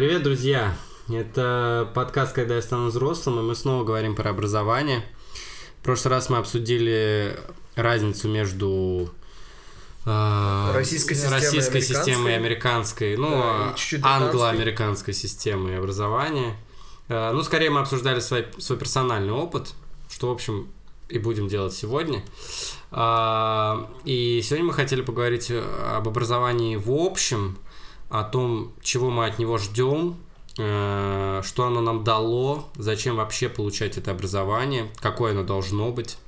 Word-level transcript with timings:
Привет, 0.00 0.22
друзья! 0.22 0.74
Это 1.10 1.90
подкаст 1.94 2.34
«Когда 2.34 2.54
я 2.54 2.62
стану 2.62 2.86
взрослым», 2.86 3.38
и 3.40 3.42
мы 3.42 3.54
снова 3.54 3.84
говорим 3.84 4.14
про 4.16 4.30
образование. 4.30 5.04
В 5.78 5.84
прошлый 5.84 6.14
раз 6.14 6.30
мы 6.30 6.38
обсудили 6.38 7.38
разницу 7.74 8.26
между 8.26 9.12
э, 10.06 10.70
Российской 10.72 11.12
системой 11.12 11.34
российской 11.34 11.76
и 11.76 11.80
системой 11.82 12.32
и 12.32 12.36
американской. 12.36 13.18
ну, 13.18 13.28
Да, 13.28 13.74
а, 14.02 14.16
англо-американской 14.16 15.12
системой 15.12 15.76
образования. 15.76 16.56
Э, 17.08 17.32
ну, 17.32 17.42
скорее 17.42 17.68
мы 17.68 17.80
обсуждали 17.80 18.20
свой, 18.20 18.46
свой 18.56 18.78
персональный 18.78 19.34
опыт, 19.34 19.74
что, 20.08 20.28
в 20.28 20.32
общем, 20.32 20.68
и 21.10 21.18
будем 21.18 21.46
делать 21.46 21.74
сегодня. 21.74 22.24
А, 22.90 23.86
И 24.06 24.40
сегодня 24.42 24.64
мы 24.64 24.72
хотели 24.72 25.02
поговорить 25.02 25.52
об 25.52 26.08
образовании 26.08 26.76
в 26.76 26.90
общем, 26.90 27.58
о 28.10 28.24
том, 28.24 28.72
чего 28.82 29.10
мы 29.10 29.26
от 29.26 29.38
него 29.38 29.56
ждем, 29.56 30.16
э, 30.58 31.42
что 31.44 31.66
оно 31.66 31.80
нам 31.80 32.04
дало, 32.04 32.68
зачем 32.76 33.16
вообще 33.16 33.48
получать 33.48 33.96
это 33.96 34.10
образование, 34.10 34.90
какое 35.00 35.32
оно 35.32 35.44
должно 35.44 35.90
быть. 35.92 36.18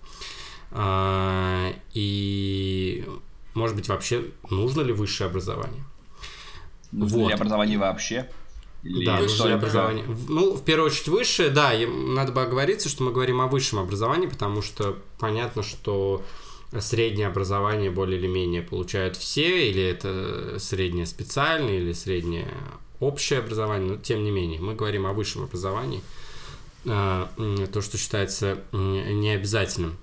А, 0.70 1.72
И, 1.92 3.06
может 3.54 3.76
быть, 3.76 3.88
вообще 3.88 4.24
нужно 4.48 4.80
ли 4.80 4.92
высшее 4.92 5.28
образование? 5.28 5.84
Нужно 6.92 7.18
Вот. 7.18 7.28
ли 7.28 7.34
образование 7.34 7.78
вообще? 7.78 8.28
Или 8.82 9.04
Да, 9.04 9.18
нужно 9.20 9.48
ли 9.48 9.52
образование. 9.52 10.04
Ну, 10.28 10.54
в 10.54 10.64
первую 10.64 10.86
очередь, 10.86 11.08
высшее, 11.08 11.50
да, 11.50 11.72
надо 11.86 12.32
бы 12.32 12.42
оговориться, 12.42 12.88
что 12.88 13.04
мы 13.04 13.12
говорим 13.12 13.40
о 13.40 13.46
высшем 13.46 13.78
образовании, 13.80 14.26
потому 14.26 14.62
что 14.62 14.98
понятно, 15.18 15.62
что 15.62 16.22
среднее 16.80 17.26
образование 17.26 17.90
более 17.90 18.18
или 18.18 18.26
менее 18.26 18.62
получают 18.62 19.16
все, 19.16 19.70
или 19.70 19.82
это 19.82 20.56
среднее 20.58 21.06
специальное, 21.06 21.78
или 21.78 21.92
среднее 21.92 22.48
общее 23.00 23.40
образование, 23.40 23.92
но 23.92 23.96
тем 23.96 24.22
не 24.24 24.30
менее, 24.30 24.60
мы 24.60 24.74
говорим 24.74 25.06
о 25.06 25.12
высшем 25.12 25.44
образовании, 25.44 26.02
а, 26.86 27.30
то, 27.72 27.82
что 27.82 27.98
считается 27.98 28.58
необязательным. 28.72 29.96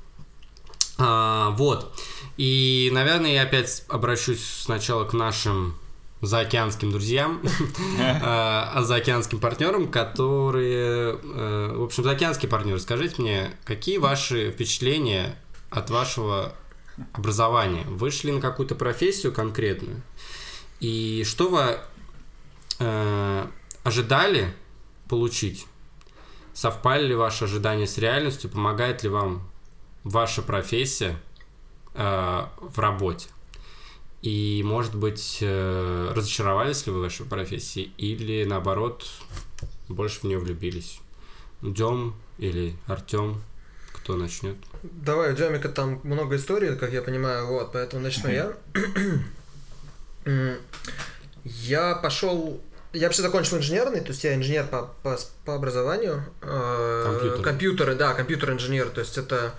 А, 0.98 1.52
вот. 1.52 1.94
И, 2.38 2.90
наверное, 2.94 3.34
я 3.34 3.44
опять 3.44 3.84
обращусь 3.88 4.44
сначала 4.44 5.06
к 5.06 5.14
нашим 5.14 5.76
заокеанским 6.22 6.92
друзьям, 6.92 7.42
а 8.00 8.72
а 8.76 8.84
заокеанским 8.84 9.40
партнерам, 9.40 9.88
которые... 9.90 11.18
э, 11.24 11.74
В 11.78 11.84
общем, 11.84 12.04
заокеанские 12.04 12.50
партнеры, 12.50 12.80
скажите 12.80 13.22
мне, 13.22 13.52
какие 13.64 13.98
ваши 13.98 14.52
впечатления 14.52 15.38
от 15.70 15.90
вашего 15.90 16.54
образования? 17.14 17.84
Вы 17.88 18.12
шли 18.12 18.32
на 18.32 18.42
какую-то 18.42 18.76
профессию 18.76 19.34
конкретную? 19.34 20.02
И 20.80 21.24
что 21.26 21.50
вы 21.50 21.80
э, 22.80 23.48
ожидали 23.84 24.54
получить? 25.08 25.66
Совпали 26.54 27.08
ли 27.08 27.16
ваши 27.16 27.46
ожидания 27.46 27.88
с 27.88 27.98
реальностью? 27.98 28.50
Помогает 28.50 29.04
ли 29.04 29.10
вам 29.10 29.50
ваша 30.04 30.42
профессия 30.42 31.20
э, 31.94 32.46
в 32.60 32.80
работе? 32.80 33.30
И, 34.22 34.62
может 34.66 34.96
быть, 34.96 35.38
э, 35.42 36.12
разочаровались 36.14 36.86
ли 36.86 36.92
вы 36.92 37.00
в 37.00 37.04
вашей 37.04 37.26
профессии 37.26 37.92
или, 37.98 38.44
наоборот, 38.44 39.10
больше 39.88 40.20
в 40.20 40.24
нее 40.26 40.40
влюбились? 40.40 41.00
Дем 41.62 42.16
или 42.38 42.76
Артем? 42.88 43.42
Кто 44.10 44.18
начнет? 44.18 44.56
Давай, 44.82 45.34
у 45.34 45.36
Демика 45.36 45.70
там 45.70 46.00
много 46.04 46.38
историй, 46.38 46.76
как 46.76 46.92
я 46.92 47.04
понимаю, 47.04 47.46
вот, 47.46 47.72
поэтому 47.74 48.02
начну 48.02 48.32
я. 48.32 48.54
Я 51.44 51.94
пошел... 51.94 52.60
Я 52.92 53.06
вообще 53.06 53.22
закончил 53.22 53.58
инженерный, 53.58 54.02
то 54.02 54.08
есть 54.08 54.24
я 54.24 54.34
инженер 54.34 54.66
по, 54.66 54.90
по, 55.04 55.16
по 55.46 55.54
образованию. 55.54 56.24
Э, 56.42 57.04
Компьютерный. 57.06 57.44
Компьютеры, 57.44 57.94
да, 57.94 58.16
компьютер-инженер, 58.16 58.90
то 58.90 59.02
есть 59.02 59.20
это... 59.20 59.54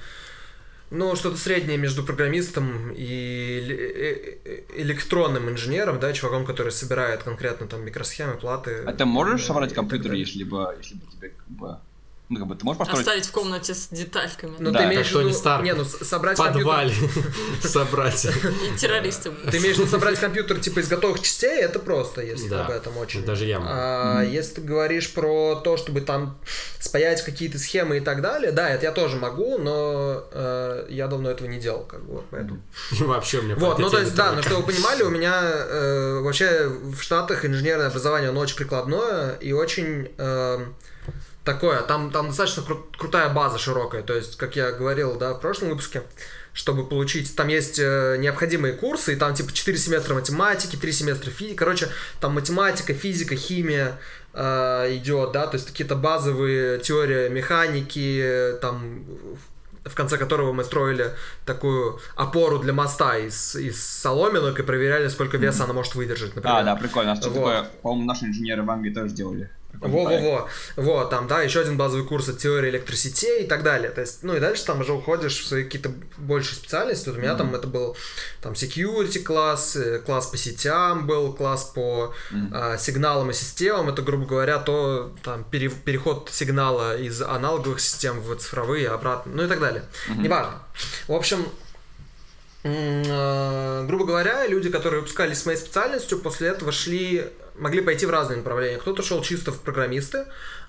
Ну, 0.91 1.14
что-то 1.14 1.36
среднее 1.36 1.78
между 1.78 2.02
программистом 2.02 2.91
и 2.91 3.60
э- 3.70 4.38
э- 4.44 4.62
электронным 4.82 5.48
инженером, 5.48 6.00
да, 6.00 6.12
чуваком, 6.12 6.44
который 6.44 6.72
собирает 6.72 7.22
конкретно 7.22 7.69
там 7.69 7.84
микросхемы, 7.84 8.34
платы. 8.36 8.82
А 8.84 8.92
ты 8.92 9.04
можешь 9.04 9.44
собрать 9.44 9.75
компьютер, 9.75 10.14
если 10.14 10.42
бы, 10.42 10.75
если 10.76 10.96
бы 10.96 11.06
тебе 11.06 11.28
как 11.28 11.46
бы... 11.46 11.78
Ну, 12.30 12.38
как 12.38 12.46
бы 12.46 12.54
ты 12.54 12.64
можешь 12.64 12.78
построить... 12.78 13.00
Оставить 13.00 13.26
в 13.26 13.32
комнате 13.32 13.74
с 13.74 13.88
детальками. 13.88 14.54
Ну, 14.60 14.70
Да, 14.70 14.78
ты 14.78 14.84
как 14.84 14.92
имеешь 14.94 15.08
в 15.08 15.12
Тони 15.12 15.28
виду... 15.30 15.36
Старк. 15.36 15.64
Не, 15.64 15.74
ну, 15.74 15.84
собрать 15.84 16.38
В 16.38 16.42
компьютер... 16.42 16.64
подвале 16.64 16.94
собрать. 17.60 18.24
И 18.24 18.78
террористы. 18.78 19.32
Ты 19.50 19.58
имеешь 19.58 19.74
в 19.74 19.80
виду 19.80 19.91
собрать 19.91 20.16
компьютер 20.20 20.60
типа 20.60 20.78
из 20.78 20.86
готовых 20.86 21.20
частей, 21.22 21.60
это 21.60 21.80
просто, 21.80 22.22
если 22.22 22.48
Да. 22.48 22.66
об 22.66 22.70
этом 22.70 22.96
очень. 22.98 23.24
Даже 23.24 23.46
я 23.46 23.58
могу. 23.58 23.70
А 23.72 24.22
если 24.22 24.54
ты 24.54 24.60
говоришь 24.60 25.12
про 25.12 25.56
то, 25.56 25.76
чтобы 25.76 26.02
там 26.02 26.38
спаять 26.78 27.24
какие-то 27.24 27.58
схемы 27.58 27.96
и 27.96 28.00
так 28.00 28.22
далее, 28.22 28.52
да, 28.52 28.70
это 28.70 28.84
я 28.84 28.92
тоже 28.92 29.16
могу, 29.16 29.58
но 29.58 30.22
э, 30.30 30.86
я 30.88 31.08
давно 31.08 31.30
этого 31.30 31.48
не 31.48 31.58
делал, 31.58 31.82
как 31.82 32.04
бы, 32.04 32.22
поэтому. 32.30 32.62
Вообще 33.00 33.38
у 33.38 33.42
меня 33.42 33.56
Вот, 33.56 33.80
ну 33.80 33.90
то 33.90 33.98
есть, 33.98 34.14
да, 34.14 34.30
ну 34.30 34.42
чтобы 34.42 34.62
вы 34.62 34.72
понимали, 34.72 35.02
у 35.02 35.10
меня 35.10 35.42
э, 35.42 36.20
вообще 36.20 36.69
в 36.69 37.00
Штатах 37.00 37.44
инженерное 37.44 37.88
образование, 37.88 38.30
оно 38.30 38.38
очень 38.38 38.56
прикладное 38.56 39.34
и 39.40 39.50
очень 39.52 40.12
э, 40.16 40.66
такое, 41.44 41.80
там, 41.82 42.10
там 42.10 42.28
достаточно 42.28 42.62
кру- 42.62 42.84
крутая 42.98 43.28
база 43.30 43.58
широкая, 43.58 44.02
то 44.02 44.14
есть, 44.14 44.36
как 44.36 44.56
я 44.56 44.72
говорил, 44.72 45.16
да, 45.16 45.34
в 45.34 45.40
прошлом 45.40 45.70
выпуске, 45.70 46.02
чтобы 46.52 46.84
получить, 46.86 47.34
там 47.36 47.48
есть 47.48 47.78
э, 47.78 48.16
необходимые 48.18 48.74
курсы, 48.74 49.12
и 49.12 49.16
там 49.16 49.34
типа 49.34 49.52
4 49.52 49.78
семестра 49.78 50.14
математики, 50.14 50.76
3 50.76 50.92
семестра 50.92 51.30
физики, 51.30 51.56
короче, 51.56 51.88
там 52.20 52.34
математика, 52.34 52.92
физика, 52.92 53.36
химия 53.36 53.98
э, 54.34 54.96
идет, 54.96 55.32
да, 55.32 55.46
то 55.46 55.56
есть 55.56 55.66
какие-то 55.68 55.94
базовые 55.96 56.78
теории 56.80 57.28
механики, 57.28 58.54
там 58.60 59.04
в 59.84 59.94
конце 59.94 60.18
которого 60.18 60.52
мы 60.52 60.62
строили 60.62 61.12
такую 61.46 62.00
опору 62.14 62.58
для 62.58 62.74
моста 62.74 63.16
из, 63.16 63.56
из 63.56 63.82
соломинок 63.82 64.58
и 64.60 64.62
проверяли, 64.62 65.08
сколько 65.08 65.38
веса 65.38 65.64
она 65.64 65.72
может 65.72 65.94
выдержать, 65.94 66.36
например. 66.36 66.58
А, 66.58 66.62
да, 66.62 66.76
прикольно. 66.76 67.16
Что 67.16 67.30
Вот. 67.30 67.34
такое, 67.36 67.70
по-моему, 67.82 68.04
наши 68.06 68.26
инженеры 68.26 68.62
в 68.62 68.70
Англии 68.70 68.92
тоже 68.92 69.14
делали. 69.14 69.50
Во-во-во. 69.72 70.48
Вот, 70.76 71.10
там, 71.10 71.26
да, 71.26 71.41
еще 71.42 71.60
один 71.60 71.76
базовый 71.76 72.06
курс 72.06 72.28
от 72.28 72.38
теории 72.38 72.70
электросетей 72.70 73.44
и 73.44 73.47
так 73.47 73.62
далее. 73.62 73.91
То 73.91 74.03
есть, 74.03 74.22
ну 74.22 74.36
и 74.36 74.41
дальше 74.41 74.64
там 74.66 74.81
уже 74.81 74.92
уходишь 74.92 75.38
в 75.41 75.47
свои 75.47 75.64
какие-то 75.64 75.92
большие 76.19 76.56
специальности. 76.56 77.08
Вот 77.08 77.19
у 77.19 77.20
меня 77.20 77.34
там 77.34 77.54
это 77.54 77.66
был 77.66 77.97
там 78.42 78.53
security 78.53 79.20
класс, 79.20 79.76
э, 79.76 80.00
класс 80.00 80.26
по 80.26 80.36
сетям 80.36 81.06
был, 81.06 81.32
класс 81.32 81.72
по 81.75 82.12
а, 82.53 82.76
сигналам 82.76 83.31
и 83.31 83.32
системам. 83.32 83.88
Это, 83.88 84.03
грубо 84.03 84.26
говоря, 84.26 84.58
то 84.58 85.14
там 85.22 85.44
пере- 85.44 85.70
переход 85.70 86.28
сигнала 86.31 86.97
из 86.97 87.22
аналоговых 87.22 87.81
систем 87.81 88.20
в 88.20 88.37
цифровые, 88.37 88.88
обратно, 88.88 89.32
ну 89.34 89.44
и 89.44 89.48
так 89.48 89.60
далее. 89.60 89.84
Неважно. 90.16 90.60
В 91.08 91.12
общем, 91.14 91.47
э, 92.64 93.84
грубо 93.87 94.04
говоря, 94.04 94.47
люди, 94.47 94.70
которые 94.70 95.00
выпускались 95.00 95.41
с 95.41 95.47
моей 95.47 95.58
специальностью, 95.58 96.19
после 96.19 96.48
этого 96.48 96.72
шли, 96.72 97.31
могли 97.60 97.81
пойти 97.82 98.06
в 98.06 98.10
разные 98.10 98.38
направления. 98.38 98.78
Кто-то 98.78 99.03
шел 99.03 99.22
чисто 99.22 99.53
в 99.53 99.60
программисты. 99.60 100.26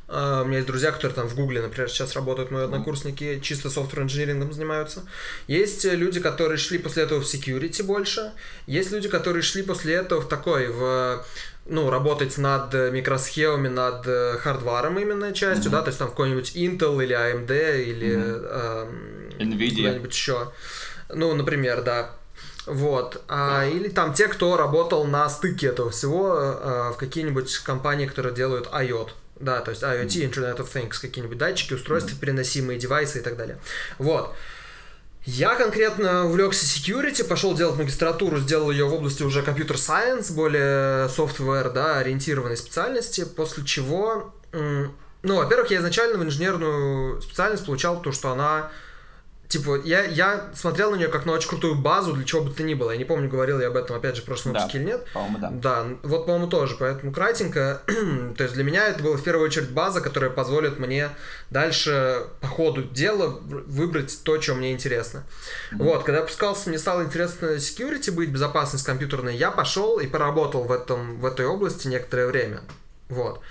Э, 0.08 0.42
У 0.44 0.46
меня 0.46 0.58
есть 0.58 0.68
друзья, 0.68 0.92
которые 0.92 1.16
там 1.16 1.28
в 1.28 1.36
Гугле, 1.36 1.62
например, 1.62 1.90
сейчас 1.90 2.14
работают, 2.16 2.52
мои 2.52 2.64
однокурсники, 2.66 3.40
чисто 3.42 3.70
софтвер 3.70 4.04
инжинирингом 4.04 4.52
занимаются. 4.54 5.04
Есть 5.48 5.86
э, 5.86 5.96
люди, 5.96 6.20
которые 6.20 6.58
шли 6.58 6.78
после 6.78 7.04
этого 7.04 7.22
в 7.22 7.26
security 7.26 7.82
больше. 7.84 8.32
Есть 8.68 8.92
люди, 8.92 9.10
которые 9.10 9.42
шли 9.42 9.64
после 9.64 9.96
этого 9.96 10.22
в 10.22 10.28
такой, 10.28 10.68
в 10.68 11.26
ну, 11.66 11.90
работать 11.90 12.38
над 12.38 12.74
э, 12.74 12.92
микросхемами, 12.92 13.68
над 13.68 14.06
э, 14.08 14.38
хардваром 14.40 15.00
именно 15.00 15.32
частью, 15.32 15.72
да, 15.72 15.82
то 15.82 15.88
есть 15.88 16.00
там 16.00 16.08
в 16.08 16.12
какой-нибудь 16.12 16.56
Intel 16.56 17.04
или 17.04 17.16
AMD 17.16 17.84
или 17.84 18.14
эм, 18.14 19.30
Nvidia. 19.40 19.76
куда-нибудь 19.78 20.12
еще. 20.14 20.52
Ну, 21.10 21.34
например, 21.36 21.84
да. 21.84 22.12
Вот. 22.72 23.22
А, 23.28 23.66
или 23.66 23.90
там 23.90 24.14
те, 24.14 24.30
кто 24.30 24.56
работал 24.56 25.04
на 25.04 25.28
стыке 25.30 25.68
этого 25.68 25.92
всего 25.92 26.38
э, 26.38 26.92
в 26.94 26.96
какие-нибудь 26.98 27.58
компании, 27.58 28.06
которые 28.06 28.34
делают 28.34 28.68
IoT. 28.68 29.10
Да, 29.42 29.60
то 29.60 29.72
есть 29.72 29.84
IoT, 29.84 30.32
Internet 30.32 30.58
of 30.60 30.72
Things, 30.72 31.02
какие-нибудь 31.02 31.38
датчики, 31.38 31.74
устройства, 31.74 32.18
переносимые 32.18 32.80
девайсы 32.80 33.20
и 33.20 33.22
так 33.22 33.36
далее. 33.36 33.58
Вот. 33.98 34.34
Я 35.26 35.56
конкретно 35.56 36.26
увлекся 36.28 36.66
security, 36.66 37.26
пошел 37.26 37.54
делать 37.54 37.78
магистратуру, 37.78 38.38
сделал 38.38 38.72
ее 38.72 38.86
в 38.86 38.94
области 38.94 39.22
уже 39.22 39.42
computer 39.42 39.76
science, 39.76 40.34
более 40.34 41.08
software, 41.10 41.74
да, 41.74 41.98
ориентированной 41.98 42.56
специальности, 42.56 43.26
после 43.26 43.66
чего, 43.66 44.34
ну, 44.52 45.36
во-первых, 45.36 45.72
я 45.72 45.80
изначально 45.80 46.18
в 46.18 46.24
инженерную 46.24 47.22
специальность 47.22 47.66
получал 47.66 48.02
то, 48.02 48.14
что 48.14 48.32
она 48.32 48.72
Типа, 49.52 49.82
я, 49.84 50.06
я 50.06 50.50
смотрел 50.56 50.92
на 50.92 50.96
нее 50.96 51.10
как 51.10 51.26
на 51.26 51.34
очень 51.34 51.50
крутую 51.50 51.76
базу, 51.76 52.14
для 52.14 52.24
чего 52.24 52.42
бы 52.42 52.52
то 52.52 52.64
ни 52.64 52.74
было. 52.74 52.92
Я 52.92 52.98
не 52.98 53.04
помню, 53.04 53.28
говорил 53.28 53.60
я 53.60 53.68
об 53.68 53.76
этом, 53.76 53.98
опять 53.98 54.16
же, 54.16 54.22
в 54.22 54.26
прошлом 54.26 54.54
Да. 54.54 54.60
выпуске 54.62 54.78
или 54.78 54.86
нет. 54.86 55.06
По-моему, 55.14 55.40
да. 55.40 55.50
Да, 55.52 55.86
вот, 56.04 56.26
по-моему, 56.26 56.48
тоже, 56.48 56.78
поэтому 56.80 57.12
кратенько. 57.12 57.82
То 58.38 58.44
есть 58.44 58.54
для 58.54 58.64
меня 58.64 58.88
это 58.88 59.04
была 59.04 59.18
в 59.18 59.24
первую 59.24 59.46
очередь 59.46 59.72
база, 59.72 60.00
которая 60.00 60.30
позволит 60.30 60.80
мне 60.80 61.10
дальше 61.50 62.28
по 62.40 62.48
ходу 62.48 62.84
дела 62.84 63.28
выбрать 63.28 64.24
то, 64.24 64.42
что 64.42 64.56
мне 64.56 64.72
интересно. 64.72 65.24
Вот, 65.74 66.04
когда 66.06 66.20
я 66.22 66.26
пускался, 66.26 66.70
мне 66.70 66.80
стало 66.80 67.04
интересно 67.04 67.56
security 67.58 68.10
быть, 68.12 68.30
безопасность 68.30 68.86
компьютерная, 68.86 69.34
я 69.34 69.52
пошел 69.52 70.00
и 70.00 70.08
поработал 70.08 70.64
в, 70.64 70.72
этом, 70.72 71.20
в 71.20 71.26
этой 71.26 71.46
области 71.46 71.90
некоторое 71.90 72.28
время. 72.28 72.62
Вот. 73.10 73.42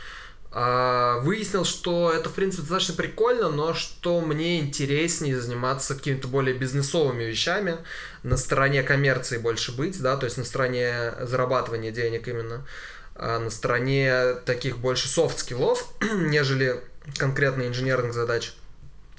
Выяснил, 0.52 1.64
что 1.64 2.12
это, 2.12 2.28
в 2.28 2.32
принципе, 2.34 2.62
достаточно 2.62 2.94
прикольно, 2.94 3.50
но 3.50 3.72
что 3.72 4.20
мне 4.20 4.58
интереснее 4.58 5.40
заниматься 5.40 5.94
какими-то 5.94 6.26
более 6.26 6.56
бизнесовыми 6.56 7.22
вещами, 7.22 7.78
на 8.24 8.36
стороне 8.36 8.82
коммерции 8.82 9.38
больше 9.38 9.70
быть, 9.70 10.02
да, 10.02 10.16
то 10.16 10.24
есть 10.24 10.38
на 10.38 10.44
стороне 10.44 11.14
зарабатывания 11.20 11.92
денег 11.92 12.26
именно, 12.26 12.66
а 13.14 13.38
на 13.38 13.50
стороне 13.50 14.34
таких 14.44 14.78
больше 14.78 15.06
soft 15.06 15.31
skill'ов, 15.31 15.86
нежели 16.00 16.82
конкретно 17.16 17.68
инженерных 17.68 18.12
задач. 18.12 18.54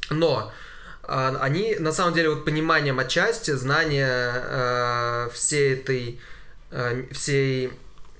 Но 0.10 0.51
а, 1.04 1.38
они, 1.42 1.75
на 1.80 1.92
самом 1.92 2.13
деле, 2.13 2.30
вот 2.30 2.45
пониманием 2.45 3.00
отчасти, 3.00 3.51
знание 3.51 4.07
э, 4.10 5.30
всей 5.33 5.74
этой, 5.74 6.19
э, 6.72 7.06
всей, 7.12 7.74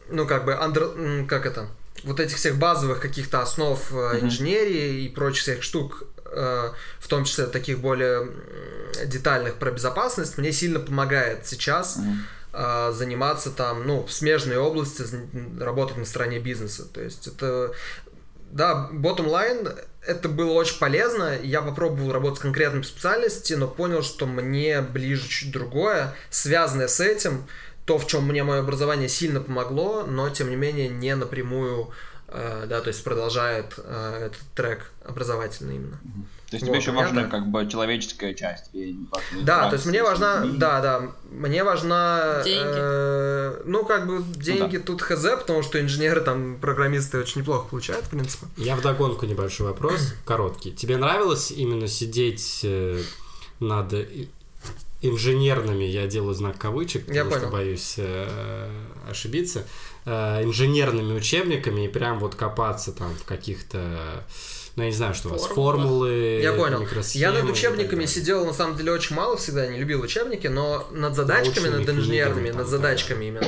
ну, 0.10 0.28
как 0.28 0.46
бы, 0.46 0.56
under, 0.56 1.26
как 1.28 1.46
это, 1.46 1.68
вот 2.04 2.20
этих 2.20 2.38
всех 2.38 2.58
базовых 2.58 3.00
каких-то 3.00 3.42
основ 3.42 3.80
э, 3.92 4.20
инженерии 4.22 5.04
и 5.04 5.10
прочих 5.10 5.44
всех 5.44 5.64
штук, 5.64 6.04
э, 6.26 6.72
в 7.00 7.08
том 7.08 7.26
числе 7.26 7.46
таких 7.48 7.80
более 7.80 8.30
детальных 9.06 9.56
про 9.56 9.72
безопасность, 9.72 10.38
мне 10.38 10.52
сильно 10.52 10.80
помогает 10.80 11.46
сейчас 11.46 12.00
э, 12.54 12.92
заниматься 12.94 13.52
там, 13.52 13.86
ну, 13.86 14.04
в 14.04 14.12
смежной 14.12 14.58
области, 14.58 15.04
работать 15.60 15.98
на 15.98 16.06
стороне 16.06 16.40
бизнеса. 16.40 16.86
То 16.86 17.02
есть 17.02 17.28
это, 17.28 17.74
да, 18.52 18.90
bottom 18.92 19.28
line, 19.28 19.78
это 20.06 20.30
было 20.30 20.52
очень 20.54 20.80
полезно. 20.80 21.38
Я 21.42 21.62
попробовал 21.62 22.12
работать 22.12 22.40
с 22.40 22.42
конкретной 22.42 22.84
специальностью, 22.84 23.60
но 23.60 23.68
понял, 23.68 24.02
что 24.02 24.26
мне 24.26 24.82
ближе 24.82 25.28
чуть 25.28 25.52
другое, 25.52 26.16
связанное 26.30 26.88
с 26.88 27.00
этим, 27.00 27.46
то, 27.86 27.98
в 27.98 28.08
чем 28.08 28.26
мне 28.28 28.44
мое 28.44 28.60
образование 28.60 29.10
сильно 29.10 29.42
помогло, 29.42 30.04
но 30.04 30.30
тем 30.30 30.50
не 30.50 30.56
менее 30.56 30.90
не 30.90 31.16
напрямую, 31.16 31.90
э, 32.28 32.66
да, 32.68 32.82
то 32.82 32.90
есть 32.90 33.04
продолжает 33.04 33.74
э, 33.78 34.28
этот 34.28 34.42
трек 34.56 34.92
образовательный 35.04 35.76
именно. 35.76 36.00
То 36.50 36.56
есть 36.58 36.66
вот, 36.66 36.72
тебе 36.72 36.80
еще 36.80 36.92
важна 36.92 37.24
как 37.24 37.48
бы 37.48 37.66
человеческая 37.68 38.34
часть. 38.34 38.66
И 38.74 39.00
да, 39.44 39.70
то 39.70 39.76
есть 39.76 39.86
мне 39.86 40.04
важна, 40.04 40.46
да, 40.46 40.82
да, 40.82 41.12
мне 41.32 41.64
важна... 41.64 42.42
Деньги. 42.44 42.76
Э, 42.76 43.62
ну, 43.66 43.86
как 43.86 44.06
бы 44.06 44.22
деньги 44.22 44.76
ну, 44.76 44.80
да. 44.80 44.86
тут 44.86 45.02
хз, 45.02 45.24
потому 45.40 45.64
что 45.64 45.80
инженеры 45.80 46.20
там, 46.20 46.58
программисты 46.60 47.20
очень 47.20 47.42
неплохо 47.42 47.70
получают, 47.70 48.06
в 48.06 48.10
принципе. 48.10 48.48
Я 48.58 48.76
вдогонку 48.76 49.26
небольшой 49.26 49.68
вопрос, 49.68 50.14
короткий. 50.26 50.74
Тебе 50.74 50.98
нравилось 50.98 51.52
именно 51.52 51.88
сидеть 51.88 52.62
э, 52.64 53.02
над 53.62 53.94
инженерными, 55.02 55.84
я 55.84 56.08
делаю 56.08 56.34
знак 56.34 56.58
кавычек, 56.58 57.06
потому 57.06 57.18
я 57.18 57.24
что 57.26 57.40
понял. 57.40 57.52
боюсь 57.52 57.96
э, 57.98 58.70
ошибиться, 59.10 59.66
э, 60.06 60.44
инженерными 60.44 61.14
учебниками 61.14 61.86
и 61.86 61.88
прям 61.88 62.20
вот 62.20 62.36
копаться 62.36 62.92
там 62.92 63.14
в 63.16 63.26
каких-то 63.26 64.24
ну, 64.78 64.84
я 64.84 64.90
не 64.90 64.96
знаю, 64.96 65.14
что 65.14 65.28
у 65.28 65.32
вас, 65.32 65.48
формулы, 65.48 66.40
Я 66.42 66.54
понял. 66.54 66.88
Я 67.14 67.34
над 67.34 67.50
учебниками 67.50 68.06
сидел, 68.06 68.46
на 68.46 68.54
самом 68.54 68.78
деле, 68.78 68.94
очень 68.94 69.16
мало 69.16 69.36
всегда, 69.36 69.68
не 69.68 69.80
любил 69.80 70.02
учебники, 70.02 70.48
но 70.48 70.88
над 70.92 71.16
задачками, 71.16 71.68
над 71.68 71.90
инженерными, 71.90 72.52
над 72.52 72.68
задачками 72.68 73.26
именно 73.26 73.48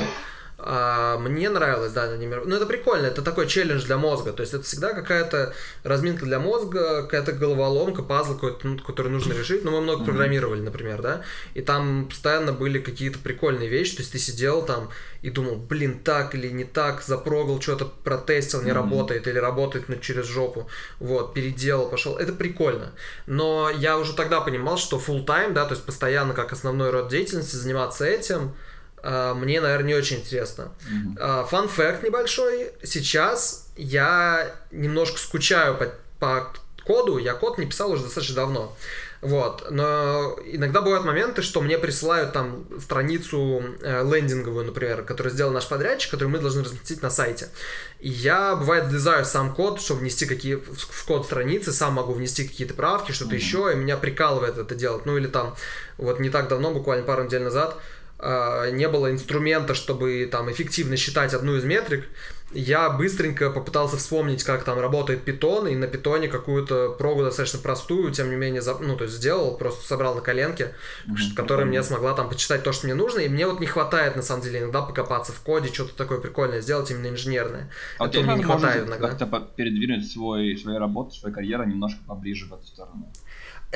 а, 0.66 1.18
мне 1.18 1.50
нравилось, 1.50 1.92
да, 1.92 2.04
анимировать. 2.04 2.48
Ну, 2.48 2.56
это 2.56 2.66
прикольно, 2.66 3.08
это 3.08 3.22
такой 3.22 3.48
челлендж 3.48 3.84
для 3.84 3.98
мозга. 3.98 4.32
То 4.32 4.42
есть 4.42 4.54
это 4.54 4.64
всегда 4.64 4.94
какая-то 4.94 5.54
разминка 5.84 6.26
для 6.26 6.40
мозга, 6.40 7.04
какая-то 7.04 7.34
головоломка, 7.34 8.02
пазл 8.02 8.36
какой-то, 8.36 8.68
ну, 8.68 8.80
который 8.80 9.12
нужно 9.12 9.34
решить. 9.34 9.66
Ну, 9.66 9.72
мы 9.72 9.82
много 9.82 10.06
программировали, 10.06 10.62
например, 10.62 11.02
да, 11.02 11.22
и 11.54 11.62
там 11.62 12.08
постоянно 12.08 12.54
были 12.54 12.80
какие-то 12.80 13.20
прикольные 13.20 13.68
вещи. 13.68 13.98
То 13.98 14.02
есть 14.02 14.14
ты 14.14 14.20
сидел 14.20 14.66
там 14.66 14.90
и 15.22 15.30
думал, 15.30 15.56
блин, 15.56 16.00
так 16.00 16.34
или 16.36 16.50
не 16.50 16.64
так, 16.64 17.02
запрогал, 17.02 17.62
что-то 17.62 17.86
протестил, 17.86 18.62
не 18.62 18.72
mm-hmm. 18.72 18.74
работает, 18.74 19.28
или 19.28 19.38
работает 19.38 19.90
ну, 19.90 19.98
через 19.98 20.28
жопу. 20.28 20.68
Вот, 21.00 21.34
переделал, 21.34 21.90
пошел. 21.90 22.18
Это 22.18 22.34
прикольно. 22.34 22.94
Но 23.26 23.70
я 23.70 23.98
уже 23.98 24.14
тогда 24.14 24.42
понимал, 24.42 24.78
что 24.78 24.98
full 24.98 25.26
time, 25.26 25.54
да, 25.54 25.66
то 25.66 25.74
есть 25.74 25.86
постоянно 25.86 26.34
как 26.34 26.54
основной 26.54 26.90
род 26.90 27.10
деятельности 27.10 27.56
заниматься 27.56 28.06
этим, 28.06 28.54
мне, 29.04 29.60
наверное, 29.60 29.88
не 29.88 29.96
очень 29.96 30.18
интересно. 30.18 30.72
Фан 31.18 31.66
mm 31.66 31.68
факт 31.68 32.04
небольшой. 32.04 32.72
Сейчас 32.84 33.68
я 33.76 34.56
немножко 34.72 35.18
скучаю 35.18 35.78
по, 35.78 35.92
по 36.20 36.54
коду. 36.86 37.18
Я 37.18 37.34
код 37.34 37.58
не 37.58 37.66
писал 37.66 37.92
уже 37.92 38.04
достаточно 38.04 38.36
давно. 38.36 38.76
Вот. 39.24 39.68
Но 39.72 40.38
иногда 40.46 40.82
бывают 40.82 41.06
моменты, 41.06 41.42
что 41.42 41.62
мне 41.62 41.78
присылают 41.78 42.34
там 42.34 42.66
страницу 42.82 43.64
э, 43.82 44.04
лендинговую, 44.04 44.66
например, 44.66 45.04
которую 45.04 45.34
сделал 45.34 45.54
наш 45.54 45.66
подрядчик, 45.70 46.12
которую 46.12 46.34
мы 46.34 46.40
должны 46.40 46.62
разместить 46.62 47.02
на 47.02 47.10
сайте. 47.10 47.48
И 48.02 48.10
я, 48.10 48.54
бывает, 48.58 48.88
влезаю 48.88 49.24
в 49.24 49.28
сам 49.28 49.56
код, 49.56 49.80
чтобы 49.80 50.02
внести 50.02 50.26
какие 50.26 50.56
в 50.56 51.06
код 51.06 51.26
страницы, 51.26 51.72
сам 51.72 51.94
могу 51.94 52.12
внести 52.12 52.46
какие-то 52.46 52.74
правки, 52.74 53.14
что-то 53.14 53.36
mm-hmm. 53.36 53.38
еще, 53.38 53.72
и 53.72 53.76
меня 53.78 53.96
прикалывает 53.96 54.58
это 54.58 54.76
делать. 54.76 55.06
Ну 55.06 55.16
или 55.18 55.28
там, 55.28 55.56
вот 55.98 56.20
не 56.20 56.30
так 56.30 56.50
давно, 56.50 56.72
буквально 56.74 57.06
пару 57.06 57.24
недель 57.24 57.44
назад, 57.44 57.78
а, 57.78 57.80
не 58.72 58.88
было 58.88 59.12
инструмента, 59.12 59.74
чтобы 59.74 60.28
там 60.32 60.52
эффективно 60.52 60.98
считать 60.98 61.34
одну 61.34 61.56
из 61.56 61.64
метрик, 61.64 62.06
я 62.54 62.90
быстренько 62.90 63.50
попытался 63.50 63.98
вспомнить, 63.98 64.44
как 64.44 64.64
там 64.64 64.80
работает 64.80 65.24
питон, 65.24 65.68
и 65.68 65.76
на 65.76 65.88
питоне 65.88 66.28
какую-то 66.28 66.96
прогу 66.98 67.24
достаточно 67.24 67.60
простую, 67.60 68.12
тем 68.12 68.30
не 68.30 68.36
менее, 68.36 68.62
ну, 68.82 68.96
то 68.96 69.06
есть 69.06 69.16
сделал, 69.16 69.58
просто 69.58 69.86
собрал 69.86 70.16
на 70.16 70.22
коленке, 70.22 70.74
mm-hmm. 71.08 71.36
которая 71.36 71.66
мне 71.66 71.82
смогла 71.84 72.14
там 72.14 72.30
почитать 72.30 72.64
то, 72.64 72.72
что 72.72 72.86
мне 72.86 72.94
нужно, 72.94 73.20
и 73.20 73.30
мне 73.30 73.48
вот 73.48 73.60
не 73.60 73.66
хватает, 73.66 74.16
на 74.16 74.22
самом 74.22 74.44
деле, 74.44 74.60
иногда 74.60 74.82
покопаться 74.82 75.32
в 75.32 75.40
коде, 75.42 75.74
что-то 75.74 75.96
такое 75.96 76.20
прикольное 76.20 76.62
сделать, 76.62 76.92
именно 76.92 77.08
инженерное. 77.08 77.72
А 77.98 78.08
Это 78.08 78.22
мне 78.22 78.36
не 78.36 78.44
хватает 78.44 78.88
иногда. 78.88 79.10
Как-то 79.10 79.40
передвинуть 79.56 80.12
свой, 80.12 80.56
свою 80.58 80.80
работу, 80.80 81.16
свою 81.16 81.34
карьеру 81.34 81.64
немножко 81.66 82.00
поближе 82.06 82.46
в 82.46 82.54
эту 82.54 82.68
сторону 82.68 83.12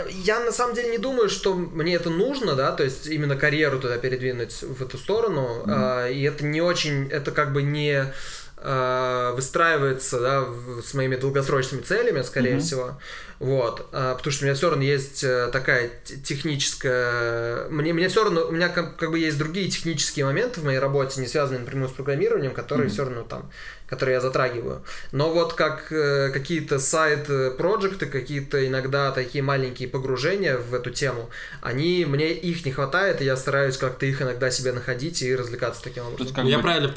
я 0.10 0.40
на 0.40 0.52
самом 0.52 0.76
деле 0.76 0.90
не 0.90 0.98
думаю, 0.98 1.30
что 1.30 1.56
мне 1.56 1.96
это 1.96 2.10
нужно, 2.10 2.56
да, 2.56 2.72
то 2.72 2.84
есть 2.84 3.08
именно 3.08 3.36
карьеру 3.36 3.80
туда 3.80 3.98
передвинуть 3.98 4.62
в 4.62 4.84
эту 4.84 4.98
сторону, 4.98 5.64
mm-hmm. 5.64 5.64
а, 5.68 6.08
и 6.10 6.22
это 6.24 6.46
не 6.46 6.62
очень, 6.62 7.08
это 7.10 7.32
как 7.32 7.54
бы 7.54 7.64
не 7.64 8.14
выстраивается, 8.60 10.20
да, 10.20 10.46
с 10.84 10.94
моими 10.96 11.16
долгосрочными 11.16 11.82
целями, 11.82 12.22
скорее 12.24 12.56
mm-hmm. 12.56 12.60
всего. 12.60 12.98
Вот. 13.40 13.88
А, 13.92 14.16
потому 14.16 14.34
что 14.34 14.44
у 14.44 14.48
меня 14.48 14.56
все 14.56 14.70
равно 14.70 14.84
есть 14.84 15.24
э, 15.24 15.50
такая 15.52 15.92
техническая... 16.24 17.70
Мне, 17.70 17.94
мне 17.94 18.10
все 18.10 18.24
равно... 18.24 18.48
У 18.48 18.52
меня 18.52 18.70
как, 18.70 18.98
как 18.98 19.12
бы 19.12 19.20
есть 19.20 19.38
другие 19.38 19.70
технические 19.70 20.26
моменты 20.26 20.62
в 20.62 20.66
моей 20.66 20.80
работе, 20.80 21.22
не 21.22 21.28
связанные 21.28 21.60
напрямую 21.60 21.90
с 21.90 21.92
программированием, 21.92 22.54
которые 22.54 22.88
mm-hmm. 22.88 22.92
все 22.92 23.04
равно 23.04 23.24
там 23.24 23.50
которые 23.88 24.16
я 24.16 24.22
затрагиваю. 24.22 24.84
Но 25.14 25.32
вот 25.32 25.54
как 25.54 25.94
э, 25.94 26.30
какие-то 26.34 26.78
сайт-проекты, 26.78 28.06
какие-то 28.06 28.68
иногда 28.68 29.12
такие 29.12 29.42
маленькие 29.42 29.88
погружения 29.88 30.58
в 30.58 30.74
эту 30.74 30.90
тему, 30.90 31.30
они, 31.62 32.06
мне 32.06 32.34
их 32.34 32.66
не 32.66 32.74
хватает, 32.74 33.22
и 33.22 33.24
я 33.24 33.38
стараюсь 33.38 33.78
как-то 33.78 34.06
их 34.06 34.22
иногда 34.22 34.52
себе 34.52 34.74
находить 34.74 35.22
и 35.22 35.34
развлекаться 35.34 35.82
таким 35.82 36.06
образом. 36.06 36.36
Как 36.36 36.44
я 36.44 36.58
бы, 36.58 36.64
правильно... 36.64 36.94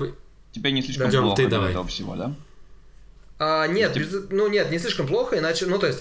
Тебе 0.53 0.73
не 0.73 0.83
слишком 0.83 1.11
да. 1.11 1.21
плохо 1.21 1.37
ты 1.37 1.49
давай. 1.49 1.71
этого 1.71 1.87
всего, 1.87 2.17
да? 2.17 2.35
А, 3.39 3.67
нет, 3.67 3.97
без, 3.97 4.31
ну 4.31 4.49
нет, 4.49 4.71
не 4.71 4.79
слишком 4.79 5.07
плохо, 5.07 5.39
иначе, 5.39 5.67
ну 5.67 5.79
то 5.79 5.87
есть, 5.87 6.01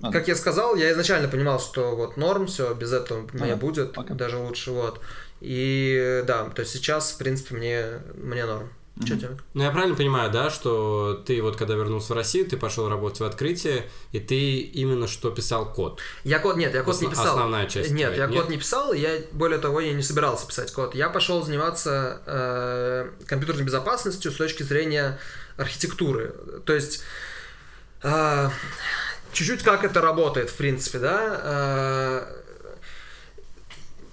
а, 0.00 0.12
как 0.12 0.28
я 0.28 0.36
сказал, 0.36 0.76
я 0.76 0.92
изначально 0.92 1.26
понимал, 1.26 1.58
что 1.58 1.96
вот 1.96 2.16
норм, 2.16 2.46
все, 2.46 2.72
без 2.74 2.92
этого 2.92 3.26
а, 3.32 3.36
мне 3.36 3.56
будет, 3.56 3.96
okay. 3.96 4.14
даже 4.14 4.36
лучше, 4.36 4.70
вот. 4.70 5.00
И 5.40 6.22
да, 6.26 6.44
то 6.50 6.60
есть 6.60 6.72
сейчас, 6.72 7.12
в 7.12 7.18
принципе, 7.18 7.56
мне, 7.56 7.84
мне 8.14 8.44
норм. 8.44 8.70
Что 9.04 9.16
тебе? 9.16 9.38
Ну, 9.54 9.62
я 9.62 9.70
правильно 9.70 9.96
понимаю, 9.96 10.30
да, 10.30 10.50
что 10.50 11.22
ты 11.26 11.40
вот 11.40 11.56
когда 11.56 11.74
вернулся 11.74 12.12
в 12.12 12.16
Россию, 12.16 12.46
ты 12.46 12.56
пошел 12.56 12.88
работать 12.88 13.20
в 13.20 13.24
открытие, 13.24 13.88
и 14.12 14.20
ты 14.20 14.58
именно 14.58 15.06
что 15.06 15.30
писал 15.30 15.72
код? 15.72 16.00
Я 16.24 16.38
код, 16.38 16.56
нет, 16.56 16.74
я 16.74 16.82
код 16.82 16.94
Основ, 16.94 17.10
не 17.10 17.14
писал. 17.14 17.34
Основная 17.34 17.66
часть. 17.66 17.90
Нет, 17.90 18.08
твоя, 18.08 18.24
я 18.24 18.30
нет? 18.30 18.40
код 18.40 18.50
не 18.50 18.56
писал, 18.56 18.92
я, 18.92 19.20
более 19.32 19.58
того, 19.58 19.80
я 19.80 19.92
не 19.92 20.02
собирался 20.02 20.46
писать 20.46 20.72
код. 20.72 20.94
Я 20.94 21.10
пошел 21.10 21.42
заниматься 21.42 22.22
э, 22.26 23.10
компьютерной 23.26 23.64
безопасностью 23.64 24.32
с 24.32 24.36
точки 24.36 24.62
зрения 24.62 25.18
архитектуры. 25.56 26.34
То 26.64 26.72
есть, 26.74 27.02
э, 28.02 28.50
чуть-чуть 29.32 29.62
как 29.62 29.84
это 29.84 30.00
работает, 30.00 30.50
в 30.50 30.56
принципе, 30.56 30.98
да. 30.98 31.40
Э, 31.42 32.38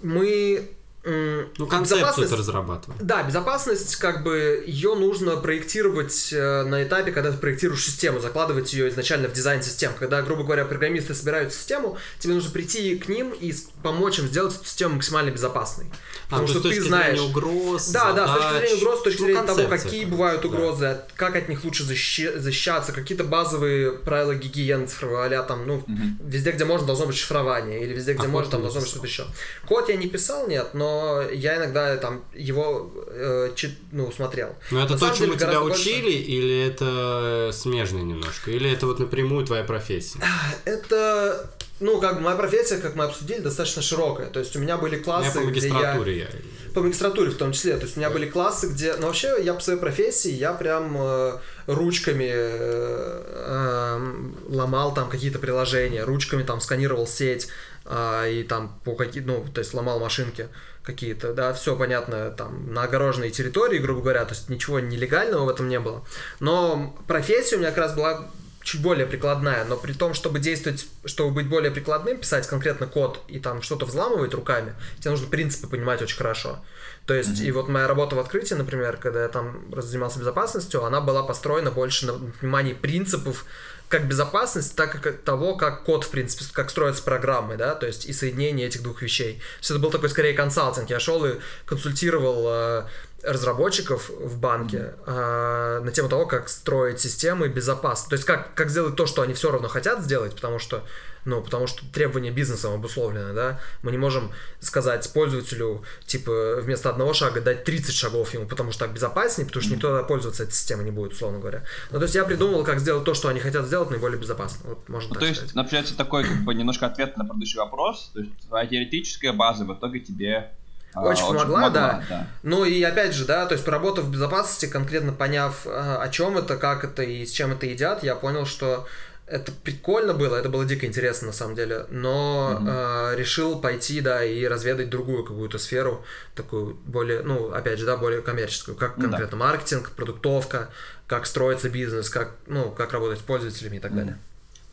мы 0.01 0.75
ну, 1.05 1.67
концепцию 1.67 2.25
это 2.25 2.35
разрабатывать. 2.35 3.00
Да, 3.00 3.21
безопасность, 3.21 3.95
как 3.97 4.24
бы, 4.24 4.63
ее 4.65 4.95
нужно 4.95 5.38
проектировать 5.38 6.33
э, 6.33 6.63
на 6.63 6.83
этапе, 6.83 7.12
когда 7.12 7.31
ты 7.31 7.38
проектируешь 7.38 7.83
систему, 7.85 8.19
закладывать 8.19 8.74
ее 8.74 8.89
изначально 8.89 9.27
в 9.27 9.33
дизайн 9.33 9.62
систем. 9.62 9.91
Когда, 10.00 10.24
грубо 10.24 10.43
говоря, 10.43 10.65
программисты 10.65 11.13
собирают 11.13 11.53
систему, 11.53 11.97
тебе 12.19 12.33
нужно 12.33 12.50
прийти 12.50 12.97
к 12.97 13.07
ним 13.07 13.31
и 13.39 13.53
помочь 13.83 14.17
им 14.17 14.27
сделать 14.27 14.55
эту 14.55 14.65
систему 14.65 14.95
максимально 14.95 15.29
безопасной. 15.29 15.85
А, 16.29 16.39
Потому 16.39 16.47
что 16.47 16.62
ты 16.62 16.81
знаешь... 16.81 17.19
угроз, 17.19 17.89
Да, 17.89 18.12
задач, 18.12 18.15
да, 18.15 18.27
с 18.27 18.33
точки 18.33 18.57
зрения 18.57 18.81
угроз, 18.81 19.00
с 19.00 19.03
точки 19.03 19.21
ну, 19.21 19.25
зрения 19.27 19.43
того, 19.43 19.67
какие 19.67 20.05
бывают 20.05 20.45
угрозы, 20.45 20.81
да. 20.81 21.07
как 21.15 21.35
от 21.35 21.50
них 21.50 21.63
лучше 21.63 21.83
защи... 21.83 22.31
защищаться, 22.35 22.93
какие-то 22.93 23.24
базовые 23.24 23.91
правила 23.91 24.33
гигиены 24.33 24.88
цифровой, 24.88 25.35
а 25.35 25.43
там, 25.43 25.67
ну, 25.67 25.75
угу. 25.75 26.01
везде, 26.24 26.51
где 26.51 26.65
можно, 26.65 26.88
должно 26.88 27.05
быть 27.05 27.15
шифрование, 27.15 27.83
или 27.83 27.93
везде, 27.93 28.13
где 28.13 28.25
а 28.25 28.29
можно, 28.29 28.51
там 28.51 28.62
должно 28.62 28.79
быть 28.81 28.89
что-то 28.89 29.05
еще. 29.05 29.27
Код 29.67 29.89
я 29.89 29.97
не 29.97 30.07
писал, 30.07 30.47
нет, 30.47 30.69
но 30.74 30.94
но 30.95 31.21
я 31.31 31.57
иногда 31.57 31.97
там 31.97 32.23
его 32.33 32.91
э, 33.07 33.51
чит, 33.55 33.71
ну, 33.91 34.11
смотрел. 34.11 34.55
Но 34.71 34.83
это 34.83 34.93
На 34.93 34.99
то, 34.99 35.09
чему 35.11 35.35
тебя 35.35 35.61
учили, 35.61 36.01
больше- 36.03 36.17
или 36.17 36.67
это 36.67 37.51
смежно 37.53 37.99
немножко? 37.99 38.51
Или 38.51 38.71
это 38.71 38.87
вот 38.87 38.99
напрямую 38.99 39.45
твоя 39.45 39.63
профессия? 39.63 40.19
Это, 40.65 41.49
ну, 41.79 41.99
как 41.99 42.15
бы 42.15 42.21
моя 42.21 42.37
профессия, 42.37 42.77
как 42.77 42.95
мы 42.95 43.05
обсудили, 43.05 43.39
достаточно 43.39 43.81
широкая. 43.81 44.27
То 44.27 44.39
есть 44.39 44.55
у 44.55 44.59
меня 44.59 44.77
были 44.77 44.97
Я 44.97 45.03
классы, 45.03 45.39
по 45.41 45.51
где 45.51 45.67
я... 45.67 45.93
я... 45.93 46.27
По 46.73 46.81
магистратуре 46.81 47.31
в 47.31 47.37
том 47.37 47.51
числе. 47.51 47.77
То 47.77 47.83
есть 47.83 47.97
у 47.97 47.99
меня 47.99 48.09
были 48.09 48.29
классы, 48.29 48.67
где... 48.67 48.95
Ну, 48.95 49.07
вообще, 49.07 49.35
я 49.41 49.53
по 49.53 49.61
своей 49.61 49.79
профессии, 49.79 50.31
я 50.31 50.53
прям 50.53 50.95
э, 50.97 51.37
ручками 51.67 52.29
э, 52.31 53.95
эм, 53.95 54.35
ломал 54.49 54.93
там 54.93 55.09
какие-то 55.09 55.39
приложения, 55.39 56.03
ручками 56.03 56.43
там 56.43 56.61
сканировал 56.61 57.07
сеть 57.07 57.47
а, 57.86 58.27
и 58.27 58.44
там 58.44 58.80
по 58.84 58.96
какие... 58.96 59.24
Ну, 59.24 59.46
то 59.54 59.60
есть 59.60 59.74
ломал 59.74 60.00
машинки 60.00 60.50
какие-то, 60.84 61.34
да, 61.34 61.54
все 61.54 61.75
понятно, 61.75 62.30
там, 62.32 62.72
на 62.74 62.84
огороженной 62.84 63.32
территории, 63.32 63.80
грубо 63.80 64.01
говоря, 64.01 64.25
то 64.25 64.34
есть 64.34 64.50
ничего 64.50 64.80
нелегального 64.80 65.46
в 65.46 65.50
этом 65.50 65.68
не 65.68 65.80
было. 65.80 66.06
Но 66.39 66.96
профессия 67.08 67.56
у 67.56 67.60
меня 67.60 67.70
как 67.70 67.80
раз 67.80 67.96
была 67.96 68.27
чуть 68.65 68.82
более 68.82 69.06
прикладная, 69.06 69.63
но 69.65 69.77
при 69.77 69.94
том, 69.94 70.15
чтобы 70.15 70.39
действовать, 70.39 70.88
чтобы 71.06 71.32
быть 71.32 71.48
более 71.48 71.72
прикладным, 71.72 72.18
писать 72.18 72.48
конкретно 72.48 72.88
код 72.88 73.22
и 73.27 73.39
там 73.39 73.62
что-то 73.62 73.86
взламывать 73.86 74.34
руками, 74.34 74.74
тебе 75.00 75.12
нужно 75.12 75.27
принципы 75.27 75.68
понимать 75.68 76.01
очень 76.01 76.18
хорошо. 76.18 76.60
То 77.06 77.13
есть, 77.13 77.39
и 77.42 77.51
вот 77.51 77.70
моя 77.70 77.88
работа 77.88 78.15
в 78.15 78.20
открытии, 78.20 78.56
например, 78.56 78.98
когда 78.98 79.22
я 79.22 79.30
там 79.30 79.63
занимался 79.77 80.18
безопасностью, 80.18 80.84
она 80.84 81.01
была 81.01 81.22
построена 81.22 81.70
больше 81.70 82.08
на 82.08 82.13
понимании 82.13 82.74
принципов 82.74 83.46
как 83.89 84.08
безопасности, 84.08 84.75
так 84.75 85.06
и 85.06 85.12
того, 85.12 85.56
как 85.56 85.84
код, 85.84 86.04
в 86.04 86.10
принципе, 86.10 86.46
как 86.54 86.70
строятся 86.70 87.04
программы, 87.04 87.58
да, 87.58 87.75
то 87.75 87.86
есть 87.86 88.06
и 88.06 88.13
соединение 88.13 88.68
этих 88.68 88.84
двух 88.84 89.01
вещей. 89.01 89.36
То 89.36 89.60
есть 89.60 89.72
это 89.72 89.80
был 89.80 89.92
такой 89.92 90.10
скорее 90.10 90.34
консалтинг. 90.34 90.89
Я 90.89 91.00
шел 91.00 91.24
и 91.25 91.36
консультировал 91.65 92.46
э, 92.48 92.84
разработчиков 93.24 94.10
в 94.10 94.39
банке 94.39 94.94
э, 95.06 95.82
на 95.84 95.92
тему 95.92 96.10
того, 96.10 96.25
как 96.25 96.50
строить 96.50 97.00
системы 97.00 97.48
безопасно. 97.48 98.10
То 98.10 98.13
есть 98.13 98.25
как, 98.25 98.54
как 98.54 98.70
сделать 98.70 98.96
то, 98.96 99.06
что 99.06 99.22
они 99.22 99.34
все 99.34 99.51
равно 99.51 99.68
хотят 99.68 100.01
сделать, 100.01 100.36
потому 100.36 100.60
что 100.60 100.84
ну, 101.25 101.41
потому 101.41 101.67
что 101.67 101.84
требования 101.91 102.32
бизнесом 102.32 102.74
обусловлены, 102.74 103.34
да, 103.34 103.60
мы 103.82 103.91
не 103.91 103.98
можем 103.98 104.32
сказать 104.60 105.12
пользователю, 105.13 105.84
типа, 106.05 106.62
вместо 106.62 106.89
одного 106.89 107.13
шага 107.13 107.41
дать 107.41 107.63
30 107.63 107.94
шагов 107.94 108.34
ему, 108.34 108.48
потому 108.48 108.72
что 108.72 108.86
так 108.86 108.94
безопаснее, 108.94 109.48
потому 109.48 109.63
что 109.63 109.74
никто 109.74 110.03
пользоваться 110.03 110.44
этой 110.44 110.53
системой 110.53 110.86
не 110.86 110.91
будет, 110.91 111.13
условно 111.13 111.39
говоря. 111.39 111.63
Ну, 111.91 111.98
то 111.98 112.03
есть 112.03 112.15
я 112.15 112.24
придумал, 112.25 112.63
как 112.63 112.79
сделать 112.79 113.03
то, 113.03 113.13
что 113.13 113.29
они 113.29 113.39
хотят 113.39 113.65
сделать, 113.65 113.89
наиболее 113.89 114.20
безопасно. 114.20 114.70
Вот, 114.70 114.89
можно 114.89 115.10
Ну, 115.10 115.13
так 115.15 115.22
то 115.22 115.25
сказать. 115.27 115.44
есть, 115.44 115.55
например, 115.55 115.86
такой 115.98 116.24
как 116.24 116.44
бы 116.44 116.53
немножко 116.53 116.86
ответ 116.86 117.17
на 117.17 117.25
предыдущий 117.25 117.60
вопрос. 117.60 118.12
То 118.13 118.20
есть 118.20 118.32
твоя 118.48 118.67
теоретическая 118.67 119.32
база 119.32 119.65
в 119.65 119.74
итоге 119.74 120.00
тебе 120.00 120.51
а, 120.94 121.01
Очень 121.03 121.27
помогла, 121.27 121.70
да. 121.70 122.27
Ну 122.44 122.63
и 122.63 122.82
опять 122.82 123.13
же, 123.13 123.25
да, 123.25 123.46
то 123.46 123.53
есть 123.53 123.65
поработав 123.65 124.05
в 124.05 124.12
безопасности, 124.12 124.65
конкретно 124.65 125.12
поняв, 125.12 125.65
а, 125.65 126.01
о 126.01 126.10
чем 126.10 126.38
это, 126.38 126.55
как 126.55 126.84
это 126.86 127.03
и 127.03 127.25
с 127.25 127.32
чем 127.32 127.51
это 127.51 127.65
едят, 127.65 128.03
я 128.03 128.15
понял, 128.15 128.46
что 128.46 128.88
это 129.27 129.51
прикольно 129.51 130.13
было, 130.13 130.36
это 130.36 130.50
было 130.50 130.65
дико 130.65 130.86
интересно 130.86 131.27
на 131.27 131.34
самом 131.34 131.55
деле, 131.55 131.86
но 131.89 132.58
Мгм. 132.60 132.67
э, 132.70 133.15
решил 133.15 133.60
пойти, 133.60 134.01
да, 134.01 134.24
и 134.24 134.46
разведать 134.46 134.89
другую 134.89 135.24
какую-то 135.24 135.58
сферу, 135.58 136.03
такую 136.36 136.75
более, 136.86 137.22
ну, 137.24 137.51
опять 137.51 137.79
же, 137.79 137.86
да, 137.86 137.98
более 137.98 138.22
коммерческую, 138.22 138.77
как 138.77 138.96
конкретно 138.96 139.38
маркетинг, 139.38 139.91
продуктовка, 139.91 140.70
как 141.08 141.25
строится 141.25 141.70
бизнес, 141.70 142.10
как, 142.10 142.36
ну, 142.48 142.70
как 142.72 142.94
работать 142.94 143.20
с 143.20 143.24
пользователями 143.24 143.77
и 143.77 143.79
так 143.79 143.96
далее. 143.96 144.20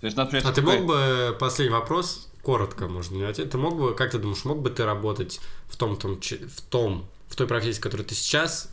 То 0.00 0.06
есть, 0.06 0.16
например, 0.16 0.44
А 0.47 0.52
ты 0.52 0.61
такой- 0.61 0.78
мог 0.80 0.87
бы, 0.87 1.37
последний 1.38 1.73
вопрос, 1.75 2.28
коротко 2.42 2.88
можно 2.88 3.14
не 3.16 3.23
ответить, 3.25 3.52
ты 3.52 3.59
мог 3.59 3.78
бы, 3.78 3.94
как 3.94 4.11
ты 4.11 4.18
думаешь, 4.18 4.44
мог 4.44 4.61
бы 4.61 4.68
ты 4.71 4.85
работать 4.85 5.40
в 5.68 5.76
том, 5.76 5.97
том, 5.97 6.21
в 6.21 6.61
том, 6.71 7.09
в 7.28 7.37
той 7.37 7.47
профессии, 7.47 7.78
в 7.78 7.82
которой 7.82 8.02
ты 8.02 8.14
сейчас, 8.14 8.68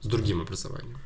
с 0.00 0.06
другим 0.06 0.40
образованием? 0.40 0.98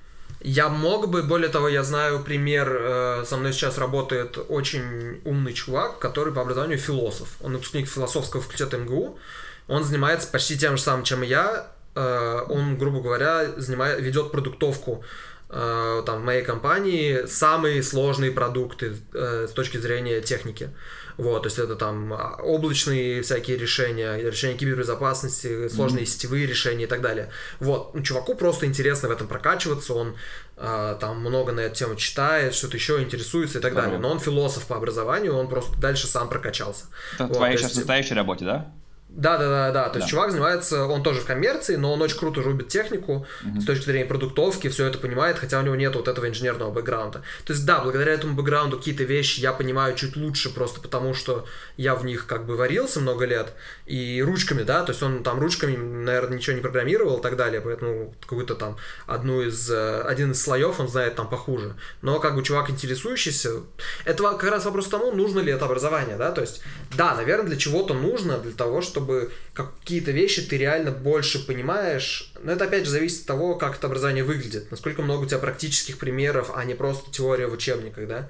Я 0.48 0.68
мог 0.68 1.08
бы, 1.08 1.24
более 1.24 1.48
того, 1.48 1.68
я 1.68 1.82
знаю 1.82 2.22
пример, 2.22 2.68
э, 2.70 3.24
со 3.26 3.36
мной 3.36 3.52
сейчас 3.52 3.78
работает 3.78 4.38
очень 4.48 5.20
умный 5.24 5.52
чувак, 5.52 5.98
который 5.98 6.32
по 6.32 6.40
образованию 6.40 6.78
философ. 6.78 7.34
Он 7.42 7.54
выпускник 7.54 7.88
философского 7.88 8.40
факультета 8.40 8.78
МГУ. 8.78 9.18
Он 9.66 9.82
занимается 9.82 10.28
почти 10.28 10.56
тем 10.56 10.76
же 10.76 10.82
самым, 10.84 11.02
чем 11.02 11.24
и 11.24 11.26
я. 11.26 11.66
Э, 11.96 12.42
он, 12.48 12.78
грубо 12.78 13.00
говоря, 13.00 13.54
занимает, 13.56 14.00
ведет 14.00 14.30
продуктовку 14.30 15.02
э, 15.50 16.02
там, 16.06 16.20
в 16.20 16.24
моей 16.24 16.44
компании 16.44 17.26
самые 17.26 17.82
сложные 17.82 18.30
продукты 18.30 18.94
с 19.12 19.50
точки 19.50 19.78
зрения 19.78 20.20
техники. 20.20 20.70
Вот, 21.16 21.42
то 21.44 21.46
есть 21.46 21.58
это 21.58 21.76
там 21.76 22.12
а, 22.12 22.36
облачные 22.42 23.22
всякие 23.22 23.56
решения, 23.56 24.16
решения 24.18 24.56
кибербезопасности, 24.56 25.68
сложные 25.68 26.04
сетевые 26.06 26.46
решения 26.46 26.84
и 26.84 26.86
так 26.86 27.00
далее. 27.00 27.30
Вот, 27.60 27.94
ну, 27.94 28.02
чуваку 28.02 28.34
просто 28.34 28.66
интересно 28.66 29.08
в 29.08 29.12
этом 29.12 29.26
прокачиваться, 29.26 29.94
он 29.94 30.16
а, 30.56 30.94
там 30.96 31.20
много 31.20 31.52
на 31.52 31.60
эту 31.60 31.74
тему 31.76 31.96
читает, 31.96 32.54
что-то 32.54 32.76
еще 32.76 33.00
интересуется 33.02 33.58
и 33.58 33.60
так 33.62 33.72
Здорово. 33.72 33.92
далее. 33.92 34.00
Но 34.06 34.12
он 34.12 34.20
философ 34.20 34.66
по 34.66 34.76
образованию, 34.76 35.34
он 35.34 35.48
просто 35.48 35.78
дальше 35.80 36.06
сам 36.06 36.28
прокачался. 36.28 36.84
Это 37.14 37.26
Вот, 37.28 37.38
то 37.38 37.50
сейчас 37.52 37.62
есть- 37.62 37.76
настоящей 37.76 38.14
работе, 38.14 38.44
да? 38.44 38.72
Да, 39.16 39.38
да, 39.38 39.48
да, 39.48 39.72
да. 39.72 39.88
То 39.88 39.98
есть 39.98 40.10
чувак 40.10 40.30
занимается, 40.30 40.84
он 40.84 41.02
тоже 41.02 41.20
в 41.20 41.24
коммерции, 41.24 41.76
но 41.76 41.94
он 41.94 42.02
очень 42.02 42.18
круто 42.18 42.42
рубит 42.42 42.68
технику 42.68 43.26
с 43.58 43.64
точки 43.64 43.86
зрения 43.86 44.04
продуктовки, 44.04 44.68
все 44.68 44.84
это 44.84 44.98
понимает, 44.98 45.38
хотя 45.38 45.58
у 45.58 45.62
него 45.62 45.74
нет 45.74 45.96
вот 45.96 46.06
этого 46.06 46.28
инженерного 46.28 46.70
бэкграунда. 46.70 47.22
То 47.46 47.52
есть, 47.54 47.64
да, 47.64 47.80
благодаря 47.80 48.12
этому 48.12 48.34
бэкграунду 48.34 48.76
какие-то 48.76 49.04
вещи 49.04 49.40
я 49.40 49.54
понимаю 49.54 49.94
чуть 49.94 50.16
лучше, 50.16 50.52
просто 50.52 50.80
потому 50.80 51.14
что 51.14 51.46
я 51.78 51.94
в 51.94 52.04
них 52.04 52.26
как 52.26 52.44
бы 52.44 52.56
варился 52.56 53.00
много 53.00 53.24
лет, 53.24 53.54
и 53.86 54.22
ручками, 54.22 54.64
да, 54.64 54.82
то 54.82 54.92
есть 54.92 55.02
он 55.02 55.22
там 55.22 55.40
ручками, 55.40 55.76
наверное, 55.76 56.36
ничего 56.36 56.54
не 56.54 56.62
программировал 56.62 57.18
и 57.18 57.22
так 57.22 57.36
далее, 57.36 57.62
поэтому 57.62 58.14
какую-то 58.20 58.54
там 58.54 58.76
одну 59.06 59.40
из, 59.40 59.70
э, 59.70 60.02
один 60.02 60.32
из 60.32 60.42
слоев 60.42 60.78
он 60.78 60.88
знает 60.88 61.14
там 61.14 61.30
похуже. 61.30 61.74
Но 62.02 62.20
как 62.20 62.34
бы 62.34 62.42
чувак 62.42 62.68
интересующийся, 62.68 63.62
это 64.04 64.22
как 64.24 64.50
раз 64.50 64.66
вопрос 64.66 64.88
тому, 64.88 65.12
нужно 65.12 65.40
ли 65.40 65.52
это 65.52 65.64
образование, 65.64 66.16
да, 66.16 66.32
то 66.32 66.42
есть, 66.42 66.60
да, 66.94 67.14
наверное, 67.14 67.46
для 67.46 67.56
чего-то 67.56 67.94
нужно, 67.94 68.38
для 68.38 68.52
того, 68.52 68.82
чтобы 68.82 69.05
какие-то 69.52 70.10
вещи 70.10 70.42
ты 70.42 70.56
реально 70.56 70.90
больше 70.90 71.44
понимаешь, 71.46 72.32
но 72.42 72.52
это 72.52 72.64
опять 72.64 72.84
же 72.84 72.90
зависит 72.90 73.22
от 73.22 73.26
того, 73.26 73.54
как 73.54 73.76
это 73.76 73.86
образование 73.86 74.24
выглядит, 74.24 74.70
насколько 74.70 75.02
много 75.02 75.24
у 75.24 75.26
тебя 75.26 75.38
практических 75.38 75.98
примеров, 75.98 76.50
а 76.54 76.64
не 76.64 76.74
просто 76.74 77.10
теория 77.10 77.46
в 77.46 77.52
учебниках, 77.52 78.06
да, 78.08 78.28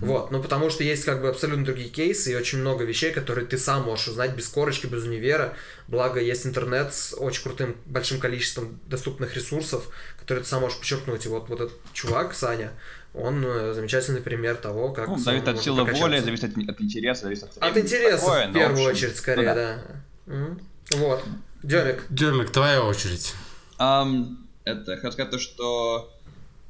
вот, 0.00 0.30
ну 0.30 0.42
потому 0.42 0.70
что 0.70 0.84
есть 0.84 1.04
как 1.04 1.20
бы 1.20 1.28
абсолютно 1.28 1.64
другие 1.64 1.88
кейсы 1.88 2.32
и 2.32 2.36
очень 2.36 2.58
много 2.58 2.84
вещей, 2.84 3.12
которые 3.12 3.46
ты 3.46 3.58
сам 3.58 3.84
можешь 3.84 4.08
узнать 4.08 4.34
без 4.34 4.48
корочки, 4.48 4.86
без 4.86 5.04
универа, 5.04 5.54
благо 5.88 6.20
есть 6.20 6.46
интернет 6.46 6.94
с 6.94 7.14
очень 7.14 7.42
крутым 7.42 7.76
большим 7.86 8.20
количеством 8.20 8.80
доступных 8.86 9.34
ресурсов, 9.34 9.88
которые 10.18 10.44
ты 10.44 10.50
сам 10.50 10.60
можешь 10.60 10.78
подчеркнуть, 10.78 11.26
и 11.26 11.28
вот, 11.28 11.48
вот 11.48 11.60
этот 11.60 11.92
чувак, 11.92 12.34
Саня, 12.34 12.72
он 13.14 13.44
э, 13.44 13.72
замечательный 13.72 14.20
пример 14.20 14.56
того, 14.56 14.92
как... 14.92 15.08
Ну, 15.08 15.18
зависит 15.18 15.48
от 15.48 15.62
силы 15.62 15.84
воли, 15.84 16.20
зависит 16.20 16.56
от, 16.56 16.68
от 16.68 16.80
интереса, 16.80 17.22
зависит 17.22 17.44
от... 17.44 17.58
От 17.58 17.76
интереса, 17.76 18.18
такое, 18.18 18.48
в 18.48 18.52
первую 18.52 18.72
общем, 18.72 18.90
очередь, 18.90 19.16
скорее, 19.16 19.48
ну 19.48 19.54
да. 19.54 19.82
Вот. 20.28 21.24
Демик. 21.62 22.06
Демик, 22.10 22.50
твоя 22.50 22.82
очередь. 22.84 23.34
Ам, 23.78 24.46
это, 24.64 24.96
хочу 24.96 25.12
сказать 25.12 25.30
то, 25.30 25.38
что 25.38 26.12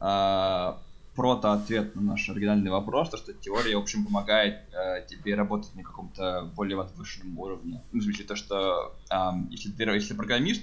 а, 0.01 0.81
прото-ответ 1.19 1.97
на 1.97 2.03
наш 2.03 2.29
оригинальный 2.29 2.71
вопрос, 2.71 3.11
то, 3.11 3.17
что 3.17 3.33
теория, 3.33 3.77
в 3.77 3.81
общем, 3.81 4.05
помогает 4.05 4.61
э, 4.73 5.05
тебе 5.09 5.35
работать 5.35 5.75
на 5.75 5.83
каком-то 5.83 6.49
более 6.55 6.77
возвышенном 6.77 7.37
уровне. 7.39 7.83
Ну, 7.91 8.01
в 8.01 8.05
смысле, 8.05 8.25
то, 8.25 8.37
что 8.37 8.95
ам, 9.11 9.49
если 9.51 9.73
ты 9.73 9.83
если 9.83 10.15
программист, 10.15 10.63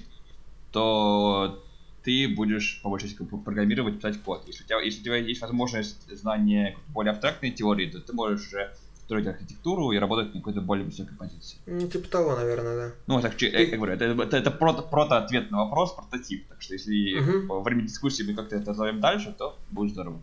то 0.72 1.62
ты 2.04 2.28
будешь 2.28 2.80
по 2.82 2.88
большей 2.88 3.10
части 3.10 3.22
программировать, 3.22 3.96
писать 3.96 4.22
код. 4.22 4.44
Если 4.46 4.64
у 4.64 4.66
тебя, 4.66 4.80
если 4.80 5.00
у 5.00 5.04
тебя 5.04 5.16
есть 5.16 5.42
возможность 5.42 6.08
знания 6.16 6.78
более 6.88 7.10
абстрактной 7.10 7.50
теории, 7.50 7.90
то 7.90 8.00
ты 8.00 8.14
можешь 8.14 8.46
уже 8.46 8.74
строить 9.06 9.26
архитектуру 9.28 9.92
и 9.92 9.98
работать 9.98 10.34
на 10.34 10.40
какой-то 10.40 10.60
более 10.60 10.84
высокой 10.84 11.16
позиции. 11.16 11.58
Ну, 11.66 11.86
типа 11.88 12.08
того, 12.08 12.34
наверное, 12.36 12.76
да. 12.88 12.94
Ну, 13.06 13.20
так, 13.20 13.36
че- 13.36 13.50
я 13.50 13.76
говорю, 13.76 13.92
это, 13.92 14.04
это, 14.04 14.36
это 14.36 14.50
прото, 14.50 14.82
прото-ответ 14.82 15.50
на 15.52 15.58
вопрос, 15.64 15.94
прототип. 15.94 16.48
Так 16.48 16.60
что 16.60 16.74
если 16.74 17.20
Мгм. 17.20 17.46
во 17.46 17.60
время 17.62 17.82
дискуссии 17.82 18.24
мы 18.24 18.34
как-то 18.34 18.56
это 18.56 18.70
назовем 18.70 19.00
дальше, 19.00 19.32
то 19.38 19.56
будет 19.70 19.92
здорово. 19.92 20.20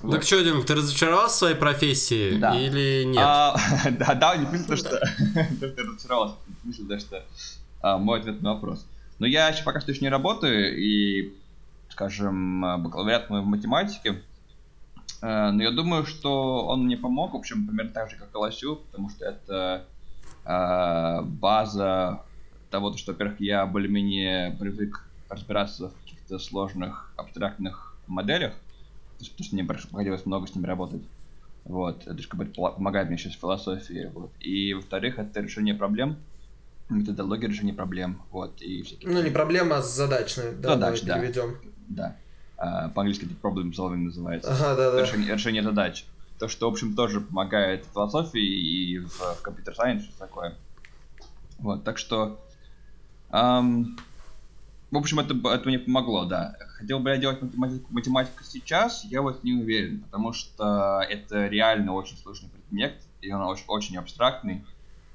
Вот. 0.00 0.12
Так 0.12 0.22
что, 0.22 0.44
Демик, 0.44 0.64
ты 0.64 0.76
разочаровался 0.76 1.34
в 1.34 1.38
своей 1.38 1.54
профессии 1.56 2.38
Да. 2.38 2.54
или 2.54 3.02
нет? 3.04 3.18
А, 3.20 3.56
да, 3.90 4.14
да, 4.14 4.36
не 4.36 4.46
то, 4.46 4.76
что 4.76 4.90
то, 5.00 5.06
что 5.56 5.66
я 5.66 5.82
разочаровался, 5.84 6.36
смысле, 6.62 6.84
то, 6.86 6.98
что 7.00 7.24
а, 7.80 7.98
мой 7.98 8.20
ответ 8.20 8.40
на 8.42 8.54
вопрос. 8.54 8.86
Но 9.18 9.26
я 9.26 9.48
еще 9.48 9.64
пока 9.64 9.80
что 9.80 9.90
еще 9.90 10.02
не 10.02 10.08
работаю, 10.08 10.78
и, 10.78 11.32
скажем, 11.90 12.60
бакалавриат 12.84 13.28
мой 13.28 13.40
в 13.42 13.46
математике, 13.46 14.22
но 15.20 15.62
я 15.62 15.70
думаю, 15.70 16.06
что 16.06 16.66
он 16.66 16.84
мне 16.84 16.96
помог, 16.96 17.32
в 17.32 17.36
общем, 17.36 17.66
примерно 17.66 17.92
так 17.92 18.10
же, 18.10 18.16
как 18.16 18.28
и 18.32 18.36
Лосю, 18.36 18.76
потому 18.76 19.10
что 19.10 19.24
это 19.24 19.84
э, 20.44 21.22
база 21.22 22.22
того, 22.70 22.90
то, 22.90 22.98
что, 22.98 23.12
во-первых, 23.12 23.40
я 23.40 23.66
более-менее 23.66 24.56
привык 24.58 25.04
разбираться 25.28 25.90
в 25.90 25.94
каких-то 26.02 26.38
сложных 26.38 27.12
абстрактных 27.16 27.96
моделях, 28.06 28.54
потому 29.18 29.44
что 29.44 29.54
мне 29.54 29.64
приходилось 29.64 30.26
много 30.26 30.46
с 30.46 30.54
ними 30.54 30.66
работать. 30.66 31.02
Вот, 31.64 32.06
это 32.06 32.18
же 32.18 32.28
как 32.28 32.38
бы 32.38 32.46
помогает 32.46 33.08
мне 33.08 33.18
сейчас 33.18 33.34
в 33.34 33.40
философии. 33.40 34.10
Вот. 34.14 34.30
И 34.40 34.72
во-вторых, 34.72 35.18
это 35.18 35.40
решение 35.40 35.74
проблем. 35.74 36.16
методология 36.88 37.48
решения 37.48 37.74
проблем, 37.74 38.22
вот, 38.30 38.62
и 38.62 38.82
всякие... 38.82 39.10
Ну, 39.10 39.22
не 39.22 39.30
проблема, 39.30 39.78
а 39.78 39.82
задачная. 39.82 40.52
Да, 40.52 40.74
Задач, 40.74 41.02
да. 41.02 41.18
переведем. 41.18 41.56
Да. 41.88 42.16
А, 42.58 42.88
по-английски 42.88 43.24
это 43.24 43.34
problem 43.34 43.72
solving 43.72 43.98
называется. 43.98 44.52
Ага, 44.52 44.74
да, 44.74 44.90
да. 44.90 45.02
Решение, 45.02 45.32
решение 45.32 45.62
задач. 45.62 46.04
То, 46.38 46.48
что, 46.48 46.68
в 46.68 46.72
общем, 46.72 46.94
тоже 46.94 47.20
помогает 47.20 47.84
в 47.84 47.92
философии 47.92 48.40
и 48.40 48.98
в, 48.98 49.10
в 49.10 49.42
компьютер-сайенсе, 49.42 50.06
что 50.06 50.18
такое. 50.18 50.54
Вот, 51.58 51.84
так 51.84 51.98
что... 51.98 52.40
ам, 53.30 53.96
в 54.90 54.96
общем, 54.96 55.20
это, 55.20 55.34
это 55.34 55.68
мне 55.68 55.78
помогло, 55.78 56.24
да. 56.24 56.56
Хотел 56.78 56.98
бы 56.98 57.10
я 57.10 57.16
делать 57.18 57.42
математику, 57.42 57.86
математику 57.92 58.42
сейчас, 58.42 59.04
я 59.04 59.22
вот 59.22 59.44
не 59.44 59.52
уверен, 59.52 60.00
потому 60.00 60.32
что 60.32 61.04
это 61.08 61.46
реально 61.46 61.92
очень 61.92 62.16
сложный 62.16 62.48
предмет, 62.48 62.94
и 63.20 63.30
он 63.32 63.42
очень, 63.42 63.64
очень 63.68 63.96
абстрактный. 63.98 64.64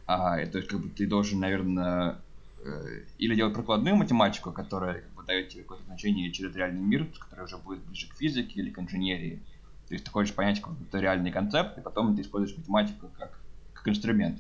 А, 0.06 0.40
и 0.40 0.46
то 0.46 0.60
есть, 0.60 0.70
как 0.70 0.80
бы 0.80 0.90
ты 0.90 1.08
должен, 1.08 1.40
наверное, 1.40 2.18
э, 2.64 3.04
или 3.18 3.36
делать 3.36 3.54
прикладную 3.54 3.96
математику, 3.96 4.52
которая 4.52 5.04
как 5.24 5.28
бы, 5.28 5.28
дает 5.28 5.50
тебе 5.50 5.64
какое-то 5.64 5.86
значение 5.86 6.32
через 6.32 6.56
реальный 6.56 6.82
мир, 6.82 7.08
который 7.20 7.46
уже 7.46 7.58
будет 7.58 7.84
ближе 7.86 8.08
к 8.10 8.16
физике 8.16 8.60
или 8.60 8.70
к 8.70 8.80
инженерии. 8.80 9.44
То 9.88 9.96
есть 9.96 10.06
ты 10.06 10.12
хочешь 10.12 10.34
понять 10.34 10.62
какой-то 10.62 11.00
реальный 11.00 11.32
концепт, 11.32 11.78
и 11.78 11.82
потом 11.82 12.16
ты 12.16 12.22
используешь 12.22 12.58
математику 12.58 13.10
как, 13.18 13.40
как 13.74 13.88
инструмент. 13.88 14.40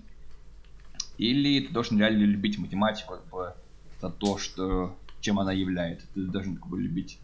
Или 1.17 1.67
ты 1.67 1.73
должен 1.73 1.99
реально 1.99 2.23
любить 2.23 2.57
математику 2.57 3.15
как 3.15 3.29
бы, 3.29 3.53
за 4.01 4.09
то, 4.09 4.37
что 4.37 4.97
чем 5.21 5.39
она 5.39 5.53
является. 5.53 6.07
Ты 6.13 6.21
должен 6.23 6.55
как 6.55 6.67
бы, 6.67 6.81
любить 6.81 7.19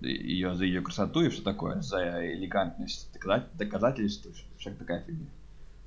ее 0.00 0.54
за 0.54 0.64
ее 0.64 0.80
красоту 0.80 1.20
и 1.20 1.28
все 1.28 1.42
такое, 1.42 1.80
за 1.82 2.32
элегантность, 2.34 3.10
доказа- 3.12 3.48
доказательства, 3.54 4.32
всякая 4.56 4.78
такая 4.78 5.04
фигня. 5.04 5.26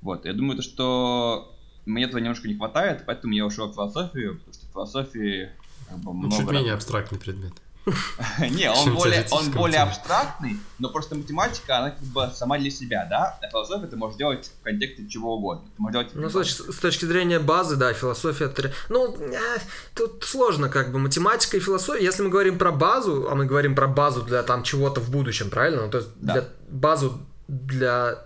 Вот, 0.00 0.24
я 0.24 0.32
думаю, 0.32 0.56
то, 0.56 0.62
что 0.62 1.58
мне 1.84 2.04
этого 2.04 2.18
немножко 2.20 2.46
не 2.46 2.54
хватает, 2.54 3.04
поэтому 3.06 3.34
я 3.34 3.44
ушел 3.44 3.70
в 3.70 3.74
философию, 3.74 4.38
потому 4.38 4.54
что 4.54 4.66
в 4.66 4.72
философии 4.72 5.50
как 5.88 5.98
бы, 5.98 6.12
Ну, 6.12 6.12
много... 6.12 6.36
чуть 6.36 6.50
менее 6.50 6.74
абстрактный 6.74 7.18
предмет. 7.18 7.52
Не, 8.38 8.70
он 8.70 8.94
более, 8.94 9.26
он 9.30 9.50
более 9.50 9.80
абстрактный, 9.80 10.58
но 10.78 10.88
просто 10.88 11.16
математика, 11.16 11.78
она 11.78 11.90
как 11.90 12.02
бы 12.02 12.30
сама 12.34 12.58
для 12.58 12.70
себя, 12.70 13.06
да? 13.10 13.38
А 13.42 13.48
философию 13.50 13.88
ты 13.90 13.96
можешь 13.96 14.16
делать 14.16 14.50
в 14.60 14.64
контексте 14.64 15.06
чего 15.06 15.36
угодно. 15.36 15.64
Ты 15.76 15.82
можешь 15.82 15.92
делать... 15.92 16.14
Ну, 16.14 16.30
с 16.30 16.32
точки, 16.32 16.72
с 16.72 16.78
точки 16.78 17.04
зрения 17.04 17.38
базы, 17.38 17.76
да, 17.76 17.92
философия... 17.92 18.50
Ну, 18.88 19.14
э, 19.20 19.58
тут 19.94 20.24
сложно, 20.24 20.70
как 20.70 20.92
бы, 20.92 20.98
математика 20.98 21.58
и 21.58 21.60
философия. 21.60 22.02
Если 22.02 22.22
мы 22.22 22.30
говорим 22.30 22.56
про 22.56 22.72
базу, 22.72 23.28
а 23.30 23.34
мы 23.34 23.44
говорим 23.44 23.74
про 23.74 23.86
базу 23.86 24.22
для 24.22 24.42
там 24.42 24.62
чего-то 24.62 25.00
в 25.00 25.10
будущем, 25.10 25.50
правильно? 25.50 25.82
Ну, 25.82 25.90
то 25.90 25.98
есть 25.98 26.10
Да. 26.16 26.32
для 26.32 26.44
базу 26.70 27.20
для 27.48 28.24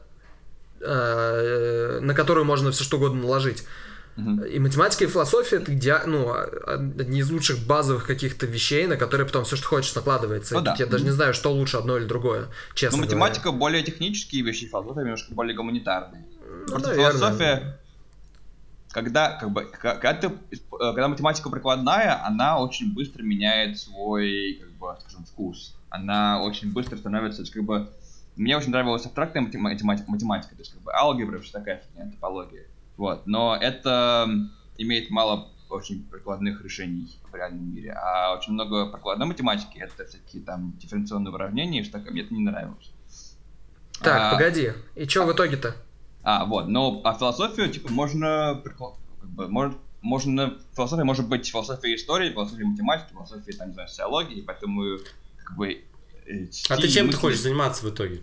э, 0.80 1.98
на 2.00 2.14
которую 2.14 2.44
можно 2.44 2.70
все 2.70 2.84
что 2.84 2.98
угодно 2.98 3.22
наложить. 3.22 3.64
Мгм. 4.18 4.42
И 4.44 4.58
математика 4.58 5.04
и 5.04 5.06
философия 5.06 5.56
это 5.56 5.72
иде- 5.72 6.04
ну, 6.06 6.34
одни 6.66 7.20
из 7.20 7.30
лучших 7.30 7.64
базовых 7.66 8.04
каких-то 8.04 8.46
вещей, 8.46 8.87
на 8.88 8.96
которые 8.96 9.26
потом 9.26 9.44
все, 9.44 9.54
что 9.56 9.68
хочешь, 9.68 9.94
накладывается. 9.94 10.54
Ну 10.54 10.60
да. 10.60 10.75
Я 10.78 10.87
даже 10.87 11.04
не 11.04 11.10
знаю, 11.10 11.34
что 11.34 11.52
лучше, 11.52 11.76
одно 11.76 11.96
или 11.96 12.04
другое, 12.04 12.40
Ну, 12.46 12.75
честно 12.75 12.98
говоря. 12.98 13.16
математика 13.16 13.52
более 13.52 13.82
технические 13.84 14.42
вещи, 14.42 14.66
философия 14.66 15.00
немножко 15.02 15.32
более 15.34 15.54
гуманитарные. 15.54 16.25
Ну, 16.40 16.66
Просто 16.66 16.88
наверное. 16.88 17.12
философия, 17.12 17.78
когда, 18.90 19.32
как 19.38 19.50
бы, 19.52 19.64
когда, 19.66 20.14
ты, 20.14 20.30
когда 20.70 21.08
математика 21.08 21.48
прикладная, 21.50 22.25
она 22.26 22.58
очень 22.60 22.92
быстро 22.94 23.22
меняет 23.22 23.78
свой, 23.78 24.58
как 24.60 24.70
бы, 24.72 24.96
скажем, 25.00 25.25
вкус. 25.26 25.76
Она 25.90 26.42
очень 26.42 26.72
быстро 26.72 26.96
становится, 26.96 27.44
как 27.52 27.62
бы, 27.62 27.88
мне 28.37 28.56
очень 28.56 28.70
нравилась 28.70 29.04
абстрактная 29.06 29.42
матем- 29.42 29.60
математика, 29.60 30.10
математика, 30.10 30.54
то 30.56 30.60
есть, 30.62 30.72
как 30.72 30.80
бы, 30.82 30.92
алгебра, 30.92 31.38
все 31.38 31.52
такая 31.52 31.82
фигня, 31.88 32.10
топология. 32.10 32.64
Вот, 32.99 33.26
но 33.26 33.56
это 33.56 34.28
имеет 34.76 35.08
мало 35.08 35.49
очень 35.71 36.02
прикладных 36.04 36.63
решений 36.63 37.17
в 37.30 37.34
реальном 37.34 37.73
мире, 37.75 37.93
а 37.93 38.34
очень 38.37 38.52
много 38.54 38.87
прикладной 38.91 39.26
математики, 39.26 39.78
это 39.78 40.04
всякие 40.04 40.43
там 40.43 40.76
дифференционные 40.78 41.32
уравнения 41.32 41.80
и 41.80 41.84
что 41.84 41.99
мне 41.99 42.23
это 42.23 42.34
не 42.34 42.41
нравилось. 42.41 42.91
Так, 44.00 44.21
А, 44.21 44.32
погоди. 44.32 44.73
И 44.97 45.06
что 45.06 45.25
в 45.26 45.32
итоге-то? 45.32 45.75
а, 46.23 46.45
вот, 46.45 46.69
но 46.69 47.00
а 47.04 47.15
философию, 47.15 47.71
типа, 47.71 47.91
можно, 47.93 48.61
как 48.65 49.30
бы, 49.30 49.49
может, 49.49 49.76
можно, 50.02 50.58
философия 50.75 51.04
может 51.04 51.28
быть 51.28 51.49
философия 51.49 51.95
истории, 51.95 52.30
философия 52.32 52.65
математики, 52.65 53.11
философия, 53.13 53.52
там, 53.52 53.69
не 53.69 53.75
знаю, 53.75 53.89
социологии, 53.89 54.43
поэтому, 54.43 54.99
как 55.45 55.56
бы, 55.56 55.82
э, 56.26 56.47
А 56.71 56.76
ты 56.76 56.89
чем 56.89 57.06
ты 57.06 57.13
мысли- 57.13 57.21
хочешь 57.21 57.41
заниматься 57.41 57.87
в 57.87 57.91
итоге? 57.91 58.23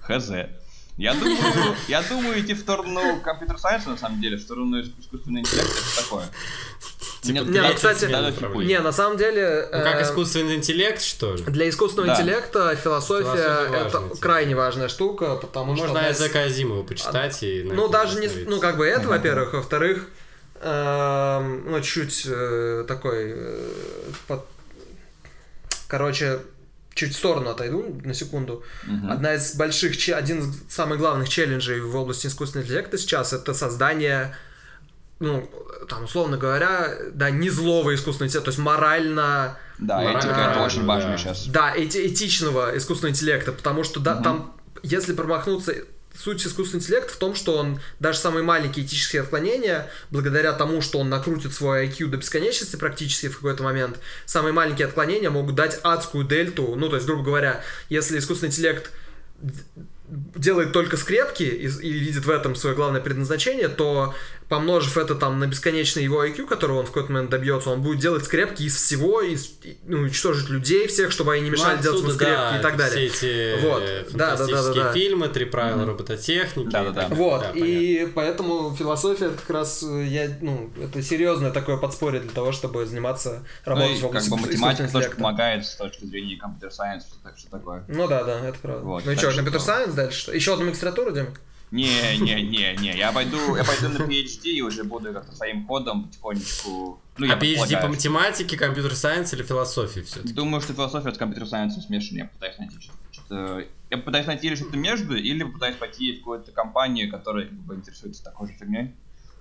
Хз. 0.00 0.30
Я 1.00 1.14
думаю, 1.14 1.36
я 1.88 2.02
думаю 2.02 2.40
идти 2.40 2.52
в 2.52 2.58
сторону 2.60 3.20
компьютер-сайенса, 3.24 3.88
на 3.88 3.96
самом 3.96 4.20
деле, 4.20 4.36
в 4.36 4.40
сторону 4.42 4.78
иск- 4.80 4.92
искусственного 5.00 5.40
интеллекта, 5.40 5.72
что 5.82 6.02
такое. 6.02 6.28
Типа, 7.22 7.38
Не, 7.44 7.62
ну, 7.62 7.74
кстати. 7.74 8.04
Не, 8.66 8.80
на 8.80 8.92
самом 8.92 9.16
деле... 9.16 9.66
Ну, 9.72 9.78
как 9.82 9.96
э, 10.00 10.02
искусственный 10.02 10.56
интеллект, 10.56 11.00
что 11.02 11.34
ли? 11.36 11.42
Для 11.44 11.68
искусственного 11.70 12.14
Да. 12.14 12.20
интеллекта 12.20 12.76
философия, 12.76 13.24
Философия 13.24 13.76
это 13.86 13.98
важная 14.00 14.20
крайне 14.20 14.54
важная 14.54 14.88
штука, 14.88 15.36
потому 15.36 15.74
что... 15.74 15.84
Можно 15.86 16.00
одна 16.00 16.10
из- 16.10 16.20
языка 16.20 16.40
Азимова 16.42 16.82
почитать 16.82 17.42
и... 17.42 17.62
на 17.62 17.74
Ну, 17.74 17.88
даже 17.88 18.20
не... 18.20 18.28
Ну, 18.44 18.60
как 18.60 18.76
бы 18.76 18.86
это, 18.86 19.08
во-первых. 19.08 19.54
Во-вторых, 19.54 20.06
эм, 20.60 21.70
ну, 21.70 21.80
чуть 21.80 22.24
э, 22.26 22.84
такой... 22.86 23.32
э, 23.36 23.68
под- 24.28 24.44
Короче, 25.88 26.40
чуть 26.94 27.14
в 27.14 27.16
сторону 27.18 27.50
отойду 27.50 28.00
на 28.04 28.14
секунду. 28.14 28.62
Мгм. 28.84 29.10
Одна 29.10 29.34
из 29.34 29.54
больших, 29.54 29.92
один 30.14 30.40
из 30.40 30.46
самых 30.68 30.98
главных 30.98 31.28
челленджей 31.28 31.80
в 31.80 31.94
области 31.96 32.26
искусственного 32.26 32.66
интеллекта 32.66 32.98
сейчас 32.98 33.32
это 33.32 33.54
создание, 33.54 34.34
ну, 35.20 35.48
там, 35.88 36.04
условно 36.04 36.36
говоря, 36.36 36.94
да, 37.12 37.30
не 37.30 37.50
злого 37.50 37.94
искусственного 37.94 38.28
интеллекта, 38.28 38.44
то 38.46 38.54
есть 38.54 38.58
морально, 38.58 39.56
Да, 39.78 39.96
Морально, 39.98 40.18
этика 40.18 40.34
это 40.52 40.60
очень 40.62 40.80
да. 40.80 40.86
важно 40.86 41.16
сейчас. 41.18 41.46
да, 41.46 41.72
эти- 41.74 42.06
этичного 42.06 42.76
искусственного 42.76 43.14
интеллекта, 43.14 43.52
потому 43.52 43.82
что 43.84 44.00
да, 44.00 44.14
Мгм. 44.16 44.22
там, 44.24 44.54
если 44.82 45.14
промахнуться, 45.14 45.74
суть 46.16 46.46
искусственного 46.46 46.84
интеллекта 46.84 47.12
в 47.12 47.16
том, 47.16 47.34
что 47.34 47.56
он 47.56 47.80
даже 47.98 48.18
самые 48.18 48.42
маленькие 48.42 48.84
этические 48.84 49.22
отклонения, 49.22 49.90
благодаря 50.10 50.52
тому, 50.52 50.82
что 50.82 50.98
он 50.98 51.08
накрутит 51.08 51.52
свой 51.54 51.86
IQ 51.86 52.06
до 52.06 52.16
бесконечности 52.16 52.76
практически 52.76 53.28
в 53.28 53.36
какой-то 53.36 53.62
момент, 53.62 53.98
самые 54.26 54.52
маленькие 54.52 54.86
отклонения 54.86 55.30
могут 55.30 55.54
дать 55.54 55.78
адскую 55.82 56.24
дельту. 56.24 56.74
Ну, 56.76 56.88
то 56.88 56.96
есть, 56.96 57.06
грубо 57.06 57.22
говоря, 57.22 57.62
если 57.88 58.18
искусственный 58.18 58.50
интеллект 58.50 58.90
делает 60.08 60.72
только 60.72 60.96
скрепки 60.96 61.44
и, 61.44 61.66
и 61.66 61.92
видит 61.92 62.24
в 62.24 62.30
этом 62.30 62.56
свое 62.56 62.74
главное 62.74 63.00
предназначение, 63.00 63.68
то 63.68 64.14
помножив 64.50 64.98
это 64.98 65.14
там 65.14 65.38
на 65.38 65.46
бесконечный 65.46 66.02
его 66.02 66.22
IQ, 66.26 66.46
которого 66.46 66.80
он 66.80 66.84
в 66.84 66.88
какой-то 66.88 67.10
момент 67.12 67.30
добьется, 67.30 67.70
он 67.70 67.80
будет 67.80 68.00
делать 68.00 68.24
скрепки 68.26 68.64
из 68.64 68.76
всего, 68.76 69.22
из, 69.22 69.52
и, 69.62 69.78
ну, 69.86 70.00
уничтожить 70.00 70.50
людей 70.50 70.86
всех, 70.88 71.12
чтобы 71.12 71.32
они 71.32 71.44
не 71.44 71.50
Ну, 71.50 71.56
мешали 71.56 71.80
делать 71.80 72.00
ему 72.00 72.08
отсюда, 72.10 72.24
скрепки 72.24 72.50
да, 72.52 72.58
и 72.58 72.62
так 72.62 72.76
далее. 72.76 73.08
Все 73.10 73.56
эти 73.56 73.62
Вот. 73.62 73.82
э, 73.82 74.04
Да, 74.10 74.10
да, 74.10 74.16
да, 74.16 74.28
да, 74.36 74.36
фантастические 74.36 74.84
да. 74.84 74.92
фильмы, 74.92 75.28
три 75.28 75.44
правила 75.46 75.86
робототехники. 75.86 76.66
и 76.66 76.70
Да-да-да. 76.70 77.00
так 77.02 77.08
далее. 77.10 77.24
Вот, 77.24 77.40
Да, 77.42 77.50
и 77.54 78.06
поэтому 78.06 78.76
философия 78.76 79.26
это 79.26 79.36
как 79.38 79.50
раз 79.50 79.82
э, 79.84 80.04
я, 80.06 80.36
ну, 80.42 80.70
это 80.82 81.00
серьезное 81.00 81.52
такое 81.52 81.76
подспорье 81.76 82.20
для 82.20 82.30
того, 82.32 82.50
чтобы 82.52 82.84
заниматься 82.84 83.44
Ну 83.64 83.70
работой 83.72 83.92
и 83.94 83.98
в 83.98 84.00
как 84.00 84.08
области 84.10 84.30
бы 84.30 84.36
искусственного 84.36 84.52
математика 84.66 84.82
тоже 84.92 85.04
интеллекта. 85.04 85.16
помогает 85.16 85.66
с 85.66 85.76
точки 85.76 86.04
зрения 86.06 86.36
компьютер-сайенса, 86.36 87.06
так 87.22 87.38
что 87.38 87.50
такое. 87.50 87.84
Ну 87.88 88.08
да, 88.08 88.24
да, 88.24 88.40
это 88.40 88.58
правда. 88.60 88.84
Вот, 88.84 89.06
ну 89.06 89.12
и 89.12 89.16
что, 89.16 89.28
что- 89.30 89.36
компьютер 89.36 89.60
сайенс 89.60 89.94
дальше 89.94 90.18
что? 90.18 90.32
Еще 90.34 90.52
одну 90.54 90.64
магистратуру, 90.66 91.12
Дим? 91.12 91.28
Не, 91.70 92.18
не, 92.18 92.42
не, 92.42 92.76
не, 92.80 92.96
я 92.96 93.12
пойду, 93.12 93.54
я 93.54 93.62
пойду 93.62 93.88
на 93.90 94.02
PhD 94.02 94.42
и 94.50 94.60
уже 94.60 94.82
буду 94.82 95.12
как-то 95.12 95.36
своим 95.36 95.66
ходом 95.66 96.04
потихонечку. 96.04 97.00
Ну, 97.16 97.26
я 97.26 97.34
А 97.34 97.38
PhD 97.38 97.80
по 97.80 97.88
математике, 97.88 98.56
компьютер-сайенс 98.56 99.32
или 99.34 99.42
философии 99.44 100.00
все-таки? 100.00 100.32
Думаю, 100.32 100.60
что 100.62 100.72
философия 100.72 101.14
с 101.14 101.18
компьютер-сайенсом 101.18 101.82
смешана. 101.82 102.18
Я 102.18 102.24
пытаюсь 102.26 102.58
найти 102.58 102.76
что-то, 102.80 102.98
что-то- 103.12 103.64
Я 103.90 103.98
пытаюсь 103.98 104.26
найти 104.26 104.48
или 104.48 104.56
что-то 104.56 104.76
между, 104.76 105.16
или 105.16 105.44
пытаюсь 105.44 105.76
пойти 105.76 106.12
в 106.16 106.18
какую-то 106.18 106.50
компанию, 106.52 107.08
которая 107.10 107.46
как 107.46 107.58
бы 107.58 107.74
интересуется 107.76 108.24
такой 108.24 108.48
же 108.48 108.54
фигней. 108.54 108.92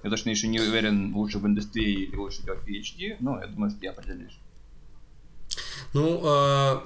Я 0.04 0.10
точно 0.12 0.30
еще 0.30 0.48
не 0.48 0.60
уверен, 0.60 1.14
лучше 1.16 1.40
в 1.40 1.48
индустрии 1.48 2.04
или 2.06 2.16
лучше 2.16 2.44
делать 2.44 2.60
PhD, 2.68 3.18
но 3.20 3.40
я 3.42 3.48
думаю, 3.48 3.72
что 3.72 3.80
я 3.82 3.92
определюсь. 3.92 4.38
Ну, 5.94 6.22
э, 6.24 6.80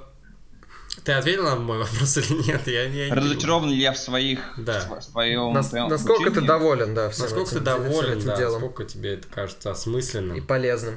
ты 1.04 1.12
ответил 1.12 1.44
на 1.44 1.56
мой 1.56 1.78
вопрос 1.78 2.16
или 2.16 2.42
нет? 2.46 2.66
Я, 2.66 2.84
я 2.84 3.08
не 3.08 3.14
Разочарован 3.14 3.70
ли 3.70 3.76
я 3.76 3.92
в 3.92 3.98
своих, 3.98 4.40
Да. 4.58 4.80
в 5.00 5.02
своем, 5.02 5.52
Нас- 5.52 5.70
своем 5.70 5.88
насколько 5.88 6.30
ты 6.30 6.40
доволен, 6.40 6.94
да, 6.94 7.10
всем 7.10 7.24
Насколько 7.26 7.50
ты 7.50 7.56
этим- 7.56 7.64
всем 7.64 7.82
доволен, 7.84 8.18
этим 8.18 8.26
да, 8.26 8.36
делом 8.36 8.62
насколько 8.62 8.84
тебе 8.84 9.14
это 9.14 9.28
кажется 9.28 9.70
осмысленным? 9.70 10.36
и 10.36 10.40
полезным. 10.40 10.96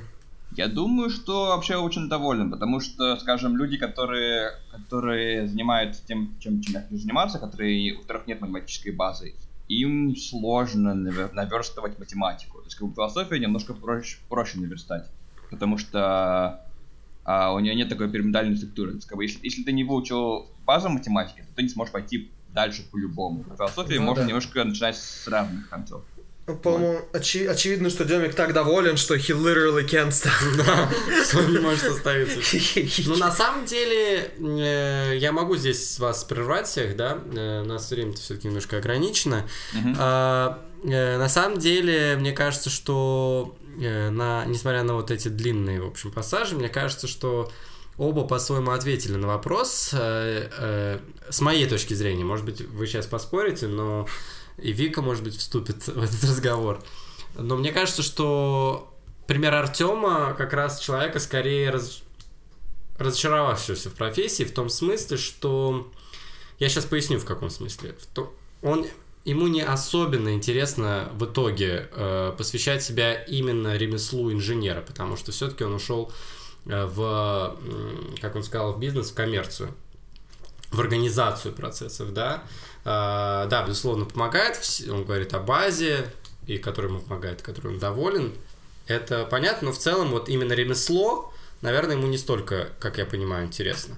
Я 0.56 0.68
думаю, 0.68 1.10
что 1.10 1.48
вообще 1.48 1.76
очень 1.76 2.08
доволен, 2.10 2.50
потому 2.50 2.80
что, 2.80 3.18
скажем, 3.18 3.58
люди, 3.58 3.78
которые, 3.78 4.54
которые 4.72 5.46
занимаются 5.48 6.02
тем, 6.08 6.36
чем, 6.40 6.62
чем 6.62 6.76
я 6.76 6.82
хочу 6.82 6.98
заниматься, 6.98 7.38
которые, 7.38 7.96
у 7.96 8.02
которых 8.02 8.28
нет 8.28 8.40
математической 8.42 8.92
базы, 8.92 9.36
им 9.68 10.16
сложно 10.16 10.92
навер- 10.96 11.34
наверстывать 11.34 12.00
математику. 12.00 12.60
То 12.60 12.64
есть, 12.66 12.76
как 12.78 12.88
бы 12.88 12.94
философия 12.96 13.40
немножко 13.40 13.74
проще, 13.74 14.18
проще 14.30 14.58
наверстать, 14.60 15.06
потому 15.52 15.78
что 15.78 16.62
а, 17.28 17.54
у 17.54 17.60
нее 17.60 17.76
нет 17.76 17.90
такой 17.90 18.10
пирамидальной 18.10 18.58
структуры. 18.58 18.92
То 18.92 18.96
есть, 18.98 19.08
как 19.08 19.18
бы, 19.18 19.26
если, 19.26 19.40
если 19.44 19.62
ты 19.64 19.72
не 19.74 19.84
выучил 19.84 20.50
базу 20.66 20.90
математики, 20.90 21.42
то 21.48 21.56
ты 21.56 21.62
не 21.64 21.70
сможешь 21.70 21.92
пойти 21.92 22.32
дальше 22.54 22.82
по-любому. 22.92 23.44
В 23.44 23.56
философии 23.58 23.96
Ну 23.96 24.04
можно 24.04 24.24
да. 24.24 24.28
немножко 24.30 24.64
начинать 24.64 24.96
с 24.98 25.28
равных 25.28 25.70
концов. 25.70 26.02
По-моему, 26.64 27.02
очи- 27.12 27.46
очевидно, 27.46 27.90
что 27.90 28.06
Демик 28.06 28.34
так 28.34 28.54
доволен, 28.54 28.96
что 28.96 29.16
he 29.16 29.36
literally 29.36 29.86
can't 29.86 30.12
stop. 30.12 30.32
Да, 30.66 30.90
что 31.26 31.40
он 31.40 31.52
не 31.52 31.58
может 31.60 31.84
остановиться. 31.84 32.40
Ну, 33.10 33.18
на 33.18 33.32
самом 33.32 33.66
деле, 33.66 34.32
э, 34.40 35.18
я 35.18 35.34
могу 35.34 35.58
здесь 35.58 36.00
вас 36.00 36.24
прервать 36.24 36.68
всех, 36.68 36.96
да? 36.96 37.18
Э, 37.36 37.64
У 37.64 37.66
нас 37.66 37.92
время-то 37.92 38.22
все-таки 38.22 38.48
немножко 38.48 38.78
ограничено. 38.78 39.44
А, 40.00 40.64
э, 40.86 41.18
На 41.18 41.28
самом 41.28 41.60
деле, 41.60 42.16
мне 42.18 42.32
кажется, 42.32 42.70
что 42.70 43.58
на, 43.78 44.46
несмотря 44.46 44.84
на 44.84 44.96
вот 44.96 45.12
эти 45.12 45.28
длинные, 45.28 45.82
в 45.82 45.88
общем, 45.88 46.12
пассажи, 46.12 46.56
мне 46.56 46.70
кажется, 46.70 47.08
что 47.08 47.52
оба 47.98 48.26
по-своему 48.26 48.72
ответили 48.72 49.16
на 49.16 49.28
вопрос. 49.28 49.92
э, 49.94 50.50
э, 50.58 51.00
С 51.30 51.42
моей 51.42 51.68
точки 51.68 51.94
зрения, 51.94 52.24
может 52.24 52.46
быть, 52.46 52.62
вы 52.62 52.88
сейчас 52.88 53.06
поспорите, 53.08 53.68
но 53.68 54.08
и 54.58 54.72
Вика, 54.72 55.02
может 55.02 55.24
быть, 55.24 55.38
вступит 55.38 55.88
в 55.88 56.02
этот 56.02 56.24
разговор. 56.24 56.84
Но 57.36 57.56
мне 57.56 57.72
кажется, 57.72 58.02
что 58.02 58.94
пример 59.28 59.54
Артема 59.54 60.34
как 60.38 60.54
раз 60.54 60.80
человека 60.80 61.20
скорее 61.20 61.70
раз... 61.70 62.02
разочаровавшегося 62.98 63.90
в 63.90 63.94
профессии, 63.94 64.44
в 64.44 64.54
том 64.54 64.70
смысле, 64.70 65.18
что... 65.18 65.92
Я 66.60 66.70
сейчас 66.70 66.86
поясню, 66.86 67.20
в 67.20 67.26
каком 67.26 67.52
смысле. 67.52 67.96
В 68.02 68.06
то- 68.08 68.34
Он... 68.64 68.88
Ему 69.28 69.48
не 69.48 69.60
особенно 69.60 70.34
интересно 70.34 71.10
в 71.12 71.26
итоге 71.26 71.90
э, 71.92 72.34
посвящать 72.38 72.82
себя 72.82 73.14
именно 73.14 73.76
ремеслу 73.76 74.32
инженера, 74.32 74.80
потому 74.80 75.18
что 75.18 75.34
все-таки 75.34 75.66
он 75.66 75.74
ушел 75.74 76.14
э, 76.66 76.86
в, 76.86 77.60
как 78.22 78.38
он 78.38 78.44
сказал, 78.44 78.72
в 78.72 78.80
бизнес, 78.80 79.12
в 79.12 79.14
коммерцию, 79.14 79.74
в 80.72 80.80
организацию 80.80 81.54
процессов, 81.54 82.14
да. 82.14 82.46
Э, 82.86 83.48
да, 83.50 83.66
безусловно, 83.68 84.06
помогает. 84.06 84.58
Он 84.90 85.04
говорит 85.04 85.34
о 85.34 85.40
базе, 85.40 86.10
и 86.46 86.58
который 86.58 86.90
ему 86.90 87.02
помогает, 87.02 87.42
который 87.42 87.74
он 87.74 87.80
доволен. 87.80 88.34
Это 88.86 89.26
понятно, 89.26 89.66
но 89.68 89.72
в 89.74 89.78
целом 89.78 90.12
вот 90.12 90.30
именно 90.30 90.54
ремесло, 90.54 91.34
наверное, 91.62 91.98
ему 91.98 92.08
не 92.08 92.18
столько, 92.18 92.70
как 92.80 92.98
я 92.98 93.06
понимаю, 93.06 93.48
интересно. 93.48 93.98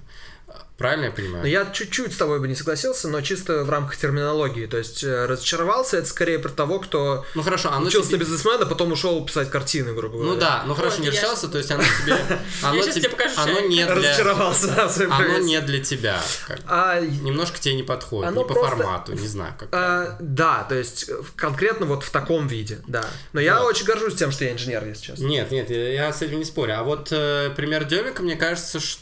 Правильно 0.78 1.04
я 1.06 1.10
понимаю? 1.10 1.42
Но 1.42 1.46
я 1.48 1.66
чуть-чуть 1.66 2.14
с 2.14 2.16
тобой 2.16 2.40
бы 2.40 2.48
не 2.48 2.54
согласился, 2.54 3.06
но 3.08 3.20
чисто 3.20 3.64
в 3.64 3.70
рамках 3.70 3.98
терминологии. 3.98 4.64
То 4.64 4.78
есть 4.78 5.04
э, 5.04 5.26
разочаровался 5.26 5.98
это 5.98 6.06
скорее 6.08 6.38
про 6.38 6.48
того, 6.48 6.78
кто 6.80 7.26
Ну 7.34 7.42
хорошо, 7.42 7.70
оно 7.70 7.86
учился 7.88 8.08
тебе- 8.08 8.18
на 8.18 8.20
бизнесмена, 8.22 8.64
потом 8.64 8.90
ушел 8.92 9.22
писать 9.26 9.50
картины, 9.50 9.92
грубо 9.92 10.16
говоря. 10.16 10.32
Ну 10.32 10.40
да, 10.40 10.62
ну 10.66 10.74
хорошо, 10.74 10.96
Вот, 10.96 11.00
не 11.00 11.06
я 11.08 11.12
решался, 11.12 11.48
то 11.48 11.58
есть 11.58 11.70
оно 11.70 11.82
тебе... 11.82 12.16
Оно, 12.62 12.80
тебе- 12.82 12.92
тебе 12.94 13.08
покажу 13.10 13.34
оно 13.36 13.60
не 13.60 13.84
для... 13.84 13.94
Разочаровался, 13.94 14.90
Оно 15.10 15.38
не 15.38 15.60
для 15.60 15.84
тебя. 15.84 16.18
как- 16.46 16.60
А, 16.66 17.00
Немножко 17.00 17.58
тебе 17.58 17.74
не 17.74 17.82
подходит, 17.82 18.30
Оно 18.30 18.40
не 18.42 18.48
по 18.48 18.54
просто- 18.54 18.76
формату, 18.76 19.12
не 19.12 19.28
знаю, 19.28 19.52
как. 19.58 19.68
а, 19.72 20.16
да, 20.20 20.64
то 20.66 20.74
есть 20.76 21.10
э, 21.10 21.20
конкретно 21.36 21.84
вот 21.86 22.04
в 22.04 22.10
таком 22.10 22.46
виде, 22.46 22.78
да. 22.86 23.04
Но 23.34 23.40
я 23.40 23.60
Вот. 23.60 23.68
очень 23.74 23.84
горжусь 23.84 24.14
тем, 24.14 24.30
что 24.32 24.44
я 24.46 24.52
инженер, 24.52 24.86
если 24.86 25.02
честно. 25.08 25.26
Нет, 25.26 25.50
нет, 25.50 25.68
я, 25.68 25.92
я 25.92 26.12
с 26.12 26.22
этим 26.22 26.38
не 26.38 26.44
спорю. 26.46 26.78
А 26.78 26.82
вот 26.84 27.08
э, 27.10 27.50
пример 27.54 27.84
Демика, 27.84 28.22
мне 28.22 28.36
кажется, 28.36 28.80
ш- 28.80 28.98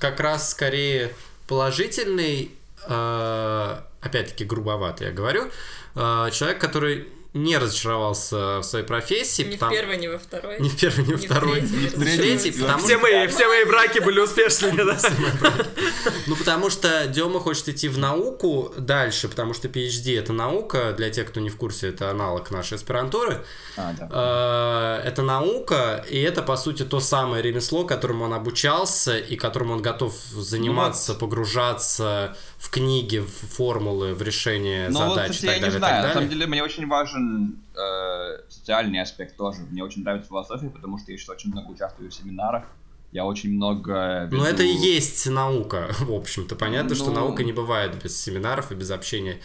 как 0.00 0.18
раз 0.18 0.50
скорее 0.50 1.12
положительный, 1.46 2.50
э, 2.88 3.80
опять-таки 4.00 4.44
грубовато 4.44 5.04
я 5.04 5.12
говорю, 5.12 5.44
э, 5.94 6.30
человек, 6.32 6.58
который 6.60 7.08
не 7.32 7.56
разочаровался 7.58 8.58
в 8.58 8.62
своей 8.64 8.84
профессии. 8.84 9.42
Ни 9.42 9.50
в 9.50 9.52
потому- 9.60 9.72
первой, 9.72 9.96
ни 9.98 10.08
во 10.08 10.18
второй. 10.18 10.60
Ни 10.60 10.68
в 10.68 10.76
первый, 10.76 11.06
ни 11.06 11.12
в 11.14 11.22
Ни 11.22 11.26
в 11.26 11.30
второй. 11.30 11.60
ни 11.60 11.64
в 11.66 11.96
в 11.96 12.00
третьей. 12.00 12.52
потому 12.52 12.84
Все 12.84 12.98
мои, 12.98 13.26
все 13.28 13.46
мои 13.46 13.64
браки 13.64 14.00
были 14.00 14.18
успешными, 14.20 14.82
да? 14.82 14.98
Ну, 16.26 16.34
потому 16.36 16.70
что 16.70 17.06
Дема 17.06 17.38
хочет 17.40 17.68
идти 17.68 17.88
в 17.88 17.98
науку 17.98 18.74
дальше, 18.76 19.28
потому 19.28 19.54
что 19.54 19.68
PhD 19.68 20.18
это 20.18 20.32
наука, 20.32 20.92
для 20.96 21.10
тех, 21.10 21.28
кто 21.28 21.40
не 21.40 21.50
в 21.50 21.56
курсе, 21.56 21.88
это 21.90 22.10
аналог 22.10 22.50
нашей 22.50 22.74
аспирантуры. 22.74 23.44
А. 23.76 23.94
Э, 25.04 25.08
Это 25.08 25.22
наука, 25.22 26.04
и 26.10 26.20
это, 26.20 26.42
по 26.42 26.56
сути, 26.56 26.82
то 26.84 27.00
самое 27.00 27.42
ремесло, 27.42 27.84
которому 27.84 28.24
он 28.24 28.34
обучался, 28.34 29.18
и 29.18 29.36
которым 29.36 29.70
он 29.70 29.82
готов 29.82 30.14
заниматься, 30.32 31.14
погружаться 31.14 32.36
в 32.60 32.68
книги, 32.68 33.18
в 33.18 33.30
формулы, 33.30 34.14
в 34.14 34.20
решение 34.22 34.90
Ну 34.90 34.98
вот, 35.06 35.14
задач 35.14 35.30
кстати, 35.32 35.44
и 35.58 35.60
так 35.60 35.60
я 35.60 35.74
не 35.74 35.78
далее, 35.78 35.78
и 35.78 35.78
знаю. 35.78 36.06
На 36.08 36.12
самом 36.12 36.28
деле, 36.28 36.46
мне 36.46 36.62
очень 36.62 36.86
важен 36.86 37.58
э, 37.74 38.38
социальный 38.50 39.00
аспект 39.00 39.36
тоже. 39.38 39.60
Мне 39.70 39.82
очень 39.82 40.02
нравится 40.02 40.28
философия, 40.28 40.68
потому 40.68 40.98
что 40.98 41.10
я 41.10 41.16
сейчас 41.16 41.30
очень 41.30 41.50
много 41.52 41.70
участвую 41.70 42.10
в 42.10 42.14
семинарах. 42.14 42.64
Я 43.12 43.24
очень 43.24 43.50
много... 43.54 44.28
Но 44.30 44.36
веду- 44.36 44.44
это 44.44 44.62
и 44.62 44.68
есть 44.72 45.26
наука, 45.28 45.88
в 46.00 46.12
общем-то. 46.12 46.54
Понятно, 46.54 46.94
что 46.94 47.06
Ну- 47.06 47.14
наука 47.14 47.42
не 47.44 47.52
бывает 47.52 48.00
без 48.00 48.20
семинаров 48.20 48.70
и 48.72 48.74
без 48.74 48.90
общения 48.90 49.40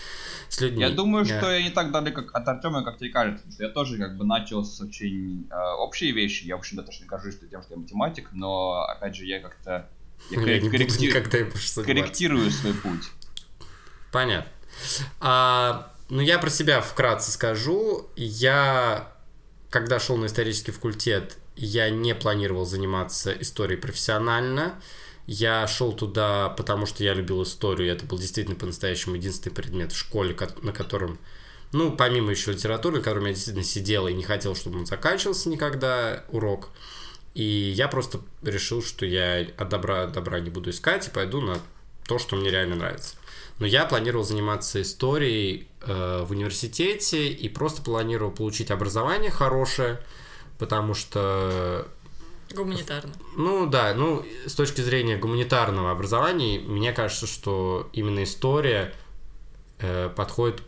с 0.50 0.60
людьми. 0.62 0.82
Я 0.82 0.90
думаю, 0.90 1.24
Э, 1.24 1.28
что 1.28 1.50
я 1.50 1.64
не 1.64 1.72
так 1.72 1.92
далек 1.92 2.14
как 2.16 2.36
от 2.36 2.48
Артема, 2.48 2.84
как 2.84 2.98
тебе 2.98 3.10
кажется. 3.12 3.40
Потому 3.44 3.54
что 3.54 3.64
я 3.64 3.70
тоже 3.70 3.98
как 3.98 4.18
бы 4.18 4.26
начал 4.26 4.64
с 4.66 4.80
очень 4.82 5.48
э, 5.50 5.56
общей 5.80 6.12
вещи. 6.12 6.46
Я, 6.46 6.58
в 6.58 6.60
общем, 6.60 6.76
достаточно 6.78 7.08
горжусь 7.08 7.40
тем, 7.40 7.64
что 7.64 7.74
я 7.74 7.80
математик, 7.80 8.30
но, 8.34 8.82
опять 8.84 9.16
же, 9.16 9.26
я 9.26 9.40
как-то... 9.40 9.90
Я 10.30 10.42
Я 10.42 10.60
не 10.60 10.70
буду 10.70 10.76
корректи- 10.84 11.02
никогда 11.08 11.38
им 11.40 11.50
больше 11.50 11.68
заниматься. 11.74 11.84
корректирую 12.02 12.52
свой 12.52 12.74
путь. 12.74 13.04
Понятно. 14.12 14.52
А, 15.20 15.92
ну, 16.10 16.22
я 16.22 16.40
про 16.40 16.50
себя 16.50 16.82
вкратце 16.82 17.32
скажу. 17.32 18.10
Я, 18.16 19.12
когда 19.70 20.00
шел 20.00 20.18
на 20.18 20.26
исторический 20.26 20.72
факультет, 20.72 21.38
я 21.56 21.90
не 21.90 22.16
планировал 22.16 22.66
заниматься 22.66 23.32
историей 23.34 23.80
профессионально. 23.80 24.82
Я 25.28 25.68
шел 25.68 25.92
туда, 25.94 26.50
потому 26.50 26.86
что 26.86 27.04
я 27.04 27.14
любил 27.14 27.44
историю. 27.44 27.92
Это 27.92 28.06
был 28.06 28.18
действительно 28.20 28.56
по-настоящему 28.56 29.16
единственный 29.16 29.54
предмет 29.54 29.92
в 29.92 29.98
школе, 29.98 30.34
ко- 30.34 30.52
на 30.62 30.72
котором, 30.72 31.18
ну, 31.72 31.96
помимо 31.96 32.32
еще 32.32 32.52
литературы, 32.52 32.98
на 32.98 33.02
котором 33.04 33.26
я 33.26 33.34
действительно 33.34 33.66
сидел 33.66 34.08
и 34.08 34.14
не 34.14 34.24
хотел, 34.24 34.56
чтобы 34.56 34.78
он 34.80 34.86
заканчивался 34.86 35.50
никогда, 35.50 36.24
урок. 36.30 36.70
И 37.36 37.44
я 37.44 37.90
просто 37.90 38.22
решил, 38.42 38.82
что 38.82 39.06
я 39.06 39.46
от 39.58 39.70
добра, 39.70 40.04
от 40.04 40.14
добра 40.14 40.40
не 40.40 40.50
буду 40.50 40.70
искать 40.70 41.08
и 41.08 41.12
пойду 41.12 41.42
на 41.42 41.60
то, 42.08 42.18
что 42.18 42.38
мне 42.38 42.50
реально 42.50 42.76
нравится. 42.76 43.16
Но 43.60 43.66
я 43.66 43.86
планировал 43.86 44.24
заниматься 44.24 44.82
историей 44.82 45.68
э, 45.82 46.24
в 46.26 46.32
университете 46.32 47.28
и 47.28 47.50
просто 47.50 47.82
планировал 47.82 48.32
получить 48.32 48.72
образование 48.72 49.32
хорошее, 49.32 50.00
потому 50.58 50.94
что, 50.94 51.88
Гуманитарно. 52.54 53.12
ну 53.36 53.66
да, 53.66 53.94
ну 53.94 54.26
с 54.46 54.54
точки 54.54 54.80
зрения 54.80 55.18
гуманитарного 55.18 55.92
образования, 55.92 56.60
мне 56.60 56.94
кажется, 56.94 57.28
что 57.28 57.90
именно 57.92 58.24
история 58.24 58.94
э, 59.80 60.10
подходит 60.16 60.62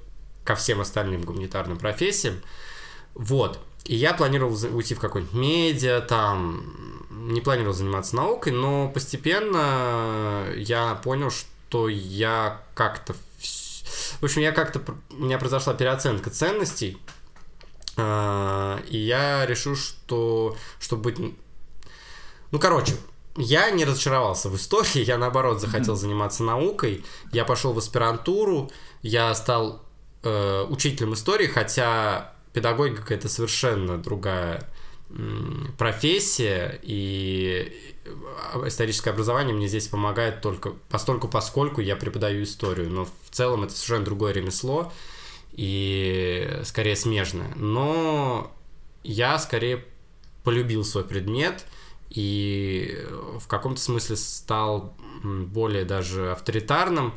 ко 0.44 0.56
всем 0.56 0.82
остальным 0.82 1.22
гуманитарным 1.22 1.78
профессиям. 1.78 2.42
Вот. 3.14 3.60
И 3.88 3.96
я 3.96 4.14
планировал 4.14 4.54
уйти 4.76 4.96
в 4.96 5.00
какой-нибудь 5.00 5.34
медиа, 5.34 6.02
там, 6.02 7.08
не 7.10 7.40
планировал 7.40 7.74
заниматься 7.74 8.18
наукой, 8.18 8.52
но 8.52 8.90
постепенно 8.90 10.46
я 10.58 10.96
понял, 10.96 11.32
что 11.32 11.88
я 11.88 12.62
как-то... 12.76 13.16
В 14.20 14.24
общем, 14.24 14.42
я 14.42 14.52
как-то... 14.52 14.82
У 15.12 15.24
меня 15.24 15.38
произошла 15.38 15.74
переоценка 15.74 16.30
ценностей, 16.30 16.98
а, 17.96 18.82
и 18.90 18.98
я 18.98 19.46
решил, 19.46 19.78
что 19.78 20.58
чтобы 20.80 21.12
быть... 21.12 21.36
Ну, 22.52 22.60
короче, 22.60 22.94
я 23.38 23.72
не 23.72 23.86
разочаровался 23.86 24.50
в 24.50 24.56
истории, 24.58 25.06
я 25.06 25.18
наоборот 25.18 25.62
захотел 25.62 25.96
заниматься 25.96 26.44
наукой, 26.44 27.06
я 27.32 27.46
пошел 27.46 27.72
в 27.72 27.78
аспирантуру, 27.78 28.70
я 29.02 29.34
стал 29.34 29.82
э, 30.24 30.66
учителем 30.68 31.14
истории, 31.14 31.48
хотя 31.48 32.34
педагогика 32.54 33.14
это 33.14 33.30
совершенно 33.30 33.98
другая 33.98 34.68
профессия, 35.78 36.80
и 36.84 37.74
э, 38.04 38.68
историческое 38.68 39.12
образование 39.12 39.56
мне 39.56 39.68
здесь 39.68 39.88
помогает 39.88 40.42
только 40.42 40.72
постольку, 40.90 41.30
поскольку 41.30 41.80
я 41.80 41.96
преподаю 41.96 42.44
историю, 42.44 42.90
но 42.90 43.06
в 43.06 43.30
целом 43.32 43.64
это 43.64 43.74
совершенно 43.74 44.04
другое 44.04 44.34
ремесло 44.34 44.92
и 45.54 46.60
скорее 46.66 46.98
смежное. 46.98 47.54
Но 47.56 48.52
я 49.04 49.40
скорее 49.40 49.86
полюбил 50.44 50.84
свой 50.84 51.06
предмет 51.06 51.66
и 52.10 53.06
в 53.40 53.48
каком-то 53.48 53.80
смысле 53.80 54.18
стал 54.18 54.94
более 55.24 55.86
даже 55.86 56.32
авторитарным 56.32 57.14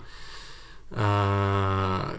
э, 0.91 2.19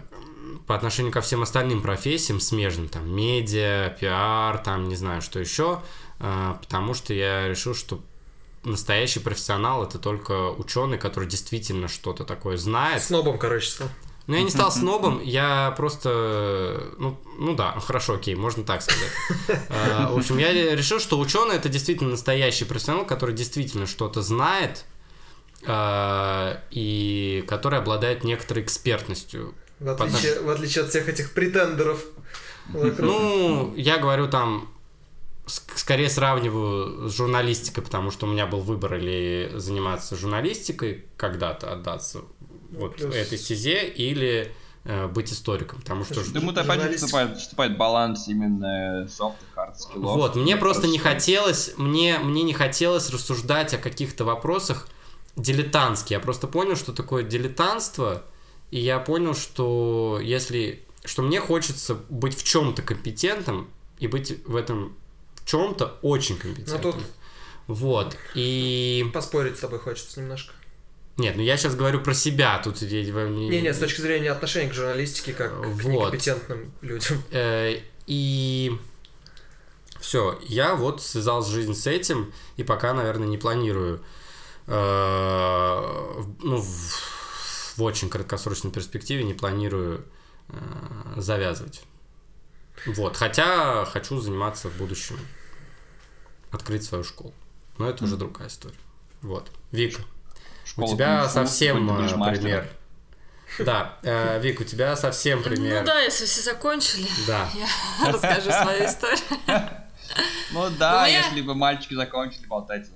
по 0.66 0.74
отношению 0.74 1.12
ко 1.12 1.20
всем 1.20 1.42
остальным 1.42 1.82
профессиям 1.82 2.40
смежным, 2.40 2.88
там, 2.88 3.08
медиа, 3.14 3.96
пиар, 4.00 4.58
там, 4.58 4.88
не 4.88 4.96
знаю, 4.96 5.22
что 5.22 5.38
еще, 5.38 5.82
э, 6.20 6.54
потому 6.60 6.94
что 6.94 7.14
я 7.14 7.48
решил, 7.48 7.74
что 7.74 8.00
настоящий 8.64 9.20
профессионал 9.20 9.84
это 9.84 9.98
только 9.98 10.50
ученый, 10.50 10.98
который 10.98 11.28
действительно 11.28 11.88
что-то 11.88 12.24
такое 12.24 12.56
знает. 12.56 13.02
Снобом, 13.02 13.38
короче, 13.38 13.68
стал. 13.68 13.88
Ну, 14.28 14.36
я 14.36 14.42
не 14.44 14.50
стал 14.50 14.70
снобом, 14.70 15.20
я 15.20 15.74
просто... 15.76 16.92
Ну, 16.98 17.18
ну 17.38 17.56
да, 17.56 17.72
хорошо, 17.80 18.14
окей, 18.14 18.36
можно 18.36 18.62
так 18.62 18.82
сказать. 18.82 19.10
А, 19.68 20.10
В 20.12 20.16
общем, 20.16 20.38
я 20.38 20.52
решил, 20.76 21.00
что 21.00 21.18
ученый 21.18 21.56
это 21.56 21.68
действительно 21.68 22.10
настоящий 22.10 22.64
профессионал, 22.64 23.04
который 23.04 23.34
действительно 23.34 23.86
что-то 23.86 24.22
знает 24.22 24.84
а, 25.66 26.60
и 26.70 27.44
который 27.48 27.80
обладает 27.80 28.22
некоторой 28.22 28.62
экспертностью 28.62 29.54
В 29.82 29.88
отличие, 29.90 30.40
в 30.40 30.48
отличие 30.50 30.84
от 30.84 30.90
всех 30.90 31.08
этих 31.08 31.32
претендеров. 31.32 32.04
вокруг. 32.68 32.98
Ну, 33.00 33.74
я 33.76 33.98
говорю 33.98 34.28
там, 34.28 34.68
скорее 35.46 36.08
сравниваю 36.08 37.08
с 37.08 37.16
журналистикой, 37.16 37.82
потому 37.82 38.10
что 38.10 38.26
у 38.26 38.30
меня 38.30 38.46
был 38.46 38.60
выбор 38.60 38.94
или 38.94 39.50
заниматься 39.56 40.16
журналистикой 40.16 41.04
когда-то, 41.16 41.72
отдаться 41.72 42.20
вот 42.70 42.96
плюс- 42.96 43.14
этой 43.14 43.36
стезе, 43.38 43.88
или 43.88 44.52
э, 44.84 45.06
быть 45.08 45.32
историком, 45.32 45.80
потому 45.80 46.04
что... 46.04 46.22
Ж- 46.22 46.28
Думаю, 46.28 46.58
опять 46.58 46.94
вступает, 46.96 47.38
вступает 47.38 47.76
баланс 47.76 48.28
именно 48.28 49.06
soft 49.06 49.34
и 49.40 49.58
hard 49.58 49.74
скиллов. 49.76 50.16
Вот, 50.16 50.36
мне 50.36 50.54
Ну, 50.54 50.60
просто 50.60 50.86
не 50.86 50.98
хотелось, 50.98 51.74
мне, 51.76 52.18
мне 52.18 52.42
не 52.44 52.54
хотелось 52.54 53.10
рассуждать 53.10 53.74
о 53.74 53.78
каких-то 53.78 54.24
вопросах 54.24 54.88
дилетантски. 55.36 56.12
Я 56.12 56.20
просто 56.20 56.46
понял, 56.46 56.76
что 56.76 56.92
такое 56.92 57.22
дилетантство, 57.24 58.22
и 58.72 58.80
я 58.80 58.98
понял, 58.98 59.34
что 59.34 60.18
если, 60.20 60.82
что 61.04 61.22
мне 61.22 61.38
хочется 61.40 61.94
быть 62.08 62.36
в 62.36 62.42
чем-то 62.42 62.82
компетентным 62.82 63.68
и 64.00 64.08
быть 64.08 64.44
в 64.44 64.56
этом 64.56 64.96
чем-то 65.44 65.98
очень 66.02 66.36
компетентным. 66.38 66.80
Ну, 66.82 66.92
тут- 66.92 67.02
Вот, 67.68 68.16
и... 68.34 69.08
Поспорить 69.14 69.56
с 69.56 69.60
тобой 69.60 69.78
хочется 69.78 70.20
немножко. 70.20 70.52
Нет, 71.18 71.36
ну 71.36 71.42
я 71.42 71.56
сейчас 71.58 71.74
говорю 71.76 72.00
про 72.00 72.14
себя, 72.14 72.58
тут... 72.64 72.80
я- 72.82 73.00
я- 73.02 73.28
Не-не, 73.28 73.72
с 73.74 73.78
точки 73.78 74.00
зрения 74.00 74.30
отношения 74.32 74.70
к 74.70 74.74
журналистике, 74.74 75.32
как 75.34 75.52
к 75.52 75.64
Вот. 75.66 75.84
некомпетентным 75.84 76.72
людям. 76.80 77.22
Э, 77.30 77.76
и 78.06 78.72
все, 80.00 80.38
я 80.48 80.74
вот 80.74 81.02
связал 81.02 81.44
жизнь 81.44 81.74
с 81.74 81.86
этим, 81.86 82.32
и 82.56 82.64
пока, 82.64 82.94
наверное, 82.94 83.28
не 83.28 83.36
планирую, 83.38 84.02
э, 84.66 86.22
ну, 86.42 86.56
в, 86.56 87.21
в 87.76 87.82
очень 87.82 88.08
краткосрочной 88.08 88.70
перспективе 88.70 89.24
не 89.24 89.34
планирую 89.34 90.04
э, 90.48 90.54
завязывать. 91.16 91.82
Вот, 92.86 93.16
хотя 93.16 93.84
хочу 93.84 94.18
заниматься 94.20 94.68
в 94.68 94.76
будущем, 94.76 95.18
открыть 96.50 96.84
свою 96.84 97.04
школу. 97.04 97.32
Но 97.78 97.88
это 97.88 98.04
уже 98.04 98.16
другая 98.16 98.48
история. 98.48 98.76
Вот. 99.20 99.50
Вика, 99.70 100.02
школа 100.64 100.86
у 100.86 100.94
тебя 100.94 101.20
кунг-фу, 101.20 101.34
совсем 101.34 101.90
э, 101.90 102.30
пример. 102.30 102.68
Да, 103.58 103.98
э, 104.02 104.40
Вик, 104.40 104.60
у 104.60 104.64
тебя 104.64 104.96
совсем 104.96 105.42
пример. 105.42 105.80
Ну 105.80 105.86
да, 105.86 106.00
если 106.00 106.24
все 106.24 106.42
закончили, 106.42 107.06
Да. 107.26 107.48
я 108.00 108.12
расскажу 108.12 108.50
свою 108.50 108.86
историю. 108.86 109.18
Ну 110.50 110.68
да, 110.78 111.02
Ну, 111.02 111.06
если 111.06 111.40
бы 111.40 111.54
мальчики 111.54 111.94
закончили 111.94 112.44
болтать 112.44 112.86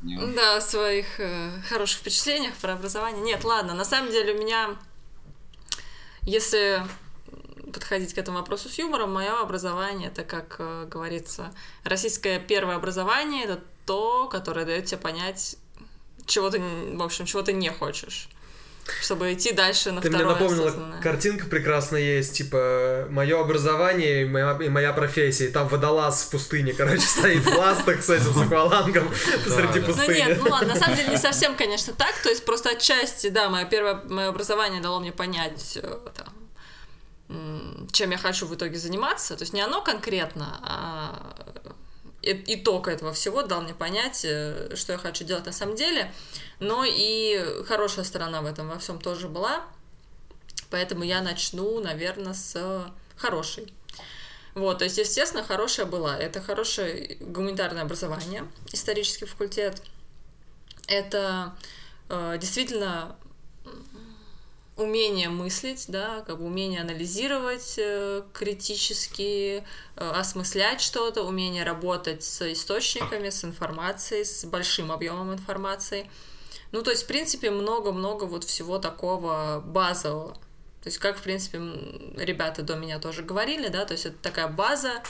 фигню. 0.00 0.34
Да, 0.34 0.56
о 0.56 0.60
своих 0.60 1.18
э, 1.18 1.50
хороших 1.68 2.00
впечатлениях 2.00 2.54
про 2.54 2.74
образование. 2.74 3.22
Нет, 3.22 3.44
ладно, 3.44 3.74
на 3.74 3.84
самом 3.84 4.10
деле 4.10 4.34
у 4.34 4.38
меня, 4.38 4.76
если 6.22 6.82
подходить 7.72 8.14
к 8.14 8.18
этому 8.18 8.38
вопросу 8.38 8.68
с 8.68 8.78
юмором, 8.78 9.12
мое 9.12 9.40
образование, 9.40 10.08
это, 10.08 10.24
как 10.24 10.56
э, 10.58 10.86
говорится, 10.90 11.52
российское 11.84 12.40
первое 12.40 12.76
образование, 12.76 13.44
это 13.44 13.60
то, 13.86 14.28
которое 14.28 14.66
дает 14.66 14.86
тебе 14.86 14.98
понять, 14.98 15.56
чего 16.26 16.50
ты, 16.50 16.60
в 16.60 17.02
общем, 17.02 17.26
чего 17.26 17.42
ты 17.42 17.52
не 17.52 17.70
хочешь, 17.70 18.28
чтобы 19.02 19.32
идти 19.32 19.52
дальше 19.52 19.92
на 19.92 20.00
Ты 20.00 20.08
мне 20.08 20.18
второе 20.18 20.34
напомнила, 20.34 20.68
осознанное. 20.68 21.00
картинка 21.00 21.46
прекрасная 21.46 22.00
есть, 22.00 22.34
типа, 22.34 23.06
мое 23.10 23.40
образование 23.40 24.22
и 24.22 24.24
моя, 24.24 24.58
и 24.60 24.68
моя 24.68 24.92
профессия. 24.92 25.46
И 25.46 25.50
там 25.50 25.68
водолаз 25.68 26.22
в 26.24 26.30
пустыне, 26.30 26.72
короче, 26.72 27.00
стоит 27.06 27.44
в 27.44 27.54
ластах 27.56 28.02
с 28.02 28.10
этим 28.10 28.32
с 28.34 28.36
аквалангом 28.42 29.08
посреди 29.08 29.80
да. 29.80 29.86
Ну 29.86 29.86
пустыни. 29.86 30.16
нет, 30.16 30.38
ну 30.42 30.50
ладно, 30.50 30.74
на 30.74 30.80
самом 30.80 30.96
деле 30.96 31.08
не 31.10 31.16
совсем, 31.18 31.56
конечно, 31.56 31.92
так. 31.92 32.14
То 32.22 32.28
есть 32.28 32.44
просто 32.44 32.70
отчасти, 32.70 33.28
да, 33.28 33.48
мое 33.48 33.64
первое 33.64 34.02
мое 34.08 34.28
образование 34.28 34.80
дало 34.80 35.00
мне 35.00 35.12
понять, 35.12 35.78
э, 35.82 35.98
там, 36.14 37.86
чем 37.92 38.10
я 38.10 38.18
хочу 38.18 38.46
в 38.46 38.54
итоге 38.54 38.78
заниматься. 38.78 39.36
То 39.36 39.42
есть 39.42 39.52
не 39.52 39.60
оно 39.60 39.82
конкретно, 39.82 40.60
а 40.62 41.49
итог 42.22 42.88
этого 42.88 43.12
всего 43.12 43.42
дал 43.42 43.62
мне 43.62 43.74
понять, 43.74 44.24
э, 44.24 44.74
что 44.76 44.92
я 44.92 44.98
хочу 44.98 45.24
делать 45.24 45.46
на 45.46 45.52
самом 45.52 45.76
деле. 45.76 46.12
Но 46.58 46.84
и 46.86 47.62
хорошая 47.66 48.04
сторона 48.04 48.42
в 48.42 48.46
этом 48.46 48.68
во 48.68 48.78
всем 48.78 49.00
тоже 49.00 49.28
была. 49.28 49.64
Поэтому 50.70 51.02
я 51.02 51.20
начну, 51.20 51.80
наверное, 51.80 52.34
с 52.34 52.92
хорошей. 53.16 53.72
Вот, 54.54 54.78
то 54.78 54.84
есть, 54.84 54.98
естественно, 54.98 55.44
хорошая 55.44 55.86
была. 55.86 56.18
Это 56.18 56.40
хорошее 56.40 57.16
гуманитарное 57.20 57.82
образование, 57.82 58.46
исторический 58.72 59.24
факультет. 59.26 59.82
Это 60.88 61.54
э, 62.08 62.36
действительно 62.40 63.16
умение 64.80 65.28
мыслить, 65.28 65.84
да, 65.88 66.22
как 66.26 66.38
бы 66.38 66.46
умение 66.46 66.80
анализировать 66.80 67.74
э, 67.76 68.22
критически, 68.32 69.64
э, 69.96 70.10
осмыслять 70.10 70.80
что-то, 70.80 71.22
умение 71.22 71.64
работать 71.64 72.22
с 72.22 72.52
источниками, 72.52 73.30
с 73.30 73.44
информацией, 73.44 74.24
с 74.24 74.44
большим 74.44 74.90
объемом 74.90 75.32
информации. 75.32 76.10
Ну, 76.72 76.82
то 76.82 76.90
есть, 76.90 77.04
в 77.04 77.06
принципе, 77.06 77.50
много-много 77.50 78.24
вот 78.24 78.44
всего 78.44 78.78
такого 78.78 79.62
базового. 79.64 80.34
То 80.82 80.86
есть, 80.86 80.98
как, 80.98 81.18
в 81.18 81.22
принципе, 81.22 81.58
ребята 82.16 82.62
до 82.62 82.76
меня 82.76 82.98
тоже 82.98 83.22
говорили, 83.22 83.68
да, 83.68 83.84
то 83.84 83.92
есть 83.92 84.06
это 84.06 84.16
такая 84.22 84.48
база, 84.48 85.02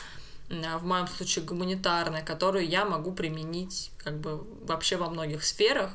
а 0.50 0.78
в 0.78 0.84
моем 0.84 1.06
случае 1.06 1.44
гуманитарная, 1.44 2.22
которую 2.22 2.68
я 2.68 2.84
могу 2.84 3.12
применить 3.12 3.92
как 3.98 4.18
бы 4.18 4.44
вообще 4.62 4.96
во 4.96 5.08
многих 5.08 5.44
сферах, 5.44 5.92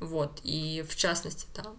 вот, 0.00 0.40
и 0.42 0.84
в 0.88 0.96
частности 0.96 1.46
там 1.54 1.76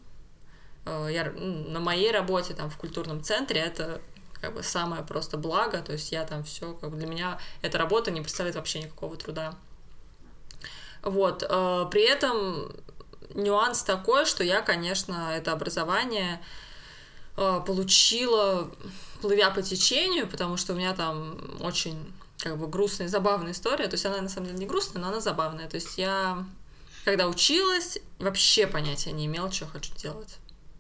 я, 0.86 1.26
м, 1.26 1.72
на 1.72 1.80
моей 1.80 2.12
работе 2.12 2.54
там 2.54 2.70
в 2.70 2.78
культурном 2.78 3.24
центре 3.24 3.60
это 3.62 4.02
как 4.42 4.54
бы 4.54 4.64
самое 4.64 5.04
просто 5.04 5.38
благо, 5.38 5.82
то 5.82 5.94
есть 5.94 6.12
я 6.12 6.24
там 6.26 6.44
все, 6.44 6.74
как 6.74 6.92
бы 6.92 6.98
для 6.98 7.08
меня 7.08 7.40
эта 7.62 7.78
работа 7.78 8.12
не 8.12 8.22
представляет 8.22 8.56
вообще 8.56 8.80
никакого 8.80 9.18
труда. 9.18 9.56
Вот, 11.02 11.44
э, 11.48 11.86
при 11.92 12.04
этом 12.04 12.72
нюанс 13.34 13.84
такой, 13.84 14.26
что 14.26 14.44
я, 14.44 14.62
конечно, 14.62 15.32
это 15.36 15.52
образование 15.52 16.42
э, 17.38 17.62
получила, 17.66 18.72
плывя 19.22 19.50
по 19.52 19.62
течению, 19.62 20.28
потому 20.28 20.58
что 20.58 20.74
у 20.74 20.76
меня 20.76 20.94
там 20.94 21.38
очень 21.60 22.14
как 22.40 22.58
бы 22.58 22.68
грустная 22.68 23.08
забавная 23.08 23.52
история. 23.52 23.88
То 23.88 23.96
есть 23.96 24.06
она 24.06 24.22
на 24.22 24.30
самом 24.30 24.48
деле 24.48 24.60
не 24.60 24.66
грустная, 24.66 25.02
но 25.02 25.10
она 25.10 25.20
забавная. 25.20 25.68
То 25.68 25.76
есть 25.76 25.98
я, 25.98 26.46
когда 27.04 27.28
училась, 27.28 27.98
вообще 28.20 28.68
понятия 28.68 29.12
не 29.12 29.26
имела, 29.26 29.52
что 29.52 29.66
хочу 29.66 29.94
делать. 29.96 30.38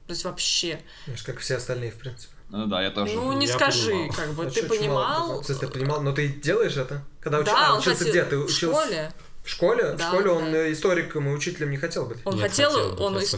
То 0.07 0.13
есть 0.13 0.23
вообще. 0.23 0.79
Знаешь, 1.05 1.23
как 1.23 1.39
все 1.39 1.55
остальные, 1.55 1.91
в 1.91 1.95
принципе. 1.95 2.33
Ну 2.49 2.67
да, 2.67 2.81
я 2.83 2.91
тоже. 2.91 3.13
Ну, 3.13 3.33
не 3.33 3.47
я 3.47 3.53
скажи, 3.53 3.89
понимал. 3.91 4.13
как 4.15 4.29
бы, 4.33 4.45
ты 4.51 4.63
понимал. 4.63 5.41
В 5.41 5.45
смысле, 5.45 5.67
ты 5.67 5.73
понимал, 5.73 6.01
но 6.01 6.11
ты 6.13 6.27
делаешь 6.27 6.77
это? 6.77 7.03
Когда 7.19 7.39
учи- 7.39 7.45
Да, 7.45 7.69
а, 7.69 7.73
он 7.73 7.79
учился 7.79 7.99
хотел... 8.05 8.13
где? 8.13 8.23
Ты 8.25 8.37
в 8.37 8.45
учился 8.45 8.81
школе. 8.81 9.11
в 9.43 9.49
школе? 9.49 9.91
в 9.93 9.97
Да, 9.97 10.07
школе 10.09 10.29
он 10.29 10.51
да. 10.51 10.57
э, 10.59 10.71
историком 10.71 11.27
и 11.27 11.33
учителем 11.33 11.71
не 11.71 11.77
хотел 11.77 12.05
быть. 12.05 12.19
Он 12.23 12.35
Нет, 12.35 12.51
хотел, 12.51 12.69
хотел 12.69 12.89
быть, 12.91 12.99
он 13.01 13.13
класса 13.13 13.35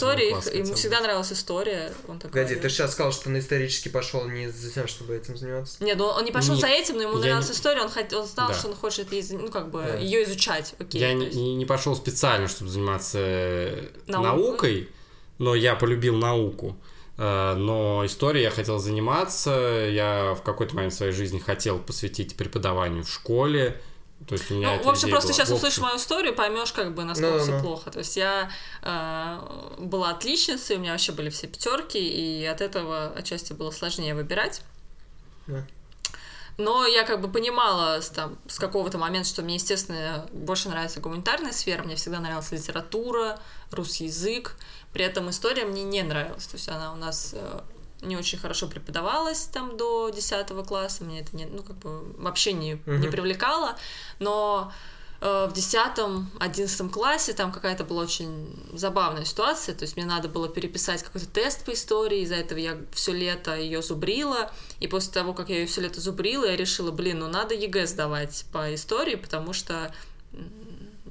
ему 0.51 0.61
хотел 0.63 0.75
всегда 0.75 0.97
быть. 0.97 1.03
нравилась 1.05 1.31
история. 1.31 1.93
Он 2.09 2.19
такой 2.19 2.31
Погоди, 2.41 2.55
ты 2.59 2.67
же 2.67 2.75
сейчас 2.75 2.91
сказал, 2.91 3.13
что 3.13 3.23
ты 3.23 3.29
на 3.29 3.39
исторический 3.39 3.87
пошел 3.89 4.25
не 4.27 4.51
за 4.51 4.71
тем, 4.71 4.87
чтобы 4.89 5.15
этим 5.15 5.37
заниматься. 5.37 5.81
Нет, 5.81 5.97
ну 5.97 6.03
он 6.07 6.25
не 6.25 6.31
пошел 6.33 6.55
Не- 6.55 6.61
за 6.61 6.67
этим, 6.67 6.95
но 6.97 7.03
ему 7.03 7.13
я 7.13 7.19
нравилась 7.21 7.47
не- 7.47 7.55
история, 7.55 7.81
он, 7.83 7.89
хот... 7.89 8.11
он 8.11 8.27
знал, 8.27 8.49
Да. 8.49 8.53
что 8.55 8.67
он 8.67 8.75
хочет 8.75 9.13
из- 9.13 9.31
ну, 9.31 9.47
как 9.49 9.71
бы, 9.71 9.83
Да. 9.83 9.95
ее 9.95 10.25
изучать. 10.25 10.75
Окей, 10.79 10.99
я 10.99 11.13
не, 11.13 11.27
есть. 11.27 11.37
не- 11.37 11.65
пошел 11.65 11.95
специально, 11.95 12.49
чтобы 12.49 12.69
заниматься 12.69 13.19
э, 13.21 13.87
Наукой. 14.07 14.89
Но 15.37 15.55
я 15.55 15.75
полюбил 15.75 16.15
науку. 16.15 16.75
Э, 17.17 17.55
Но 17.55 18.05
историей 18.05 18.43
я 18.43 18.51
хотел 18.51 18.79
заниматься. 18.79 19.51
Я 19.91 20.33
в 20.35 20.41
какой-то 20.43 20.75
момент 20.75 20.93
в 20.93 20.97
своей 20.97 21.11
жизни 21.11 21.39
хотел 21.39 21.79
посвятить 21.79 22.35
преподаванию 22.37 23.03
в 23.03 23.09
школе. 23.09 23.81
То 24.27 24.33
есть 24.33 24.49
у 24.49 24.55
меня 24.55 24.77
Ну, 24.77 24.83
в 24.83 24.89
общем, 24.89 25.09
просто 25.09 25.27
была. 25.29 25.35
сейчас 25.35 25.51
услышишь 25.51 25.79
мою 25.79 25.97
историю, 25.97 26.33
поймешь, 26.35 26.71
как 26.71 26.95
бы, 26.95 27.03
насколько 27.03 27.39
все 27.39 27.59
плохо. 27.59 27.91
То 27.91 27.99
есть 27.99 28.17
я 28.17 28.49
э, 28.81 29.39
была 29.79 30.09
отличницей, 30.11 30.75
у 30.75 30.79
меня 30.79 30.91
вообще 30.93 31.11
были 31.11 31.29
все 31.29 31.47
пятерки, 31.47 31.99
и 31.99 32.43
от 32.45 32.61
этого 32.61 33.13
отчасти 33.15 33.53
было 33.53 33.69
сложнее 33.71 34.15
выбирать. 34.15 34.61
Да. 35.45 35.65
Но 36.57 36.85
я 36.87 37.03
как 37.03 37.21
бы 37.21 37.27
понимала 37.27 38.01
с, 38.01 38.09
там, 38.09 38.37
с 38.47 38.57
какого-то 38.57 38.97
момента, 38.97 39.29
что 39.29 39.43
мне, 39.43 39.55
естественно, 39.55 40.27
больше 40.33 40.69
нравится 40.69 40.99
гуманитарная 40.99 41.51
сфера, 41.51 41.83
мне 41.83 41.95
всегда 41.95 42.19
нравилась 42.19 42.51
литература, 42.51 43.39
русский 43.71 44.05
язык, 44.05 44.55
при 44.91 45.05
этом 45.05 45.29
история 45.29 45.65
мне 45.65 45.83
не 45.83 46.01
нравилась, 46.01 46.47
то 46.47 46.57
есть 46.57 46.67
она 46.67 46.93
у 46.93 46.95
нас 46.95 47.31
э, 47.33 47.59
не 48.01 48.17
очень 48.17 48.39
хорошо 48.39 48.67
преподавалась 48.67 49.41
там 49.53 49.77
до 49.77 50.09
10 50.09 50.47
класса, 50.67 51.03
мне 51.03 51.21
это 51.21 51.35
не, 51.35 51.45
ну, 51.45 51.61
как 51.61 51.75
бы 51.77 52.13
вообще 52.17 52.53
не, 52.53 52.81
не 52.87 52.93
Мгм. 52.97 53.11
привлекало, 53.11 53.75
но 54.17 54.71
в 55.19 55.51
10-11 55.53 56.89
классе 56.89 57.33
там 57.33 57.51
какая-то 57.51 57.83
была 57.83 58.03
очень 58.03 58.55
забавная 58.73 59.25
ситуация, 59.25 59.73
то 59.73 59.83
есть 59.83 59.95
мне 59.97 60.05
надо 60.05 60.27
было 60.27 60.47
переписать 60.47 61.01
какой-то 61.01 61.27
тест 61.27 61.65
по 61.65 61.73
истории, 61.73 62.21
из-за 62.21 62.35
этого 62.35 62.59
я 62.59 62.77
все 62.91 63.13
лето 63.13 63.55
ее 63.55 63.81
зубрила, 63.81 64.51
и 64.79 64.87
после 64.87 65.13
того, 65.13 65.33
как 65.33 65.49
я 65.49 65.59
ее 65.59 65.65
все 65.65 65.81
лето 65.81 65.99
зубрила, 66.01 66.45
я 66.45 66.55
решила, 66.55 66.91
блин, 66.91 67.19
ну 67.19 67.27
надо 67.27 67.55
ЕГЭ 67.55 67.87
сдавать 67.87 68.45
по 68.51 68.73
истории, 68.73 69.15
потому 69.15 69.53
что 69.53 69.91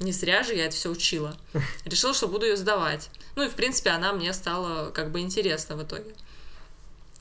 не 0.01 0.13
зря 0.13 0.43
же 0.43 0.55
я 0.55 0.67
это 0.67 0.77
все 0.77 0.91
учила. 0.91 1.37
Решила, 1.85 2.15
что 2.15 2.29
буду 2.29 2.47
ее 2.47 2.57
сдавать. 2.57 3.11
Ну 3.35 3.43
и, 3.43 3.49
в 3.49 3.55
принципе, 3.55 3.91
она 3.91 4.13
мне 4.13 4.33
стала 4.33 4.91
как 4.91 5.11
бы 5.11 5.21
интересна 5.21 5.77
в 5.77 5.83
итоге. 5.83 6.15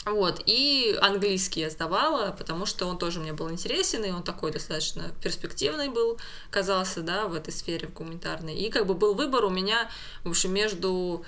Вот, 0.06 0.44
и 0.46 0.96
английский 1.02 1.62
я 1.62 1.70
сдавала, 1.72 2.32
потому 2.32 2.68
что 2.68 2.86
он 2.86 3.00
тоже 3.00 3.20
мне 3.20 3.34
был 3.34 3.50
интересен, 3.50 4.04
и 4.04 4.12
он 4.12 4.22
такой 4.22 4.52
достаточно 4.52 5.12
перспективный 5.22 5.89
был, 5.89 6.20
казался, 6.52 7.02
да, 7.02 7.28
в 7.28 7.34
этой 7.34 7.52
сфере, 7.52 7.88
в 7.88 7.94
гуманитарной. 7.94 8.56
И 8.56 8.70
как 8.70 8.86
бы 8.86 8.94
был 8.94 9.15
выбор 9.15 9.46
у 9.46 9.50
меня, 9.50 9.89
в 10.24 10.30
общем, 10.30 10.54
между 10.54 11.26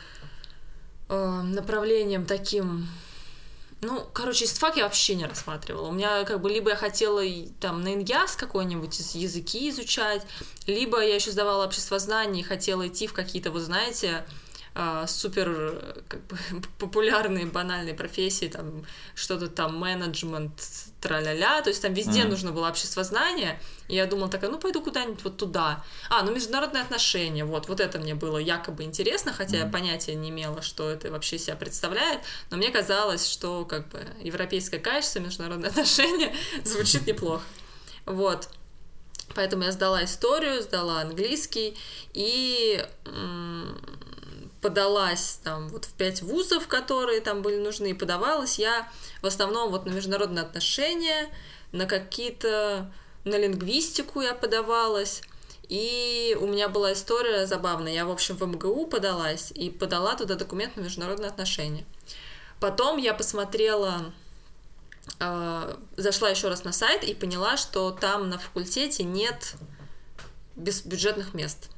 э, 1.10 1.42
направлением 1.42 2.26
таким 2.28 2.88
ну, 3.82 4.04
короче, 4.12 4.46
истфак 4.46 4.76
я 4.78 4.84
вообще 4.84 5.14
не 5.14 5.26
рассматривала. 5.26 5.88
У 5.88 5.92
меня 5.92 6.24
как 6.24 6.42
бы 6.42 6.50
либо 6.50 6.72
я 6.72 6.76
хотела 6.76 7.22
там 7.60 7.84
на 7.84 7.94
иньяс 7.94 8.36
какой-нибудь 8.36 9.00
языки 9.14 9.70
изучать, 9.70 10.24
либо 10.66 11.00
я 11.00 11.16
еще 11.16 11.30
сдавала 11.30 11.66
общество 11.66 12.00
знаний 12.00 12.42
и 12.42 12.44
хотела 12.44 12.88
идти 12.88 13.06
в 13.06 13.14
какие-то, 13.14 13.52
вы 13.52 13.60
знаете, 13.60 14.26
а, 14.80 15.08
супер 15.08 16.04
как 16.08 16.24
бы, 16.28 16.38
популярные 16.78 17.48
банальные 17.48 17.96
профессии, 17.96 18.46
там 18.46 18.86
что-то 19.16 19.48
там 19.48 19.76
менеджмент, 19.76 20.52
тра-ля-ля, 21.02 21.64
то 21.64 21.70
есть 21.70 21.82
там 21.82 21.96
везде 21.96 22.22
mm-hmm. 22.22 22.28
нужно 22.28 22.52
было 22.52 22.70
общество 22.70 23.04
знания, 23.04 23.60
и 23.88 23.96
я 23.96 24.06
думала 24.06 24.30
такая, 24.30 24.52
ну 24.52 24.60
пойду 24.60 24.84
куда-нибудь 24.84 25.24
вот 25.24 25.38
туда. 25.38 25.84
А, 26.12 26.22
ну 26.22 26.32
международные 26.32 26.84
отношения, 26.84 27.44
вот, 27.44 27.68
вот 27.68 27.80
это 27.80 27.98
мне 27.98 28.14
было 28.14 28.38
якобы 28.38 28.84
интересно, 28.84 29.34
хотя 29.34 29.58
mm-hmm. 29.58 29.66
я 29.66 29.72
понятия 29.72 30.14
не 30.14 30.30
имела, 30.30 30.62
что 30.62 30.92
это 30.92 31.10
вообще 31.10 31.40
себя 31.40 31.56
представляет, 31.56 32.20
но 32.52 32.58
мне 32.58 32.70
казалось, 32.70 33.28
что 33.28 33.66
как 33.66 33.90
бы 33.90 34.06
европейское 34.22 34.80
качество, 34.80 35.18
международные 35.18 35.70
отношения 35.72 36.36
звучит 36.64 37.08
неплохо. 37.08 37.44
Вот. 38.06 38.48
Поэтому 39.34 39.64
я 39.64 39.72
сдала 39.72 40.04
историю, 40.04 40.62
сдала 40.62 41.02
английский, 41.02 41.76
и 42.14 42.86
подалась 44.62 45.40
там 45.44 45.68
вот 45.70 45.86
в 45.86 45.94
пять 45.94 46.22
вузов, 46.22 46.68
которые 46.68 47.22
там 47.22 47.42
были 47.42 47.58
нужны, 47.58 47.92
и 47.92 47.94
подавалась 47.94 48.60
я 48.60 48.90
в 49.22 49.26
основном 49.26 49.72
вот 49.72 49.86
на 49.86 49.92
международные 49.92 50.44
отношения, 50.44 51.30
на 51.72 51.86
какие-то, 51.86 52.92
на 53.24 53.38
лингвистику 53.38 54.22
я 54.22 54.34
подавалась, 54.34 55.22
и 55.70 56.38
у 56.40 56.48
меня 56.48 56.70
была 56.70 56.94
история 56.94 57.46
забавная. 57.46 57.94
Я, 57.94 58.06
в 58.06 58.12
общем, 58.12 58.38
в 58.38 58.46
МГУ 58.46 58.88
подалась 58.88 59.52
и 59.52 59.70
подала 59.70 60.16
туда 60.16 60.36
документ 60.36 60.78
на 60.78 60.82
международные 60.82 61.30
отношения. 61.30 61.86
Потом 62.60 62.98
я 62.98 63.14
посмотрела, 63.14 64.14
э, 65.20 65.76
зашла 65.98 66.30
еще 66.30 66.48
раз 66.48 66.64
на 66.64 66.72
сайт 66.72 67.04
и 67.04 67.14
поняла, 67.14 67.58
что 67.58 67.92
там 67.92 68.30
на 68.30 68.40
факультете 68.40 69.04
нет 69.04 69.56
бюджетных 70.56 71.34
мест. 71.34 71.70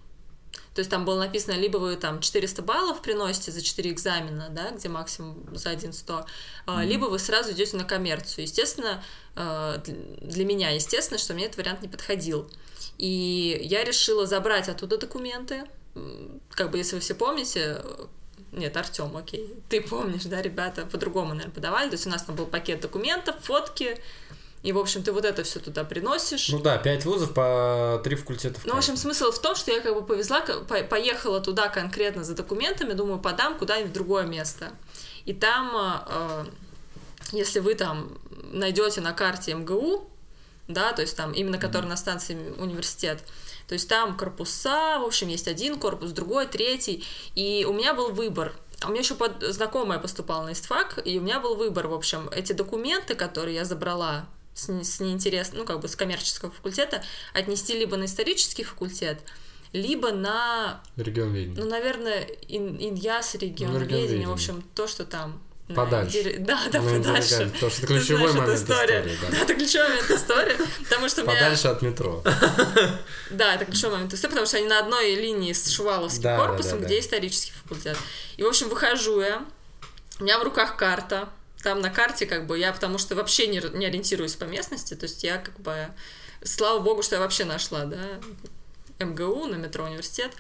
То 0.73 0.79
есть 0.79 0.89
там 0.89 1.05
было 1.05 1.19
написано, 1.19 1.55
либо 1.55 1.77
вы 1.77 1.95
там 1.95 2.21
400 2.21 2.62
баллов 2.62 3.01
приносите 3.01 3.51
за 3.51 3.62
4 3.62 3.91
экзамена, 3.91 4.49
да, 4.49 4.71
где 4.71 4.88
максимум 4.88 5.43
за 5.55 5.71
1 5.71 5.93
100, 5.93 6.25
mm-hmm. 6.67 6.86
либо 6.86 7.05
вы 7.05 7.19
сразу 7.19 7.51
идете 7.51 7.77
на 7.77 7.84
коммерцию. 7.84 8.43
Естественно, 8.43 9.03
а, 9.36 9.77
для 9.77 10.45
меня, 10.45 10.69
естественно, 10.69 11.17
что 11.17 11.34
мне 11.34 11.45
этот 11.45 11.58
вариант 11.58 11.82
не 11.82 11.88
подходил. 11.88 12.49
И 12.97 13.60
я 13.63 13.84
решила 13.84 14.25
забрать 14.25 14.69
оттуда 14.69 14.97
документы. 14.97 15.63
Как 16.51 16.71
бы, 16.71 16.77
если 16.77 16.95
вы 16.95 17.01
все 17.01 17.15
помните, 17.15 17.82
нет, 18.51 18.75
Артем, 18.75 19.15
окей. 19.15 19.53
Ты 19.69 19.82
помнишь, 19.82 20.23
да, 20.23 20.41
ребята 20.41 20.86
по-другому, 20.86 21.29
наверное, 21.29 21.53
подавали. 21.53 21.89
То 21.89 21.95
есть 21.95 22.08
у 22.08 22.10
нас 22.10 22.23
там 22.23 22.36
был 22.36 22.45
пакет 22.45 22.82
документов, 22.82 23.36
фотки, 23.41 23.97
и, 24.61 24.71
в 24.73 24.77
общем, 24.77 25.03
ты 25.03 25.11
вот 25.11 25.23
это 25.23 25.43
все 25.43 25.59
туда 25.59 25.83
приносишь. 25.83 26.49
Ну 26.49 26.59
да, 26.59 26.77
пять 26.77 27.05
вузов 27.05 27.33
по 27.33 28.01
три 28.03 28.15
факультета. 28.15 28.59
Ну, 28.65 28.75
в 28.75 28.77
общем, 28.77 28.97
смысл 28.97 29.31
в 29.31 29.39
том, 29.39 29.55
что 29.55 29.71
я 29.71 29.79
как 29.79 29.93
бы 29.93 30.03
повезла, 30.03 30.41
поехала 30.41 31.39
туда 31.39 31.69
конкретно 31.69 32.23
за 32.23 32.35
документами, 32.35 32.93
думаю, 32.93 33.19
подам 33.19 33.57
куда-нибудь 33.57 33.91
в 33.91 33.93
другое 33.93 34.25
место. 34.25 34.71
И 35.25 35.33
там, 35.33 36.03
э, 36.07 36.45
если 37.31 37.59
вы 37.59 37.75
там 37.75 38.17
найдете 38.51 38.99
на 38.99 39.13
карте 39.13 39.53
МГУ, 39.53 40.09
да, 40.67 40.91
то 40.91 41.01
есть 41.01 41.15
там 41.15 41.31
именно 41.31 41.57
который 41.57 41.85
на 41.85 41.97
станции 41.97 42.53
университет, 42.57 43.23
то 43.67 43.73
есть 43.73 43.87
там 43.87 44.17
корпуса, 44.17 44.99
в 44.99 45.05
общем, 45.05 45.29
есть 45.29 45.47
один 45.47 45.79
корпус, 45.79 46.11
другой, 46.11 46.47
третий, 46.47 47.05
и 47.33 47.65
у 47.67 47.73
меня 47.73 47.93
был 47.93 48.11
выбор– 48.11 48.53
а 48.81 48.87
у 48.87 48.91
меня 48.91 49.01
еще 49.01 49.15
под... 49.15 49.43
знакомая 49.43 49.99
поступала 49.99 50.45
на 50.45 50.53
ИСТФАК, 50.53 51.01
и 51.05 51.19
у 51.19 51.21
меня 51.21 51.39
был 51.39 51.55
выбор, 51.55 51.87
в 51.87 51.93
общем, 51.93 52.29
эти 52.31 52.53
документы, 52.53 53.13
которые 53.15 53.55
я 53.55 53.65
забрала 53.65 54.25
с, 54.59 54.83
с 54.83 54.99
неинтересным, 54.99 55.59
ну, 55.59 55.65
как 55.65 55.79
бы 55.79 55.87
с 55.87 55.95
коммерческого 55.95 56.51
факультета, 56.51 57.03
отнести 57.33 57.77
либо 57.77 57.97
на 57.97 58.05
исторический 58.05 58.63
факультет, 58.63 59.19
либо 59.73 60.11
на... 60.11 60.81
Регион 60.97 61.33
ведения. 61.33 61.61
Ну, 61.61 61.69
наверное, 61.69 62.27
ин, 62.47 62.77
Иньяс, 62.77 63.35
регион, 63.35 63.73
ну, 63.73 63.79
ведения, 63.79 64.27
в 64.27 64.31
общем, 64.31 64.63
то, 64.75 64.87
что 64.87 65.05
там 65.05 65.41
Подальше. 65.75 66.23
Дер... 66.23 66.39
Да, 66.39 66.59
да, 66.71 66.81
ну, 66.81 66.97
подальше. 66.97 67.51
Потому 67.53 67.71
что 67.71 67.83
это 67.83 67.87
ключевой 67.87 68.33
момент 68.33 68.59
истории. 68.59 69.01
истории 69.01 69.17
да. 69.21 69.27
да, 69.29 69.37
это 69.43 69.53
ключевой 69.53 69.89
момент 69.89 70.09
истории, 70.09 70.57
потому 70.83 71.09
что 71.09 71.23
Подальше 71.23 71.67
меня... 71.67 71.75
от 71.75 71.81
метро. 71.83 72.23
Да, 73.29 73.53
это 73.53 73.65
ключевой 73.65 73.93
момент 73.93 74.13
истории, 74.13 74.31
потому 74.31 74.47
что 74.47 74.57
они 74.57 74.65
на 74.65 74.79
одной 74.79 75.13
линии 75.13 75.53
с 75.53 75.69
Шуваловским 75.69 76.23
да, 76.23 76.37
корпусом, 76.37 76.71
да, 76.71 76.77
да, 76.79 76.85
где 76.85 76.95
да. 76.95 77.01
исторический 77.01 77.51
факультет. 77.51 77.97
И, 78.37 78.43
в 78.43 78.47
общем, 78.47 78.67
выхожу 78.69 79.21
я, 79.21 79.45
у 80.19 80.23
меня 80.23 80.39
в 80.39 80.43
руках 80.43 80.75
карта, 80.75 81.29
там 81.63 81.81
на 81.81 81.89
карте 81.89 82.25
как 82.25 82.47
бы 82.47 82.57
я, 82.57 82.71
потому 82.71 82.97
что 82.97 83.15
вообще 83.15 83.47
не, 83.47 83.61
не 83.77 83.85
ориентируюсь 83.85 84.35
по 84.35 84.45
местности, 84.45 84.93
то 84.93 85.05
есть 85.05 85.23
я 85.23 85.37
как 85.37 85.59
бы, 85.59 85.87
слава 86.43 86.79
богу, 86.79 87.03
что 87.03 87.15
я 87.15 87.21
вообще 87.21 87.45
нашла, 87.45 87.85
да, 87.85 88.19
МГУ 88.99 89.47
на 89.47 89.55
метро 89.55 89.85
университет, 89.85 90.31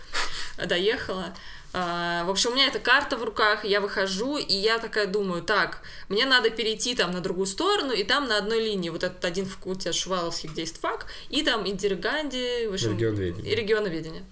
доехала. 0.57 1.33
А, 1.71 2.23
в 2.23 2.31
общем, 2.31 2.51
у 2.51 2.55
меня 2.55 2.67
эта 2.67 2.79
карта 2.79 3.15
в 3.15 3.23
руках, 3.23 3.63
я 3.63 3.79
выхожу, 3.79 4.37
и 4.37 4.53
я 4.53 4.79
такая 4.79 5.05
думаю, 5.05 5.43
так, 5.43 5.81
мне 6.07 6.25
надо 6.25 6.49
перейти 6.49 6.95
там 6.95 7.11
на 7.11 7.21
другую 7.21 7.45
сторону, 7.45 7.93
и 7.93 8.03
там 8.03 8.27
на 8.27 8.37
одной 8.37 8.63
линии 8.63 8.89
вот 8.89 9.03
этот 9.03 9.23
один 9.23 9.45
факультет 9.45 9.93
Шуваловский, 9.93 10.49
где 10.49 10.61
есть 10.61 10.79
фак, 10.79 11.05
и 11.29 11.43
там 11.43 11.67
Индириганди, 11.67 12.67
в 12.67 12.73
общем, 12.73 12.93
регионоведение. 12.93 13.51
и 13.51 13.55
регионоведение. 13.55 14.23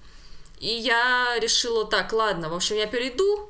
И 0.59 0.67
я 0.67 1.37
решила, 1.39 1.85
так, 1.85 2.11
ладно, 2.11 2.49
в 2.49 2.55
общем, 2.55 2.75
я 2.75 2.87
перейду, 2.87 3.49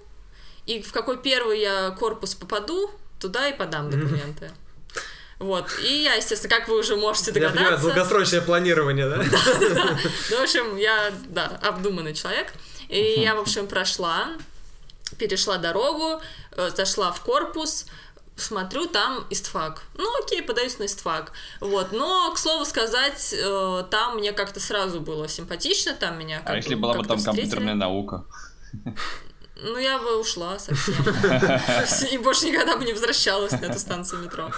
и 0.65 0.81
в 0.81 0.91
какой 0.91 1.17
первый 1.21 1.61
я 1.61 1.91
корпус 1.91 2.35
попаду, 2.35 2.91
туда 3.19 3.47
и 3.47 3.57
подам 3.57 3.89
документы. 3.89 4.51
Вот, 5.39 5.69
и 5.83 6.01
я, 6.01 6.15
естественно, 6.15 6.55
как 6.57 6.67
вы 6.67 6.79
уже 6.79 6.95
можете 6.95 7.31
догадаться... 7.31 7.61
Я 7.61 7.69
понимаю, 7.69 7.95
долгосрочное 7.95 8.41
планирование, 8.41 9.07
да? 9.09 9.17
Ну, 10.31 10.37
в 10.37 10.41
общем, 10.41 10.77
я, 10.77 11.11
да, 11.29 11.59
обдуманный 11.61 12.15
человек. 12.15 12.53
И 12.89 13.19
я, 13.19 13.35
в 13.35 13.39
общем, 13.39 13.67
прошла, 13.67 14.29
перешла 15.19 15.57
дорогу, 15.57 16.21
э, 16.53 16.71
зашла 16.75 17.11
в 17.11 17.21
корпус, 17.21 17.85
смотрю, 18.35 18.87
там 18.87 19.25
истфак. 19.29 19.83
Ну, 19.95 20.09
окей, 20.23 20.41
подаюсь 20.41 20.79
на 20.79 20.85
истфак. 20.85 21.33
Вот, 21.59 21.91
но, 21.91 22.31
к 22.33 22.39
слову 22.39 22.65
сказать, 22.65 23.35
э, 23.37 23.83
там 23.91 24.17
мне 24.17 24.31
как-то 24.31 24.59
сразу 24.59 25.01
было 25.01 25.27
симпатично, 25.27 25.93
там 25.93 26.17
меня 26.17 26.41
А 26.45 26.55
если 26.55 26.73
была 26.73 26.95
бы 26.95 27.05
там 27.05 27.21
компьютерная 27.21 27.75
наука? 27.75 28.25
Ну, 29.63 29.77
я 29.77 29.97
бы 29.97 30.19
ушла 30.19 30.59
совсем. 30.59 30.95
И 32.11 32.17
больше 32.17 32.45
никогда 32.45 32.77
бы 32.77 32.85
не 32.85 32.93
возвращалась 32.93 33.51
на 33.51 33.65
эту 33.65 33.79
станцию 33.79 34.23
метро. 34.23 34.51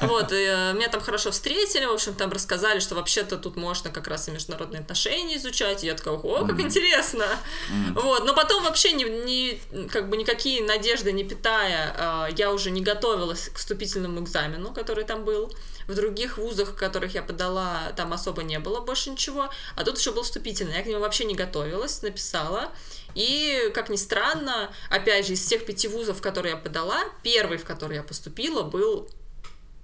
Вот, 0.00 0.32
э, 0.32 0.72
меня 0.74 0.88
там 0.88 1.00
хорошо 1.00 1.30
встретили, 1.30 1.84
в 1.86 1.92
общем, 1.92 2.14
там 2.14 2.30
рассказали, 2.30 2.78
что 2.78 2.94
вообще-то 2.94 3.36
тут 3.36 3.56
можно 3.56 3.90
как 3.90 4.06
раз 4.06 4.28
и 4.28 4.30
международные 4.30 4.80
отношения 4.80 5.36
изучать. 5.36 5.82
И 5.82 5.86
я 5.86 5.94
такая, 5.94 6.14
о, 6.14 6.46
как 6.46 6.60
интересно. 6.60 7.26
Вот, 7.94 8.24
но 8.24 8.34
потом 8.34 8.64
вообще 8.64 8.92
не, 8.92 9.04
не, 9.04 9.88
как 9.88 10.08
бы 10.08 10.16
никакие 10.16 10.62
надежды 10.62 11.12
не 11.12 11.24
питая, 11.24 11.94
а, 11.98 12.28
я 12.36 12.52
уже 12.52 12.70
не 12.70 12.82
готовилась 12.82 13.48
к 13.48 13.56
вступительному 13.56 14.20
экзамену, 14.20 14.72
который 14.72 15.04
там 15.04 15.24
был. 15.24 15.52
В 15.88 15.94
других 15.94 16.36
вузах, 16.36 16.70
в 16.70 16.74
которых 16.74 17.14
я 17.14 17.22
подала, 17.22 17.92
там 17.96 18.12
особо 18.12 18.42
не 18.42 18.58
было 18.58 18.80
больше 18.80 19.10
ничего. 19.10 19.48
А 19.74 19.84
тут 19.84 19.98
еще 19.98 20.12
был 20.12 20.22
вступительный. 20.22 20.76
Я 20.76 20.82
к 20.82 20.86
нему 20.86 21.00
вообще 21.00 21.24
не 21.24 21.34
готовилась, 21.34 22.02
написала. 22.02 22.70
И, 23.14 23.70
как 23.74 23.88
ни 23.88 23.96
странно, 23.96 24.72
опять 24.90 25.26
же, 25.26 25.32
из 25.32 25.40
всех 25.44 25.64
пяти 25.66 25.88
вузов, 25.88 26.20
которые 26.20 26.52
я 26.52 26.56
подала, 26.56 27.04
первый, 27.22 27.58
в 27.58 27.64
который 27.64 27.96
я 27.96 28.02
поступила, 28.02 28.62
был 28.62 29.10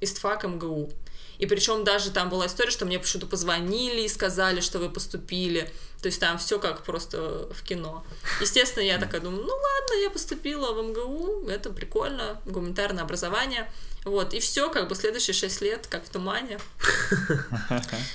ИСТФАК 0.01 0.45
МГУ. 0.45 0.91
И 1.39 1.47
причем 1.47 1.85
даже 1.85 2.11
там 2.11 2.29
была 2.29 2.47
история, 2.47 2.71
что 2.71 2.85
мне 2.85 2.99
почему-то 2.99 3.27
позвонили 3.27 4.03
и 4.03 4.09
сказали, 4.09 4.61
что 4.61 4.79
вы 4.79 4.89
поступили. 4.89 5.71
То 6.05 6.09
есть 6.09 6.21
там 6.21 6.37
все 6.37 6.59
как 6.59 6.83
просто 6.83 7.49
в 7.51 7.63
кино. 7.63 8.05
Естественно, 8.39 8.85
я 8.85 8.99
такая 8.99 9.23
думаю, 9.23 9.43
ну 9.43 9.55
ладно, 9.55 10.03
я 10.03 10.11
поступила 10.11 10.73
в 10.73 10.83
МГУ, 10.87 11.49
это 11.49 11.71
прикольно, 11.71 12.39
гуманитарное 12.45 13.05
образование. 13.05 13.73
Вот, 14.05 14.35
и 14.35 14.39
все, 14.39 14.69
как 14.69 14.87
бы 14.87 14.97
следующие 14.97 15.33
шесть 15.33 15.63
лет, 15.63 15.87
как 15.87 16.05
в 16.05 16.11
тумане. 16.11 16.59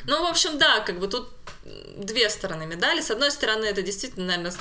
Ну, 0.06 0.24
в 0.24 0.30
общем, 0.30 0.60
да, 0.60 0.82
как 0.82 1.00
бы 1.00 1.08
тут 1.08 1.30
две 1.98 2.30
стороны 2.30 2.68
медали. 2.68 3.02
С 3.02 3.10
одной 3.10 3.32
стороны, 3.32 3.66
это 3.66 3.82
действительно, 3.82 4.28
наверное, 4.28 4.54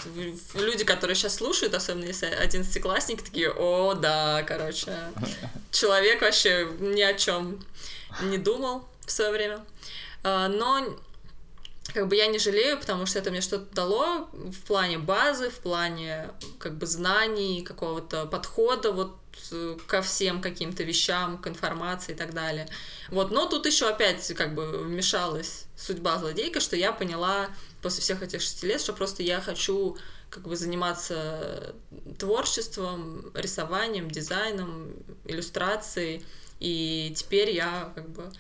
люди, 0.55 0.85
которые 0.85 1.15
сейчас 1.15 1.35
слушают, 1.35 1.75
особенно 1.75 2.07
если 2.07 2.25
одиннадцатиклассники, 2.29 3.23
такие, 3.23 3.51
о, 3.51 3.93
да, 3.93 4.43
короче, 4.45 4.97
человек 5.71 6.23
вообще 6.23 6.67
ни 6.81 7.03
о 7.03 7.13
чем 7.13 7.63
не 8.23 8.39
думал 8.39 8.89
в 9.05 9.11
свое 9.11 9.33
время. 9.33 9.63
А, 10.25 10.49
но 10.49 10.99
как 11.95 12.09
бы 12.09 12.17
я 12.17 12.27
не 12.27 12.39
жалею, 12.39 12.79
потому 12.79 13.07
что 13.07 13.19
это 13.19 13.31
мне 13.31 13.41
что-то 13.41 13.75
дало 13.75 14.29
в 14.33 14.61
плане 14.67 14.99
базы, 14.99 15.51
в 15.51 15.59
плане 15.59 16.31
как 16.59 16.77
бы 16.77 16.87
знаний, 16.87 17.63
какого-то 17.63 18.27
подхода 18.27 18.93
вот 18.93 19.17
э, 19.53 19.77
ко 19.87 20.03
всем 20.03 20.41
каким-то 20.41 20.83
вещам, 20.83 21.39
к 21.39 21.47
информации 21.47 22.13
и 22.13 22.15
так 22.15 22.35
далее. 22.35 22.69
Вот, 23.09 23.31
но 23.31 23.47
тут 23.47 23.67
еще 23.67 23.89
опять 23.89 24.35
как 24.35 24.55
бы 24.55 24.85
вмешалась 24.85 25.65
судьба 25.77 26.19
злодейка, 26.19 26.61
что 26.61 26.77
я 26.77 26.93
поняла 26.93 27.49
после 27.83 28.03
всех 28.03 28.23
этих 28.23 28.43
шести 28.43 28.67
лет, 28.67 28.81
что 28.81 28.93
просто 28.93 29.23
я 29.23 29.41
хочу 29.41 29.97
как 30.31 30.43
бы 30.43 30.57
заниматься 30.57 31.75
творчеством, 32.19 33.31
рисованием, 33.35 34.11
дизайном, 34.11 34.93
иллюстрацией, 35.25 36.25
и 36.61 37.15
теперь 37.17 37.51
я 37.51 37.93
как 37.95 38.11
бы 38.11 38.31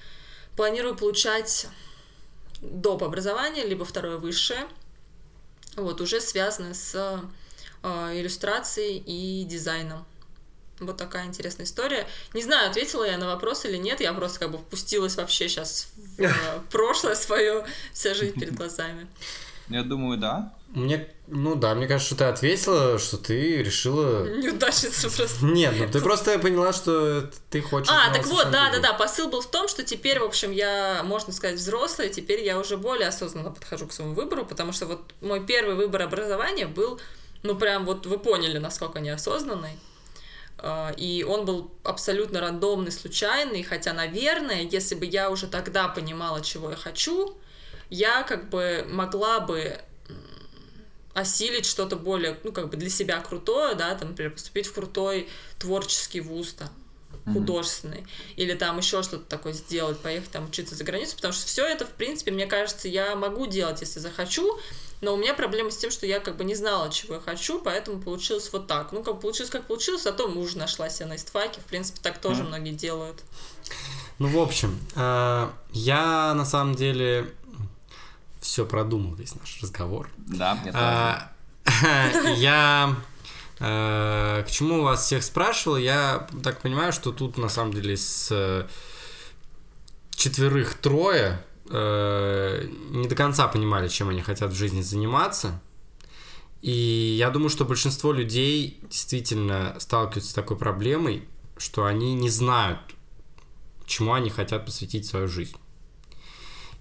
планирую 0.55 0.96
получать 0.96 1.68
доп. 2.61 3.02
образование, 3.02 3.66
либо 3.66 3.84
второе 3.84 4.16
высшее, 4.16 4.66
вот, 5.76 6.00
уже 6.00 6.20
связанное 6.20 6.74
с 6.74 6.94
э, 7.82 7.88
иллюстрацией 7.88 9.02
и 9.04 9.44
дизайном. 9.44 10.04
Вот 10.80 10.96
такая 10.96 11.26
интересная 11.26 11.66
история. 11.66 12.06
Не 12.34 12.42
знаю, 12.42 12.70
ответила 12.70 13.04
я 13.04 13.18
на 13.18 13.26
вопрос 13.26 13.64
или 13.64 13.76
нет, 13.76 14.00
я 14.00 14.12
просто 14.12 14.38
как 14.38 14.52
бы 14.52 14.59
впустилась 14.59 15.16
вообще 15.16 15.48
сейчас 15.48 15.88
в 15.96 16.20
э, 16.20 16.30
прошлое 16.70 17.14
свое, 17.14 17.66
вся 17.92 18.14
жизнь 18.14 18.38
перед 18.38 18.54
глазами. 18.54 19.06
Я 19.68 19.82
думаю, 19.82 20.18
да. 20.18 20.54
Мне, 20.68 21.08
ну 21.26 21.54
да, 21.54 21.74
мне 21.74 21.86
кажется, 21.86 22.14
что 22.14 22.16
ты 22.16 22.24
ответила, 22.24 22.98
что 22.98 23.16
ты 23.16 23.62
решила... 23.62 24.28
Неудачница 24.28 25.08
просто. 25.10 25.44
Нет, 25.46 25.74
ну 25.78 25.88
ты 25.90 26.00
просто 26.00 26.38
поняла, 26.38 26.74
что 26.74 27.30
ты 27.48 27.62
хочешь... 27.62 27.90
А, 27.90 28.12
так 28.12 28.26
вот, 28.26 28.50
да, 28.50 28.70
да, 28.70 28.78
да. 28.78 28.92
Посыл 28.92 29.30
был 29.30 29.40
в 29.40 29.50
том, 29.50 29.66
что 29.68 29.82
теперь, 29.82 30.20
в 30.20 30.24
общем, 30.24 30.52
я, 30.52 31.02
можно 31.04 31.32
сказать, 31.32 31.56
взрослая, 31.56 32.10
теперь 32.10 32.42
я 32.44 32.58
уже 32.58 32.76
более 32.76 33.08
осознанно 33.08 33.50
подхожу 33.50 33.86
к 33.86 33.92
своему 33.92 34.14
выбору, 34.14 34.44
потому 34.44 34.72
что 34.72 34.86
вот 34.86 35.00
мой 35.22 35.44
первый 35.44 35.74
выбор 35.74 36.02
образования 36.02 36.66
был, 36.66 37.00
ну 37.42 37.56
прям 37.56 37.86
вот 37.86 38.04
вы 38.04 38.18
поняли, 38.18 38.58
насколько 38.58 39.00
неосознанный. 39.00 39.78
А, 40.58 40.92
И 40.98 41.24
он 41.24 41.46
был 41.46 41.70
абсолютно 41.82 42.40
рандомный, 42.40 42.92
случайный, 42.92 43.62
хотя, 43.62 43.94
наверное, 43.94 44.62
если 44.62 44.94
бы 44.94 45.06
я 45.06 45.30
уже 45.30 45.46
тогда 45.46 45.88
понимала, 45.88 46.42
чего 46.42 46.70
я 46.70 46.76
хочу, 46.76 47.36
я 47.91 48.22
как 48.22 48.49
бы 48.51 48.86
могла 48.91 49.41
бы 49.41 49.78
осилить 51.14 51.66
что-то 51.66 51.97
более, 51.97 52.39
ну, 52.45 52.53
как 52.53 52.70
бы 52.70 52.76
для 52.76 52.91
себя 52.91 53.20
крутое, 53.20 53.74
да, 53.74 53.95
там, 53.95 54.11
например, 54.11 54.32
поступить 54.32 54.66
в 54.66 54.72
крутой 54.72 55.28
творческий 55.59 56.20
вуз, 56.20 56.55
там, 56.55 56.68
художественный, 57.32 58.07
или 58.36 58.55
там 58.55 58.78
еще 58.78 59.03
что-то 59.03 59.24
такое 59.24 59.53
сделать, 59.53 59.99
поехать 59.99 60.30
там 60.30 60.47
учиться 60.47 60.74
за 60.74 60.84
границу, 60.84 61.16
потому 61.16 61.34
что 61.34 61.47
все 61.47 61.66
это, 61.66 61.84
в 61.84 61.91
принципе, 61.91 62.30
мне 62.30 62.47
кажется, 62.47 62.89
я 62.89 63.16
могу 63.16 63.47
делать, 63.47 63.80
если 63.80 63.99
захочу, 63.99 64.59
но 65.01 65.14
у 65.14 65.16
меня 65.16 65.34
проблема 65.34 65.70
с 65.70 65.76
тем, 65.76 65.91
что 65.91 66.07
я 66.07 66.20
как 66.20 66.36
бы 66.36 66.45
не 66.45 66.55
знала, 66.55 66.91
чего 66.91 67.14
я 67.14 67.20
хочу, 67.20 67.61
поэтому 67.61 68.01
получилось 68.01 68.49
вот 68.53 68.66
так. 68.66 68.93
Ну, 68.93 69.03
как 69.03 69.20
получилось, 69.20 69.51
как 69.51 69.66
получилось, 69.66 70.07
а 70.07 70.12
то 70.12 70.28
муж 70.28 70.55
нашла 70.55 70.89
себе 70.89 71.07
на 71.07 71.16
истфаке, 71.16 71.61
в 71.61 71.64
принципе, 71.64 72.01
так 72.03 72.18
тоже 72.18 72.41
Мгм. 72.41 72.49
многие 72.49 72.72
делают. 72.72 73.22
Ну, 74.18 74.28
в 74.28 74.39
общем, 74.39 74.78
э, 74.97 75.49
я 75.72 76.34
на 76.34 76.45
самом 76.45 76.74
деле 76.74 77.32
все 78.41 78.64
продумал 78.66 79.14
весь 79.14 79.34
наш 79.34 79.61
разговор. 79.62 80.11
Да, 80.16 80.55
мне. 80.55 80.70
А, 80.74 81.32
Я 82.36 82.97
э, 83.59 84.45
к 84.47 84.51
чему 84.51 84.82
вас 84.82 85.05
всех 85.05 85.22
спрашивал, 85.22 85.76
я 85.76 86.26
так 86.43 86.61
понимаю, 86.61 86.93
что 86.93 87.12
тут 87.12 87.39
на 87.39 87.49
самом 87.49 87.72
деле 87.72 87.97
с 87.97 88.28
э, 88.30 88.66
четверых 90.14 90.74
трое 90.74 91.45
э, 91.70 92.68
не 92.91 93.09
до 93.09 93.14
конца 93.14 93.49
понимали, 93.49 93.89
чем 93.89 94.09
они 94.09 94.22
хотят 94.22 94.53
в 94.53 94.57
жизни 94.57 94.80
заниматься. 94.80 95.61
И 96.61 97.16
я 97.18 97.30
думаю, 97.30 97.51
что 97.51 97.64
большинство 97.64 98.12
людей 98.12 98.80
действительно 98.91 99.76
сталкиваются 99.78 100.30
с 100.30 100.34
такой 100.34 100.57
проблемой, 100.57 101.28
что 101.57 101.84
они 101.84 102.14
не 102.14 102.30
знают, 102.30 102.80
чему 103.86 104.12
они 104.12 104.30
хотят 104.30 104.64
посвятить 104.64 105.07
свою 105.07 105.28
жизнь. 105.28 105.57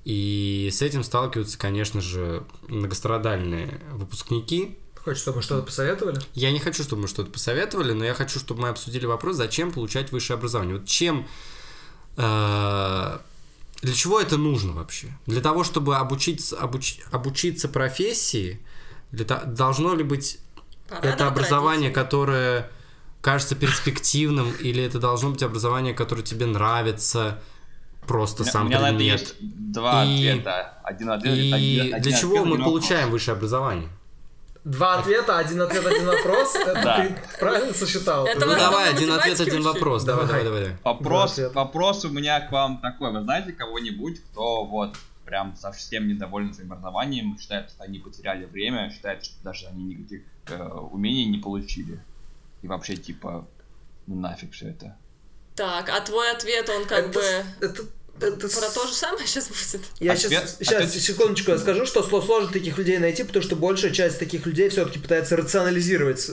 И 0.08 0.70
с 0.72 0.82
этим 0.82 1.03
сталкиваются, 1.03 1.60
конечно 1.60 1.99
же, 1.99 2.45
многострадальные 2.70 3.82
выпускники. 3.91 4.78
Хочешь, 4.95 5.22
чтобы 5.22 5.38
мы 5.38 5.43
что-то 5.43 5.64
посоветовали? 5.66 6.22
Я 6.34 6.53
не 6.53 6.60
хочу, 6.60 6.84
чтобы 6.84 7.01
мы 7.01 7.08
что-то 7.10 7.30
посоветовали, 7.30 7.91
но 7.91 8.05
я 8.05 8.14
хочу, 8.14 8.39
чтобы 8.39 8.62
мы 8.62 8.70
обсудили 8.70 9.05
вопрос, 9.05 9.36
зачем 9.36 9.70
получать 9.70 10.14
высшее 10.14 10.38
образование. 10.38 10.78
Вот 10.78 10.88
чем... 10.88 11.28
э, 12.16 13.18
для 13.82 13.93
чего 13.93 14.22
это 14.22 14.38
нужно 14.38 14.72
вообще? 14.72 15.08
Для 15.26 15.41
того, 15.41 15.66
чтобы 15.66 15.97
обучиться, 15.97 16.55
обуч- 16.55 17.01
обучиться 17.12 17.68
профессии, 17.68 18.62
для 19.12 19.26
должно 19.26 19.93
ли 19.93 20.05
быть 20.05 20.39
Пора 20.88 21.01
это 21.01 21.28
образование, 21.28 21.89
родителей. 21.89 22.03
которое 22.05 22.72
кажется 23.20 23.55
перспективным, 23.55 24.53
или 24.53 24.82
это 24.82 24.99
должно 24.99 25.32
быть 25.32 25.43
образование, 25.43 25.93
которое 25.93 26.24
тебе 26.24 26.45
нравится, 26.45 27.43
просто 28.08 28.43
У 28.43 28.45
меня- 28.45 28.51
сам 28.53 28.66
у 28.66 28.70
меня 28.70 28.80
на 28.80 28.88
это 28.89 28.95
предмет? 28.97 29.20
есть 29.22 29.36
два 29.72 30.03
И- 30.05 30.28
ответа. 30.28 30.74
Один 30.84 31.10
ответ. 31.12 31.34
И 31.38 31.51
один- 31.53 31.93
один 31.95 32.01
для 32.01 32.18
чего 32.18 32.32
ответ, 32.32 32.45
мы 32.45 32.53
один 32.55 32.64
вопрос. 32.66 32.68
получаем 32.88 33.12
высшее 33.12 33.36
образование? 33.38 33.89
Два 34.64 34.99
ответа, 34.99 35.38
один 35.38 35.62
ответ, 35.62 35.86
один 35.86 36.05
вопрос. 36.05 36.55
Это 36.55 36.74
Да. 36.74 36.97
ты 37.08 37.16
правильно 37.39 37.74
сосчитал? 37.74 38.28
Ну 38.34 38.39
давай, 38.39 38.89
один 38.89 39.12
ответ, 39.14 39.39
один 39.39 39.62
вопрос. 39.62 40.03
Давай, 40.03 40.28
давай, 40.28 40.43
Давай. 40.43 40.72
Вопрос, 40.84 41.39
вопрос 41.53 42.03
у 42.05 42.10
меня 42.10 42.41
к 42.41 42.51
вам 42.51 42.80
такой. 42.82 43.12
Вы 43.14 43.22
знаете 43.22 43.53
кого-нибудь, 43.53 44.22
кто 44.32 44.66
вот 44.66 44.97
прям 45.26 45.55
совсем 45.55 46.08
недоволен 46.08 46.53
своим 46.53 46.72
образованием, 46.74 47.38
считает, 47.39 47.70
что 47.70 47.84
они 47.84 47.99
потеряли 47.99 48.45
время, 48.45 48.89
считает, 48.91 49.24
что 49.26 49.36
даже 49.43 49.68
они 49.68 49.84
никаких 49.84 50.22
э, 50.47 50.62
умений 50.91 51.26
не 51.26 51.38
получили. 51.38 51.99
И 52.62 52.68
вообще, 52.68 52.95
типа, 52.95 53.45
ну 54.05 54.16
нафиг 54.20 54.53
все 54.53 54.70
это. 54.70 54.95
Так, 55.55 55.89
а 55.89 55.99
твой 56.01 56.32
ответ, 56.32 56.70
он 56.70 56.86
как 56.86 57.05
Это 57.08 57.10
бы 57.20 57.26
это- 57.66 57.84
это 58.20 58.47
про 58.49 58.70
то 58.70 58.88
же 58.88 58.93
самое 58.93 59.26
сейчас 59.28 59.47
будет? 59.47 59.82
Я 59.99 60.13
Ответ- 60.13 60.32
сейчас, 60.32 60.57
сейчас, 60.59 60.84
ответ- 60.89 61.03
секундочку, 61.03 61.51
я 61.51 61.57
скажу, 61.57 61.86
что 61.86 62.01
сло- 62.01 62.26
сложно 62.26 62.51
таких 62.51 62.78
людей 62.78 62.97
найти, 62.97 63.24
потому 63.24 63.43
что 63.43 63.55
большая 63.55 63.91
часть 63.91 64.20
таких 64.20 64.45
людей 64.45 64.70
все-таки 64.70 64.99
пытается 64.99 65.36
рационализировать 65.38 66.30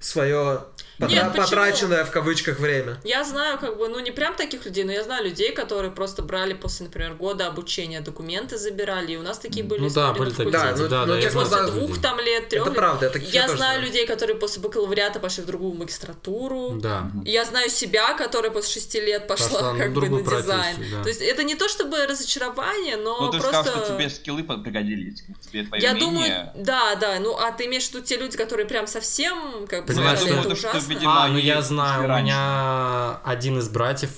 свое 0.00 0.64
Нет, 0.98 1.10
почему? 1.28 1.32
потраченное 1.44 2.04
в 2.04 2.10
кавычках 2.10 2.58
время. 2.60 2.98
Я 3.04 3.24
знаю, 3.24 3.58
как 3.58 3.76
бы, 3.78 3.88
ну 3.88 3.98
не 3.98 4.10
прям 4.12 4.34
таких 4.34 4.64
людей, 4.64 4.84
но 4.84 4.92
я 4.92 5.02
знаю 5.02 5.24
людей, 5.24 5.52
которые 5.52 5.90
просто 5.90 6.22
брали 6.22 6.54
после, 6.54 6.86
например, 6.86 7.14
года 7.14 7.46
обучения 7.48 8.00
документы 8.00 8.58
забирали, 8.58 9.12
и 9.12 9.16
у 9.16 9.22
нас 9.22 9.38
такие 9.38 9.64
были 9.64 9.80
Ну 9.80 9.90
да, 9.90 10.12
были 10.12 10.30
такие. 10.30 10.50
Да, 10.50 10.74
ну- 10.76 10.88
да, 10.88 11.00
ну, 11.00 11.06
да, 11.08 11.16
я 11.16 11.22
тех 11.22 11.32
знаю 11.32 11.48
После 11.48 11.66
двух 11.72 11.88
людей. 11.90 12.02
там 12.02 12.20
лет, 12.20 12.48
трех 12.48 12.62
Это 12.62 12.70
лет. 12.70 12.78
правда, 12.78 13.06
я 13.06 13.12
таких 13.12 13.34
Я 13.34 13.42
знаю 13.46 13.56
знаю. 13.56 13.82
людей, 13.82 14.06
которые 14.06 14.36
после 14.36 14.62
бакалавриата 14.62 15.18
пошли 15.20 15.42
в 15.42 15.46
другую 15.46 15.74
магистратуру. 15.74 16.78
Да. 16.80 17.10
Я 17.24 17.44
знаю 17.44 17.68
себя, 17.70 18.14
которая 18.14 18.50
после 18.52 18.74
шести 18.80 19.00
лет 19.00 19.26
пошла, 19.26 19.48
Пошла 19.48 19.76
как 19.76 19.92
бы 19.92 20.08
на 20.08 20.22
дизайн. 20.22 20.76
да. 20.92 21.02
То 21.02 21.08
есть 21.08 21.20
это 21.20 21.42
не 21.42 21.54
то 21.56 21.68
чтобы 21.68 22.06
разочарование, 22.06 22.96
но 22.96 23.20
ну, 23.20 23.30
ты 23.32 23.38
просто... 23.40 23.62
сказал, 23.64 23.84
что 23.84 23.94
тебе 23.96 24.10
скиллы 24.10 24.42
пригодились. 24.42 25.22
Тебе 25.50 25.64
твои 25.64 25.80
Я 25.80 25.90
умения. 25.90 26.06
думаю, 26.06 26.50
да, 26.56 26.94
да, 26.96 27.18
ну 27.20 27.36
а 27.36 27.50
ты 27.52 27.66
имеешь 27.66 27.84
в 27.84 27.94
виду 27.94 28.04
те 28.04 28.16
люди, 28.16 28.36
которые 28.36 28.66
прям 28.66 28.86
совсем 28.86 29.66
как 29.68 29.86
бы 29.86 29.92
Понимаешь, 29.92 30.18
что- 30.20 30.28
это 30.28 30.48
ужасно? 30.48 30.83
Видимо, 30.88 31.24
А, 31.24 31.28
ну 31.28 31.38
я 31.38 31.62
знаю, 31.62 32.04
у 32.04 32.08
меня 32.22 33.16
один 33.24 33.58
из 33.58 33.68
братьев 33.68 34.10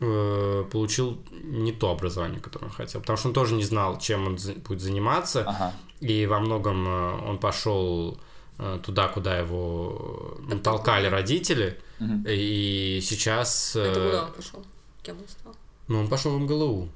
э, 0.00 0.64
получил 0.70 1.22
не 1.44 1.72
то 1.72 1.90
образование, 1.90 2.40
которое 2.40 2.66
он 2.66 2.72
хотел, 2.72 3.00
потому 3.00 3.16
что 3.16 3.28
он 3.28 3.34
тоже 3.34 3.54
не 3.54 3.64
знал, 3.64 3.98
чем 3.98 4.26
он 4.26 4.38
за- 4.38 4.54
будет 4.54 4.80
заниматься, 4.80 5.44
Ага. 5.46 5.72
и 6.00 6.26
во 6.26 6.40
многом 6.40 6.86
э, 6.88 7.28
он 7.28 7.38
пошел 7.38 8.18
э, 8.58 8.78
туда, 8.84 9.08
куда 9.08 9.38
его 9.38 10.36
э, 10.50 10.56
толкали 10.58 11.06
родители, 11.06 11.78
Мгм. 12.00 12.24
и 12.28 13.00
сейчас... 13.02 13.76
э, 13.76 13.80
Это 13.82 14.00
куда 14.06 14.24
он 14.26 14.32
пошел? 14.32 14.66
Кем 15.02 15.16
он 15.18 15.28
стал? 15.28 15.54
Ну, 15.88 16.00
он 16.00 16.08
пошел 16.08 16.32
в 16.36 16.40
МГЛУ, 16.40 16.88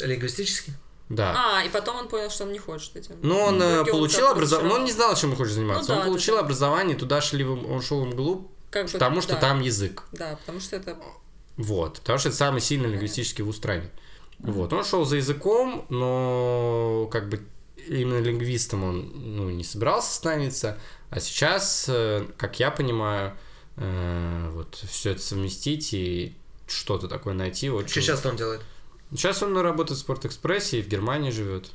Лингвистически? 0.00 0.72
Да. 1.12 1.58
А, 1.58 1.62
и 1.62 1.68
потом 1.68 1.96
он 1.96 2.08
понял, 2.08 2.30
что 2.30 2.44
он 2.44 2.52
не 2.52 2.58
хочет 2.58 2.96
этим. 2.96 3.16
Ну, 3.22 3.38
он 3.38 3.60
э, 3.60 3.80
он 3.80 3.86
получил 3.86 4.28
образование, 4.28 4.72
но 4.72 4.78
он 4.78 4.84
не 4.86 4.92
знал, 4.92 5.14
чем 5.14 5.30
он 5.32 5.36
хочет 5.36 5.52
заниматься. 5.52 5.90
Ну 5.90 5.94
он 5.96 6.00
да, 6.00 6.06
получил 6.06 6.34
это 6.36 6.44
образование, 6.44 6.96
туда 6.96 7.20
шли, 7.20 7.44
он 7.44 7.82
шел 7.82 8.02
в 8.02 8.06
МГЛУ, 8.06 8.50
Как 8.70 8.86
бы, 8.86 8.92
потому 8.92 9.20
что 9.20 9.34
да. 9.34 9.40
там 9.40 9.60
язык. 9.60 10.04
Да, 10.12 10.36
потому 10.36 10.60
что 10.60 10.76
это... 10.76 10.96
Вот, 11.58 11.98
потому 11.98 12.18
что 12.18 12.30
это 12.30 12.38
самый 12.38 12.62
сильный 12.62 12.88
лингвистический 12.88 13.44
вуз 13.44 13.56
в 13.56 13.58
стране. 13.58 13.90
Вот, 14.38 14.72
он 14.72 14.84
шел 14.84 15.04
за 15.04 15.16
языком, 15.16 15.84
но 15.90 17.08
как 17.12 17.28
бы 17.28 17.42
именно 17.86 18.18
лингвистом 18.18 18.82
он 18.82 19.12
ну, 19.36 19.50
не 19.50 19.64
собирался 19.64 20.14
становиться, 20.14 20.78
а 21.10 21.20
сейчас, 21.20 21.86
э, 21.88 22.26
как 22.38 22.58
я 22.58 22.70
понимаю, 22.70 23.36
э, 23.76 24.50
вот 24.54 24.82
все 24.88 25.10
это 25.10 25.20
совместить 25.20 25.92
и 25.92 26.34
что-то 26.66 27.06
такое 27.06 27.34
найти 27.34 27.68
очень... 27.68 27.90
Что 27.90 28.00
сейчас 28.00 28.24
он 28.24 28.36
делает? 28.36 28.62
Сейчас 29.14 29.42
он 29.42 29.56
работает 29.58 29.98
в 29.98 30.00
Спортэкспрессе 30.00 30.78
и 30.78 30.82
в 30.82 30.88
Германии 30.88 31.30
живет. 31.30 31.70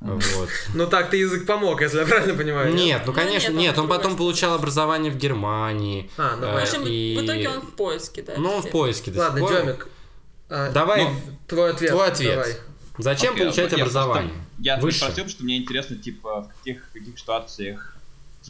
Вот. 0.00 0.48
Ну 0.74 0.86
так 0.86 1.08
ты 1.10 1.16
язык 1.16 1.46
помог, 1.46 1.80
если 1.80 2.00
я 2.00 2.06
правильно 2.06 2.34
понимаю. 2.34 2.74
Нет, 2.74 3.02
ну 3.06 3.12
Ну, 3.12 3.18
конечно, 3.18 3.52
нет, 3.52 3.60
нет, 3.60 3.78
он 3.78 3.84
он 3.84 3.88
потом 3.90 4.16
получал 4.16 4.54
образование 4.54 5.10
в 5.10 5.16
Германии. 5.16 6.10
А, 6.18 6.36
ну 6.36 6.46
э, 6.48 6.52
В 6.60 6.62
общем, 6.62 6.84
и- 6.86 7.16
в 7.18 7.24
итоге 7.24 7.48
он 7.48 7.60
в 7.62 7.74
поиске, 7.74 8.22
да? 8.22 8.34
Ну, 8.36 8.50
он 8.56 8.62
в 8.62 8.70
поиске 8.70 9.10
до 9.10 9.20
Ладно, 9.20 9.40
сих 9.40 9.48
пор. 9.48 9.60
Демик. 9.62 9.88
а, 10.50 10.70
Давай, 10.70 11.04
ну, 11.04 11.16
твой 11.48 11.70
ответ. 11.70 11.90
твой 11.92 12.08
ответ. 12.08 12.34
давай. 12.34 12.56
Зачем 12.98 13.32
Окей, 13.34 13.44
получать 13.44 13.72
я 13.72 13.78
образование? 13.78 14.32
просто- 14.32 14.46
Я 14.58 14.78
спросил, 14.78 15.08
потому 15.08 15.28
что 15.30 15.44
мне 15.44 15.56
интересно, 15.58 15.96
типа, 15.96 16.42
в 16.42 16.48
каких, 16.58 16.84
в 16.88 16.92
каких 16.92 17.18
ситуациях, 17.18 17.96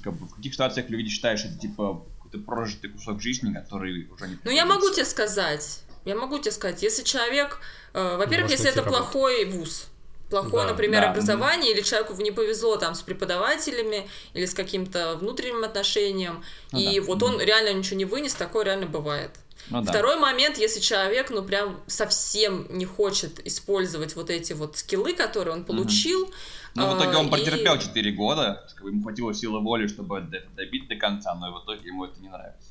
как 0.02 0.12
бы, 0.14 0.26
в 0.26 0.34
каких 0.34 0.52
ситуациях 0.52 0.88
люди 0.90 1.08
считают, 1.10 1.38
что 1.40 1.48
это, 1.48 1.58
типа, 1.58 2.02
какой-то 2.22 2.44
прожитый 2.44 2.90
кусок 2.90 3.20
жизни, 3.22 3.52
который 3.54 4.08
уже 4.12 4.28
не 4.28 4.36
Ну, 4.44 4.50
я 4.50 4.66
могу 4.66 4.90
тебе 4.90 5.04
сказать, 5.04 5.82
я 6.06 6.14
могу 6.16 6.38
тебе 6.38 6.52
сказать, 6.52 6.82
если 6.82 7.02
человек, 7.02 7.58
э, 7.92 8.16
во-первых, 8.16 8.50
если 8.50 8.68
это 8.70 8.82
работу. 8.82 9.02
плохой 9.02 9.44
вуз, 9.44 9.88
плохое, 10.30 10.64
Да, 10.64 10.70
например, 10.72 11.02
да, 11.02 11.10
образование, 11.10 11.72
или 11.72 11.82
человеку 11.82 12.14
не 12.22 12.30
повезло 12.30 12.76
там 12.76 12.94
с 12.94 13.02
преподавателями, 13.02 14.08
или 14.32 14.46
с 14.46 14.54
каким-то 14.54 15.16
внутренним 15.16 15.64
отношением, 15.64 16.42
Ну 16.72 16.78
и 16.78 17.00
да. 17.00 17.06
вот 17.06 17.22
он 17.22 17.40
реально 17.40 17.72
ничего 17.78 17.96
не 17.96 18.04
вынес, 18.04 18.34
такое 18.34 18.64
реально 18.64 18.86
бывает. 18.86 19.30
Ну 19.68 19.82
да. 19.82 19.90
Второй 19.90 20.16
момент, 20.16 20.58
если 20.58 20.78
человек, 20.78 21.30
ну, 21.30 21.42
прям 21.42 21.80
совсем 21.88 22.66
не 22.70 22.84
хочет 22.84 23.44
использовать 23.44 24.14
вот 24.14 24.30
эти 24.30 24.52
вот 24.52 24.76
скиллы, 24.76 25.12
которые 25.12 25.54
он 25.54 25.64
получил. 25.64 26.32
Ну, 26.76 26.94
в 26.94 26.98
итоге 26.98 27.16
а, 27.16 27.20
он 27.20 27.26
и- 27.26 27.30
протерпел 27.30 27.76
4 27.78 28.12
года, 28.12 28.68
ему 28.84 29.02
хватило 29.02 29.34
силы 29.34 29.60
воли, 29.60 29.88
чтобы 29.88 30.18
это 30.18 30.46
добить 30.54 30.86
до 30.88 30.94
конца, 30.96 31.34
но 31.34 31.52
в 31.52 31.64
итоге 31.64 31.88
ему 31.88 32.04
это 32.04 32.20
не 32.20 32.28
нравится. 32.28 32.68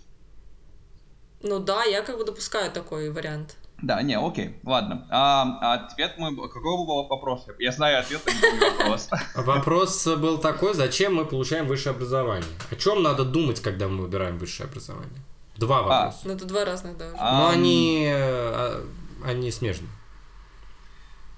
Ну 1.45 1.59
да, 1.59 1.83
я 1.83 2.01
как 2.01 2.17
бы 2.17 2.25
допускаю 2.25 2.71
такой 2.71 3.11
вариант. 3.11 3.55
Да, 3.81 4.01
не, 4.01 4.17
окей, 4.17 4.55
ладно. 4.63 5.05
А, 5.11 5.59
а 5.61 5.73
ответ 5.85 6.17
мой... 6.17 6.35
Какой 6.35 6.63
был 6.63 7.03
вопрос? 7.07 7.45
Я 7.59 7.71
знаю 7.71 7.99
ответ, 7.99 8.21
помню 8.23 8.71
вопрос. 8.77 9.09
Вопрос 9.35 10.07
был 10.07 10.39
такой, 10.39 10.73
зачем 10.73 11.15
мы 11.15 11.25
получаем 11.25 11.67
высшее 11.67 11.93
образование? 11.93 12.49
О 12.71 12.75
чем 12.75 13.03
надо 13.03 13.25
думать, 13.25 13.61
когда 13.61 13.87
мы 13.87 14.03
выбираем 14.03 14.39
высшее 14.39 14.67
образование? 14.67 15.19
Два 15.57 15.83
вопроса. 15.83 16.19
Ну, 16.23 16.33
это 16.33 16.45
два 16.45 16.65
разных 16.65 16.97
даже. 16.97 17.15
А, 17.19 17.39
Но 17.39 17.47
Ам, 17.47 17.53
они, 17.53 18.07
э, 18.09 18.85
они 19.23 19.51
смежны. 19.51 19.87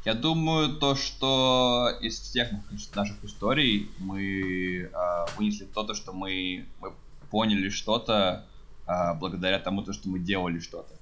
Я 0.05 0.13
думаю, 0.13 0.77
то, 0.77 0.95
что 0.95 1.89
из 1.99 2.17
всех 2.17 2.49
наших 2.95 3.21
историй 3.25 3.91
мы 3.97 4.89
а, 4.93 5.25
вынесли 5.37 5.65
то, 5.65 5.83
то, 5.83 5.93
что 5.93 6.13
мы, 6.13 6.65
мы 6.79 6.93
поняли 7.29 7.67
что-то 7.69 8.45
а, 8.87 9.13
благодаря 9.13 9.59
тому, 9.59 9.83
то, 9.83 9.93
что 9.93 10.09
мы 10.09 10.19
делали 10.19 10.59
что-то. 10.59 10.93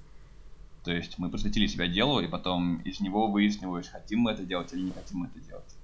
То 0.84 0.92
есть 0.92 1.18
мы 1.18 1.30
посвятили 1.30 1.66
себя 1.66 1.86
делу, 1.86 2.20
и 2.20 2.28
потом 2.28 2.76
из 2.82 3.00
него 3.00 3.28
выяснилось, 3.28 3.88
хотим 3.88 4.20
мы 4.20 4.32
это 4.32 4.44
делать 4.44 4.72
или 4.72 4.82
не 4.82 4.92
хотим 4.92 5.18
мы 5.18 5.26
это 5.26 5.40
делать. 5.40 5.76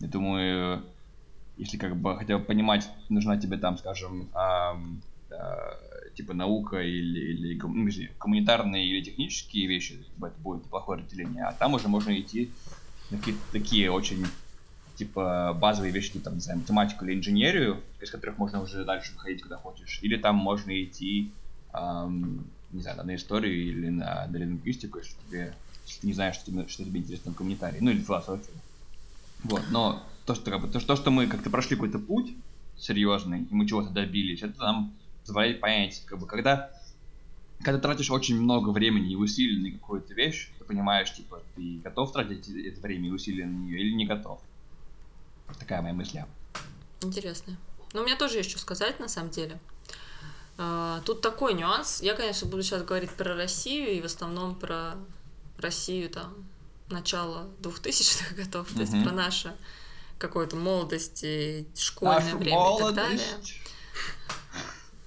Я 0.00 0.08
думаю, 0.08 0.82
если 1.56 1.76
как 1.76 1.96
бы 1.96 2.16
хотя 2.16 2.38
бы 2.38 2.44
понимать, 2.44 2.88
нужна 3.08 3.38
тебе 3.38 3.58
там, 3.58 3.78
скажем, 3.78 4.28
ам, 4.34 5.00
а, 5.30 5.76
типа 6.14 6.34
наука 6.34 6.80
или, 6.80 7.32
или 7.32 7.60
ну, 7.60 7.88
извини, 7.88 8.10
гуманитарные 8.18 8.86
или 8.86 9.04
технические 9.04 9.66
вещи, 9.66 10.04
бы 10.16 10.28
это 10.28 10.38
будет 10.40 10.64
неплохое 10.64 11.00
разделение, 11.00 11.44
а 11.44 11.52
там 11.52 11.74
уже 11.74 11.88
можно 11.88 12.18
идти 12.18 12.50
на 13.10 13.18
какие-то 13.18 13.40
такие 13.52 13.90
очень 13.90 14.26
типа 14.98 15.56
базовые 15.58 15.92
вещи, 15.92 16.12
типа, 16.12 16.24
там, 16.24 16.34
не 16.34 16.40
знаю, 16.40 16.58
математику 16.58 17.04
или 17.04 17.14
инженерию, 17.14 17.80
из 18.00 18.10
которых 18.10 18.36
можно 18.36 18.60
уже 18.60 18.84
дальше 18.84 19.12
выходить 19.14 19.42
куда 19.42 19.56
хочешь. 19.56 20.00
Или 20.02 20.16
там 20.16 20.36
можно 20.36 20.72
идти, 20.82 21.30
ам, 21.72 22.44
не 22.72 22.82
знаю, 22.82 23.04
на 23.04 23.14
историю 23.14 23.54
или 23.54 23.88
на, 23.88 24.26
на 24.26 24.36
лингвистику, 24.36 24.98
если 24.98 25.14
тебе 25.26 25.54
если 25.88 26.00
ты 26.02 26.06
не 26.06 26.12
знаешь, 26.12 26.34
что 26.34 26.46
тебе, 26.46 26.68
что 26.68 26.84
тебе 26.84 27.00
интересно 27.00 27.32
в 27.32 27.34
комментарии, 27.34 27.78
ну 27.80 27.90
или 27.90 28.02
философию. 28.02 28.54
Вот, 29.44 29.62
но 29.70 30.02
то, 30.26 30.34
что, 30.34 30.50
как 30.50 30.60
бы, 30.60 30.68
то, 30.68 30.96
что 30.96 31.10
мы 31.10 31.26
как-то 31.26 31.48
прошли 31.48 31.76
какой-то 31.76 31.98
путь 31.98 32.34
серьезный, 32.76 33.42
и 33.42 33.54
мы 33.54 33.66
чего-то 33.66 33.90
добились, 33.90 34.42
это 34.42 34.58
нам 34.58 34.92
позволяет 35.24 35.60
понять, 35.60 36.02
как 36.06 36.18
бы, 36.18 36.26
когда, 36.26 36.70
когда 37.62 37.80
тратишь 37.80 38.10
очень 38.10 38.40
много 38.40 38.70
времени 38.70 39.12
и 39.12 39.16
усилий 39.16 39.70
на 39.70 39.78
какую-то 39.78 40.12
вещь, 40.14 40.50
ты 40.58 40.64
понимаешь, 40.64 41.12
типа, 41.14 41.42
ты 41.56 41.80
готов 41.82 42.12
тратить 42.12 42.48
это 42.48 42.80
время 42.80 43.08
и 43.08 43.12
усилия 43.12 43.46
на 43.46 43.56
нее 43.56 43.80
или 43.80 43.94
не 43.94 44.06
готов. 44.06 44.40
Такая 45.58 45.82
моя 45.82 45.94
мысль. 45.94 46.20
Интересно. 47.00 47.56
Ну, 47.92 48.02
у 48.02 48.04
меня 48.04 48.16
тоже 48.16 48.38
есть 48.38 48.50
что 48.50 48.58
сказать, 48.58 49.00
на 49.00 49.08
самом 49.08 49.30
деле. 49.30 49.58
А, 50.58 51.00
Тут 51.04 51.20
такой 51.20 51.54
нюанс. 51.54 52.02
Я, 52.02 52.14
конечно, 52.14 52.46
буду 52.48 52.62
сейчас 52.62 52.82
говорить 52.82 53.10
про 53.10 53.34
Россию 53.34 53.90
и 53.92 54.00
в 54.00 54.04
основном 54.04 54.54
про 54.54 54.94
Россию 55.58 56.10
там 56.10 56.34
начала 56.90 57.46
2000-х 57.60 58.34
годов, 58.34 58.68
то 58.72 58.80
есть 58.80 58.92
про 59.04 59.12
нашу 59.12 59.50
какую-то 60.18 60.56
молодость 60.56 61.20
и 61.22 61.66
школьное 61.76 62.24
Нашу 62.24 62.38
время 62.38 62.74
и 62.74 62.78
так 62.78 62.94
далее. 62.94 63.20
молодость. 63.26 63.54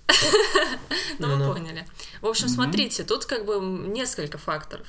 Ну, 1.20 1.38
вы 1.38 1.54
поняли. 1.54 1.88
В 2.22 2.28
общем, 2.28 2.48
смотрите, 2.48 3.04
тут 3.04 3.26
как 3.26 3.46
бы 3.46 3.60
несколько 3.60 4.38
факторов. 4.38 4.88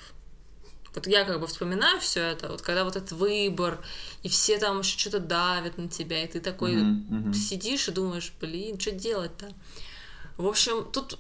Вот 0.95 1.07
я 1.07 1.25
как 1.25 1.41
бы 1.41 1.47
вспоминаю 1.47 2.01
все 2.01 2.21
это, 2.21 2.49
вот 2.49 2.63
когда 2.63 2.85
вот 2.85 2.97
этот 2.97 3.13
выбор, 3.13 3.79
и 4.23 4.29
все 4.29 4.59
там 4.59 4.81
еще 4.81 4.99
что-то 4.99 5.21
давят 5.21 5.79
на 5.79 5.89
тебя, 5.89 6.23
и 6.23 6.27
ты 6.27 6.41
такой 6.41 6.77
Мгм, 6.77 7.07
мгм. 7.09 7.35
сидишь 7.35 7.89
и 7.89 7.93
думаешь, 7.93 8.33
блин, 8.41 8.79
что 8.79 8.91
делать-то? 8.91 9.53
В 10.37 10.47
общем, 10.47 10.85
тут, 10.93 11.19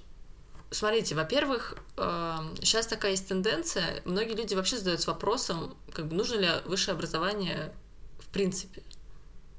смотрите, 0.71 1.15
во-первых, 1.15 1.77
сейчас 1.97 2.87
такая 2.87 3.13
есть 3.13 3.29
тенденция, 3.29 4.03
многие 4.05 4.35
люди 4.35 4.55
вообще 4.55 4.77
задаются 4.77 5.11
вопросом, 5.11 5.75
как 5.93 6.07
бы 6.07 6.17
нужно 6.17 6.35
ли 6.37 6.49
высшее 6.67 6.95
образование 6.95 7.73
в 8.19 8.29
принципе 8.29 8.83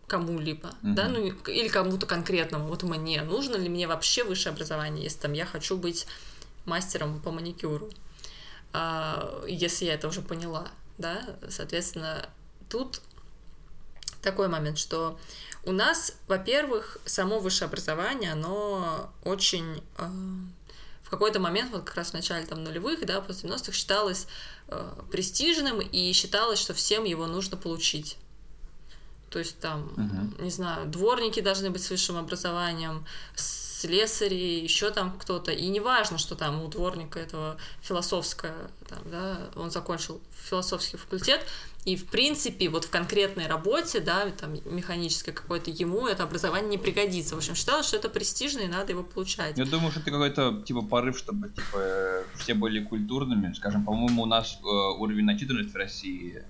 кому-либо, 0.07 0.75
да, 0.83 1.05
Мгм. 1.05 1.13
ну 1.13 1.51
или 1.51 1.69
кому-то 1.69 2.05
конкретному, 2.05 2.67
вот 2.67 2.83
мне, 2.83 3.23
нужно 3.23 3.55
ли 3.55 3.67
мне 3.67 3.87
вообще 3.87 4.23
высшее 4.23 4.53
образование, 4.53 5.03
если 5.03 5.19
там 5.19 5.33
я 5.33 5.45
хочу 5.45 5.75
быть 5.75 6.05
мастером 6.65 7.19
по 7.19 7.31
маникюру, 7.31 7.89
если 9.47 9.85
я 9.85 9.93
это 9.93 10.07
уже 10.07 10.21
поняла, 10.21 10.67
да, 10.97 11.21
соответственно, 11.49 12.27
тут 12.69 13.01
такой 14.21 14.47
момент, 14.47 14.77
что 14.77 15.19
у 15.65 15.71
нас, 15.71 16.15
во-первых, 16.27 16.97
само 17.05 17.39
высшее 17.39 17.67
образование, 17.67 18.31
оно 18.33 19.11
очень 19.23 19.83
э, 19.97 20.09
в 21.03 21.09
какой-то 21.09 21.39
момент, 21.39 21.71
вот 21.71 21.83
как 21.83 21.95
раз 21.95 22.11
в 22.11 22.13
начале 22.13 22.45
там 22.45 22.63
нулевых, 22.63 23.05
да, 23.05 23.21
после 23.21 23.49
90-х 23.49 23.71
считалось 23.71 24.27
э, 24.69 25.01
престижным 25.11 25.79
и 25.81 26.11
считалось, 26.13 26.59
что 26.59 26.73
всем 26.73 27.03
его 27.03 27.27
нужно 27.27 27.57
получить. 27.57 28.17
То 29.29 29.39
есть 29.39 29.59
там, 29.59 29.93
Мгм. 29.95 30.35
не 30.39 30.51
знаю, 30.51 30.85
дворники 30.87 31.39
должны 31.39 31.69
быть 31.69 31.83
с 31.83 31.89
высшим 31.89 32.17
образованием, 32.17 33.05
слесари, 33.83 34.63
еще 34.63 34.91
там 34.91 35.17
кто-то. 35.17 35.51
И 35.51 35.67
не 35.67 35.79
важно, 35.79 36.17
что 36.17 36.35
там 36.35 36.63
у 36.63 36.67
дворника 36.67 37.19
этого 37.19 37.57
философское, 37.81 38.55
там, 38.87 38.99
да, 39.11 39.37
он 39.55 39.71
закончил 39.71 40.21
философский 40.31 40.97
факультет, 40.97 41.45
и 41.85 41.97
в 41.97 42.05
принципе 42.05 42.69
вот 42.69 42.85
в 42.85 42.89
конкретной 42.89 43.47
работе, 43.47 43.99
да, 43.99 44.29
там 44.31 44.53
механической 44.65 45.33
какой-то, 45.33 45.69
ему 45.69 46.07
это 46.07 46.23
образование 46.23 46.69
не 46.69 46.77
пригодится. 46.77 47.35
В 47.35 47.39
общем, 47.39 47.55
считалось, 47.55 47.87
что 47.87 47.97
это 47.97 48.09
престижно 48.09 48.61
и 48.61 48.67
надо 48.67 48.93
его 48.93 49.03
получать. 49.03 49.57
Я 49.57 49.65
думаю, 49.65 49.91
что 49.91 49.99
это 49.99 50.11
какой-то 50.11 50.63
типа 50.65 50.81
порыв, 50.81 51.17
чтобы 51.17 51.49
типа 51.49 52.23
все 52.37 52.53
были 52.53 52.83
культурными. 52.83 53.53
Скажем, 53.53 53.83
по-моему, 53.83 54.23
у 54.23 54.25
нас 54.25 54.57
э, 54.61 54.65
уровень 54.65 55.25
начитанности 55.25 55.73
в 55.73 55.75
России 55.75 56.43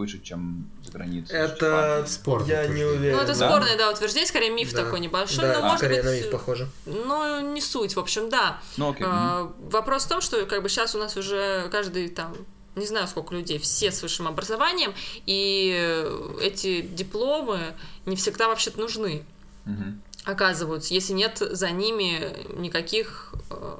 выше, 0.00 0.20
чем 0.22 0.68
за 0.84 0.92
границей. 0.92 1.36
Это 1.38 2.04
Спорное 2.08 2.62
я 2.62 2.68
не 2.68 2.84
уверен. 2.84 3.16
Ну, 3.16 3.22
это 3.22 3.38
Да? 3.38 3.48
спорное, 3.48 3.76
да, 3.76 3.90
утверждение, 3.90 4.26
скорее 4.26 4.50
миф 4.50 4.72
Да. 4.72 4.84
такой 4.84 5.00
небольшой, 5.00 5.44
Да, 5.46 5.54
но 5.54 5.62
может 5.62 5.78
скорее 5.78 6.02
на 6.02 6.10
быть... 6.10 6.22
миф 6.22 6.30
похоже. 6.30 6.68
Ну, 6.86 7.52
не 7.52 7.60
суть, 7.60 7.94
в 7.96 8.00
общем, 8.00 8.28
да. 8.30 8.58
Ну, 8.76 8.90
окей. 8.90 9.06
А, 9.08 9.52
Вопрос 9.70 10.04
в 10.04 10.08
том, 10.08 10.20
что 10.20 10.44
как 10.46 10.62
бы 10.62 10.68
сейчас 10.68 10.94
у 10.94 10.98
нас 10.98 11.16
уже 11.16 11.68
каждый 11.70 12.08
там 12.08 12.34
не 12.76 12.86
знаю 12.86 13.06
сколько 13.08 13.34
людей, 13.34 13.58
все 13.58 13.90
с 13.92 14.00
высшим 14.02 14.26
образованием, 14.28 14.94
и 15.26 16.08
эти 16.40 16.80
дипломы 16.82 17.74
не 18.06 18.16
всегда 18.16 18.48
вообще-то 18.48 18.78
нужны, 18.80 19.24
Мгм. 19.66 20.00
оказываются, 20.24 20.94
если 20.94 21.12
нет 21.12 21.38
за 21.38 21.70
ними 21.70 22.32
никаких 22.56 23.34
э, 23.50 23.76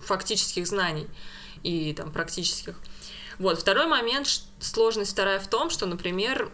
фактических 0.00 0.66
знаний 0.66 1.06
и 1.62 1.92
там 1.92 2.10
практических. 2.10 2.76
Вот, 3.40 3.58
второй 3.58 3.86
момент, 3.86 4.28
сложность 4.60 5.12
вторая 5.12 5.40
в 5.40 5.48
том, 5.48 5.70
что, 5.70 5.86
например, 5.86 6.52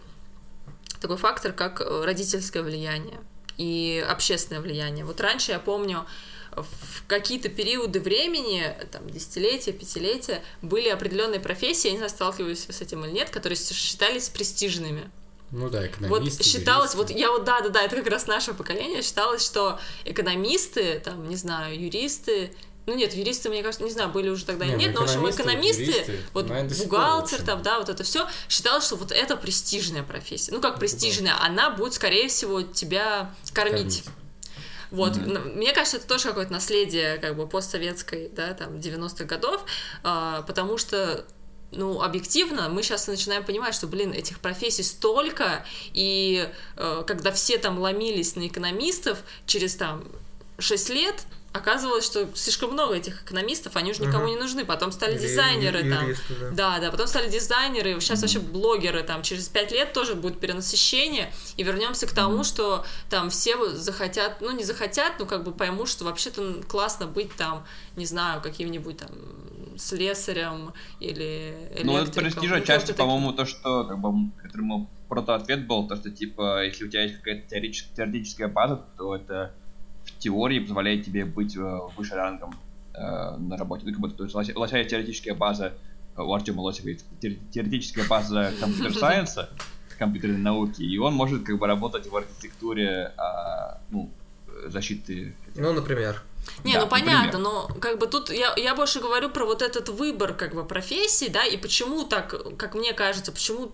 такой 1.01 1.17
фактор, 1.17 1.53
как 1.53 1.81
э, 1.81 2.05
родительское 2.05 2.63
влияние 2.63 3.19
и 3.59 4.05
общественное 4.09 4.61
влияние. 4.63 5.05
Вот 5.05 5.21
раньше 5.21 5.51
я 5.51 5.59
помню, 5.59 6.07
в 6.53 7.07
какие-то 7.07 7.49
периоды 7.49 8.01
времени, 8.01 8.73
там, 8.93 9.11
десятилетия, 9.11 9.73
пятилетия, 9.73 10.43
были 10.63 10.89
определенные 10.89 11.41
профессии, 11.41 11.89
я 11.89 11.93
не 11.93 11.99
знаю, 11.99 12.11
сталкивались 12.11 12.67
вы 12.67 12.73
с 12.73 12.81
этим 12.81 13.05
или 13.05 13.11
нет, 13.11 13.31
которые 13.31 13.59
считались 13.59 14.29
престижными. 14.29 15.11
Ну 15.51 15.69
да, 15.69 15.81
Вот 15.81 15.89
экономисты. 15.89 16.45
считалось, 16.45 16.95
вот 16.95 17.11
юристы. 17.11 17.21
я 17.21 17.31
вот, 17.31 17.45
да, 17.45 17.61
да, 17.63 17.69
да, 17.69 17.83
это 17.83 17.97
как 17.97 18.09
раз 18.09 18.27
наше 18.27 18.55
поколение, 18.55 19.03
считалось, 19.03 19.45
что 19.45 19.79
экономисты, 20.05 21.01
там, 21.01 21.29
не 21.29 21.37
знаю, 21.37 21.79
юристы, 21.81 22.53
ну 22.87 22.95
нет, 22.95 23.15
юристы, 23.15 23.49
мне 23.49 23.63
кажется, 23.63 23.85
не 23.85 23.91
знаю, 23.91 24.11
были 24.11 24.29
уже 24.29 24.45
тогда 24.45 24.65
или 24.65 24.73
ну, 24.73 24.79
нет, 24.79 24.95
но, 24.95 25.01
в 25.01 25.05
общем, 25.05 25.29
экономисты, 25.29 25.83
юристы, 25.83 26.21
вот 26.33 26.47
в 26.47 26.79
бухгалтер, 26.85 27.43
там, 27.43 27.63
да, 27.63 27.79
вот 27.79 27.89
это 27.89 28.05
все, 28.05 28.29
считалось, 28.49 28.87
что 28.87 28.97
вот 28.97 29.11
это 29.11 29.37
престижная 29.37 30.05
профессия. 30.05 30.53
Ну, 30.53 30.61
как 30.61 30.79
престижная, 30.79 31.35
она 31.41 31.71
будет, 31.71 31.95
скорее 31.95 32.29
всего, 32.29 32.63
тебя 32.63 33.35
кормить. 33.53 34.03
Кормить. 34.03 34.05
Вот, 34.93 35.17
н- 35.17 35.57
мне 35.57 35.73
кажется, 35.73 35.97
это 35.97 36.07
тоже 36.07 36.29
какое-то 36.29 36.53
наследие, 36.53 37.19
как 37.19 37.37
бы, 37.37 37.49
постсоветской, 37.49 38.29
да, 38.29 38.55
там, 38.55 38.77
90-х 38.77 39.25
годов, 39.25 39.65
а, 40.05 40.43
потому 40.43 40.79
что 40.79 41.25
ну, 41.73 42.01
объективно, 42.01 42.69
мы 42.69 42.85
сейчас 42.85 43.09
начинаем 43.09 43.45
понимать, 43.45 43.75
что, 43.75 43.89
блин, 43.89 44.13
этих 44.13 44.39
профессий 44.39 44.85
столько, 44.85 45.67
и 45.93 46.49
э, 46.77 47.05
когда 47.05 47.33
все 47.33 47.59
там 47.59 47.81
ломились 47.81 48.37
на 48.37 48.47
экономистов, 48.47 49.19
через 49.47 49.75
там 49.75 50.05
6 50.59 50.91
лет 50.91 51.25
оказывалось, 51.57 52.05
что 52.05 52.29
слишком 52.35 52.73
много 52.73 52.95
этих 52.95 53.23
экономистов, 53.23 53.77
они 53.77 53.91
уже 53.91 54.03
никому 54.03 54.29
не 54.29 54.37
нужны. 54.37 54.65
Потом 54.65 54.93
стали 54.93 55.15
Ю- 55.15 55.19
дизайнеры 55.21 55.81
ю- 55.81 55.95
там. 55.95 56.05
юристы, 56.07 56.35
да. 56.41 56.51
Да, 56.51 56.79
да, 56.81 56.91
потом 56.91 57.07
стали 57.07 57.29
дизайнеры, 57.29 58.01
сейчас 58.01 58.23
вообще 58.23 58.39
блогеры, 58.39 59.03
там, 59.03 59.23
через 59.23 59.49
пять 59.49 59.73
лет 59.73 59.93
тоже 59.93 60.15
будет 60.15 60.39
перенасыщение, 60.41 61.33
и 61.57 61.63
вернемся 61.63 62.07
к 62.07 62.13
тому, 62.13 62.45
что 62.45 62.85
там 63.11 63.31
все 63.31 63.71
захотят, 63.71 64.41
ну, 64.41 64.51
не 64.57 64.65
захотят, 64.65 65.15
но 65.19 65.27
как 65.27 65.45
бы 65.45 65.53
поймут, 65.53 65.89
что 65.89 66.05
вообще-то 66.05 66.63
классно 66.69 67.07
быть 67.07 67.35
там, 67.37 67.65
не 67.97 68.07
знаю, 68.07 68.41
каким-нибудь 68.43 68.99
там 68.99 69.11
слесарем 69.79 70.73
или 71.01 71.55
Ну, 71.85 71.97
это 71.97 72.05
электриком. 72.05 72.23
престиж 72.23 72.51
Ну, 72.51 72.57
отчасти, 72.57 72.87
как-то 72.89 73.03
по-моему, 73.03 73.33
то, 73.33 73.45
что, 73.47 73.85
как 73.85 73.99
бы, 73.99 74.31
которому 74.43 74.91
протоответ 75.09 75.67
был, 75.67 75.87
то, 75.87 75.97
что, 75.97 76.11
типа, 76.11 76.65
если 76.65 76.85
у 76.85 76.89
тебя 76.89 77.03
есть 77.03 77.17
какая-то 77.19 77.55
теоретич- 77.55 77.95
теоретическая 77.97 78.49
база, 78.49 78.85
то 78.97 79.15
это 79.15 79.55
теории 80.27 80.59
позволяет 80.61 81.05
тебе 81.05 81.25
быть 81.25 81.57
э, 81.57 81.79
выше 81.97 82.15
рангом 82.17 82.51
э, 82.95 83.37
на 83.39 83.57
работе. 83.57 83.83
Ну, 83.87 83.93
как 83.93 84.01
будто, 84.01 84.17
то 84.17 84.25
есть, 84.25 84.35
лося- 84.35 84.55
лося 84.59 84.79
есть 84.79 84.91
теоретическая 84.91 85.35
база, 85.35 85.73
э, 86.17 86.23
у 86.23 86.33
Артема 86.33 86.63
Лосева 86.63 86.89
есть 86.89 87.05
те- 87.21 87.39
теоретическая 87.53 88.05
база 88.09 88.53
компьютер-сайенса, 88.61 89.49
компьютерной 89.99 90.39
науки, 90.39 90.83
и 90.83 90.99
он 90.99 91.15
может, 91.15 91.45
как 91.45 91.59
бы, 91.59 91.67
работать 91.67 92.11
в 92.11 92.17
архитектуре, 92.17 93.13
а, 93.17 93.79
ну, 93.91 94.11
э, 94.49 94.69
защиты 94.71 95.35
Ну, 95.55 95.73
например. 95.73 96.23
Не, 96.65 96.75
Да, 96.75 96.81
ну 96.81 96.89
понятно, 96.89 97.39
например. 97.39 97.69
но 97.75 97.81
как 97.81 97.99
бы 97.99 98.07
тут 98.07 98.31
я, 98.31 98.55
я 98.57 98.75
больше 98.75 99.01
говорю 99.01 99.31
про 99.31 99.45
вот 99.45 99.63
этот 99.63 99.89
выбор 99.89 100.35
как 100.35 100.55
бы 100.55 100.65
профессий, 100.65 101.29
да, 101.29 101.45
и 101.45 101.57
почему 101.57 102.05
так, 102.05 102.57
как 102.59 102.75
мне 102.75 102.93
кажется, 102.93 103.31
почему 103.33 103.73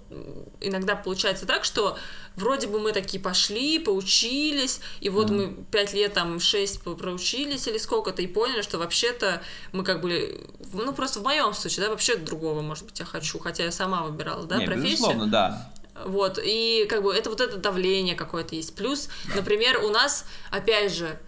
иногда 0.61 0.95
получается 0.97 1.47
так, 1.47 1.65
что 1.65 1.97
вроде 2.37 2.67
бы 2.67 2.81
мы 2.81 2.93
такие 2.93 3.23
пошли, 3.23 3.79
поучились, 3.79 4.81
и 5.01 5.09
вот 5.09 5.31
Мгм. 5.31 5.37
мы 5.37 5.65
пять 5.71 5.93
лет, 5.95 6.13
там, 6.15 6.39
шесть 6.41 6.83
проучились 6.83 7.67
или 7.69 7.79
сколько-то, 7.79 8.23
и 8.23 8.27
поняли, 8.27 8.63
что 8.63 8.79
вообще-то 8.79 9.43
мы 9.73 9.85
как 9.85 10.01
бы, 10.01 10.41
ну 10.73 10.93
просто 10.93 11.21
в 11.21 11.23
моем 11.25 11.55
случае, 11.55 11.85
да, 11.87 11.91
вообще 11.91 12.17
другого, 12.17 12.61
может 12.63 12.85
быть, 12.85 12.99
я 12.99 13.05
хочу, 13.05 13.39
хотя 13.39 13.65
я 13.65 13.73
сама 13.73 14.03
выбирала, 14.03 14.45
да, 14.45 14.57
Не, 14.57 14.67
профессию. 14.67 14.93
безусловно, 14.93 15.27
да. 15.27 15.73
Вот, 16.07 16.39
и 16.43 16.87
как 16.89 17.03
бы 17.03 17.15
это 17.15 17.29
вот 17.29 17.41
это 17.43 17.59
давление 17.59 18.15
какое-то 18.15 18.55
есть. 18.55 18.75
Плюс, 18.75 19.09
например, 19.37 19.85
у 19.85 19.91
нас, 19.91 20.25
опять 20.51 20.93
же, 20.93 21.19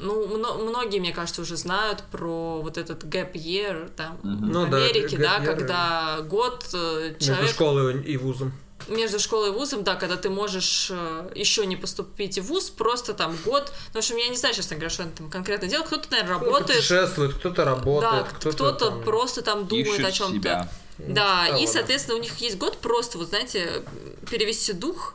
ну, 0.00 0.26
мно- 0.26 0.58
многие, 0.58 1.00
мне 1.00 1.12
кажется, 1.12 1.42
уже 1.42 1.56
знают 1.56 2.02
про 2.10 2.60
вот 2.62 2.78
этот 2.78 3.04
gap 3.04 3.32
year 3.32 3.90
там 3.96 4.18
в 4.22 4.26
Ну 4.26 4.66
да, 4.66 4.76
Америке, 4.78 5.16
да, 5.18 5.38
year, 5.38 5.44
когда 5.46 6.20
год 6.22 6.64
э, 6.72 7.10
Между 7.10 7.24
человек 7.24 7.50
школой 7.50 8.02
и 8.02 8.16
вузом. 8.16 8.52
между 8.88 9.18
школой 9.18 9.48
и 9.48 9.52
вузом, 9.52 9.84
да, 9.84 9.96
когда 9.96 10.16
ты 10.16 10.30
можешь 10.30 10.90
еще 11.34 11.66
не 11.66 11.76
поступить 11.76 12.38
в 12.38 12.44
вуз, 12.46 12.70
просто 12.70 13.12
там 13.12 13.36
год. 13.44 13.72
Ну, 13.88 13.94
в 13.94 13.96
общем, 13.98 14.16
я 14.16 14.28
не 14.28 14.36
знаю, 14.36 14.54
честно 14.54 14.76
говоря, 14.76 14.90
что 14.90 15.02
он 15.02 15.10
там 15.10 15.28
конкретно 15.30 15.68
делает. 15.68 15.88
Кто-то, 15.88 16.10
наверное, 16.10 16.36
Кто-то 16.36 16.52
работает. 16.52 16.78
путешествует, 16.80 17.34
кто-то 17.34 17.64
работает, 17.64 18.12
Да, 18.12 18.28
кто-то, 18.30 18.54
кто-то 18.56 18.90
там- 18.90 19.02
просто 19.02 19.42
там 19.42 19.66
думает 19.66 19.88
Ищет 19.88 20.06
о 20.06 20.12
чем-то. 20.12 20.34
себя. 20.34 20.68
Да, 20.98 21.48
и, 21.58 21.66
да. 21.66 21.72
соответственно, 21.72 22.16
у 22.18 22.20
них 22.20 22.36
есть 22.38 22.56
год 22.58 22.78
просто, 22.78 23.18
вот 23.18 23.28
знаете, 23.28 23.84
перевести 24.30 24.72
дух 24.72 25.14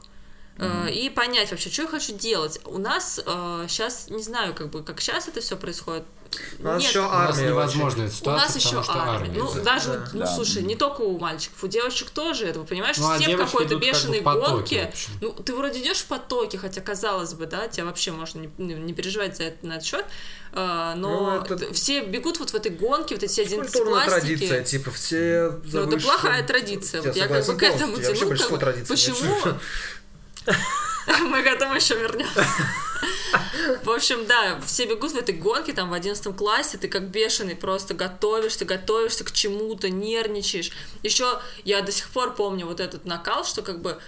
э, 0.58 0.90
и 0.92 1.10
понять 1.10 1.52
вообще, 1.52 1.70
что 1.70 1.82
я 1.84 1.88
хочу 1.88 2.14
делать. 2.14 2.60
У 2.66 2.78
нас 2.78 3.16
сейчас, 3.68 4.10
не 4.10 4.24
знаю, 4.24 4.54
как 4.54 4.70
бы, 4.70 4.84
как 4.84 5.02
сейчас 5.02 5.28
это 5.28 5.42
все 5.42 5.56
происходит. 5.58 6.04
У 6.58 6.64
нас 6.64 6.82
Нет, 6.82 6.90
еще 6.90 7.02
У 7.02 7.04
нас 7.04 7.36
армия 7.38 7.50
невозможная 7.50 8.08
у 8.08 8.10
ситуация, 8.10 8.48
нас 8.48 8.56
еще 8.56 8.70
потому 8.70 8.84
что 8.84 8.94
армия. 8.94 9.28
армия. 9.28 9.40
Ну, 9.40 9.54
Да. 9.54 9.62
даже, 9.62 9.90
Да. 9.94 10.10
ну, 10.14 10.20
Да. 10.22 10.26
слушай, 10.26 10.64
не 10.64 10.76
только 10.76 11.02
у 11.02 11.20
мальчиков, 11.20 11.64
у 11.64 11.68
девочек 11.68 12.10
тоже 12.10 12.48
это, 12.48 12.62
понимаешь, 12.62 12.98
Ну, 12.98 13.08
а 13.08 13.16
все 13.18 13.26
в 13.26 13.28
девочки 13.28 13.46
какой-то 13.52 13.74
идут 13.76 13.84
как 13.84 13.92
бы 13.94 13.98
бешеной 14.00 14.20
в 14.22 14.24
потоке, 14.24 14.50
гонке. 14.82 14.92
в. 14.96 15.22
Ну, 15.22 15.32
ты 15.34 15.54
вроде 15.56 15.80
идешь 15.80 16.00
в 16.00 16.06
потоке, 16.08 16.58
хотя 16.58 16.82
казалось 16.82 17.36
бы, 17.36 17.46
да, 17.46 17.68
тебя 17.68 17.86
вообще 17.86 18.12
можно 18.12 18.40
не, 18.40 18.50
не- 18.58 18.74
не 18.74 18.94
переживать 18.94 19.38
за 19.38 19.44
это, 19.44 19.64
на 19.68 19.74
этот 19.74 19.86
счет, 19.86 20.06
а, 20.54 20.96
но 20.96 21.44
Ну, 21.48 21.56
это- 21.56 21.72
все 21.72 22.02
бегут 22.04 22.40
вот 22.40 22.50
в 22.50 22.56
этой 22.56 22.72
гонке, 22.72 23.14
вот 23.14 23.24
эти 23.24 23.32
все 23.32 23.44
Культурная 23.56 24.02
одиннадцатиклассники. 24.02 24.38
традиция, 24.48 24.64
типа, 24.64 24.90
все 24.90 25.50
за 25.66 25.82
Ну, 25.82 25.88
это 25.88 25.98
плохая 26.04 26.44
традиция. 26.48 27.04
Вот 27.04 27.16
я 27.16 27.28
как 27.28 27.46
бы 27.46 27.54
к 27.56 27.62
этому. 27.62 27.96
Я 27.98 28.12
тяну. 28.12 28.30
как 28.58 28.88
Почему? 28.88 29.38
Мы 31.22 31.44
к 31.44 31.48
этому 31.48 31.76
еще 31.76 31.96
вернемся. 31.96 32.46
В 33.84 33.90
общем, 33.90 34.26
да, 34.26 34.60
все 34.62 34.86
бегут 34.86 35.12
в 35.12 35.18
этой 35.18 35.36
гонке, 35.36 35.74
там, 35.74 35.90
в 35.90 35.94
11 35.94 36.36
классе, 36.36 36.78
ты 36.78 36.88
как 36.88 37.10
бешеный 37.10 37.56
просто 37.56 37.94
готовишься, 37.94 38.66
готовишься 38.66 39.24
к 39.24 39.32
чему-то, 39.32 39.90
нервничаешь. 39.90 40.72
Еще 41.02 41.40
я 41.64 41.82
до 41.82 41.92
сих 41.92 42.10
пор 42.10 42.36
помню 42.36 42.66
вот 42.66 42.80
этот 42.80 43.06
накал, 43.06 43.46
что 43.46 43.62
как 43.62 43.82
бы 43.82 44.00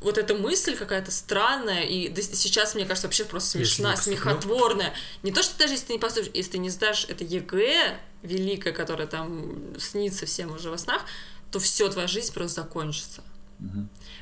вот 0.00 0.16
эта 0.16 0.34
мысль 0.34 0.76
какая-то 0.76 1.10
странная, 1.10 1.82
и 1.82 2.14
сейчас, 2.22 2.74
мне 2.74 2.84
кажется, 2.84 3.08
вообще 3.08 3.24
просто 3.24 3.50
смешна, 3.50 3.96
смехотворная. 3.96 4.94
Не 5.22 5.32
то, 5.32 5.42
что 5.42 5.58
даже 5.58 5.74
если 5.74 5.86
ты 5.86 5.92
не 5.94 5.98
поступишь, 5.98 6.30
если 6.34 6.52
ты 6.52 6.58
не 6.58 6.70
сдашь 6.70 7.06
это 7.08 7.24
ЕГЭ 7.24 7.98
великое, 8.22 8.72
которое 8.72 9.06
там 9.06 9.76
снится 9.78 10.26
всем 10.26 10.52
уже 10.52 10.70
во 10.70 10.78
снах, 10.78 11.02
то 11.50 11.58
все, 11.58 11.88
твоя 11.88 12.06
жизнь 12.06 12.32
просто 12.32 12.62
закончится. 12.62 13.22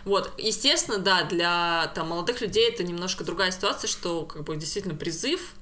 Вот, 0.05 0.32
естественно, 0.39 0.99
да, 0.99 1.24
для 1.24 1.91
там, 1.95 2.09
молодых 2.09 2.41
людей 2.41 2.70
это 2.70 2.84
немножко 2.84 3.24
другая 3.24 3.51
ситуация, 3.51 3.89
что 3.89 4.24
как 4.24 4.45
бы 4.45 4.57
действительно 4.57 4.95
призыв, 4.95 5.55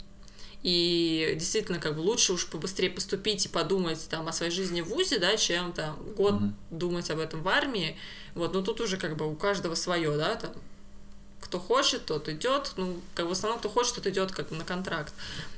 и 0.62 1.34
действительно 1.38 1.78
как 1.78 1.94
бы 1.96 2.00
лучше 2.00 2.32
уж 2.32 2.46
побыстрее 2.46 2.90
поступить 2.90 3.44
и 3.44 3.48
подумать 3.48 4.08
там 4.08 4.26
о 4.28 4.32
своей 4.32 4.50
жизни 4.52 4.80
в 4.80 4.88
ВУЗе, 4.88 5.18
да, 5.18 5.36
чем 5.36 5.72
там 5.72 5.96
год 6.16 6.34
Мгм. 6.34 6.56
думать 6.70 7.10
об 7.10 7.18
этом 7.18 7.42
в 7.42 7.48
армии. 7.48 7.96
Вот, 8.34 8.54
но 8.54 8.62
тут 8.62 8.80
уже 8.80 8.96
как 8.96 9.16
бы 9.16 9.30
у 9.30 9.34
каждого 9.34 9.74
свое, 9.74 10.16
да, 10.16 10.36
там 10.36 10.52
кто 11.42 11.60
хочет, 11.60 12.06
тот 12.06 12.30
идет, 12.30 12.72
ну, 12.76 12.98
как 13.14 13.26
бы 13.26 13.30
в 13.30 13.32
основном, 13.32 13.58
кто 13.60 13.68
хочет, 13.68 13.96
тот 13.96 14.06
идет 14.06 14.32
как 14.32 14.48
бы 14.48 14.56
на 14.56 14.64
контракт. 14.64 15.12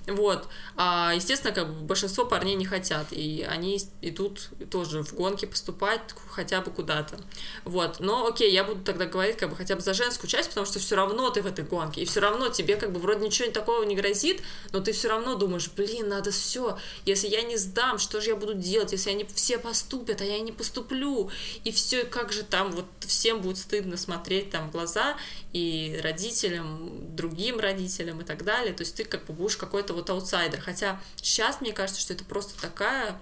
Вот. 0.06 0.48
А, 0.76 1.12
естественно, 1.14 1.52
как 1.52 1.68
бы 1.68 1.80
большинство 1.80 2.24
парней 2.24 2.54
не 2.54 2.64
хотят, 2.64 3.08
и 3.10 3.44
они 3.48 3.80
идут 4.02 4.50
тоже 4.70 5.02
в 5.02 5.14
гонки 5.14 5.46
поступать 5.46 6.00
хотя 6.28 6.60
бы 6.60 6.70
куда-то. 6.70 7.18
Вот. 7.64 7.98
Но 7.98 8.26
окей, 8.26 8.52
я 8.52 8.62
буду 8.62 8.82
тогда 8.82 9.06
говорить 9.06 9.36
как 9.36 9.50
бы 9.50 9.56
хотя 9.56 9.74
бы 9.74 9.80
за 9.80 9.94
женскую 9.94 10.30
часть, 10.30 10.48
потому 10.50 10.66
что 10.66 10.78
все 10.78 10.94
равно 10.94 11.30
ты 11.30 11.42
в 11.42 11.46
этой 11.46 11.64
гонке, 11.64 12.02
и 12.02 12.04
все 12.04 12.20
равно 12.20 12.48
тебе 12.48 12.76
как 12.76 12.92
бы 12.92 13.00
вроде 13.00 13.24
ничего 13.24 13.50
такого 13.50 13.82
не 13.84 13.96
грозит, 13.96 14.42
но 14.72 14.80
ты 14.80 14.92
все 14.92 15.08
равно 15.08 15.34
думаешь, 15.34 15.70
блин, 15.76 16.08
надо 16.08 16.30
все, 16.30 16.78
если 17.04 17.28
я 17.28 17.42
не 17.42 17.56
сдам, 17.56 17.98
что 17.98 18.20
же 18.20 18.30
я 18.30 18.36
буду 18.36 18.54
делать, 18.54 18.92
если 18.92 19.10
они 19.10 19.24
все 19.24 19.58
поступят, 19.58 20.20
а 20.20 20.24
я 20.24 20.38
не 20.40 20.52
поступлю, 20.52 21.30
и 21.64 21.72
все, 21.72 22.04
как 22.04 22.32
же 22.32 22.42
там 22.42 22.70
вот 22.72 22.86
всем 23.00 23.40
будет 23.40 23.58
стыдно 23.58 23.96
смотреть 23.96 24.50
там 24.50 24.68
в 24.68 24.72
глаза, 24.72 25.16
и 25.52 25.98
родителям, 26.02 27.16
другим 27.16 27.58
родителям 27.58 28.20
и 28.20 28.24
так 28.24 28.44
далее. 28.44 28.74
То 28.74 28.82
есть 28.82 28.94
ты 28.94 29.04
как 29.04 29.24
бы 29.24 29.32
будешь 29.32 29.56
какой-то 29.56 29.94
вот 29.96 30.10
аутсайдер. 30.10 30.60
Хотя 30.60 31.00
сейчас 31.16 31.60
мне 31.60 31.72
кажется, 31.72 32.00
что 32.00 32.12
это 32.12 32.24
просто 32.24 32.60
такая 32.60 33.18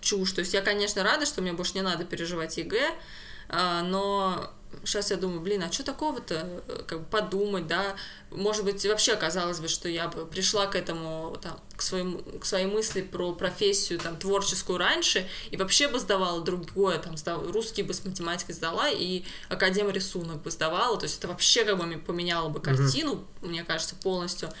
чушь. 0.00 0.32
То 0.32 0.40
есть 0.40 0.54
я, 0.54 0.62
конечно, 0.62 1.02
рада, 1.02 1.26
что 1.26 1.42
мне 1.42 1.52
больше 1.52 1.74
не 1.74 1.82
надо 1.82 2.04
переживать 2.04 2.56
ЕГЭ, 2.56 2.94
а, 3.48 3.82
но 3.82 4.50
сейчас 4.84 5.10
я 5.10 5.16
думаю, 5.16 5.40
блин, 5.40 5.62
а 5.62 5.72
что 5.72 5.84
такого-то, 5.84 6.62
э, 6.66 6.82
как 6.86 7.00
бы 7.00 7.04
подумать, 7.06 7.66
да, 7.66 7.94
может 8.30 8.64
быть, 8.64 8.84
вообще 8.86 9.12
оказалось 9.12 9.60
бы, 9.60 9.68
что 9.68 9.88
я 9.88 10.08
бы 10.08 10.26
пришла 10.26 10.66
к 10.66 10.74
этому, 10.74 11.36
там, 11.40 11.60
к, 11.76 11.82
своему, 11.82 12.18
к 12.40 12.44
своей 12.44 12.66
мысли 12.66 13.02
про 13.02 13.32
профессию, 13.32 13.98
там, 13.98 14.16
творческую 14.16 14.78
раньше, 14.78 15.28
и 15.50 15.56
вообще 15.56 15.88
бы 15.88 15.98
сдавала 15.98 16.42
другое, 16.42 16.98
там, 16.98 17.16
сдав- 17.16 17.50
русский 17.52 17.82
бы 17.82 17.94
с 17.94 18.04
математикой 18.04 18.54
сдала, 18.54 18.88
и 18.88 19.24
академ 19.48 19.90
рисунок 19.90 20.42
бы 20.42 20.50
сдавала, 20.50 20.98
то 20.98 21.04
есть 21.04 21.18
это 21.18 21.28
вообще 21.28 21.64
как 21.64 21.78
бы 21.78 21.98
поменяло 21.98 22.48
бы 22.48 22.60
картину, 22.60 23.24
мне 23.42 23.62
кажется, 23.64 23.94
полностью, 23.94 24.52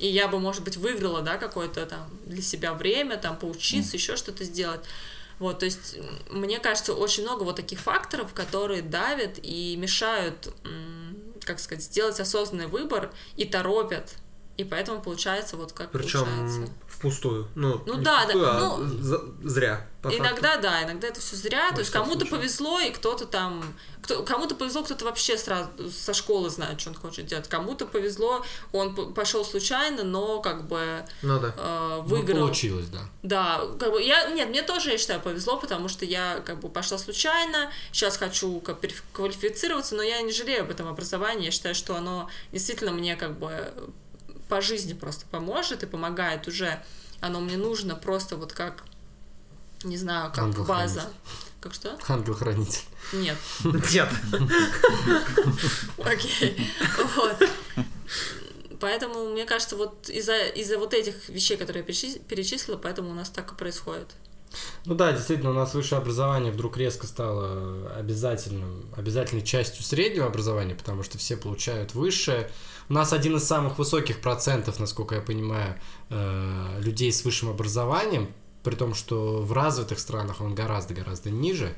и 0.00 0.06
я 0.06 0.28
бы, 0.28 0.40
может 0.40 0.64
быть, 0.64 0.76
выиграла, 0.76 1.20
да, 1.20 1.36
какое-то 1.36 1.84
там 1.86 2.10
для 2.24 2.42
себя 2.42 2.72
время, 2.72 3.18
там, 3.18 3.36
поучиться, 3.36 3.96
еще 3.96 4.16
что-то 4.16 4.44
сделать. 4.44 4.80
Вот, 5.38 5.60
то 5.60 5.66
есть, 5.66 5.96
мне 6.30 6.58
кажется, 6.58 6.94
очень 6.94 7.22
много 7.22 7.44
вот 7.44 7.56
таких 7.56 7.80
факторов, 7.80 8.32
которые 8.34 8.82
давят 8.82 9.38
и 9.42 9.76
мешают, 9.76 10.52
как 11.44 11.60
сказать, 11.60 11.84
сделать 11.84 12.18
осознанный 12.18 12.66
выбор 12.66 13.12
и 13.36 13.44
торопят. 13.44 14.14
И 14.60 14.64
поэтому 14.64 15.00
получается 15.00 15.56
вот 15.56 15.72
как 15.72 15.90
Причем 15.90 16.24
получается. 16.26 16.72
впустую. 16.86 17.48
Ну, 17.54 17.80
Ну 17.86 17.94
не 17.96 18.04
да, 18.04 18.26
да, 18.26 18.30
впустую, 18.32 18.50
а 18.50 18.60
ну, 18.60 18.84
за- 19.02 19.22
зря. 19.42 19.86
по 20.02 20.10
факту. 20.10 20.22
Иногда, 20.22 20.56
да, 20.58 20.82
иногда 20.84 21.08
это 21.08 21.20
все 21.20 21.34
зря. 21.36 21.70
То 21.70 21.78
есть 21.78 21.90
всяком 21.90 22.08
кому-то 22.08 22.26
случае. 22.26 22.38
повезло, 22.38 22.80
и 22.80 22.90
кто-то 22.90 23.24
там. 23.24 23.64
Кто, 24.02 24.22
кому-то 24.22 24.54
повезло, 24.54 24.82
кто-то 24.82 25.04
вообще 25.06 25.38
сразу 25.38 25.68
со 25.90 26.12
школы 26.12 26.50
знает, 26.50 26.78
что 26.80 26.90
он 26.90 26.96
хочет 26.96 27.24
делать. 27.26 27.48
Кому-то 27.48 27.86
повезло, 27.86 28.44
он 28.72 29.14
пошел 29.14 29.44
случайно, 29.46 30.02
но 30.04 30.40
как 30.40 30.66
бы 30.68 31.04
Ну 31.22 31.38
да. 31.40 31.54
э, 31.56 31.96
Ну, 31.98 32.02
выиграл. 32.02 32.40
получилось, 32.48 32.86
да. 32.88 33.00
Да, 33.22 33.62
как 33.78 33.92
бы 33.92 34.02
я, 34.02 34.28
нет, 34.30 34.48
мне 34.50 34.62
тоже, 34.62 34.90
я 34.90 34.98
считаю, 34.98 35.20
повезло, 35.20 35.56
потому 35.58 35.88
что 35.88 36.04
я 36.04 36.42
как 36.44 36.60
бы 36.60 36.68
пошла 36.68 36.98
случайно, 36.98 37.70
сейчас 37.92 38.16
хочу 38.18 38.60
как 38.60 38.78
квалифицироваться, 39.12 39.94
но 39.94 40.02
я 40.02 40.20
не 40.22 40.32
жалею 40.32 40.62
об 40.62 40.70
этом 40.70 40.88
образовании, 40.88 41.46
я 41.46 41.50
считаю, 41.50 41.74
что 41.74 41.94
оно 41.96 42.28
действительно 42.52 42.92
мне 42.92 43.16
как 43.16 43.38
бы 43.38 43.72
по 44.50 44.60
жизни 44.60 44.92
просто 44.92 45.24
поможет 45.30 45.82
и 45.82 45.86
помогает 45.86 46.46
уже, 46.48 46.82
оно 47.20 47.40
мне 47.40 47.56
нужно 47.56 47.94
просто 47.94 48.36
вот 48.36 48.52
как 48.52 48.82
не 49.84 49.96
знаю, 49.96 50.28
как 50.30 50.44
Ангел-хранитель. 50.44 50.96
база. 50.96 51.10
Как 51.62 51.72
что? 51.74 51.98
Ангел-хранитель. 52.08 52.82
Нет. 53.14 53.36
Нет. 53.64 54.08
Окей. 56.04 56.70
Вот. 57.16 57.48
Поэтому, 58.80 59.28
мне 59.30 59.44
кажется, 59.44 59.76
вот 59.76 60.08
из-за 60.08 60.36
из 60.38 60.70
вот 60.74 60.94
этих 60.94 61.28
вещей, 61.28 61.56
которые 61.56 61.82
я 61.82 61.88
перечис- 61.88 62.18
перечислила, 62.18 62.76
поэтому 62.78 63.10
у 63.10 63.14
нас 63.14 63.28
так 63.30 63.52
и 63.52 63.54
происходит. 63.54 64.08
Ну 64.84 64.94
да, 64.94 65.12
действительно, 65.12 65.50
у 65.50 65.54
нас 65.54 65.74
высшее 65.74 66.00
образование 66.00 66.52
вдруг 66.52 66.76
резко 66.76 67.06
стало 67.06 67.90
обязательным, 67.96 68.86
обязательной 68.96 69.42
частью 69.42 69.84
среднего 69.84 70.26
образования, 70.26 70.74
потому 70.74 71.02
что 71.02 71.18
все 71.18 71.36
получают 71.36 71.94
высшее. 71.94 72.50
У 72.88 72.92
нас 72.92 73.12
один 73.12 73.36
из 73.36 73.44
самых 73.44 73.78
высоких 73.78 74.20
процентов, 74.20 74.80
насколько 74.80 75.14
я 75.14 75.20
понимаю, 75.20 75.76
э, 76.08 76.80
людей 76.80 77.12
с 77.12 77.24
высшим 77.24 77.50
образованием, 77.50 78.32
при 78.62 78.74
том, 78.74 78.94
что 78.94 79.40
в 79.40 79.52
развитых 79.52 79.98
странах 79.98 80.40
он 80.40 80.54
гораздо-гораздо 80.54 81.30
ниже. 81.30 81.74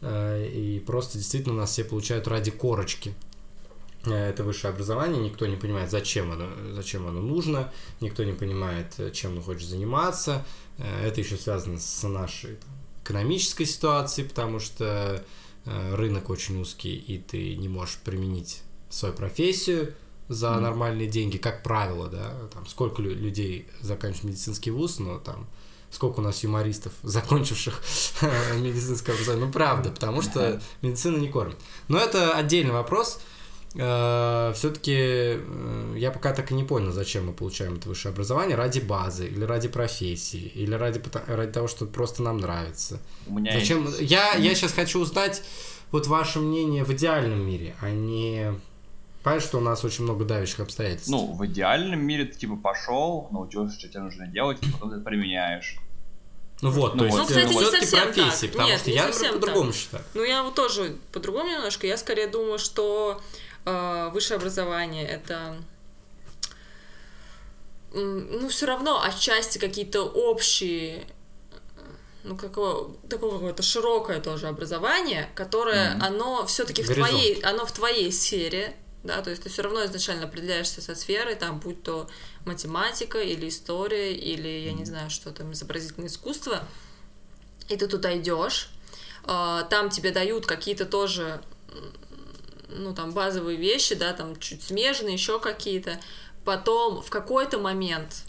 Э, 0.00 0.48
И 0.48 0.80
просто 0.80 1.18
действительно 1.18 1.54
у 1.54 1.58
нас 1.58 1.70
все 1.70 1.84
получают 1.84 2.26
ради 2.28 2.50
корочки. 2.50 3.14
Э, 4.06 4.30
Это 4.30 4.44
высшее 4.44 4.72
образование, 4.72 5.20
никто 5.22 5.46
не 5.46 5.56
понимает, 5.56 5.90
зачем 5.90 6.32
оно, 6.32 6.48
зачем 6.72 7.06
оно 7.06 7.20
нужно, 7.20 7.72
никто 8.00 8.24
не 8.24 8.32
понимает, 8.32 8.94
э, 8.98 9.10
чем 9.10 9.36
он 9.36 9.42
хочет 9.42 9.68
заниматься. 9.68 10.44
Э, 10.78 11.06
Это 11.08 11.20
еще 11.20 11.36
связано 11.36 11.78
с 11.80 12.02
нашей 12.08 12.56
там, 12.56 12.70
экономической 13.04 13.64
ситуацией, 13.64 14.28
потому 14.28 14.58
что 14.60 15.24
рынок 15.64 16.30
очень 16.30 16.60
узкий, 16.60 16.94
и 16.94 17.18
ты 17.18 17.56
не 17.56 17.68
можешь 17.68 17.96
применить 17.96 18.62
свою 18.88 19.12
профессию 19.12 19.94
за 20.28 20.52
Мгм. 20.52 20.62
нормальные 20.62 21.08
деньги, 21.08 21.38
как 21.38 21.64
правило, 21.64 22.06
да, 22.08 22.34
там 22.52 22.66
сколько 22.66 23.02
лю- 23.02 23.14
людей 23.16 23.66
заканчивают 23.80 24.24
медицинский 24.30 24.70
вуз, 24.70 25.00
но 25.00 25.18
там 25.18 25.48
сколько 25.90 26.20
у 26.20 26.22
нас 26.22 26.44
юмористов, 26.44 26.92
закончивших 27.02 27.82
медицинское 28.60 29.12
образование, 29.12 29.46
ну 29.46 29.52
правда, 29.52 29.90
потому 29.90 30.22
что 30.22 30.60
медицина 30.82 31.16
не 31.16 31.28
кормит. 31.28 31.56
Но 31.88 31.98
это 31.98 32.32
отдельный 32.36 32.72
вопрос. 32.72 33.20
Все-таки 33.76 35.38
я 35.98 36.10
пока 36.10 36.32
так 36.32 36.50
и 36.50 36.54
не 36.54 36.64
понял, 36.64 36.92
зачем 36.92 37.26
мы 37.26 37.32
получаем 37.32 37.74
это 37.76 37.88
высшее 37.88 38.12
образование. 38.12 38.56
Ради 38.56 38.80
базы, 38.80 39.26
или 39.26 39.44
ради 39.44 39.68
профессии, 39.68 40.40
или 40.54 40.74
ради, 40.74 41.02
ради 41.26 41.52
того, 41.52 41.68
что 41.68 41.86
просто 41.86 42.22
нам 42.22 42.38
нравится. 42.38 43.00
У 43.26 43.34
меня 43.38 43.52
Зачем? 43.58 43.86
есть- 43.86 44.00
Я, 44.00 44.34
я 44.34 44.54
сейчас 44.54 44.72
хочу 44.72 45.00
узнать 45.00 45.42
вот 45.92 46.06
ваше 46.06 46.40
мнение 46.40 46.84
в 46.84 46.92
идеальном 46.92 47.46
мире, 47.46 47.74
а 47.80 47.90
не... 47.90 48.54
Понимаешь, 49.22 49.42
что 49.42 49.58
у 49.58 49.60
нас 49.60 49.84
очень 49.84 50.04
много 50.04 50.24
давящих 50.24 50.60
обстоятельств. 50.60 51.08
Ну, 51.10 51.32
в 51.32 51.44
идеальном 51.46 52.00
мире 52.00 52.26
ты 52.26 52.38
типа 52.38 52.56
пошел, 52.56 53.26
научился, 53.32 53.76
что 53.78 53.88
тебе 53.88 54.00
нужно 54.00 54.26
делать, 54.28 54.58
и 54.62 54.70
потом 54.70 54.90
ты 54.90 54.96
это 54.96 55.04
применяешь. 55.04 55.78
Ну 56.62 56.70
вот, 56.70 56.94
Ну 56.94 57.00
то 57.00 57.04
есть. 57.06 57.18
Ну, 57.18 57.26
кстати, 57.26 57.46
не 57.52 57.58
всё-таки 57.58 57.86
совсем 57.86 58.12
профессии, 58.14 58.46
так. 58.46 58.52
потому 58.52 58.68
Нет, 58.70 58.80
что 58.80 58.90
не 58.90 58.96
я 58.96 59.32
по-другому 59.32 59.72
считаю. 59.72 60.04
Ну, 60.14 60.22
я 60.24 60.42
вот 60.42 60.54
тоже 60.54 60.96
по-другому 61.12 61.50
немножко. 61.50 61.86
Я 61.86 61.96
скорее 61.98 62.28
думаю, 62.28 62.58
что 62.58 63.20
э, 63.20 63.45
высшее 63.66 64.38
образование 64.38 65.06
это 65.06 65.56
ну, 67.92 68.48
все 68.48 68.66
равно 68.66 69.02
отчасти 69.02 69.58
какие-то 69.58 70.02
общие 70.02 71.06
ну, 72.26 72.36
какого, 72.36 72.94
такое 73.08 73.30
какое-то 73.30 73.62
широкое 73.62 74.20
тоже 74.20 74.48
образование, 74.48 75.30
которое, 75.34 75.94
Мгм. 75.94 76.02
оно 76.02 76.46
все-таки 76.46 76.82
в 76.82 76.92
твоей, 76.92 77.40
оно 77.42 77.64
в 77.64 77.72
твоей 77.72 78.12
сфере, 78.12 78.74
да, 79.04 79.22
то 79.22 79.30
есть 79.30 79.44
ты 79.44 79.48
все 79.48 79.62
равно 79.62 79.84
изначально 79.84 80.24
определяешься 80.24 80.82
со 80.82 80.96
сферой, 80.96 81.36
там, 81.36 81.60
будь 81.60 81.82
то 81.84 82.08
математика 82.44 83.20
или 83.20 83.48
история, 83.48 84.12
или, 84.14 84.48
я 84.48 84.72
не 84.72 84.84
знаю, 84.84 85.08
что 85.08 85.30
там, 85.30 85.52
изобразительное 85.52 86.08
искусство, 86.08 86.64
и 87.68 87.76
ты 87.76 87.86
туда 87.86 88.16
идешь, 88.18 88.70
а, 89.24 89.62
там 89.64 89.90
тебе 89.90 90.10
дают 90.10 90.46
какие-то 90.46 90.84
тоже, 90.84 91.40
ну, 92.68 92.94
там, 92.94 93.12
базовые 93.12 93.56
вещи, 93.56 93.94
да, 93.94 94.12
там, 94.12 94.38
чуть 94.38 94.62
смежные, 94.62 95.14
еще 95.14 95.38
какие-то, 95.40 96.00
потом 96.44 97.02
в 97.02 97.10
какой-то 97.10 97.58
момент 97.58 98.24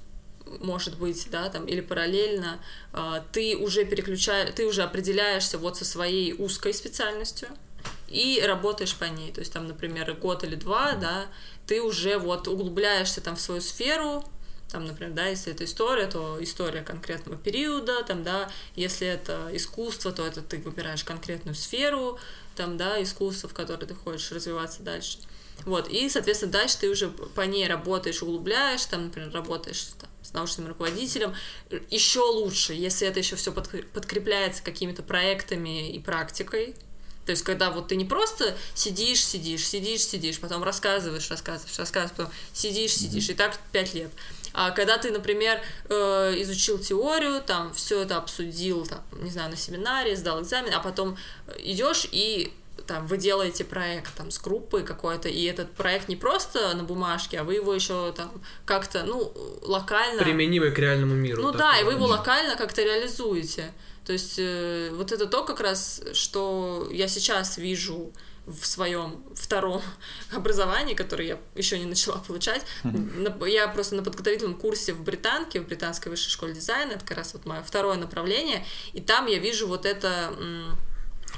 может 0.62 0.98
быть, 0.98 1.28
да, 1.30 1.50
там, 1.50 1.66
или 1.66 1.82
параллельно, 1.82 2.60
а, 2.94 3.24
ты 3.32 3.58
уже 3.58 3.86
переключаешь, 3.86 4.50
ты 4.56 4.66
уже 4.66 4.84
определяешься 4.84 5.58
вот 5.58 5.78
со 5.78 5.86
своей 5.86 6.34
узкой 6.34 6.74
специальностью 6.74 7.50
и 8.08 8.42
работаешь 8.46 8.96
по 8.96 9.06
ней. 9.06 9.32
То 9.32 9.42
есть 9.42 9.52
там, 9.54 9.68
например, 9.68 10.14
год 10.14 10.44
или 10.44 10.56
два, 10.56 10.94
да, 10.94 11.26
ты 11.66 11.82
уже 11.82 12.18
вот 12.18 12.48
углубляешься 12.48 13.22
там 13.22 13.36
в 13.36 13.42
свою 13.42 13.62
сферу, 13.62 14.24
там, 14.72 14.86
например, 14.86 15.14
да, 15.14 15.28
если 15.28 15.54
это 15.54 15.64
история, 15.64 16.08
то 16.08 16.38
история 16.42 16.82
конкретного 16.82 17.38
периода, 17.38 18.04
там, 18.04 18.24
да, 18.24 18.50
если 18.76 19.08
это 19.08 19.50
искусство, 19.54 20.12
то 20.12 20.26
это 20.26 20.42
ты 20.42 20.58
выбираешь 20.58 21.06
конкретную 21.06 21.56
сферу, 21.56 22.20
там, 22.58 22.76
да, 22.76 23.02
искусство, 23.02 23.48
в 23.48 23.54
которой 23.54 23.86
ты 23.86 23.94
хочешь 23.94 24.32
развиваться 24.32 24.84
дальше. 24.84 25.20
Вот, 25.66 25.88
и, 25.90 26.10
соответственно, 26.10 26.52
дальше 26.52 26.78
ты 26.80 26.90
уже 26.90 27.10
по 27.10 27.42
ней 27.42 27.68
работаешь, 27.68 28.22
углубляешь, 28.22 28.86
там, 28.86 29.06
например, 29.06 29.32
работаешь 29.32 29.88
там, 30.00 30.10
с 30.22 30.34
научным 30.34 30.68
руководителем. 30.68 31.34
Еще 31.90 32.20
лучше, 32.20 32.74
если 32.74 33.08
это 33.08 33.20
еще 33.20 33.36
все 33.36 33.52
подкрепляется 33.52 34.62
какими-то 34.62 35.04
проектами 35.04 35.92
и 35.92 36.00
практикой. 36.00 36.76
То 37.26 37.32
есть, 37.32 37.44
когда 37.44 37.72
вот 37.72 37.90
ты 37.90 37.98
не 37.98 38.06
просто 38.06 38.56
сидишь, 38.74 39.26
сидишь, 39.26 39.68
сидишь, 39.68 40.06
сидишь, 40.06 40.40
потом 40.40 40.64
рассказываешь, 40.64 41.30
рассказываешь, 41.30 41.78
рассказываешь, 41.78 42.16
потом 42.16 42.32
сидишь, 42.54 42.94
сидишь, 42.94 43.30
и 43.30 43.34
так 43.34 43.60
пять 43.74 43.94
лет. 43.94 44.12
А 44.60 44.72
когда 44.72 44.98
ты, 44.98 45.12
например, 45.12 45.62
э, 45.88 46.42
изучил 46.42 46.80
теорию, 46.80 47.42
там 47.46 47.72
все 47.74 48.02
это 48.02 48.18
обсудил, 48.18 48.88
там, 48.88 49.02
не 49.22 49.30
знаю, 49.30 49.52
на 49.52 49.56
семинаре, 49.56 50.16
сдал 50.16 50.42
экзамен, 50.42 50.74
а 50.74 50.80
потом 50.80 51.16
идешь 51.60 52.08
и 52.12 52.52
там 52.88 53.06
вы 53.06 53.18
делаете 53.18 53.66
проект 53.66 54.16
там 54.16 54.32
с 54.32 54.40
группой 54.40 54.84
какой-то, 54.84 55.30
и 55.30 55.44
этот 55.44 55.72
проект 55.74 56.08
не 56.08 56.16
просто 56.16 56.74
на 56.74 56.84
бумажке, 56.84 57.40
а 57.40 57.44
вы 57.44 57.54
его 57.54 57.72
еще 57.72 58.12
там 58.14 58.32
как-то, 58.66 59.04
ну, 59.04 59.32
локально... 59.62 60.24
Применимый 60.24 60.72
к 60.72 60.80
реальному 60.80 61.14
миру. 61.14 61.44
Ну 61.44 61.52
да, 61.52 61.80
и 61.80 61.84
вы 61.84 61.92
его 61.92 62.08
локально 62.08 62.56
как-то 62.56 62.82
реализуете. 62.82 63.72
То 64.06 64.14
есть 64.14 64.40
э, 64.40 64.90
вот 64.94 65.12
это 65.12 65.28
то 65.28 65.44
как 65.44 65.60
раз, 65.60 66.02
что 66.14 66.88
я 66.92 67.08
сейчас 67.08 67.58
вижу 67.58 68.12
в 68.48 68.66
своем 68.66 69.24
втором 69.36 69.82
образовании, 70.32 70.96
которое 70.96 71.28
я 71.28 71.38
еще 71.56 71.78
не 71.78 71.86
начала 71.86 72.18
получать. 72.18 72.66
Я 73.46 73.68
просто 73.68 73.96
на 73.96 74.04
подготовительном 74.04 74.56
курсе 74.56 74.94
в 74.94 75.04
Британке, 75.04 75.60
в 75.60 75.68
Британской 75.68 76.10
высшей 76.10 76.32
школе 76.32 76.54
дизайна, 76.54 76.94
это 76.94 77.06
как 77.06 77.18
раз 77.18 77.34
вот 77.34 77.46
мое 77.46 77.62
второе 77.62 77.98
направление, 77.98 78.66
и 78.94 79.02
там 79.02 79.28
я 79.28 79.38
вижу 79.38 79.68
вот 79.68 79.86
это... 79.86 80.34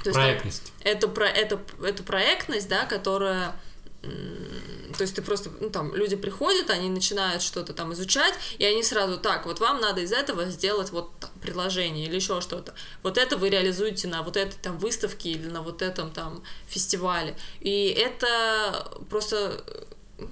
то 0.02 0.10
есть 0.10 0.14
Проектность. 0.14 0.72
эту, 0.82 1.08
про, 1.08 1.26
эту, 1.26 1.60
эту 1.82 2.04
проектность, 2.04 2.68
да, 2.68 2.86
которая 2.86 3.54
то 4.02 5.02
есть 5.02 5.14
ты 5.14 5.22
просто, 5.22 5.50
ну 5.60 5.70
там, 5.70 5.94
люди 5.94 6.16
приходят, 6.16 6.70
они 6.70 6.88
начинают 6.88 7.42
что-то 7.42 7.72
там 7.72 7.92
изучать, 7.92 8.34
и 8.58 8.64
они 8.64 8.82
сразу, 8.82 9.18
так, 9.18 9.46
вот 9.46 9.60
вам 9.60 9.80
надо 9.80 10.00
из 10.00 10.12
этого 10.12 10.46
сделать 10.46 10.90
вот 10.90 11.10
там, 11.20 11.30
предложение 11.40 12.06
или 12.06 12.16
еще 12.16 12.40
что-то. 12.40 12.74
Вот 13.02 13.18
это 13.18 13.36
вы 13.36 13.50
реализуете 13.50 14.08
на 14.08 14.22
вот 14.22 14.36
этой 14.36 14.56
там 14.60 14.78
выставке 14.78 15.30
или 15.30 15.48
на 15.48 15.62
вот 15.62 15.82
этом 15.82 16.10
там 16.10 16.42
фестивале. 16.66 17.36
И 17.60 17.88
это 17.88 19.00
просто 19.08 19.64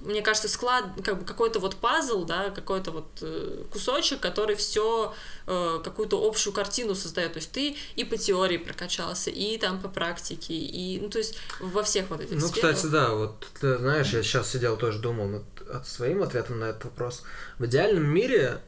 мне 0.05 0.21
кажется, 0.21 0.47
склад, 0.49 0.85
как 1.03 1.19
бы 1.19 1.25
какой-то 1.25 1.59
вот 1.59 1.75
пазл, 1.75 2.25
да, 2.25 2.49
какой-то 2.49 2.91
вот 2.91 3.07
э, 3.21 3.63
кусочек, 3.71 4.19
который 4.19 4.55
все 4.55 5.13
какую-то 5.45 6.23
общую 6.27 6.53
картину 6.53 6.93
создает. 6.93 7.33
То 7.33 7.39
есть 7.39 7.51
ты 7.51 7.75
и 7.95 8.03
по 8.03 8.17
теории 8.17 8.57
прокачался, 8.57 9.31
и 9.31 9.57
там 9.57 9.81
по 9.81 9.87
практике, 9.89 10.53
и, 10.53 10.99
ну, 11.01 11.09
то 11.09 11.17
есть 11.17 11.37
во 11.59 11.81
всех 11.81 12.09
вот 12.11 12.21
этих 12.21 12.39
Ну, 12.39 12.47
сферах. 12.47 12.75
кстати, 12.75 12.91
да, 12.91 13.09
вот 13.15 13.47
ты 13.59 13.77
знаешь, 13.79 14.13
я 14.13 14.21
сейчас 14.21 14.51
сидел 14.51 14.77
тоже 14.77 14.99
думал 14.99 15.27
над 15.27 15.43
от 15.69 15.87
своим 15.87 16.21
ответом 16.23 16.59
на 16.59 16.65
этот 16.65 16.85
вопрос. 16.85 17.23
В 17.57 17.65
идеальном 17.65 18.05
мире 18.05 18.61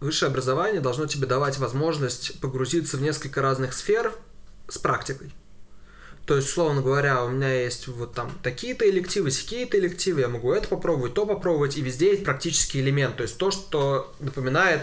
высшее 0.00 0.30
образование 0.30 0.80
должно 0.80 1.06
тебе 1.06 1.26
давать 1.26 1.58
возможность 1.58 2.40
погрузиться 2.40 2.96
в 2.96 3.02
несколько 3.02 3.42
разных 3.42 3.72
сфер 3.72 4.12
с 4.68 4.78
практикой. 4.78 5.32
То 6.28 6.36
есть, 6.36 6.50
условно 6.50 6.82
говоря, 6.82 7.24
у 7.24 7.30
меня 7.30 7.62
есть 7.62 7.88
вот 7.88 8.12
там 8.12 8.30
такие-то 8.42 8.88
элективы, 8.88 9.30
такие-то 9.30 9.78
элективы, 9.78 10.20
я 10.20 10.28
могу 10.28 10.52
это 10.52 10.68
попробовать, 10.68 11.14
то 11.14 11.24
попробовать, 11.24 11.78
и 11.78 11.80
везде 11.80 12.10
есть 12.10 12.22
практический 12.22 12.80
элемент, 12.80 13.16
то 13.16 13.22
есть 13.22 13.38
то, 13.38 13.50
что 13.50 14.14
напоминает 14.20 14.82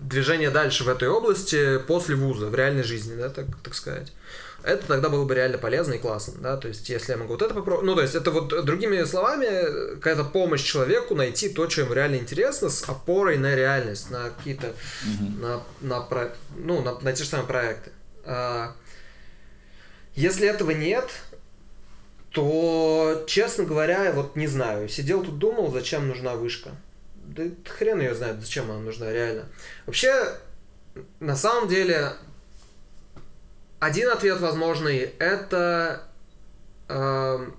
движение 0.00 0.50
дальше 0.50 0.82
в 0.82 0.88
этой 0.88 1.08
области 1.08 1.78
после 1.86 2.16
вуза, 2.16 2.46
в 2.46 2.56
реальной 2.56 2.82
жизни, 2.82 3.14
да, 3.14 3.28
так, 3.28 3.46
так 3.62 3.72
сказать. 3.72 4.12
Это 4.64 4.84
тогда 4.84 5.08
было 5.10 5.24
бы 5.24 5.32
реально 5.36 5.58
полезно 5.58 5.92
и 5.92 5.98
классно, 5.98 6.34
да, 6.40 6.56
то 6.56 6.66
есть 6.66 6.88
если 6.88 7.12
я 7.12 7.18
могу 7.18 7.34
вот 7.34 7.42
это 7.42 7.54
попробовать, 7.54 7.86
ну, 7.86 7.94
то 7.94 8.02
есть 8.02 8.16
это 8.16 8.32
вот, 8.32 8.48
другими 8.64 9.04
словами, 9.04 9.94
какая-то 9.94 10.24
помощь 10.24 10.64
человеку 10.64 11.14
найти 11.14 11.50
то, 11.50 11.70
что 11.70 11.82
ему 11.82 11.94
реально 11.94 12.16
интересно, 12.16 12.68
с 12.68 12.82
опорой 12.88 13.38
на 13.38 13.54
реальность, 13.54 14.10
на 14.10 14.30
какие-то, 14.30 14.74
на, 15.40 15.62
на, 15.82 16.00
про- 16.00 16.34
ну, 16.56 16.82
на, 16.82 16.98
на 16.98 17.12
те 17.12 17.22
же 17.22 17.30
самые 17.30 17.46
проекты. 17.46 17.92
Если 20.18 20.48
этого 20.48 20.72
нет, 20.72 21.08
то, 22.32 23.22
честно 23.28 23.62
говоря, 23.62 24.10
вот 24.10 24.34
не 24.34 24.48
знаю. 24.48 24.88
Сидел 24.88 25.22
тут 25.22 25.38
думал, 25.38 25.70
зачем 25.70 26.08
нужна 26.08 26.34
вышка. 26.34 26.70
Да 27.14 27.44
хрен 27.64 28.00
ее 28.00 28.16
знает, 28.16 28.40
зачем 28.40 28.68
она 28.68 28.80
нужна 28.80 29.12
реально. 29.12 29.44
Вообще, 29.86 30.12
на 31.20 31.36
самом 31.36 31.68
деле, 31.68 32.14
один 33.78 34.10
ответ 34.10 34.40
возможный 34.40 34.98
это 35.20 36.02
э, 36.88 37.50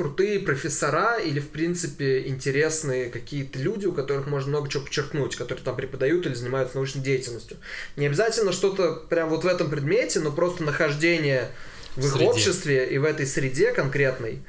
крутые 0.00 0.40
профессора 0.40 1.18
или, 1.18 1.40
в 1.40 1.50
принципе, 1.50 2.26
интересные 2.26 3.10
какие-то 3.10 3.58
люди, 3.58 3.84
у 3.84 3.92
которых 3.92 4.26
можно 4.26 4.48
много 4.48 4.70
чего 4.70 4.82
подчеркнуть, 4.82 5.36
которые 5.36 5.62
там 5.62 5.76
преподают 5.76 6.24
или 6.24 6.32
занимаются 6.32 6.76
научной 6.76 7.02
деятельностью. 7.02 7.58
Не 7.96 8.06
обязательно 8.06 8.52
что-то 8.52 8.94
прям 9.10 9.28
вот 9.28 9.44
в 9.44 9.46
этом 9.46 9.68
предмете, 9.68 10.20
но 10.20 10.32
просто 10.32 10.64
нахождение 10.64 11.50
в 11.96 12.06
их 12.06 12.12
Среде. 12.12 12.24
обществе 12.24 12.86
и 12.86 12.96
в 12.96 13.04
этой 13.04 13.26
среде 13.26 13.72
конкретной. 13.72 14.40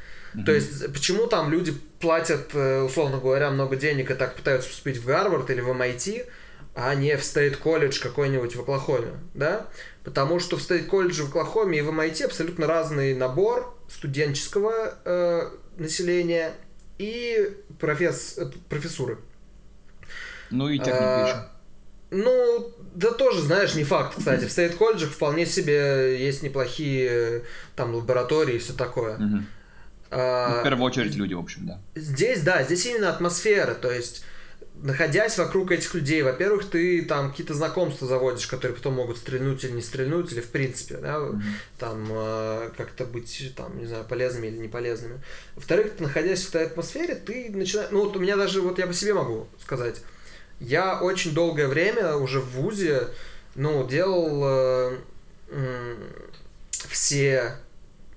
То 0.45 0.53
есть, 0.53 0.93
почему 0.93 1.27
там 1.27 1.51
люди 1.51 1.73
платят, 1.99 2.51
э, 2.53 2.83
условно 2.83 3.17
говоря, 3.17 3.51
много 3.51 3.75
денег 3.75 4.09
и 4.09 4.13
так 4.13 4.37
пытаются 4.37 4.69
поступить 4.69 4.99
в 4.99 5.05
Гарвард 5.05 5.49
или 5.49 5.59
в 5.59 5.67
MIT, 5.67 6.27
а 6.73 6.95
не 6.95 7.17
в 7.17 7.23
state 7.23 7.57
college 7.57 7.99
какой-нибудь 8.01 8.55
в 8.55 8.61
Оклахоме, 8.61 9.11
да? 9.33 9.67
Потому 10.03 10.39
что 10.39 10.57
в 10.57 10.61
state 10.61 10.87
college 10.87 11.23
в 11.23 11.29
Оклахоме 11.29 11.79
и 11.79 11.81
в 11.81 11.89
MIT 11.89 12.25
абсолютно 12.25 12.67
разный 12.67 13.13
набор 13.13 13.77
студенческого 13.89 14.95
э, 15.03 15.51
населения 15.77 16.53
и 16.97 17.57
професс, 17.79 18.37
э, 18.37 18.45
профессуры. 18.69 19.17
Ну 20.49 20.69
и 20.69 20.77
техника 20.77 21.25
А, 21.25 21.27
еще. 21.27 21.47
Ну, 22.11 22.73
да 22.93 23.11
тоже, 23.11 23.41
знаешь, 23.41 23.73
не 23.75 23.83
факт, 23.85 24.15
кстати. 24.17 24.45
В 24.45 24.51
Стейт 24.51 24.75
колледжах 24.75 25.11
вполне 25.11 25.45
себе 25.45 26.21
есть 26.21 26.43
неплохие 26.43 27.09
э, 27.09 27.41
там 27.75 27.95
лаборатории 27.95 28.55
и 28.55 28.59
все 28.59 28.73
такое. 28.73 29.17
Мгм. 29.17 29.45
А, 30.09 30.55
Ну, 30.55 30.59
в 30.59 30.63
первую 30.63 30.85
очередь 30.85 31.15
люди, 31.15 31.33
в 31.33 31.39
общем, 31.39 31.65
да. 31.67 31.79
Здесь, 31.95 32.41
да, 32.41 32.63
здесь 32.63 32.85
именно 32.85 33.09
атмосфера, 33.09 33.73
то 33.75 33.89
есть 33.89 34.25
находясь 34.81 35.37
вокруг 35.37 35.71
этих 35.71 35.93
людей, 35.93 36.21
во-первых, 36.23 36.69
ты 36.69 37.03
там 37.03 37.29
какие-то 37.31 37.53
знакомства 37.53 38.07
заводишь, 38.07 38.47
которые 38.47 38.75
потом 38.75 38.95
могут 38.95 39.17
стрельнуть 39.17 39.63
или 39.63 39.71
не 39.71 39.81
стрельнуть, 39.81 40.31
или 40.31 40.41
в 40.41 40.47
принципе, 40.47 40.97
да, 40.97 41.21
там 41.77 42.07
э, 42.09 42.69
как-то 42.75 43.05
быть, 43.05 43.53
там, 43.55 43.77
не 43.77 43.85
знаю, 43.85 44.05
полезными 44.05 44.47
или 44.47 44.57
не 44.57 44.67
полезными. 44.67 45.21
Во-вторых, 45.55 45.99
находясь 45.99 46.43
в 46.43 46.49
этой 46.49 46.65
атмосфере, 46.65 47.15
ты 47.15 47.49
начинаешь, 47.51 47.89
ну 47.91 48.05
вот 48.05 48.15
у 48.15 48.19
меня 48.19 48.35
даже, 48.37 48.61
вот 48.61 48.79
я 48.79 48.87
по 48.87 48.93
себе 48.93 49.13
могу 49.13 49.47
сказать, 49.61 50.01
я 50.59 50.99
очень 51.01 51.33
долгое 51.33 51.67
время 51.67 52.15
уже 52.15 52.39
в 52.39 52.49
ВУЗе, 52.51 53.07
ну, 53.55 53.87
делал 53.87 54.41
э, 54.43 54.97
м, 55.51 55.97
все, 56.89 57.55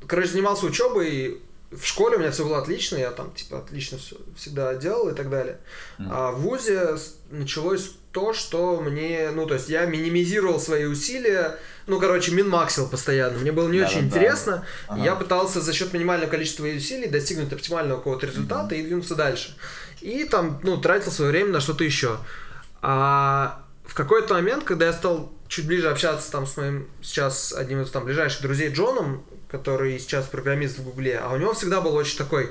короче, 0.07 0.29
занимался 0.29 0.67
учебой, 0.67 1.41
в 1.77 1.87
школе 1.87 2.17
у 2.17 2.21
меня 2.21 2.31
все 2.31 2.45
было 2.45 2.59
отлично, 2.59 2.97
я 2.97 3.11
там, 3.11 3.33
типа, 3.33 3.59
отлично 3.59 3.99
все 3.99 4.17
всегда 4.37 4.75
делал 4.75 5.09
и 5.09 5.15
так 5.15 5.31
далее. 5.31 5.59
А 5.99 6.33
в 6.33 6.41
ВУЗе 6.41 6.97
началось 7.31 7.93
то, 8.13 8.33
что 8.33 8.81
мне, 8.81 9.31
ну, 9.33 9.47
то 9.47 9.55
есть 9.55 9.69
я 9.69 9.87
минимизировал 9.87 10.61
свои 10.61 10.85
усилия, 10.85 11.59
ну, 11.87 11.99
короче, 11.99 12.33
минмаксил 12.33 12.89
постоянно. 12.89 13.39
Мне 13.39 13.53
было 13.53 13.69
не 13.69 13.81
очень 13.81 14.03
Да-да-да. 14.03 14.17
интересно. 14.17 14.67
Ага. 14.87 15.05
Я 15.05 15.15
пытался 15.17 15.61
за 15.61 15.73
счет 15.73 15.93
минимального 15.93 16.31
количества 16.31 16.65
усилий 16.65 17.09
достигнуть 17.09 17.53
оптимального 17.53 17.99
какого-то 17.99 18.27
результата 18.27 18.75
и 18.75 18.83
двинуться 18.83 19.17
дальше. 19.17 19.57
И 20.01 20.25
там, 20.25 20.61
ну, 20.63 20.77
тратил 20.79 21.11
свое 21.11 21.31
время 21.31 21.51
на 21.51 21.61
что-то 21.61 21.83
еще. 21.83 22.19
А 22.83 23.65
в 23.85 23.95
какой-то 23.95 24.35
момент, 24.35 24.65
когда 24.65 24.87
я 24.87 24.93
стал 24.93 25.33
чуть 25.49 25.67
ближе 25.67 25.89
общаться 25.91 26.31
там 26.31 26.47
с 26.47 26.57
моим 26.57 26.89
сейчас 27.03 27.53
одним 27.53 27.83
из 27.83 27.91
там 27.91 28.05
ближайших 28.05 28.43
друзей 28.43 28.71
Джоном, 28.73 29.25
который 29.49 29.99
сейчас 29.99 30.27
программист 30.27 30.79
в 30.79 30.85
Гугле, 30.85 31.19
а 31.19 31.33
у 31.33 31.37
него 31.37 31.55
всегда 31.55 31.81
был 31.81 31.95
очень 31.95 32.19
такой 32.19 32.51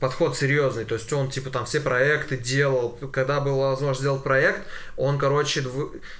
подход 0.00 0.36
серьезный, 0.36 0.84
то 0.84 0.94
есть 0.94 1.12
он 1.12 1.30
типа 1.30 1.50
там 1.50 1.66
все 1.66 1.80
проекты 1.80 2.36
делал, 2.36 2.98
когда 3.12 3.40
была 3.40 3.70
возможность 3.70 4.00
сделать 4.00 4.22
проект, 4.22 4.62
он, 4.96 5.18
короче, 5.18 5.64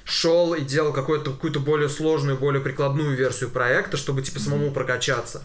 шел 0.05 0.55
и 0.55 0.62
делал 0.62 0.93
какую-то 0.93 1.33
какую-то 1.33 1.61
более 1.61 1.89
сложную, 1.89 2.39
более 2.39 2.62
прикладную 2.62 3.16
версию 3.16 3.51
проекта, 3.51 3.97
чтобы 3.97 4.22
типа 4.22 4.39
самому 4.39 4.70
прокачаться. 4.70 5.43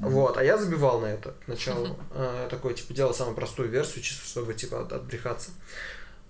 Вот, 0.00 0.38
а 0.38 0.44
я 0.44 0.56
забивал 0.56 1.00
на 1.00 1.06
это 1.06 1.34
сначала. 1.44 1.94
А, 2.12 2.48
такой, 2.48 2.72
типа, 2.72 2.94
делал 2.94 3.12
самую 3.12 3.36
простую 3.36 3.68
версию, 3.68 4.02
чисто 4.02 4.26
чтобы, 4.26 4.54
типа, 4.54 4.80
от- 4.80 4.92
отбрехаться. 4.94 5.50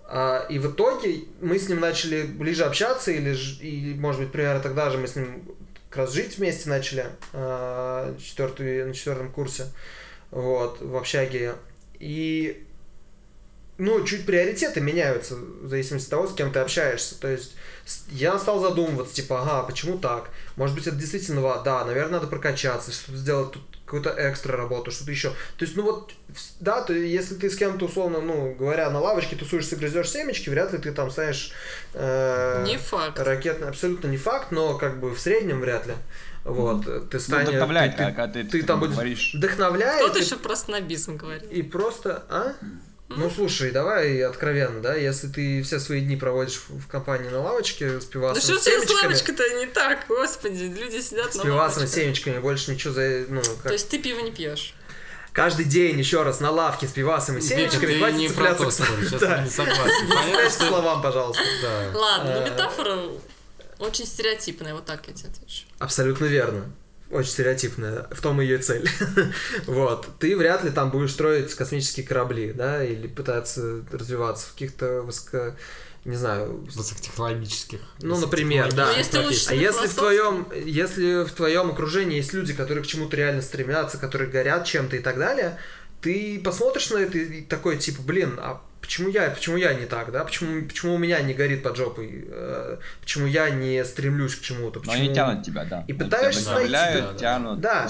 А, 0.03 0.45
и 0.49 0.59
в 0.59 0.69
итоге 0.71 1.23
мы 1.39 1.57
с 1.57 1.69
ним 1.69 1.79
начали 1.79 2.23
ближе 2.23 2.65
общаться, 2.65 3.11
или, 3.11 3.33
и, 3.61 3.93
может 3.97 4.19
быть, 4.19 4.31
примерно 4.33 4.59
тогда 4.59 4.89
же 4.89 4.97
мы 4.97 5.07
с 5.07 5.15
ним 5.15 5.55
как 5.91 5.97
раз 6.05 6.13
жить 6.13 6.37
вместе 6.37 6.69
начали 6.69 7.05
а, 7.33 8.17
четвертый, 8.17 8.85
на 8.85 8.93
четвертом 8.93 9.29
курсе, 9.29 9.67
вот, 10.31 10.79
в 10.79 10.95
общаге. 10.95 11.55
И, 11.99 12.65
ну, 13.77 14.01
чуть 14.05 14.25
приоритеты 14.25 14.79
меняются 14.79 15.35
в 15.35 15.67
зависимости 15.67 16.05
от 16.05 16.11
того, 16.11 16.27
с 16.27 16.33
кем 16.33 16.53
ты 16.53 16.59
общаешься. 16.59 17.19
То 17.19 17.27
есть 17.27 17.55
я 18.09 18.39
стал 18.39 18.61
задумываться, 18.61 19.13
типа, 19.13 19.41
ага, 19.41 19.63
почему 19.63 19.97
так? 19.97 20.29
Может 20.55 20.77
быть, 20.77 20.87
это 20.87 20.95
действительно, 20.95 21.41
да, 21.61 21.83
наверное, 21.83 22.13
надо 22.13 22.27
прокачаться, 22.27 22.93
что-то 22.93 23.17
сделать 23.17 23.51
тут 23.51 23.80
какую-то 23.91 24.15
экстра 24.31 24.55
работу, 24.55 24.89
что-то 24.91 25.11
еще. 25.11 25.29
То 25.57 25.65
есть, 25.65 25.75
ну 25.75 25.83
вот, 25.83 26.13
да, 26.61 26.81
то 26.81 26.93
если 26.93 27.35
ты 27.35 27.49
с 27.49 27.57
кем-то, 27.57 27.85
условно, 27.85 28.21
ну, 28.21 28.55
говоря, 28.55 28.89
на 28.89 28.99
лавочке 29.01 29.35
тусуешься, 29.35 29.75
грызешь 29.75 30.09
семечки, 30.09 30.49
вряд 30.49 30.71
ли 30.71 30.77
ты 30.79 30.93
там 30.93 31.11
станешь 31.11 31.51
э, 31.93 32.63
Не 32.65 32.77
факт. 32.77 33.19
ракетный, 33.19 33.67
абсолютно 33.67 34.07
не 34.07 34.17
факт, 34.17 34.51
но 34.51 34.77
как 34.77 34.99
бы 35.01 35.13
в 35.13 35.19
среднем 35.19 35.59
вряд 35.59 35.87
ли. 35.87 35.93
Вот, 36.45 36.85
ты 36.85 37.17
Ну, 37.17 37.19
станешь... 37.19 37.49
вдохновляет, 37.49 37.97
ты- 37.97 38.03
когда 38.05 38.27
ты, 38.27 38.43
ты 38.45 38.61
ты 38.61 38.63
там 38.63 38.79
будешь 38.79 38.93
говоришь. 38.93 39.33
вдохновляет. 39.35 40.01
Кто-то 40.03 40.19
и- 40.19 40.23
еще 40.23 40.37
про 40.37 40.55
снобизм 40.55 41.17
говорит. 41.17 41.51
и 41.51 41.61
просто, 41.61 42.23
а? 42.29 42.53
Ну 43.17 43.29
слушай, 43.29 43.71
давай 43.71 44.21
откровенно, 44.21 44.81
да, 44.81 44.95
если 44.95 45.27
ты 45.27 45.61
все 45.63 45.79
свои 45.79 46.01
дни 46.01 46.15
проводишь 46.17 46.61
в 46.69 46.87
компании 46.87 47.29
на 47.29 47.41
лавочке 47.41 47.99
с 47.99 48.05
Да 48.05 48.11
пивасом, 48.11 48.41
что 48.41 48.53
у 48.55 48.57
с 48.57 48.61
тебя 48.63 48.79
с 48.79 48.83
семечками, 48.85 49.03
лавочкой-то 49.03 49.49
не 49.59 49.65
так, 49.67 50.05
господи, 50.07 50.63
люди 50.63 51.01
сидят 51.01 51.33
с 51.33 51.37
на 51.37 51.43
пивасом, 51.43 51.79
лавочке. 51.83 52.01
семечками, 52.01 52.39
больше 52.39 52.71
ничего 52.71 52.93
за, 52.93 53.25
ну, 53.29 53.41
То 53.41 53.49
как... 53.63 53.71
есть 53.71 53.89
ты 53.89 53.97
пиво 53.99 54.19
не 54.21 54.31
пьешь. 54.31 54.73
каждый 55.33 55.65
день 55.65 55.97
еще 55.99 56.23
раз 56.23 56.39
на 56.39 56.51
лавке 56.51 56.87
с 56.87 56.91
пивасом 56.91 57.37
и 57.37 57.41
семечками, 57.41 57.93
ты 57.93 57.97
хватит 57.99 58.17
не 58.17 58.27
про 58.29 58.53
цепляться 58.55 58.83
то 58.85 58.91
к- 58.93 59.03
сейчас 59.03 59.19
Да. 59.21 59.41
не 59.43 59.49
согласен. 59.49 60.07
Понятно, 60.09 60.49
что... 60.49 60.67
словам, 60.67 61.01
пожалуйста. 61.01 61.43
Да. 61.61 61.91
Ладно, 61.99 62.31
но 62.39 62.41
Э. 62.47 62.49
метафора 62.49 62.99
очень 63.79 64.05
стереотипная, 64.05 64.73
вот 64.73 64.85
так 64.85 65.07
я 65.07 65.13
тебе 65.13 65.29
отвечу. 65.29 65.63
Абсолютно 65.79 66.25
верно. 66.25 66.65
Очень 67.11 67.31
стереотипная, 67.31 68.07
в 68.11 68.21
том 68.21 68.39
ее 68.39 68.57
цель. 68.57 68.89
вот. 69.67 70.07
Ты 70.19 70.37
вряд 70.37 70.63
ли 70.63 70.71
там 70.71 70.91
будешь 70.91 71.11
строить 71.11 71.53
космические 71.53 72.05
корабли, 72.05 72.53
да, 72.53 72.83
или 72.83 73.07
пытаться 73.07 73.83
развиваться 73.91 74.47
в 74.47 74.53
каких-то 74.53 75.01
высоко... 75.01 75.55
не 76.05 76.15
знаю, 76.15 76.65
Высокотехнологических. 76.73 77.79
Ну, 78.01 78.17
например, 78.17 78.73
да. 78.73 78.91
Ну, 78.91 78.97
если 78.97 79.51
А 79.51 79.55
если 79.55 79.87
в 79.87 79.93
твоем, 79.93 80.47
если 80.65 81.25
в 81.25 81.31
твоем 81.31 81.71
окружении 81.71 82.15
есть 82.15 82.33
люди, 82.33 82.53
которые 82.53 82.83
к 82.83 82.87
чему-то 82.87 83.17
реально 83.17 83.41
стремятся, 83.41 83.97
которые 83.97 84.29
горят 84.29 84.65
чем-то 84.65 84.95
и 84.95 84.99
так 84.99 85.17
далее, 85.17 85.59
ты 86.01 86.41
посмотришь 86.43 86.89
на 86.91 86.97
это 86.97 87.17
и 87.17 87.41
такой 87.41 87.77
типа, 87.77 88.01
блин, 88.01 88.39
а 88.41 88.61
почему 88.81 89.09
я, 89.09 89.29
почему 89.29 89.57
я 89.57 89.73
не 89.73 89.85
так, 89.85 90.11
да? 90.11 90.23
Почему, 90.23 90.63
почему 90.65 90.95
у 90.95 90.97
меня 90.97 91.21
не 91.21 91.33
горит 91.33 91.63
под 91.63 91.77
жопой? 91.77 92.25
Э, 92.27 92.77
почему 93.01 93.27
я 93.27 93.49
не 93.49 93.83
стремлюсь 93.85 94.35
к 94.35 94.41
чему-то? 94.41 94.79
Но 94.79 94.85
Почему... 94.85 95.05
они 95.05 95.13
тянут 95.15 95.43
тебя, 95.45 95.65
да. 95.65 95.85
И 95.87 95.91
Они 95.91 95.99
пытаешься 95.99 96.41
тебя 96.41 96.55
найти, 96.55 96.71
да, 96.71 97.11
да. 97.11 97.17
тянут, 97.17 97.61
Да. 97.61 97.87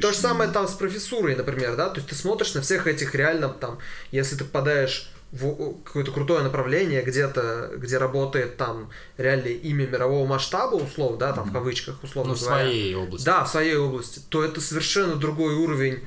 То 0.00 0.12
же 0.12 0.18
самое 0.18 0.50
там 0.50 0.68
с 0.68 0.72
профессурой, 0.72 1.36
например, 1.36 1.76
да, 1.76 1.88
то 1.90 1.96
есть 1.96 2.08
ты 2.08 2.14
смотришь 2.14 2.54
на 2.54 2.62
всех 2.62 2.86
этих 2.86 3.14
реально 3.14 3.48
там, 3.48 3.78
если 4.12 4.36
ты 4.36 4.44
попадаешь 4.44 5.10
в 5.32 5.74
какое-то 5.84 6.10
крутое 6.10 6.42
направление 6.42 7.02
где-то, 7.02 7.70
где 7.76 7.98
работает 7.98 8.56
там 8.56 8.90
реально 9.16 9.46
имя 9.46 9.86
мирового 9.86 10.26
масштаба, 10.26 10.74
условно, 10.74 11.18
да, 11.18 11.32
там 11.32 11.48
в 11.48 11.52
кавычках, 11.52 12.02
условно 12.02 12.32
Ну, 12.32 12.36
в 12.36 12.40
говоря. 12.40 12.64
своей 12.64 12.94
области. 12.96 13.24
Да, 13.24 13.44
в 13.44 13.48
своей 13.48 13.76
области, 13.76 14.20
то 14.28 14.44
это 14.44 14.60
совершенно 14.60 15.14
другой 15.14 15.54
уровень 15.54 16.00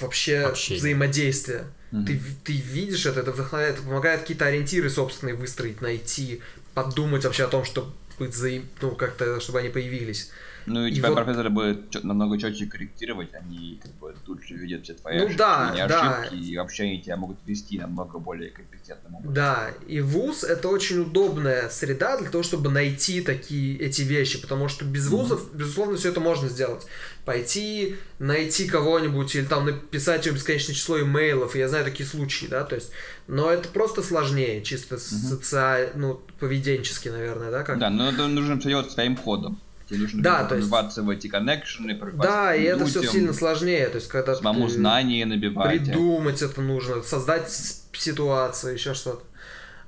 вообще 0.00 0.38
Общения. 0.42 0.78
взаимодействия. 0.78 1.64
Мгм. 1.90 2.06
Ты, 2.06 2.20
ты 2.44 2.52
видишь 2.52 3.06
это, 3.06 3.20
это 3.20 3.32
вдохновляет, 3.32 3.76
это 3.76 3.82
помогает 3.82 4.20
какие-то 4.20 4.46
ориентиры 4.46 4.90
собственные 4.90 5.34
выстроить, 5.34 5.80
найти, 5.80 6.40
подумать 6.74 7.24
вообще 7.24 7.44
о 7.44 7.48
том, 7.48 7.64
чтобы 7.64 7.92
быть 8.18 8.30
взаим... 8.30 8.68
ну, 8.80 8.92
как-то, 8.92 9.40
чтобы 9.40 9.58
они 9.60 9.70
появились. 9.70 10.30
Ну 10.66 10.86
и 10.86 10.90
И 10.90 10.94
тебя 10.94 11.08
вот- 11.08 11.16
профессоры 11.16 11.50
будут 11.50 12.04
намного 12.04 12.38
четче 12.38 12.66
корректировать, 12.66 13.34
они 13.34 13.80
как 13.82 13.92
бы 13.96 14.14
тут 14.24 14.42
же 14.44 14.54
видят 14.54 14.84
все 14.84 14.94
твои 14.94 15.18
Ну 15.18 15.24
ошибки, 15.24 15.38
да, 15.38 15.70
не 15.74 15.86
да. 15.88 16.18
ошибки, 16.20 16.34
и 16.36 16.56
вообще 16.56 16.82
они 16.84 17.00
тебя 17.02 17.16
могут 17.16 17.38
вести 17.46 17.78
намного 17.78 18.18
более 18.18 18.50
компетентным 18.50 19.14
образом. 19.16 19.34
Да, 19.34 19.70
и 19.86 20.00
вуз 20.00 20.44
это 20.44 20.68
очень 20.68 21.00
удобная 21.00 21.68
среда 21.70 22.18
для 22.18 22.30
того, 22.30 22.42
чтобы 22.44 22.70
найти 22.70 23.20
такие 23.22 23.78
эти 23.78 24.02
вещи, 24.02 24.40
потому 24.40 24.68
что 24.68 24.84
без 24.84 25.08
вузов, 25.08 25.54
безусловно, 25.54 25.96
все 25.96 26.10
это 26.10 26.20
можно 26.20 26.48
сделать. 26.48 26.86
Пойти, 27.24 27.96
найти 28.18 28.66
кого-нибудь 28.66 29.34
или 29.36 29.44
там 29.44 29.66
написать 29.66 30.26
им 30.26 30.34
бесконечное 30.34 30.74
число 30.74 31.00
имейлов, 31.00 31.54
я 31.54 31.68
знаю 31.68 31.84
такие 31.84 32.08
случаи, 32.08 32.46
да, 32.46 32.64
то 32.64 32.74
есть, 32.74 32.90
но 33.28 33.50
это 33.50 33.68
просто 33.68 34.02
сложнее, 34.02 34.62
чисто 34.62 34.98
социально, 34.98 35.90
ну, 35.94 36.20
поведенчески, 36.38 37.08
наверное, 37.08 37.50
да, 37.50 37.62
как 37.62 37.78
Да, 37.78 37.90
но 37.90 38.08
это 38.10 38.26
нужно 38.26 38.58
все 38.58 38.70
делать 38.70 38.90
своим 38.90 39.16
ходом. 39.16 39.60
Тебе 39.90 40.02
нужно 40.02 40.22
Да, 40.22 40.44
то 40.44 40.54
есть- 40.54 40.70
пробиваться 40.70 41.02
в 41.02 41.10
эти 41.10 41.26
коннекшены, 41.26 42.00
Да, 42.14 42.54
и 42.54 42.62
это 42.62 42.86
все 42.86 43.02
сильно 43.02 43.32
сложнее, 43.32 43.88
то 43.88 43.96
есть, 43.96 44.06
когда 44.06 44.36
Самому 44.36 44.68
знания 44.68 45.26
набивать. 45.26 45.82
Придумать 45.82 46.42
это 46.42 46.60
нужно, 46.60 47.02
создать 47.02 47.50
ситуацию, 47.92 48.74
еще 48.74 48.94
что-то. 48.94 49.24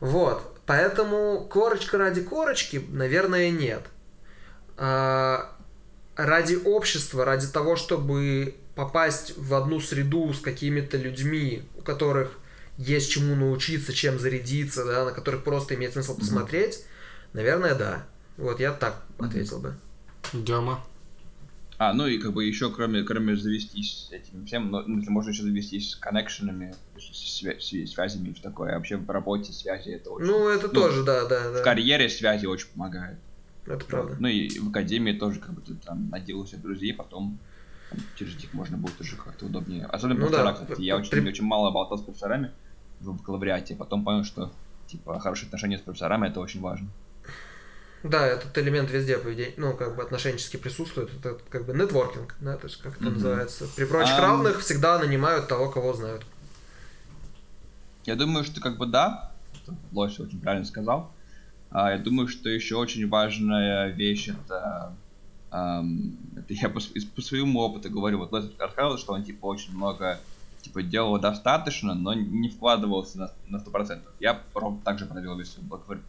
Вот. 0.00 0.58
Поэтому 0.66 1.46
корочка 1.48 1.98
ради 1.98 2.22
корочки, 2.22 2.84
наверное, 2.90 3.50
нет. 3.50 3.82
А, 4.76 5.56
ради 6.16 6.56
общества, 6.56 7.24
ради 7.24 7.46
того, 7.46 7.76
чтобы 7.76 8.56
попасть 8.74 9.34
в 9.36 9.54
одну 9.54 9.78
среду 9.80 10.32
с 10.32 10.40
какими-то 10.40 10.96
людьми, 10.96 11.62
у 11.76 11.82
которых 11.82 12.32
есть 12.76 13.10
чему 13.10 13.36
научиться, 13.36 13.92
чем 13.92 14.18
зарядиться, 14.18 14.84
да, 14.84 15.04
на 15.04 15.12
которых 15.12 15.44
просто 15.44 15.76
имеет 15.76 15.92
смысл 15.92 16.18
посмотреть, 16.18 16.80
наверное, 17.34 17.76
да. 17.76 18.04
Вот 18.36 18.58
я 18.58 18.72
так 18.72 19.04
ответил 19.18 19.60
бы. 19.60 19.76
Дема. 20.32 20.80
А, 21.78 21.92
ну 21.94 22.06
и 22.06 22.18
как 22.18 22.32
бы 22.32 22.44
еще, 22.44 22.70
кроме, 22.70 23.02
кроме 23.02 23.36
завестись 23.36 24.08
этим 24.12 24.46
всем, 24.46 24.70
ну, 24.70 24.82
ну, 24.86 25.02
можно 25.10 25.30
еще 25.30 25.42
завестись 25.42 25.90
с 25.90 25.96
коннекшенами, 25.96 26.74
с 26.96 27.42
свя- 27.42 27.58
связями 27.86 28.28
и 28.28 28.32
все 28.34 28.42
такое. 28.42 28.72
А 28.72 28.76
вообще 28.76 28.96
в 28.98 29.10
работе 29.10 29.52
связи 29.52 29.88
это 29.90 30.10
очень... 30.10 30.26
Ну, 30.26 30.48
это 30.48 30.68
Ну, 30.68 30.72
тоже, 30.74 31.02
да, 31.02 31.26
да, 31.26 31.50
В 31.50 31.54
да. 31.54 31.62
карьере 31.62 32.08
связи 32.08 32.46
очень 32.46 32.68
помогает. 32.68 33.18
Это 33.66 33.84
правда. 33.84 34.16
Ну 34.20 34.28
и 34.28 34.58
в 34.60 34.68
академии 34.68 35.12
тоже 35.12 35.40
как 35.40 35.54
бы 35.54 35.60
ты 35.60 35.74
там 35.74 36.08
наделался 36.10 36.56
друзей, 36.56 36.94
потом 36.94 37.38
там, 37.90 37.98
через 38.16 38.36
них 38.36 38.52
можно 38.54 38.76
будет 38.76 39.00
уже 39.00 39.16
как-то 39.16 39.46
удобнее. 39.46 39.86
Особенно 39.86 40.20
Ну 40.20 40.26
профессора, 40.26 40.52
да, 40.52 40.52
кстати. 40.52 40.80
Я 40.82 40.98
при- 40.98 41.18
очень, 41.18 41.28
очень 41.28 41.44
мало 41.44 41.70
болтал 41.72 41.98
с 41.98 42.02
профессорами 42.02 42.52
в 43.00 43.12
бакалавриате, 43.16 43.74
потом 43.74 44.04
понял, 44.04 44.22
что 44.24 44.52
типа 44.86 45.18
хорошие 45.18 45.46
отношения 45.46 45.78
с 45.78 45.82
профессорами 45.82 46.28
это 46.28 46.38
очень 46.40 46.60
важно. 46.60 46.86
Да, 48.02 48.26
этот 48.26 48.56
элемент 48.58 48.90
везде 48.90 49.16
поведения, 49.16 49.54
ну, 49.56 49.76
как 49.76 49.94
бы 49.94 50.02
отношенчески 50.02 50.56
присутствует. 50.56 51.10
Это 51.20 51.38
как 51.48 51.66
бы 51.66 51.72
нетворкинг, 51.72 52.34
да, 52.40 52.56
то 52.56 52.66
есть 52.66 52.80
как 52.82 52.96
это 52.96 53.04
Мгм. 53.04 53.14
называется. 53.14 53.68
При 53.76 53.84
прочих 53.84 54.14
Ам. 54.18 54.22
равных 54.22 54.60
всегда 54.60 54.98
нанимают 54.98 55.46
того, 55.48 55.70
кого 55.70 55.92
знают. 55.94 56.24
Я 58.04 58.16
думаю, 58.16 58.44
что 58.44 58.60
как 58.60 58.78
бы 58.78 58.86
да, 58.86 59.30
Лось 59.92 60.18
очень 60.18 60.40
правильно 60.40 60.66
сказал. 60.66 61.12
А, 61.70 61.92
я 61.92 61.98
думаю, 61.98 62.26
что 62.26 62.48
еще 62.48 62.74
очень 62.76 63.08
важная 63.08 63.88
вещь 63.90 64.28
это, 64.28 64.92
это 65.50 66.46
я 66.48 66.68
по, 66.68 66.80
по 67.14 67.22
своему 67.22 67.60
опыту 67.60 67.88
говорю, 67.88 68.18
вот 68.18 68.32
Лось 68.32 68.46
рассказывал, 68.58 68.98
что 68.98 69.12
он 69.12 69.22
типа 69.22 69.46
очень 69.46 69.74
много 69.74 70.18
типа 70.62 70.82
делал 70.82 71.18
достаточно, 71.18 71.94
но 71.94 72.14
не 72.14 72.48
вкладывался 72.48 73.18
на, 73.18 73.32
на 73.48 73.56
100%. 73.58 74.00
Я 74.20 74.40
ровно 74.54 74.80
так 74.84 74.98
же 74.98 75.06
провел 75.06 75.36
весь 75.36 75.56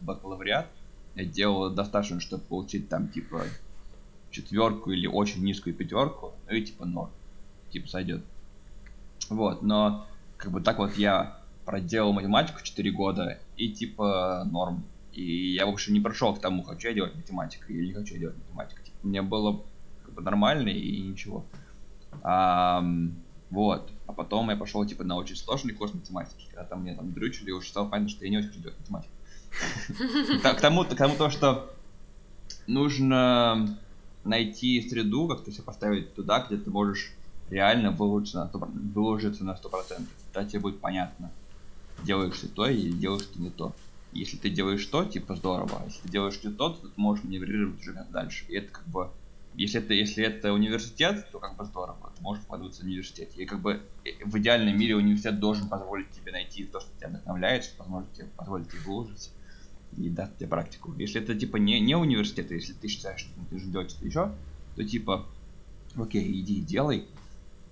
бакалавриат. 0.00 0.66
Я 1.14 1.24
делал 1.24 1.70
достаточно, 1.70 2.20
чтобы 2.20 2.42
получить 2.44 2.88
там 2.88 3.08
типа 3.08 3.44
четверку 4.30 4.90
или 4.90 5.06
очень 5.06 5.44
низкую 5.44 5.74
пятерку, 5.74 6.32
ну 6.48 6.54
и 6.54 6.62
типа 6.62 6.84
ноль. 6.84 7.10
Типа 7.70 7.88
сойдет. 7.88 8.24
Вот, 9.30 9.62
но 9.62 10.06
как 10.36 10.52
бы 10.52 10.60
так 10.60 10.78
вот 10.78 10.96
я 10.96 11.38
проделал 11.64 12.12
математику 12.12 12.62
4 12.62 12.90
года 12.90 13.38
и 13.56 13.70
типа 13.70 14.46
норм. 14.50 14.84
И 15.12 15.54
я, 15.54 15.66
в 15.66 15.70
общем, 15.70 15.94
не 15.94 16.00
прошел 16.00 16.34
к 16.34 16.40
тому, 16.40 16.62
хочу 16.62 16.88
я 16.88 16.94
делать 16.94 17.14
математику 17.14 17.72
или 17.72 17.86
не 17.86 17.92
хочу 17.92 18.14
я 18.14 18.20
делать 18.20 18.36
математику. 18.38 18.82
Типа, 18.82 18.96
мне 19.02 19.22
было 19.22 19.62
как 20.04 20.14
бы 20.14 20.22
нормально 20.22 20.68
и 20.68 21.00
ничего. 21.00 21.44
Ам, 22.22 23.14
вот. 23.50 23.90
А 24.06 24.12
потом 24.12 24.50
я 24.50 24.56
пошел 24.56 24.84
типа 24.84 25.04
на 25.04 25.16
очень 25.16 25.36
сложный 25.36 25.72
курс 25.72 25.94
математики, 25.94 26.46
когда 26.50 26.64
там 26.64 26.82
мне 26.82 26.94
там 26.94 27.12
дрючили, 27.12 27.50
и 27.50 27.52
уже 27.52 27.68
стало 27.68 27.88
понятно, 27.88 28.08
что 28.08 28.24
я 28.24 28.30
не 28.30 28.38
очень 28.38 28.48
хочу 28.48 28.60
делать 28.60 28.78
математику. 28.80 29.13
К 30.42 30.60
тому, 30.60 30.84
к 30.84 30.94
тому 30.94 31.16
то, 31.16 31.30
что 31.30 31.74
нужно 32.66 33.78
найти 34.24 34.80
среду, 34.88 35.28
как-то 35.28 35.52
себя 35.52 35.64
поставить 35.64 36.14
туда, 36.14 36.44
где 36.46 36.56
ты 36.56 36.70
можешь 36.70 37.12
реально 37.50 37.90
выложиться 37.90 38.38
на 38.38 38.50
100%, 38.50 38.92
выложиться 38.92 39.44
на 39.44 39.52
100%. 39.52 40.06
Тогда 40.32 40.48
тебе 40.48 40.60
будет 40.60 40.80
понятно, 40.80 41.30
делаешь 42.02 42.38
ты 42.38 42.48
то 42.48 42.66
или 42.66 42.90
делаешь 42.90 43.26
ты 43.32 43.40
не 43.40 43.50
то. 43.50 43.74
Если 44.12 44.36
ты 44.36 44.48
делаешь 44.48 44.86
то, 44.86 45.04
типа 45.04 45.36
здорово, 45.36 45.82
а 45.82 45.84
если 45.86 46.00
ты 46.02 46.08
делаешь 46.08 46.42
не 46.42 46.52
то, 46.52 46.70
то 46.70 46.88
ты 46.88 46.92
можешь 46.96 47.24
маневрировать 47.24 47.80
уже 47.80 48.06
дальше. 48.10 48.44
И 48.48 48.54
это 48.54 48.70
как 48.70 48.86
бы, 48.86 49.10
если 49.54 49.80
это, 49.80 49.92
если 49.92 50.24
это 50.24 50.52
университет, 50.52 51.26
то 51.32 51.40
как 51.40 51.56
бы 51.56 51.64
здорово, 51.64 52.12
ты 52.16 52.22
можешь 52.22 52.44
вкладываться 52.44 52.82
в 52.82 52.84
университет. 52.84 53.30
И 53.36 53.44
как 53.44 53.60
бы 53.60 53.82
э, 54.04 54.10
в 54.24 54.38
идеальном 54.38 54.78
мире 54.78 54.96
университет 54.96 55.40
должен 55.40 55.68
позволить 55.68 56.10
тебе 56.12 56.30
найти 56.30 56.64
то, 56.64 56.80
что 56.80 56.90
тебя 56.96 57.08
вдохновляет, 57.08 57.64
что 57.64 57.76
позволит 57.76 58.12
тебе, 58.12 58.28
позволит 58.36 58.70
тебе 58.70 58.80
выложиться 58.82 59.30
и 59.96 60.08
даст 60.10 60.36
тебе 60.36 60.48
практику. 60.48 60.94
Если 60.98 61.20
это 61.20 61.34
типа 61.34 61.56
не, 61.56 61.80
не 61.80 61.94
университет, 61.94 62.50
а 62.50 62.54
если 62.54 62.72
ты 62.72 62.88
считаешь, 62.88 63.20
что 63.20 63.30
ты 63.50 63.60
делать 63.60 63.90
что-то 63.90 64.06
еще, 64.06 64.32
то 64.76 64.84
типа, 64.84 65.26
окей, 65.96 66.40
иди 66.40 66.60
делай. 66.60 67.06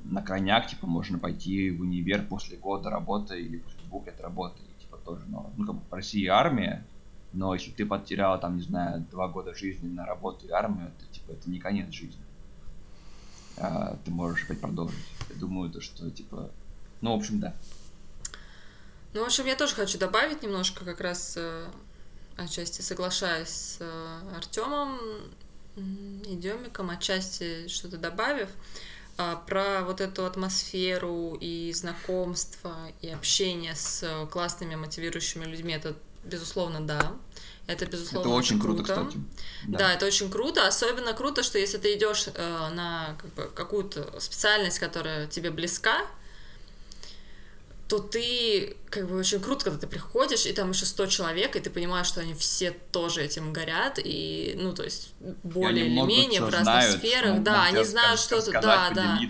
На 0.05 0.21
крайняк, 0.21 0.67
типа, 0.67 0.87
можно 0.89 1.19
пойти 1.19 1.71
в 1.71 1.81
универ 1.81 2.27
после 2.27 2.57
года 2.57 2.91
работы 2.91 3.41
или 3.41 3.59
после 3.59 3.81
двух 3.85 4.07
лет 4.07 4.21
работы, 4.21 4.59
и, 4.61 4.83
типа, 4.83 4.97
тоже, 4.99 5.23
но, 5.29 5.53
ну, 5.57 5.65
как 5.65 5.77
бы, 5.77 5.81
в 5.89 5.93
России 5.93 6.27
армия, 6.27 6.85
но 7.33 7.55
если 7.55 7.71
ты 7.71 7.87
потерял, 7.87 8.39
там, 8.41 8.57
не 8.57 8.63
знаю, 8.63 9.07
два 9.13 9.29
года 9.29 9.55
жизни 9.55 9.89
на 9.89 10.05
работу 10.05 10.47
и 10.47 10.51
армию, 10.51 10.91
то, 10.99 11.07
типа, 11.15 11.33
это 11.33 11.49
не 11.49 11.61
конец 11.61 11.93
жизни. 11.93 12.21
А, 13.59 13.97
ты 14.05 14.11
можешь 14.11 14.45
опять 14.45 14.61
продолжить. 14.61 14.99
Я 15.31 15.37
думаю, 15.37 15.71
то, 15.71 15.81
что, 15.81 16.11
типа, 16.11 16.51
ну, 17.01 17.13
в 17.13 17.19
общем, 17.19 17.39
да. 17.39 17.55
Ну, 19.15 19.23
в 19.23 19.27
общем, 19.27 19.47
я 19.47 19.57
тоже 19.57 19.75
хочу 19.75 19.99
добавить 19.99 20.43
немножко, 20.43 20.85
как 20.85 21.01
раз 21.01 21.37
э, 21.37 21.67
отчасти 22.37 22.83
соглашаясь 22.83 23.49
с 23.49 23.77
э, 23.81 24.37
Артемом 24.37 24.99
и 25.77 26.35
Демиком, 26.37 26.91
отчасти 26.91 27.69
что-то 27.69 27.97
добавив, 27.97 28.49
а, 29.19 29.37
про 29.37 29.83
вот 29.83 30.01
эту 30.01 30.25
атмосферу 30.25 31.37
и 31.41 31.73
знакомство, 31.75 32.77
и 33.01 33.09
общение 33.09 33.75
с 33.75 34.27
классными 34.31 34.75
мотивирующими 34.75 35.45
людьми, 35.45 35.75
это, 35.75 35.95
безусловно, 36.25 36.81
да. 36.81 37.13
Это, 37.67 37.87
безусловно, 37.87 38.29
это 38.29 38.37
очень 38.37 38.61
круто, 38.61 38.83
кстати. 38.83 39.19
Да. 39.69 39.93
это 39.93 40.07
очень 40.07 40.31
круто. 40.31 40.67
Особенно 40.67 41.13
круто, 41.13 41.43
что 41.43 41.59
если 41.59 41.79
ты 41.79 41.95
идешь 41.95 42.27
э, 42.35 42.69
на 42.71 43.17
как 43.21 43.33
бы, 43.35 43.51
какую-то 43.55 44.19
специальность, 44.19 44.79
которая 44.79 45.29
тебе 45.29 45.51
близка, 45.51 46.05
то 47.93 47.99
ты, 47.99 48.75
как 48.89 49.07
бы, 49.07 49.19
очень 49.19 49.39
круто, 49.39 49.65
когда 49.65 49.79
ты 49.79 49.87
приходишь, 49.87 50.47
и 50.47 50.53
там 50.55 50.71
еще 50.71 50.87
100 50.87 51.09
человек, 51.09 51.57
и 51.57 51.61
ты 51.61 51.69
понимаешь, 51.69 52.07
что 52.07 52.23
они 52.23 52.33
все 52.33 52.71
тоже 52.91 53.23
этим 53.23 53.53
горят, 53.53 53.99
и, 54.03 54.55
ну, 54.57 54.73
то 54.73 54.83
есть, 54.83 55.13
более 55.43 55.89
или 55.89 56.01
менее 56.01 56.41
в 56.41 56.45
разных 56.45 56.63
знают, 56.63 56.99
сферах, 56.99 57.43
да, 57.43 57.65
они 57.65 57.85
знают 57.85 58.19
что-то, 58.19 58.53
да, 58.53 58.91
да. 58.95 59.21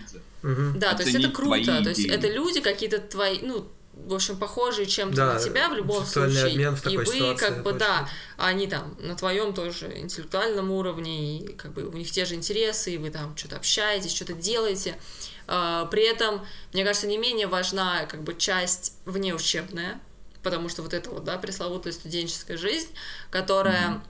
Мгм. 0.43 0.79
Да, 0.79 0.95
то 0.95 1.03
есть 1.03 1.17
это 1.17 1.29
круто, 1.29 1.83
то 1.83 1.89
есть 1.89 2.05
это 2.05 2.29
люди 2.29 2.61
какие-то 2.61 3.01
твои, 3.01 3.41
ну, 3.43 3.69
в 4.07 4.15
общем, 4.15 4.37
похожие 4.37 4.87
чем-то 4.87 5.17
Да, 5.17 5.35
на 5.35 5.41
тебя 5.41 5.69
в 5.69 5.75
любом 5.75 6.05
случае. 6.05 6.47
обмен 6.47 6.77
в 6.77 6.81
и 6.81 6.83
такой 6.83 7.05
вы, 7.05 7.13
ситуации, 7.13 7.47
как 7.47 7.63
бы, 7.63 7.73
точно. 7.73 7.79
да, 7.79 8.09
они 8.37 8.67
там 8.67 8.97
на 9.01 9.15
твоем 9.15 9.55
тоже 9.55 9.93
интеллектуальном 9.99 10.71
уровне, 10.71 11.39
и 11.39 11.53
как 11.55 11.73
бы 11.73 11.85
у 11.85 11.93
них 11.93 12.11
те 12.11 12.25
же 12.25 12.35
интересы, 12.35 12.95
и 12.95 12.99
вы 12.99 13.11
там 13.11 13.37
что-то 13.37 13.57
общаетесь, 13.57 14.15
что-то 14.15 14.33
делаете. 14.33 14.97
А, 15.47 15.87
При 15.87 16.05
этом, 16.05 16.45
мне 16.73 16.85
кажется, 16.85 17.07
не 17.07 17.19
менее 17.19 17.47
важна 17.47 18.07
как 18.07 18.23
бы 18.23 18.35
часть 18.35 18.95
внеучебная, 19.05 20.01
потому 20.43 20.69
что 20.69 20.83
вот 20.83 20.95
эта 20.95 21.11
вот, 21.11 21.25
да, 21.25 21.39
пресловутая 21.39 21.93
студенческая 21.93 22.57
жизнь, 22.57 22.89
которая, 23.31 24.03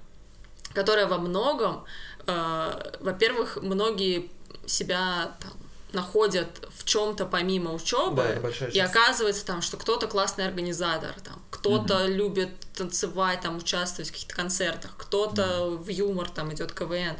которая 0.74 1.06
во 1.06 1.18
многом, 1.18 1.84
э, 2.26 2.92
во-первых, 3.00 3.58
многие 3.62 4.30
себя 4.66 5.36
там 5.40 5.52
находят 5.94 6.68
в 6.76 6.84
чем-то 6.84 7.26
помимо 7.26 7.72
учебы, 7.72 8.22
Да, 8.60 8.66
и 8.66 8.78
оказывается 8.78 9.44
там, 9.44 9.62
что 9.62 9.76
кто-то 9.76 10.06
классный 10.06 10.46
организатор, 10.46 11.14
там, 11.24 11.42
кто-то 11.50 12.06
любит 12.06 12.50
танцевать, 12.74 13.40
там, 13.40 13.56
участвовать 13.58 14.10
в 14.10 14.12
каких-то 14.12 14.34
концертах, 14.34 14.94
кто-то 14.96 15.70
в 15.70 15.88
юмор 15.88 16.30
там 16.30 16.52
идет 16.52 16.72
КВН, 16.72 17.16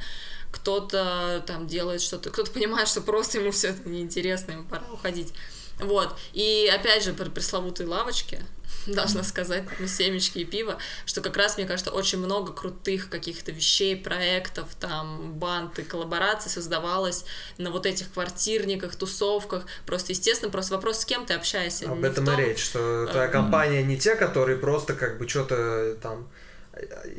кто-то 0.51 1.43
там 1.47 1.67
делает 1.67 2.03
что-то, 2.03 2.31
кто-то 2.31 2.51
понимает, 2.51 2.89
что 2.89 3.01
просто 3.01 3.39
ему 3.39 3.51
все 3.51 3.69
это 3.69 3.89
неинтересно, 3.89 4.53
ему 4.53 4.65
пора 4.65 4.85
уходить. 4.93 5.33
Вот. 5.81 6.15
И 6.33 6.71
опять 6.73 7.03
же, 7.03 7.13
про 7.13 7.27
пресловутые 7.27 7.89
лавочки, 7.89 8.41
должна 8.87 9.23
сказать, 9.23 9.65
ну, 9.79 9.87
семечки 9.87 10.39
и 10.39 10.45
пиво, 10.45 10.79
что 11.07 11.21
как 11.21 11.37
раз, 11.37 11.57
мне 11.57 11.67
кажется, 11.67 11.91
очень 11.91 12.19
много 12.19 12.53
крутых 12.53 13.09
каких-то 13.09 13.53
вещей, 13.53 13.97
проектов, 13.97 14.69
там, 14.81 15.35
банд 15.35 15.79
и 15.79 15.83
коллабораций 15.83 16.51
создавалось 16.51 17.25
на 17.59 17.71
вот 17.71 17.87
этих 17.87 18.13
квартирниках, 18.13 18.97
тусовках. 18.97 19.65
Просто, 19.87 20.13
естественно, 20.13 20.51
просто 20.51 20.75
вопрос, 20.75 21.01
с 21.01 21.05
кем 21.05 21.27
ты 21.27 21.35
общаешься. 21.35 21.91
Об 21.91 22.05
этом 22.05 22.25
и 22.25 22.27
том- 22.27 22.39
речь, 22.39 22.65
что 22.65 23.07
твоя 23.11 23.29
компания 23.29 23.83
не 23.83 23.99
те, 23.99 24.15
которые 24.17 24.59
просто 24.59 24.95
как 24.95 25.19
бы 25.19 25.29
что-то 25.29 25.97
там 26.03 26.23
э, 26.23 26.42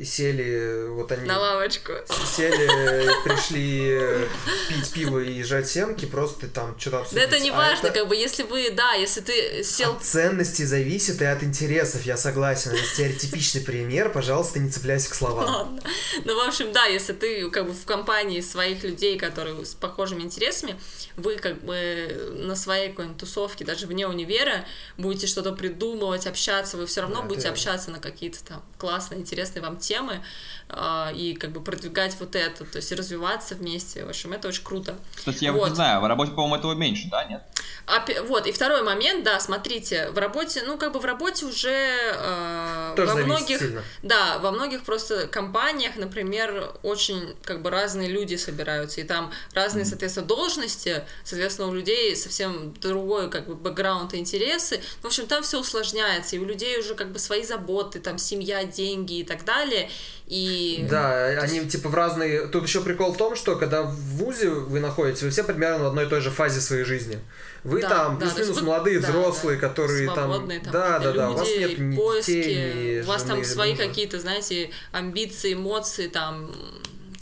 сели, 0.02 0.88
вот 0.88 1.12
они 1.12 1.26
На 1.26 1.38
лавочку. 1.38 1.92
сели, 2.36 3.08
пришли 3.24 3.88
э, 3.92 4.26
пить 4.68 4.92
пиво 4.92 5.18
и 5.20 5.42
жать 5.42 5.68
семки, 5.68 6.06
просто 6.06 6.48
там 6.48 6.78
что-то 6.78 6.96
Да 6.96 7.02
обсудить. 7.02 7.22
это 7.24 7.38
не 7.40 7.50
А 7.50 7.54
важно, 7.56 7.86
это 7.86 8.00
как 8.00 8.08
бы, 8.08 8.16
если 8.16 8.42
вы, 8.42 8.70
да, 8.70 8.94
если 8.94 9.20
ты 9.20 9.62
сел 9.62 9.92
От 9.92 10.02
ценности 10.04 10.62
зависит 10.62 11.20
и 11.22 11.24
от 11.24 11.42
интересов, 11.42 12.02
я 12.02 12.16
согласен. 12.16 12.72
Это 12.72 12.82
стереотипичный 12.84 13.60
пример, 13.60 14.10
пожалуйста, 14.10 14.58
не 14.58 14.70
цепляйся 14.70 15.10
к 15.10 15.14
словам. 15.14 15.44
Ладно. 15.46 15.80
Ну, 16.24 16.34
в 16.44 16.48
общем, 16.48 16.72
да, 16.72 16.86
если 16.86 17.12
ты 17.12 17.48
как 17.50 17.66
бы 17.66 17.72
в 17.72 17.84
компании 17.84 18.40
своих 18.40 18.82
людей, 18.82 19.18
которые 19.18 19.64
с 19.64 19.74
похожими 19.74 20.22
интересами, 20.22 20.78
вы 21.16 21.36
как 21.36 21.62
бы 21.62 22.32
на 22.34 22.56
своей 22.56 22.88
какой-нибудь 22.90 23.18
тусовке, 23.20 23.64
даже 23.64 23.86
вне 23.86 24.06
универа, 24.08 24.64
будете 24.98 25.26
что-то 25.28 25.52
придумывать, 25.52 26.26
общаться, 26.26 26.76
вы 26.76 26.86
все 26.86 27.02
равно 27.02 27.22
Да, 27.22 27.28
будете 27.28 27.48
общаться 27.48 27.90
на 27.92 28.00
какие-то 28.00 28.42
там 28.44 28.62
классные, 28.78 29.20
интересные 29.20 29.43
интересные 29.44 29.62
вам 29.62 29.76
темы, 29.76 30.20
а, 30.68 31.12
и 31.14 31.34
как 31.34 31.50
бы 31.50 31.60
продвигать 31.60 32.16
вот 32.20 32.34
это, 32.34 32.64
то 32.64 32.76
есть 32.76 32.90
развиваться 32.92 33.54
вместе. 33.54 34.04
В 34.04 34.08
общем, 34.08 34.32
это 34.32 34.48
очень 34.48 34.64
круто. 34.64 34.96
Кстати, 35.14 35.44
я 35.44 35.52
Вот. 35.52 35.68
не 35.70 35.74
знаю, 35.74 36.00
в 36.00 36.06
работе, 36.06 36.32
по-моему, 36.32 36.56
этого 36.56 36.74
меньше, 36.74 37.08
да, 37.10 37.24
нет? 37.24 37.42
Опя- 37.86 38.22
Вот, 38.26 38.46
и 38.46 38.52
второй 38.52 38.82
момент, 38.82 39.24
да, 39.24 39.38
смотрите, 39.40 40.10
в 40.10 40.18
работе, 40.18 40.62
ну, 40.66 40.78
как 40.78 40.92
бы 40.92 41.00
в 41.00 41.04
работе 41.04 41.44
уже 41.44 41.70
э, 41.70 42.92
Тоже 42.96 43.12
во 43.14 43.20
многих, 43.20 43.58
сильно. 43.58 43.82
да, 44.02 44.38
во 44.38 44.50
многих 44.50 44.84
просто 44.84 45.26
компаниях, 45.26 45.96
например, 45.96 46.70
очень 46.82 47.36
как 47.44 47.60
бы 47.62 47.70
разные 47.70 48.08
люди 48.08 48.36
собираются, 48.36 49.00
и 49.00 49.04
там 49.04 49.30
разные, 49.52 49.84
соответственно, 49.84 50.26
должности, 50.26 51.04
соответственно, 51.24 51.68
у 51.68 51.74
людей 51.74 52.16
совсем 52.16 52.72
другой 52.80 53.30
как 53.30 53.46
бы 53.46 53.54
бэкграунд 53.54 54.14
и 54.14 54.18
интересы. 54.18 54.80
В 55.02 55.06
общем, 55.06 55.26
там 55.26 55.42
все 55.42 55.60
усложняется, 55.60 56.36
и 56.36 56.38
у 56.38 56.44
людей 56.44 56.78
уже 56.78 56.94
как 56.94 57.12
бы 57.12 57.18
свои 57.18 57.42
заботы, 57.44 58.00
там 58.00 58.16
семья, 58.18 58.64
деньги 58.64 59.18
и 59.18 59.24
так 59.24 59.33
далее. 59.42 59.90
И 60.26 60.86
Да, 60.88 61.26
они 61.40 61.66
типа 61.66 61.88
в 61.88 61.94
разные... 61.94 62.46
Тут 62.46 62.66
еще 62.66 62.82
прикол 62.82 63.12
в 63.12 63.16
том, 63.16 63.34
что 63.34 63.56
когда 63.56 63.82
в 63.82 63.94
ВУЗе 63.94 64.50
вы 64.50 64.80
находитесь, 64.80 65.22
вы 65.22 65.30
все 65.30 65.42
примерно 65.44 65.84
в 65.84 65.86
одной 65.86 66.04
и 66.04 66.08
той 66.08 66.20
же 66.20 66.30
фазе 66.30 66.60
своей 66.60 66.84
жизни. 66.84 67.18
Вы 67.64 67.80
Да, 67.80 67.88
там 67.88 68.18
да, 68.18 68.26
плюс-минус 68.26 68.58
вы- 68.58 68.66
молодые, 68.66 69.00
да, 69.00 69.08
взрослые, 69.08 69.58
да, 69.58 69.68
которые 69.68 70.06
там... 70.14 70.48
Да, 70.70 70.98
да, 70.98 71.12
да, 71.12 71.30
у 71.30 71.34
вас 71.34 71.48
нет 71.48 71.78
ни 71.78 71.96
поиски, 71.96 72.30
детей, 72.30 72.98
ни 72.98 73.02
у 73.02 73.06
вас 73.06 73.22
там 73.22 73.42
свои 73.44 73.74
какие-то, 73.74 74.20
знаете, 74.20 74.70
амбиции, 74.92 75.54
эмоции, 75.54 76.08
там 76.08 76.54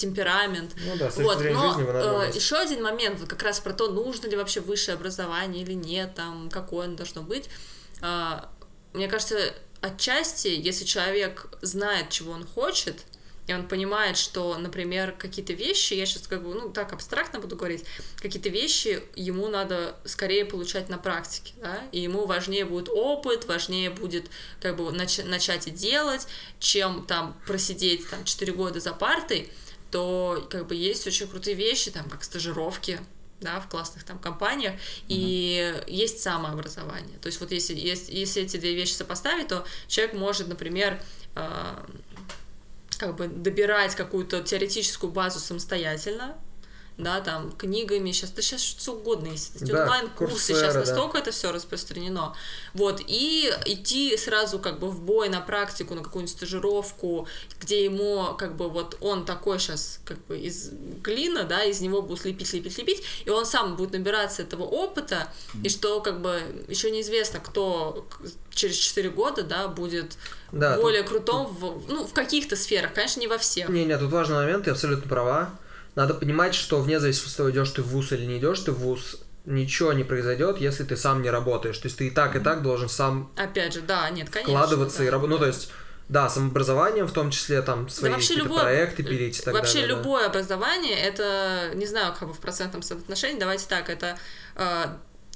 темперамент. 0.02 0.74
Ну 0.84 0.96
да, 0.96 1.10
с 1.10 1.16
Вот, 1.16 1.36
но 1.36 1.42
жизни 1.42 2.26
э, 2.26 2.30
еще 2.34 2.56
один 2.56 2.82
момент, 2.82 3.20
вот 3.20 3.28
как 3.28 3.42
раз 3.42 3.60
про 3.60 3.72
то, 3.72 3.88
нужно 3.88 4.26
ли 4.26 4.36
вообще 4.36 4.60
высшее 4.60 4.96
образование 4.96 5.62
или 5.62 5.74
нет, 5.74 6.14
там, 6.16 6.50
какое 6.50 6.86
оно 6.86 6.96
должно 6.96 7.22
быть. 7.22 7.48
А, 8.00 8.48
мне 8.92 9.06
кажется, 9.06 9.54
отчасти, 9.82 10.48
если 10.48 10.84
человек 10.84 11.48
знает, 11.60 12.08
чего 12.10 12.32
он 12.32 12.46
хочет, 12.46 13.04
и 13.48 13.52
он 13.52 13.66
понимает, 13.66 14.16
что, 14.16 14.56
например, 14.56 15.12
какие-то 15.18 15.52
вещи, 15.52 15.94
я 15.94 16.06
сейчас 16.06 16.28
как 16.28 16.44
бы, 16.44 16.54
ну, 16.54 16.70
так 16.70 16.92
абстрактно 16.92 17.40
буду 17.40 17.56
говорить, 17.56 17.84
какие-то 18.20 18.48
вещи 18.48 19.02
ему 19.16 19.48
надо 19.48 19.96
скорее 20.04 20.44
получать 20.44 20.88
на 20.88 20.96
практике, 20.96 21.52
да, 21.60 21.82
и 21.90 22.00
ему 22.00 22.26
важнее 22.26 22.64
будет 22.64 22.88
опыт, 22.88 23.46
важнее 23.46 23.90
будет 23.90 24.30
как 24.60 24.76
бы 24.76 24.84
нач- 24.84 25.24
начать 25.24 25.66
и 25.66 25.72
делать, 25.72 26.28
чем 26.60 27.04
там 27.04 27.36
просидеть 27.46 28.08
там 28.08 28.24
4 28.24 28.52
года 28.52 28.78
за 28.78 28.92
партой, 28.92 29.50
то 29.90 30.46
как 30.48 30.68
бы 30.68 30.76
есть 30.76 31.04
очень 31.06 31.26
крутые 31.26 31.56
вещи, 31.56 31.90
там, 31.90 32.08
как 32.08 32.22
стажировки, 32.22 33.00
да, 33.42 33.60
в 33.60 33.68
классных 33.68 34.04
там 34.04 34.18
компаниях, 34.18 34.74
и 35.08 35.82
есть 35.86 36.20
самообразование. 36.20 37.18
То 37.20 37.26
есть 37.26 37.40
вот 37.40 37.52
если, 37.52 37.74
если, 37.74 38.14
если 38.14 38.42
эти 38.42 38.56
две 38.56 38.74
вещи 38.74 38.92
сопоставить, 38.92 39.48
то 39.48 39.64
человек 39.88 40.14
может, 40.14 40.48
например, 40.48 41.00
э, 41.34 41.84
как 42.98 43.16
бы 43.16 43.28
добирать 43.28 43.94
какую-то 43.94 44.42
теоретическую 44.42 45.12
базу 45.12 45.38
самостоятельно, 45.40 46.36
да, 46.98 47.20
там, 47.20 47.50
книгами, 47.52 48.12
сейчас, 48.12 48.30
да 48.30 48.42
сейчас 48.42 48.60
что 48.62 48.92
угодно 48.92 49.28
есть, 49.28 49.64
Да, 49.64 49.82
онлайн-курсы, 49.82 50.54
сейчас 50.54 50.74
да. 50.74 50.80
настолько 50.80 51.18
это 51.18 51.30
все 51.30 51.50
распространено, 51.50 52.34
вот, 52.74 53.00
и 53.06 53.52
идти 53.66 54.16
сразу 54.16 54.58
как 54.58 54.78
бы 54.78 54.88
в 54.90 55.00
бой 55.00 55.28
на 55.28 55.40
практику, 55.40 55.94
на 55.94 56.02
какую-нибудь 56.02 56.36
стажировку, 56.36 57.26
где 57.60 57.84
ему, 57.84 58.34
как 58.38 58.56
бы, 58.56 58.68
вот 58.68 58.96
он 59.00 59.24
такой 59.24 59.58
сейчас, 59.58 60.00
как 60.04 60.18
бы, 60.26 60.38
из 60.38 60.70
глина, 61.02 61.44
да, 61.44 61.64
из 61.64 61.80
него 61.80 62.02
будут 62.02 62.24
лепить, 62.24 62.52
лепить, 62.52 62.76
лепить, 62.78 63.02
и 63.24 63.30
он 63.30 63.46
сам 63.46 63.76
будет 63.76 63.92
набираться 63.92 64.42
этого 64.42 64.64
опыта, 64.64 65.28
и 65.62 65.68
что, 65.68 66.00
как 66.00 66.20
бы, 66.20 66.40
еще 66.68 66.90
неизвестно, 66.90 67.40
кто 67.40 68.06
через 68.50 68.76
4 68.76 69.08
года, 69.10 69.42
да, 69.42 69.66
будет 69.68 70.16
Да, 70.52 70.74
тут- 70.74 70.82
более 70.82 71.02
крутом, 71.02 71.46
в, 71.46 71.90
ну, 71.90 72.06
в 72.06 72.12
каких-то 72.12 72.54
сферах, 72.54 72.92
конечно, 72.92 73.20
не 73.20 73.28
во 73.28 73.38
всех. 73.38 73.68
Не, 73.70 73.84
не, 73.86 73.96
тут 73.96 74.10
важный 74.12 74.36
момент, 74.36 74.64
ты 74.64 74.70
абсолютно 74.70 75.08
права. 75.08 75.50
Надо 75.94 76.14
понимать, 76.14 76.54
что 76.54 76.80
вне 76.80 76.98
зависимости 77.00 77.32
от 77.32 77.36
того, 77.36 77.50
идешь 77.50 77.70
ты 77.70 77.82
в 77.82 77.88
ВУЗ 77.88 78.12
или 78.12 78.24
не 78.24 78.38
идешь 78.38 78.60
ты 78.60 78.72
в 78.72 78.78
ВУЗ, 78.78 79.20
ничего 79.44 79.92
не 79.92 80.04
произойдет, 80.04 80.58
если 80.58 80.84
ты 80.84 80.96
сам 80.96 81.22
не 81.22 81.30
работаешь. 81.30 81.78
То 81.78 81.86
есть 81.86 81.98
ты 81.98 82.06
и 82.06 82.10
так, 82.10 82.36
и 82.36 82.40
так 82.40 82.62
должен 82.62 82.88
сам 82.88 83.30
Опять 83.36 83.74
же, 83.74 83.82
да, 83.82 84.08
нет, 84.10 84.30
конечно. 84.30 84.54
вкладываться 84.54 84.98
да. 84.98 85.04
и 85.04 85.08
работать. 85.08 85.32
Ну, 85.32 85.38
то 85.38 85.46
есть, 85.46 85.70
да, 86.08 86.28
самообразованием, 86.28 87.06
в 87.06 87.12
том 87.12 87.30
числе 87.30 87.60
там 87.62 87.88
свои 87.88 88.10
да 88.10 88.16
вообще 88.16 88.34
любое, 88.34 88.60
проекты 88.60 89.02
пилить 89.02 89.38
и 89.38 89.42
так 89.42 89.54
вообще 89.54 89.80
далее. 89.80 89.94
да. 89.94 89.98
любое 89.98 90.26
образование, 90.26 90.98
это, 90.98 91.72
не 91.74 91.86
знаю, 91.86 92.14
как 92.18 92.28
бы 92.28 92.34
в 92.34 92.40
процентном 92.40 92.82
соотношении, 92.82 93.38
давайте 93.38 93.66
так, 93.68 93.90
это 93.90 94.16
э, 94.56 94.86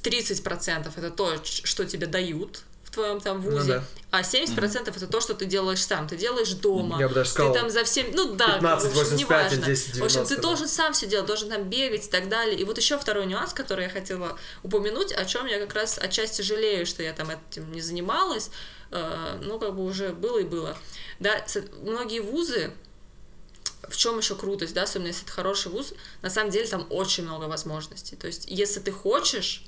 30% 0.02 0.90
это 0.96 1.10
то, 1.10 1.36
что 1.44 1.84
тебе 1.84 2.06
дают 2.06 2.62
твоем 2.96 3.20
там 3.20 3.40
Ну 3.40 3.50
вузе, 3.52 3.74
да. 3.74 3.84
а 4.10 4.22
70% 4.22 4.88
это 4.88 5.06
то, 5.06 5.20
что 5.20 5.34
ты 5.34 5.44
делаешь 5.46 5.84
сам, 5.84 6.08
ты 6.08 6.16
делаешь 6.16 6.50
дома. 6.52 6.98
Я 6.98 7.08
бы 7.08 7.14
даже 7.14 7.30
сказал, 7.30 7.52
ты 7.52 7.60
там 7.60 7.70
за 7.70 7.84
всем, 7.84 8.06
ну 8.12 8.34
да, 8.34 8.54
15, 8.54 8.86
в 8.86 8.98
общем, 8.98 9.00
85, 9.00 9.52
неважно. 9.52 9.66
10, 9.66 9.86
В 9.98 10.04
общем, 10.04 10.22
ты 10.22 10.28
90, 10.28 10.36
да. 10.36 10.42
должен 10.42 10.68
сам 10.68 10.92
все 10.92 11.06
делать, 11.06 11.26
должен 11.26 11.48
там 11.48 11.64
бегать 11.70 12.06
и 12.06 12.10
так 12.10 12.28
далее. 12.28 12.58
И 12.58 12.64
вот 12.64 12.76
еще 12.78 12.98
второй 12.98 13.26
нюанс, 13.26 13.52
который 13.52 13.84
я 13.84 13.90
хотела 13.90 14.36
упомянуть, 14.62 15.12
о 15.12 15.24
чем 15.24 15.46
я 15.46 15.60
как 15.60 15.74
раз 15.74 15.98
отчасти 15.98 16.42
жалею, 16.42 16.86
что 16.86 17.02
я 17.02 17.12
там 17.12 17.30
этим 17.30 17.70
не 17.70 17.80
занималась, 17.80 18.50
ну 18.90 19.58
как 19.58 19.76
бы 19.76 19.84
уже 19.84 20.10
было 20.10 20.38
и 20.38 20.44
было. 20.44 20.76
Да, 21.20 21.44
многие 21.82 22.20
вузы, 22.20 22.72
в 23.88 23.96
чем 23.96 24.18
еще 24.18 24.34
крутость, 24.34 24.74
да, 24.74 24.82
особенно 24.82 25.08
если 25.08 25.24
это 25.24 25.32
хороший 25.32 25.70
вуз, 25.70 25.92
на 26.22 26.30
самом 26.30 26.50
деле 26.50 26.66
там 26.66 26.86
очень 26.90 27.24
много 27.24 27.44
возможностей. 27.44 28.16
То 28.16 28.26
есть, 28.26 28.46
если 28.48 28.80
ты 28.80 28.90
хочешь, 28.90 29.64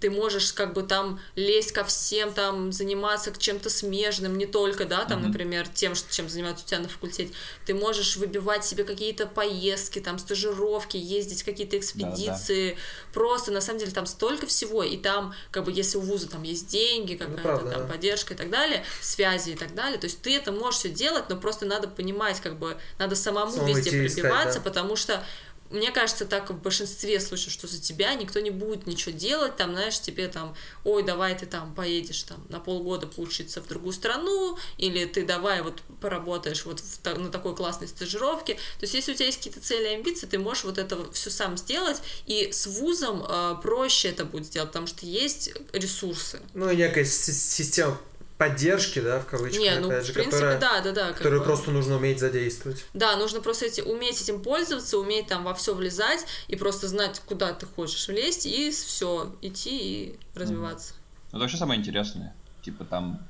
ты 0.00 0.10
можешь 0.10 0.52
как 0.52 0.72
бы 0.72 0.82
там 0.82 1.20
лезть 1.36 1.72
ко 1.72 1.84
всем, 1.84 2.32
там 2.32 2.72
заниматься 2.72 3.32
чем-то 3.36 3.68
смежным, 3.68 4.38
не 4.38 4.46
только, 4.46 4.86
да, 4.86 5.04
там, 5.04 5.22
например, 5.22 5.68
тем, 5.68 5.92
чем 6.10 6.28
занимаются 6.28 6.64
у 6.64 6.68
тебя 6.68 6.80
на 6.80 6.88
факультете. 6.88 7.32
Ты 7.66 7.74
можешь 7.74 8.16
выбивать 8.16 8.64
себе 8.64 8.84
какие-то 8.84 9.26
поездки, 9.26 9.98
там, 9.98 10.18
стажировки, 10.18 10.96
ездить 10.96 11.42
какие-то 11.42 11.78
экспедиции. 11.78 12.78
Просто, 13.12 13.52
на 13.52 13.60
самом 13.60 13.80
деле, 13.80 13.92
там 13.92 14.06
столько 14.06 14.46
всего. 14.46 14.82
И 14.82 14.96
там, 14.96 15.34
как 15.50 15.64
бы, 15.64 15.72
если 15.72 15.98
у 15.98 16.00
вуза 16.00 16.28
там 16.28 16.42
есть 16.42 16.68
деньги, 16.68 17.14
какая-то 17.14 17.42
правда, 17.42 17.70
там 17.70 17.82
да. 17.82 17.86
поддержка 17.92 18.34
и 18.34 18.36
так 18.36 18.50
далее, 18.50 18.84
связи 19.02 19.50
и 19.50 19.56
так 19.56 19.74
далее. 19.74 19.98
То 19.98 20.06
есть 20.06 20.22
ты 20.22 20.34
это 20.34 20.50
можешь 20.50 20.80
все 20.80 20.88
делать, 20.88 21.24
но 21.28 21.36
просто 21.36 21.66
надо 21.66 21.88
понимать, 21.88 22.40
как 22.40 22.58
бы, 22.58 22.78
надо 22.98 23.16
самому 23.16 23.52
Самому 23.52 23.68
везде 23.68 24.06
искать, 24.06 24.22
пробиваться, 24.22 24.58
да. 24.60 24.64
потому 24.64 24.96
что 24.96 25.22
мне 25.70 25.90
кажется, 25.92 26.26
так 26.26 26.50
в 26.50 26.60
большинстве 26.60 27.20
случаев, 27.20 27.52
что 27.52 27.66
за 27.66 27.80
тебя 27.80 28.14
никто 28.14 28.40
не 28.40 28.50
будет 28.50 28.86
ничего 28.86 29.12
делать, 29.16 29.56
там, 29.56 29.72
знаешь, 29.72 30.00
тебе 30.00 30.28
там, 30.28 30.54
ой, 30.84 31.02
давай 31.02 31.36
ты 31.38 31.46
там 31.46 31.74
поедешь 31.74 32.22
там 32.24 32.44
на 32.48 32.60
полгода 32.60 33.06
поучиться 33.06 33.62
в 33.62 33.68
другую 33.68 33.92
страну, 33.92 34.58
или 34.78 35.04
ты 35.04 35.24
давай 35.24 35.62
вот 35.62 35.80
поработаешь 36.00 36.64
вот 36.64 36.80
в 36.80 37.18
на 37.18 37.30
такой 37.30 37.54
классной 37.54 37.88
стажировке. 37.88 38.54
То 38.54 38.82
есть, 38.82 38.94
если 38.94 39.12
у 39.12 39.14
тебя 39.14 39.26
есть 39.26 39.38
какие-то 39.38 39.60
цели 39.60 39.84
и 39.88 39.94
амбиции, 39.94 40.26
ты 40.26 40.38
можешь 40.38 40.64
вот 40.64 40.78
это 40.78 41.10
все 41.12 41.30
сам 41.30 41.56
сделать, 41.56 41.98
и 42.26 42.50
с 42.52 42.66
вузом 42.66 43.24
э, 43.26 43.56
проще 43.62 44.08
это 44.08 44.24
будет 44.24 44.46
сделать, 44.46 44.70
потому 44.70 44.86
что 44.86 45.06
есть 45.06 45.52
ресурсы. 45.72 46.40
Ну 46.54 46.70
и 46.70 46.76
некая 46.76 47.04
си- 47.04 47.32
система 47.32 47.98
поддержки, 48.40 49.00
да, 49.00 49.20
в 49.20 49.26
кавычках, 49.26 49.60
Не, 49.60 49.78
ну, 49.78 49.88
опять 49.88 50.04
в 50.04 50.06
же, 50.06 50.12
принципе, 50.14 50.36
которая, 50.38 50.60
да, 50.60 50.80
да, 50.80 50.92
да. 50.92 51.12
которую 51.12 51.40
бы. 51.40 51.46
просто 51.46 51.70
нужно 51.72 51.96
уметь 51.96 52.20
задействовать. 52.20 52.86
Да, 52.94 53.14
нужно 53.18 53.42
просто 53.42 53.66
эти, 53.66 53.82
уметь 53.82 54.18
этим 54.22 54.42
пользоваться, 54.42 54.96
уметь 54.96 55.26
там 55.26 55.44
во 55.44 55.52
все 55.52 55.74
влезать 55.74 56.24
и 56.48 56.56
просто 56.56 56.88
знать, 56.88 57.20
куда 57.26 57.52
ты 57.52 57.66
хочешь 57.66 58.08
влезть, 58.08 58.46
и 58.46 58.70
все, 58.70 59.36
идти 59.42 59.78
и 59.78 60.18
развиваться. 60.34 60.94
Ну, 61.32 61.36
это 61.36 61.40
вообще 61.40 61.58
самое 61.58 61.78
интересное. 61.78 62.34
Типа 62.62 62.86
там, 62.86 63.28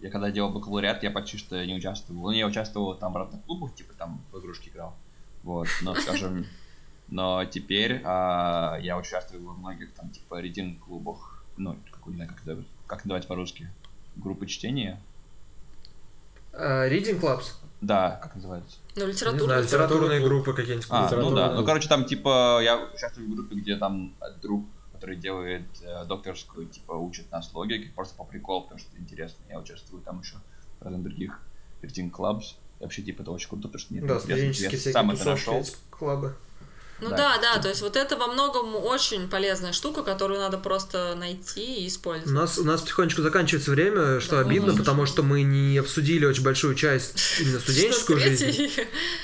я 0.00 0.10
когда 0.10 0.30
делал 0.30 0.50
бакалавриат, 0.50 1.02
я 1.04 1.10
почти 1.10 1.38
что 1.38 1.64
не 1.64 1.74
участвовал. 1.74 2.24
Ну, 2.24 2.30
я 2.32 2.46
участвовал 2.46 2.94
там 2.96 3.14
в 3.14 3.16
разных 3.16 3.42
клубах, 3.44 3.74
типа 3.74 3.94
там 3.94 4.22
в 4.30 4.38
игрушки 4.40 4.68
играл. 4.68 4.94
Вот, 5.42 5.68
но, 5.80 5.94
скажем, 5.94 6.44
но 7.08 7.46
теперь 7.46 8.02
а, 8.04 8.76
я 8.82 8.98
участвую 8.98 9.42
во 9.42 9.54
многих 9.54 9.94
там, 9.94 10.10
типа, 10.10 10.38
рединг-клубах. 10.38 11.46
Ну, 11.56 11.78
как, 11.90 12.06
не 12.08 12.16
знаю, 12.16 12.28
как 12.28 12.42
это, 12.46 12.62
как 12.86 13.06
называть 13.06 13.26
по-русски. 13.26 13.70
Группы 14.20 14.46
чтения. 14.46 15.00
А, 16.52 16.88
Reading 16.88 17.20
Clubs? 17.20 17.54
Да, 17.80 18.18
как 18.22 18.34
называется? 18.34 18.76
Ну, 18.96 19.06
Не 19.06 19.12
литература. 19.12 19.44
знаю, 19.44 19.62
литературные 19.64 20.20
группы 20.20 20.52
какие-нибудь. 20.52 20.86
А, 20.90 21.08
ну 21.16 21.34
да. 21.34 21.54
Ну, 21.54 21.64
короче, 21.64 21.88
там, 21.88 22.04
типа, 22.04 22.60
я 22.62 22.76
участвую 22.94 23.26
в 23.28 23.34
группе, 23.34 23.54
где 23.56 23.76
там 23.76 24.14
друг, 24.42 24.66
который 24.92 25.16
делает 25.16 25.64
э, 25.82 26.04
докторскую, 26.04 26.66
типа, 26.66 26.92
учит 26.92 27.30
нас 27.32 27.50
логике, 27.54 27.90
просто 27.94 28.14
по 28.16 28.24
приколу, 28.24 28.62
потому 28.64 28.78
что 28.80 28.90
это 28.92 29.00
интересно. 29.00 29.38
Я 29.48 29.58
участвую 29.58 30.02
там 30.02 30.20
еще 30.20 30.36
в 30.78 30.84
разных 30.84 31.02
других 31.04 31.40
reading 31.82 32.10
clubs. 32.10 32.56
И 32.80 32.82
вообще, 32.82 33.00
типа, 33.02 33.22
это 33.22 33.30
очень 33.30 33.48
круто, 33.48 33.68
потому 33.68 33.80
что 33.80 33.94
мне 33.94 34.02
Да, 34.02 34.16
интересно. 34.16 34.34
студенческие 34.34 34.70
Я 34.70 34.76
всякие 34.76 34.92
сам 34.92 35.10
это 35.12 35.18
тусовки, 35.24 35.38
нашел. 35.46 35.60
эти 35.60 35.76
клубы. 35.90 36.36
Ну 37.00 37.10
Да. 37.10 37.16
да, 37.16 37.38
да, 37.54 37.58
то 37.62 37.68
есть 37.68 37.80
вот 37.82 37.96
это 37.96 38.16
во 38.16 38.26
многом 38.26 38.74
очень 38.76 39.28
полезная 39.28 39.72
штука, 39.72 40.02
которую 40.02 40.40
надо 40.40 40.58
просто 40.58 41.14
найти 41.14 41.80
и 41.82 41.84
У 41.84 41.88
использовать. 41.88 42.32
нас, 42.32 42.58
у 42.58 42.64
нас 42.64 42.80
потихонечку 42.82 43.22
заканчивается 43.22 43.70
время, 43.70 44.20
что 44.20 44.36
Да, 44.36 44.40
обидно, 44.42 44.76
потому 44.76 45.06
что 45.06 45.22
мы 45.22 45.42
не 45.42 45.78
обсудили 45.78 46.26
очень 46.26 46.42
большую 46.42 46.74
часть 46.74 47.40
именно 47.40 47.58
студенческую 47.60 48.18
жизнь. 48.20 48.70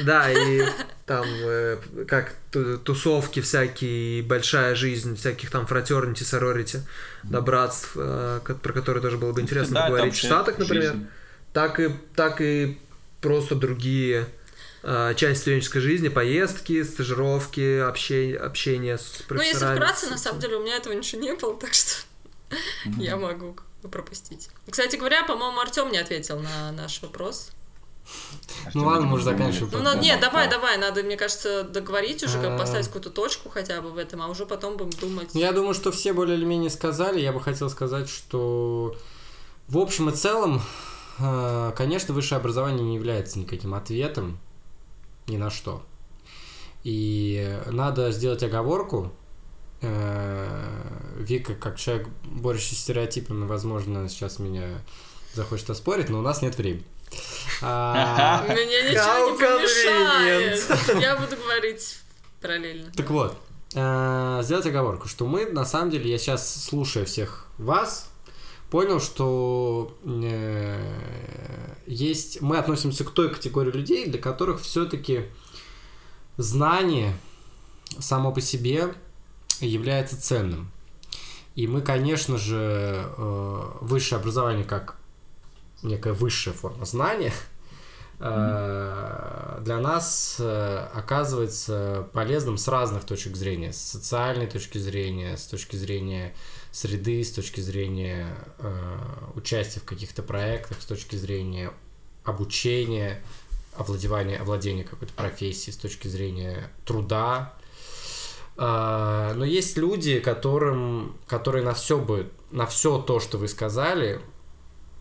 Да, 0.01 0.31
и 0.33 0.63
там 1.07 1.25
э, 1.29 1.77
как 2.09 2.35
ту- 2.51 2.79
тусовки 2.79 3.41
всякие, 3.41 4.23
большая 4.23 4.75
жизнь 4.75 5.17
всяких 5.17 5.51
там 5.51 5.67
фратернити, 5.67 6.23
сорорити, 6.25 6.83
да, 7.25 7.41
братств, 7.41 7.93
э, 7.97 8.41
про 8.63 8.73
которые 8.73 9.03
тоже 9.03 9.19
было 9.19 9.33
бы 9.33 9.41
интересно 9.41 9.83
поговорить 9.83 10.15
в 10.15 10.19
Штатах, 10.19 10.59
например. 10.59 10.97
Так 11.53 11.81
и, 11.81 11.91
так 12.15 12.41
и 12.41 12.79
просто 13.21 13.55
другие 13.55 14.27
э, 14.87 15.15
части 15.17 15.41
студенческой 15.43 15.81
жизни, 15.81 16.09
поездки, 16.09 16.83
стажировки, 16.85 17.81
общение, 17.81 18.39
общение 18.39 18.97
с 18.99 19.03
Ну, 19.29 19.37
если 19.37 19.53
профессорами. 19.53 19.77
вкратце, 19.77 20.07
на 20.09 20.17
самом 20.19 20.41
деле, 20.41 20.57
у 20.57 20.63
меня 20.63 20.77
этого 20.77 20.93
ничего 20.93 21.21
не 21.21 21.35
было, 21.35 21.57
так 21.61 21.75
что 21.75 21.93
я 22.99 23.17
могу 23.17 23.57
пропустить. 23.91 24.49
Кстати 24.71 24.97
говоря, 24.97 25.25
по-моему, 25.25 25.61
Артем 25.61 25.91
не 25.91 25.99
ответил 25.99 26.39
на 26.41 26.73
наш 26.73 27.03
вопрос. 27.03 27.51
Ну 28.75 28.85
ладно, 28.85 29.13
уже 29.13 29.25
заканчиваем. 29.25 29.71
Ну, 29.73 29.81
ну, 29.83 30.01
нет, 30.01 30.21
да, 30.21 30.29
давай, 30.29 30.47
да. 30.47 30.53
давай, 30.57 30.79
надо, 30.79 31.03
мне 31.03 31.17
кажется, 31.17 31.65
договорить 31.65 32.23
уже, 32.23 32.41
как 32.41 32.53
А. 32.53 32.59
поставить 32.59 32.87
какую-то 32.87 33.11
точку 33.11 33.49
хотя 33.49 33.81
бы 33.83 33.91
в 33.91 33.99
этом, 33.99 34.23
а 34.23 34.29
уже 34.29 34.47
потом 34.47 34.77
будем 34.77 34.91
думать. 34.91 35.31
Ну, 35.35 35.41
Я 35.41 35.51
думаю, 35.51 35.75
что 35.75 35.91
все 35.91 36.13
более 36.13 36.37
или 36.37 36.45
менее 36.45 36.71
сказали. 36.71 37.21
Я 37.21 37.33
бы 37.33 37.41
хотел 37.41 37.69
сказать, 37.69 38.09
что 38.09 38.97
в 39.67 39.79
общем 39.79 40.09
и 40.09 40.13
целом, 40.13 40.63
э, 41.19 41.73
конечно, 41.77 42.15
высшее 42.15 42.39
образование 42.39 42.85
не 42.85 42.95
является 42.95 43.41
никаким 43.41 43.75
ответом 43.75 44.39
ни 45.29 45.37
на 45.37 45.51
что. 45.51 45.85
И 46.85 47.59
надо 47.67 48.13
сделать 48.13 48.43
оговорку. 48.43 49.13
Э, 49.83 51.15
Вика, 51.17 51.55
как 51.55 51.79
человек, 51.79 52.09
борющийся 52.25 52.77
с 52.77 52.79
стереотипами, 52.79 53.45
возможно, 53.47 54.09
сейчас 54.09 54.39
меня 54.39 54.69
захочет 55.35 55.69
оспорить, 55.71 56.09
но 56.09 56.21
у 56.21 56.23
нас 56.23 56.43
нет 56.43 56.57
времени. 56.57 56.85
А, 57.63 58.45
Мне 58.49 58.65
ничего 58.65 59.31
не 59.31 59.39
помешает. 59.39 61.03
Я 61.03 61.17
буду 61.17 61.37
говорить 61.37 61.99
параллельно. 62.41 62.91
Так 62.97 63.11
вот, 63.11 63.37
э, 63.75 64.41
сделать 64.43 64.67
оговорку, 64.67 65.09
что 65.09 65.27
мы, 65.27 65.47
на 65.47 65.65
самом 65.65 65.91
деле, 65.91 66.11
я 66.11 66.19
сейчас, 66.19 66.65
слушая 66.65 67.05
всех 67.05 67.47
вас, 67.59 68.11
понял, 68.71 69.01
что 69.01 69.97
э, 70.05 71.83
есть, 71.87 72.41
мы 72.41 72.59
относимся 72.59 73.05
к 73.05 73.11
той 73.11 73.33
категории 73.33 73.71
людей, 73.71 74.07
для 74.07 74.21
которых 74.21 74.61
все-таки 74.61 75.27
знание 76.37 77.17
само 77.99 78.33
по 78.33 78.41
себе 78.41 78.95
является 79.61 80.21
ценным. 80.21 80.71
И 81.55 81.67
мы, 81.67 81.81
конечно 81.81 82.37
же, 82.37 83.09
э, 83.17 83.63
высшее 83.81 84.19
образование 84.19 84.65
как 84.65 84.97
некая 85.83 86.13
высшая 86.13 86.53
форма 86.53 86.85
знания 86.85 87.33
э, 88.19 89.59
для 89.61 89.79
нас 89.79 90.41
оказывается 90.41 92.09
полезным 92.13 92.59
с 92.59 92.67
разных 92.67 93.05
точек 93.05 93.37
зрения. 93.37 93.73
С 93.73 93.79
социальной 93.79 94.47
точки 94.47 94.79
зрения, 94.79 95.37
с 95.37 95.47
точки 95.47 95.77
зрения 95.77 96.35
среды, 96.77 97.25
с 97.25 97.33
точки 97.33 97.61
зрения 97.63 98.37
э, 98.59 98.99
участия 99.35 99.81
в 99.81 99.85
каких-то 99.85 100.23
проектах, 100.23 100.83
с 100.83 100.85
точки 100.85 101.17
зрения 101.17 101.73
обучения, 102.23 103.23
овладевания, 103.79 104.39
овладения 104.39 104.85
какой-то 104.85 105.15
профессией, 105.15 105.73
с 105.73 105.79
точки 105.79 106.07
зрения 106.09 106.71
труда. 106.85 107.55
А, 108.59 109.33
Но 109.35 109.47
есть 109.47 109.79
люди, 109.79 110.21
которым, 110.21 111.17
которые 111.27 111.65
на 111.65 111.73
все 111.73 111.99
бы, 111.99 112.31
на 112.51 112.67
все 112.67 112.99
то, 112.99 113.21
что 113.21 113.39
вы 113.39 113.49
сказали, 113.49 114.21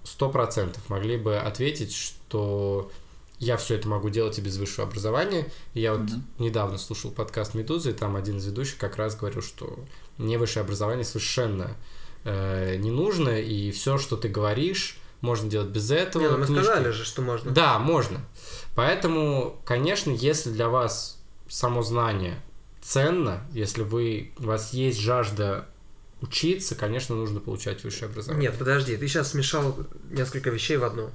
сто 0.05 0.29
процентов 0.29 0.87
могли 0.89 1.17
бы 1.17 1.35
ответить, 1.35 1.93
что 1.93 2.89
я 3.37 3.57
все 3.57 3.75
это 3.75 3.89
могу 3.89 4.09
делать 4.09 4.37
и 4.37 4.41
без 4.41 4.55
высшего 4.55 4.87
образования. 4.87 5.51
И 5.73 5.81
я 5.81 5.91
вот 5.93 6.03
Мгм. 6.03 6.25
недавно 6.39 6.77
слушал 6.77 7.11
подкаст 7.11 7.53
Медузы, 7.53 7.89
и 7.89 7.93
там 7.93 8.15
один 8.15 8.37
из 8.37 8.45
ведущих 8.45 8.77
как 8.77 8.95
раз 8.95 9.17
говорил, 9.17 9.41
что 9.41 9.77
мне 10.17 10.37
высшее 10.37 10.63
образование 10.63 11.03
совершенно 11.05 11.75
э, 12.23 12.75
не 12.77 12.91
нужно, 12.91 13.29
и 13.39 13.71
все, 13.71 13.97
что 13.97 14.17
ты 14.17 14.27
говоришь, 14.29 14.97
можно 15.21 15.49
делать 15.49 15.69
без 15.69 15.91
этого. 15.91 16.21
Не, 16.23 16.29
ну 16.29 16.37
мы 16.39 16.45
Книжки- 16.45 16.63
сказали 16.63 16.91
же, 16.91 17.05
что 17.05 17.21
можно. 17.21 17.51
да, 17.51 17.79
можно. 17.79 18.19
Поэтому, 18.75 19.59
конечно, 19.65 20.11
если 20.11 20.49
для 20.51 20.69
вас 20.69 21.19
само 21.47 21.81
знание 21.83 22.41
ценно, 22.81 23.41
если 23.51 23.81
вы, 23.83 24.33
у 24.37 24.43
вас 24.43 24.73
есть 24.73 24.99
жажда 24.99 25.67
учиться, 26.21 26.75
конечно, 26.75 27.15
нужно 27.15 27.39
получать 27.39 27.83
высшее 27.83 28.09
образование. 28.09 28.49
Нет, 28.49 28.59
подожди, 28.59 28.95
ты 28.97 29.07
сейчас 29.07 29.31
смешал 29.31 29.77
несколько 30.09 30.49
вещей 30.49 30.77
в 30.77 30.83
одну. 30.83 31.09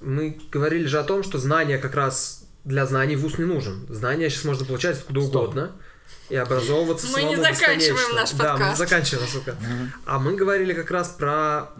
Мы 0.00 0.38
говорили 0.50 0.86
же 0.86 0.98
о 0.98 1.04
том, 1.04 1.22
что 1.22 1.38
знание 1.38 1.78
как 1.78 1.94
раз 1.94 2.44
для 2.64 2.86
знаний 2.86 3.16
вуз 3.16 3.38
не 3.38 3.44
нужен. 3.44 3.86
Знания 3.88 4.28
сейчас 4.30 4.44
можно 4.44 4.64
получать 4.64 4.98
откуда 4.98 5.20
Стоп. 5.22 5.42
угодно 5.42 5.72
и 6.28 6.36
образовываться 6.36 7.06
Мы 7.12 7.22
не 7.22 7.36
заканчиваем 7.36 8.14
наш 8.14 8.30
Да, 8.32 8.52
мы 8.54 8.58
подкаст. 8.58 8.78
заканчиваем, 8.78 9.28
сука. 9.28 9.56
А 10.04 10.18
мы 10.18 10.34
говорили 10.34 10.72
как 10.72 10.90
раз 10.90 11.08
про, 11.08 11.70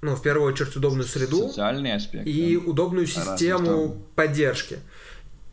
ну, 0.00 0.14
в 0.16 0.22
первую 0.22 0.52
очередь, 0.52 0.74
удобную 0.76 1.06
среду 1.06 1.48
Социальный 1.48 1.94
аспект. 1.94 2.26
и 2.26 2.56
да. 2.56 2.70
удобную 2.70 3.06
систему 3.06 4.02
поддержки. 4.14 4.78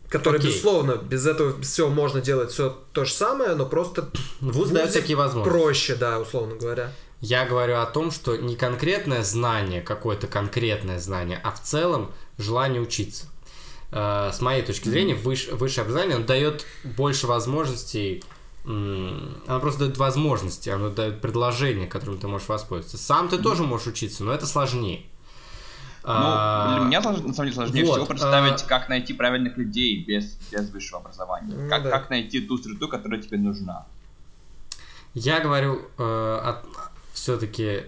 Которая, 0.10 0.40
Окей. 0.40 0.52
безусловно, 0.52 0.94
без 0.96 1.26
этого 1.28 1.62
все 1.62 1.90
можно 1.90 2.22
делать 2.22 2.52
все 2.52 2.78
то 2.94 3.04
же 3.04 3.12
самое, 3.12 3.56
но 3.56 3.66
просто 3.66 4.10
Вуз 4.40 4.70
дает 4.70 4.94
такие 4.94 5.18
возможности. 5.18 5.58
проще, 5.60 5.96
да, 5.96 6.20
условно 6.20 6.56
говоря. 6.56 6.92
Я 7.20 7.46
говорю 7.46 7.80
о 7.80 7.86
том, 7.88 8.12
что 8.12 8.38
не 8.38 8.56
конкретное 8.56 9.24
знание, 9.24 9.82
какое-то 9.82 10.28
конкретное 10.28 11.00
знание, 11.00 11.42
а 11.44 11.52
в 11.52 11.62
целом 11.62 12.14
желание 12.38 12.82
учиться. 12.82 13.26
Э, 13.92 14.32
С 14.34 14.42
моей 14.42 14.62
точки 14.64 14.90
зрения, 14.90 15.16
выш- 15.16 15.54
высшее 15.56 15.84
образование 15.84 16.18
оно 16.18 16.26
дает 16.26 16.66
больше 16.84 17.28
возможностей. 17.28 18.24
Оно 18.66 19.60
просто 19.62 19.86
дает 19.86 19.98
возможности, 19.98 20.70
оно 20.70 20.90
дает 20.90 21.22
предложения, 21.22 21.88
которым 21.88 22.18
ты 22.18 22.28
можешь 22.28 22.50
воспользоваться. 22.50 22.98
Сам 22.98 23.30
ты 23.30 23.38
тоже 23.38 23.64
можешь 23.64 23.88
учиться, 23.88 24.26
но 24.26 24.34
это 24.34 24.46
сложнее. 24.46 25.04
Ну, 26.04 26.14
А, 26.14 26.76
для 26.78 26.86
меня, 26.86 27.00
слож- 27.00 27.26
на 27.26 27.34
самом 27.34 27.50
деле, 27.50 27.54
сложнее 27.54 27.86
вот, 27.86 27.92
всего 27.94 28.06
представить, 28.06 28.64
а- 28.64 28.66
как 28.66 28.90
найти 28.90 29.14
правильных 29.14 29.58
людей 29.58 30.04
без, 30.04 30.38
без 30.52 30.70
высшего 30.70 31.00
образования. 31.00 31.54
Ну 31.56 31.70
как, 31.70 31.84
да. 31.84 31.90
как 31.92 32.10
найти 32.10 32.42
ту 32.42 32.58
среду, 32.58 32.88
которая 32.90 33.22
тебе 33.22 33.38
нужна. 33.38 33.86
Я 35.14 35.40
говорю 35.40 35.82
все-таки... 37.14 37.84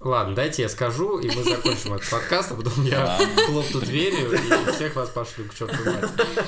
Ладно, 0.00 0.34
дайте 0.36 0.62
я 0.62 0.68
скажу, 0.68 1.18
и 1.18 1.28
мы 1.28 1.42
закончим 1.42 1.94
этот 1.94 2.08
подкаст, 2.08 2.52
а 2.52 2.54
потом 2.54 2.84
я 2.84 3.18
хлопну 3.46 3.80
дверью 3.80 4.30
и 4.32 4.72
всех 4.72 4.94
вас 4.94 5.08
пошлю 5.08 5.44
к 5.46 5.54
черту 5.54 5.74
матери. 5.84 6.44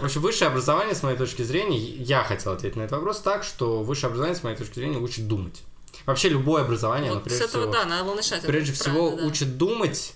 В 0.00 0.04
общем, 0.04 0.20
высшее 0.20 0.50
образование, 0.50 0.96
с 0.96 1.02
моей 1.04 1.16
точки 1.16 1.42
зрения, 1.42 1.78
я 1.78 2.24
хотел 2.24 2.52
ответить 2.52 2.76
на 2.76 2.82
этот 2.82 2.98
вопрос 2.98 3.20
так, 3.20 3.44
что 3.44 3.84
высшее 3.84 4.06
образование, 4.08 4.36
с 4.36 4.42
моей 4.42 4.56
точки 4.56 4.74
зрения, 4.74 4.98
учит 4.98 5.28
думать. 5.28 5.62
Вообще 6.06 6.28
любое 6.28 6.62
образование, 6.62 7.12
оно 7.12 7.20
Вот 7.20 7.26
с 7.26 7.28
прежде 7.28 7.44
этого, 7.44 7.62
всего, 7.62 7.72
да, 7.72 7.84
надо 7.84 8.04
было 8.04 8.14
начать. 8.16 8.42
прежде 8.42 8.72
всего 8.72 9.10
да. 9.10 9.24
учит 9.24 9.56
думать. 9.56 10.14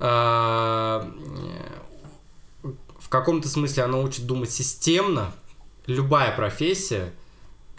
э, 0.00 1.10
В 3.00 3.08
каком-то 3.08 3.48
смысле 3.48 3.84
оно 3.84 4.02
учит 4.02 4.26
думать 4.26 4.50
системно. 4.50 5.32
Любая 5.86 6.36
профессия, 6.36 7.14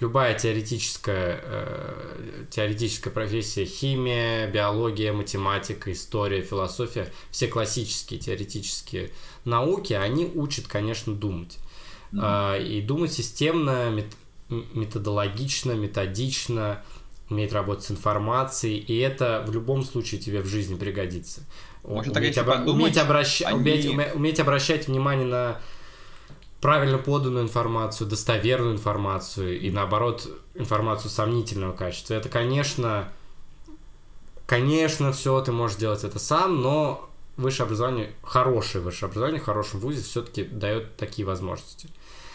любая 0.02 0.34
теоретическая, 0.38 1.40
э, 1.44 2.46
теоретическая 2.50 3.10
профессия, 3.10 3.66
химия, 3.66 4.48
биология, 4.50 5.14
математика, 5.14 5.92
история, 5.92 6.42
философия, 6.42 7.12
все 7.32 7.48
классические 7.48 8.20
теоретические 8.20 9.12
науки, 9.46 9.94
они 9.94 10.26
учат, 10.34 10.68
конечно, 10.68 11.14
думать. 11.14 11.58
А, 12.18 12.58
и 12.58 12.82
думать 12.82 13.12
системно, 13.14 13.90
мет- 13.90 14.16
методологично, 14.74 15.74
методично, 15.74 16.82
уметь 17.30 17.54
работать 17.54 17.86
с 17.86 17.92
информацией, 17.92 18.78
и 18.80 18.98
это 18.98 19.44
в 19.48 19.52
любом 19.54 19.84
случае 19.84 20.20
тебе 20.20 20.42
в 20.42 20.48
жизни 20.48 20.76
пригодится. 20.76 21.42
В 21.84 21.98
общем, 21.98 22.12
так 22.14 22.24
уметь, 22.24 22.36
если 22.36 22.50
обра- 22.50 22.58
подумать, 22.60 22.84
уметь 22.84 22.98
обращ- 22.98 23.44
они- 23.44 23.60
уметь- 23.60 23.86
уме- 23.86 24.14
уметь 24.14 24.40
обращать 24.40 24.88
внимание 24.88 25.28
на 25.28 25.62
правильно 26.62 26.98
поданную 26.98 27.44
информацию, 27.46 28.10
достоверную 28.10 28.74
информацию 28.74 29.60
и 29.60 29.72
наоборот 29.72 30.28
информацию 30.56 31.10
сомнительного 31.10 31.74
качества. 31.74 32.16
Это, 32.16 32.30
конечно, 32.30 33.08
конечно, 34.46 35.12
все 35.12 35.40
ты 35.42 35.52
можешь 35.52 35.78
делать 35.78 36.04
это 36.04 36.20
сам, 36.20 36.62
но 36.62 37.10
высшее 37.38 37.66
образование, 37.66 38.12
хорошее 38.24 38.84
высшее 38.84 39.08
образование 39.10 39.42
в 39.42 39.46
хорошем 39.46 39.80
вузе 39.80 40.02
все-таки 40.02 40.44
дает 40.44 40.96
такие 40.98 41.26
возможности. 41.26 41.90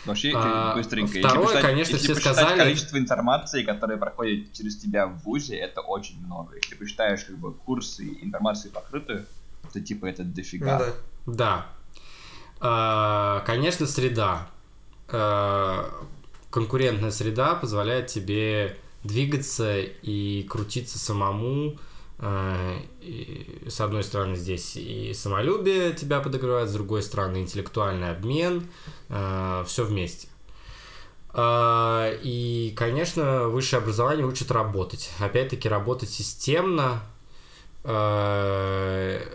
Вообще, 0.07 0.33
А, 0.35 0.75
быстренько. 0.75 1.19
второе, 1.19 1.47
посчитать- 1.47 1.63
конечно, 1.63 1.93
если 1.95 2.13
все 2.13 2.21
сказали- 2.21 2.59
количество 2.59 2.99
информации, 2.99 3.63
которая 3.63 3.97
проходит 3.97 4.53
через 4.53 4.77
тебя 4.77 5.07
в 5.07 5.17
ВУЗе, 5.25 5.57
это 5.57 5.81
очень 5.81 6.21
много. 6.27 6.57
Если 6.57 6.75
посчитаешь 6.75 7.25
как 7.25 7.39
бы 7.39 7.53
курсы 7.55 8.05
информации 8.21 8.69
покрытую, 8.69 9.25
то 9.73 9.81
типа 9.81 10.05
это 10.07 10.23
Ну 10.23 10.33
дофига. 10.35 10.79
да. 10.79 10.93
Да. 11.27 11.67
А, 12.67 13.41
Конечно, 13.41 13.87
среда. 13.87 14.49
А, 15.09 15.91
Конкурентная 16.51 17.11
среда 17.11 17.55
позволяет 17.57 18.07
тебе 18.07 18.79
двигаться 19.03 19.81
и 19.81 20.45
крутиться 20.45 20.99
самому. 20.99 21.77
И, 23.03 23.65
С 23.69 23.81
одной 23.81 24.05
стороны, 24.05 24.37
здесь 24.37 24.77
и 24.77 25.13
самолюбие 25.15 25.93
тебя 25.93 26.21
подогревает, 26.21 26.71
с 26.71 26.73
другой 26.73 27.03
стороны, 27.03 27.39
интеллектуальный 27.39 28.13
обмен. 28.13 28.69
Все 29.09 29.85
вместе. 29.85 30.29
И, 31.37 32.73
конечно, 32.77 33.49
высшее 33.49 33.83
образование 33.83 34.25
учит 34.25 34.53
работать. 34.53 35.11
Опять-таки, 35.19 35.69
работать 35.69 36.09
системно, 36.09 37.03
Э, 37.03 37.14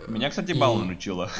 Меня, 0.08 0.28
кстати, 0.30 0.50
и- 0.50 0.54
мало 0.54 0.82
научила. 0.82 1.30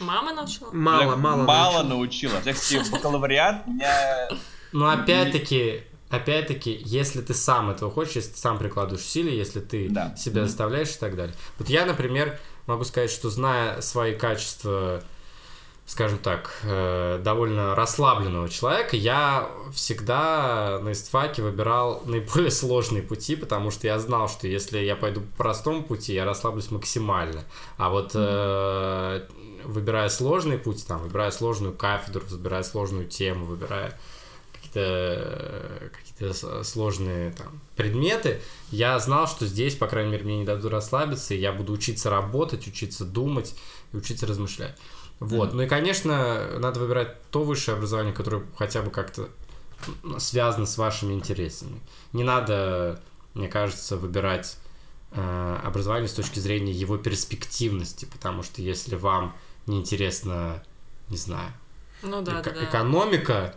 Мама 0.00 0.32
научила? 0.32 0.70
Мало, 0.72 1.16
мало. 1.16 1.42
Мало 1.44 1.82
научил. 1.82 2.30
научила. 2.30 2.54
Все-таки 2.54 2.90
бакалавриат 2.90 3.66
меня... 3.66 4.28
Но 4.72 4.88
опять-таки, 4.90 5.82
опять-таки, 6.10 6.80
если 6.84 7.20
ты 7.22 7.34
сам 7.34 7.70
этого 7.70 7.90
хочешь, 7.90 8.16
если 8.16 8.32
ты 8.32 8.38
сам 8.38 8.58
прикладываешь 8.58 9.04
усилия, 9.04 9.36
если 9.36 9.60
ты 9.60 9.88
Да. 9.88 10.14
себя 10.16 10.40
Мгм. 10.42 10.48
заставляешь 10.48 10.90
и 10.90 10.98
так 10.98 11.16
далее. 11.16 11.34
Вот 11.58 11.68
я, 11.70 11.86
например, 11.86 12.38
могу 12.66 12.84
сказать, 12.84 13.10
что 13.10 13.30
зная 13.30 13.80
свои 13.80 14.14
качества, 14.14 15.02
скажем 15.86 16.18
так, 16.18 16.50
э, 16.64 17.20
довольно 17.22 17.76
расслабленного 17.76 18.48
человека, 18.48 18.96
я 18.96 19.48
всегда 19.72 20.80
на 20.82 20.92
истфаке 20.92 21.42
выбирал 21.42 22.02
наиболее 22.04 22.50
сложные 22.62 23.02
пути, 23.02 23.36
потому 23.36 23.70
что 23.70 23.86
я 23.86 23.98
знал, 24.00 24.28
что 24.28 24.48
если 24.48 24.78
я 24.78 24.96
пойду 24.96 25.20
по 25.20 25.44
простому 25.44 25.84
пути, 25.84 26.12
я 26.12 26.24
расслаблюсь 26.24 26.72
максимально. 26.72 27.44
А 27.76 27.90
вот 27.90 28.12
э, 28.14 29.26
выбирая 29.64 30.08
сложный 30.08 30.58
путь, 30.58 30.84
там, 30.86 31.02
выбирая 31.02 31.30
сложную 31.30 31.72
кафедру, 31.72 32.24
выбирая 32.28 32.64
сложную 32.64 33.06
тему, 33.06 33.44
выбирая 33.44 33.96
какие-то 34.54 34.80
э, 34.80 35.88
какие-то 35.92 36.64
сложные 36.64 37.30
там 37.30 37.60
предметы, 37.76 38.40
я 38.72 38.98
знал, 38.98 39.28
что 39.28 39.46
здесь, 39.46 39.76
по 39.76 39.86
крайней 39.86 40.10
мере, 40.10 40.24
мне 40.24 40.38
не 40.38 40.44
дадут 40.44 40.72
расслабиться, 40.72 41.34
и 41.34 41.38
я 41.38 41.52
буду 41.52 41.72
учиться 41.72 42.10
работать, 42.10 42.66
учиться 42.66 43.04
думать 43.04 43.54
и 43.92 43.96
учиться 43.96 44.26
размышлять. 44.26 44.76
Вот. 45.20 45.54
Ну 45.54 45.62
и, 45.62 45.66
конечно, 45.66 46.58
надо 46.58 46.80
выбирать 46.80 47.22
то 47.30 47.42
высшее 47.42 47.76
образование, 47.76 48.12
которое 48.12 48.44
хотя 48.56 48.82
бы 48.82 48.90
как-то 48.90 49.28
связано 50.18 50.66
с 50.66 50.76
вашими 50.78 51.14
интересами. 51.14 51.80
Не 52.12 52.22
надо, 52.24 53.00
мне 53.34 53.48
кажется, 53.48 53.96
выбирать 53.96 54.58
э, 55.12 55.58
образование 55.64 56.08
с 56.08 56.12
точки 56.12 56.38
зрения 56.38 56.72
его 56.72 56.96
перспективности, 56.98 58.06
потому 58.12 58.42
что 58.42 58.60
если 58.62 58.96
вам 58.96 59.34
неинтересно, 59.66 60.62
не 61.08 61.16
знаю, 61.16 61.50
Ну 62.02 62.22
да, 62.22 62.40
эко- 62.40 62.52
да. 62.54 62.64
экономика, 62.64 63.54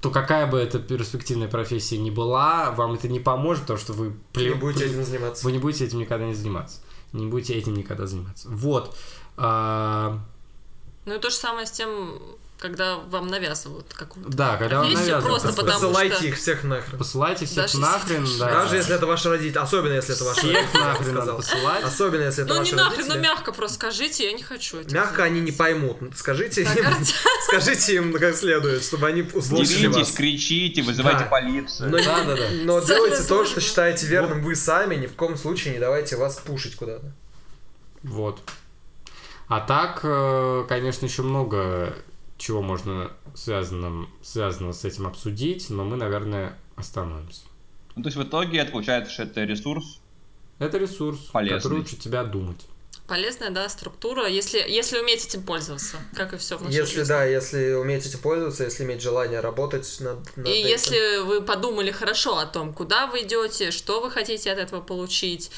то 0.00 0.10
какая 0.10 0.46
бы 0.46 0.58
эта 0.58 0.78
перспективная 0.78 1.48
профессия 1.48 1.98
ни 1.98 2.10
была, 2.10 2.70
вам 2.72 2.94
это 2.94 3.08
не 3.08 3.20
поможет, 3.20 3.62
потому 3.62 3.78
что 3.78 3.92
вы 3.92 4.14
Не 4.34 4.50
будете 4.54 4.86
этим 4.86 5.04
заниматься. 5.04 5.44
вы 5.44 5.52
не 5.52 5.58
будете 5.58 5.84
этим 5.84 5.98
никогда 5.98 6.26
не 6.26 6.34
заниматься. 6.34 6.80
Не 7.12 7.26
будете 7.26 7.54
этим 7.54 7.74
никогда 7.74 8.06
заниматься. 8.06 8.48
Вот. 8.48 8.96
А, 9.36 10.20
Ну 11.06 11.14
и 11.16 11.18
то 11.18 11.30
же 11.30 11.36
самое 11.36 11.66
с 11.66 11.70
тем, 11.70 12.20
когда 12.58 12.96
вам 12.96 13.28
навязывают 13.28 13.86
какую-то 13.94 14.30
да, 14.36 14.58
когда 14.58 14.80
вам 14.80 14.92
навязывают, 14.92 15.24
просто 15.24 15.48
потому 15.54 15.72
Посылайте 15.72 16.14
что- 16.16 16.26
их 16.26 16.36
всех 16.36 16.62
нахрен. 16.62 16.98
посылайте 16.98 17.46
всех 17.46 17.56
Даже 17.56 17.78
нахрен, 17.78 18.22
если- 18.24 18.38
да. 18.38 18.50
Даже 18.50 18.76
если 18.76 18.94
это 18.96 19.06
ваши 19.06 19.30
родители. 19.30 19.58
Особенно 19.58 19.94
если 19.94 20.14
это 20.14 20.24
ваши 20.24 20.42
родители. 20.42 20.78
нахрен 20.78 21.14
надо 21.14 21.32
посылать. 21.34 21.84
Особенно 21.84 22.22
если 22.24 22.44
это 22.44 22.52
Ну 22.52 22.54
не 22.56 22.60
ваши 22.60 22.76
нахрен, 22.76 22.98
ну 23.06 23.14
родители. 23.14 23.22
мягко 23.22 23.52
просто 23.52 23.74
скажите, 23.76 24.24
я 24.26 24.32
не 24.34 24.42
хочу 24.42 24.76
это. 24.76 24.94
Мягко 24.94 25.24
они 25.24 25.40
не 25.40 25.52
поймут. 25.52 25.96
Скажите 26.14 26.64
Так, 26.64 26.76
им, 26.76 26.84
скажите 27.48 27.94
им 27.94 28.12
как 28.12 28.36
следует, 28.36 28.84
чтобы 28.84 29.06
они 29.06 29.22
услышали 29.22 29.86
вас. 29.86 30.12
кричите, 30.12 30.82
вызывайте 30.82 31.20
Да. 31.24 31.30
полицию. 31.30 31.88
Но, 31.90 31.96
Да, 31.96 32.24
да, 32.24 32.36
да. 32.36 32.48
но 32.64 32.80
делайте 32.80 33.22
то, 33.22 33.46
что 33.46 33.62
считаете 33.62 34.06
верным 34.06 34.42
вы 34.42 34.54
сами, 34.54 34.96
ни 34.96 35.06
в 35.06 35.14
коем 35.14 35.38
случае 35.38 35.72
не 35.72 35.80
давайте 35.80 36.16
вас 36.16 36.36
пушить 36.36 36.76
куда-то. 36.76 37.10
Вот. 38.02 38.38
А 39.50 39.60
так, 39.60 40.00
э, 40.04 40.64
конечно, 40.68 41.06
еще 41.06 41.22
много 41.22 41.96
чего 42.38 42.62
можно 42.62 43.10
связанным, 43.34 44.08
связанного 44.22 44.72
с 44.72 44.84
этим 44.84 45.08
обсудить, 45.08 45.70
но 45.70 45.84
мы, 45.84 45.96
наверное, 45.96 46.56
остановимся. 46.76 47.42
Ну, 47.96 48.02
то 48.04 48.08
есть 48.08 48.16
в 48.16 48.22
итоге 48.22 48.60
это 48.60 48.70
получается, 48.70 49.12
что 49.12 49.24
это 49.24 49.42
ресурс. 49.42 50.00
Это 50.60 50.78
ресурс, 50.78 51.18
Полезный. 51.32 51.56
который 51.58 51.80
учит 51.80 51.98
тебя 51.98 52.22
думать. 52.22 52.64
Полезная, 53.08 53.50
да, 53.50 53.68
структура, 53.68 54.28
если, 54.28 54.58
если 54.58 55.00
уметь 55.00 55.26
этим 55.26 55.42
пользоваться, 55.42 55.96
как 56.14 56.32
и 56.32 56.36
все 56.36 56.56
в 56.56 56.62
нашей 56.62 56.76
Если 56.76 56.98
жизни. 56.98 57.08
да, 57.08 57.24
если 57.24 57.72
уметь 57.72 58.06
этим 58.06 58.20
пользоваться, 58.20 58.62
если 58.62 58.84
иметь 58.84 59.02
желание 59.02 59.40
работать 59.40 59.96
над, 59.98 60.36
над 60.36 60.46
И 60.46 60.50
этим. 60.50 60.68
если 60.68 61.18
вы 61.24 61.42
подумали 61.42 61.90
хорошо 61.90 62.38
о 62.38 62.46
том, 62.46 62.72
куда 62.72 63.08
вы 63.08 63.22
идете, 63.22 63.72
что 63.72 64.00
вы 64.00 64.12
хотите 64.12 64.52
от 64.52 64.58
этого 64.58 64.80
получить, 64.80 65.50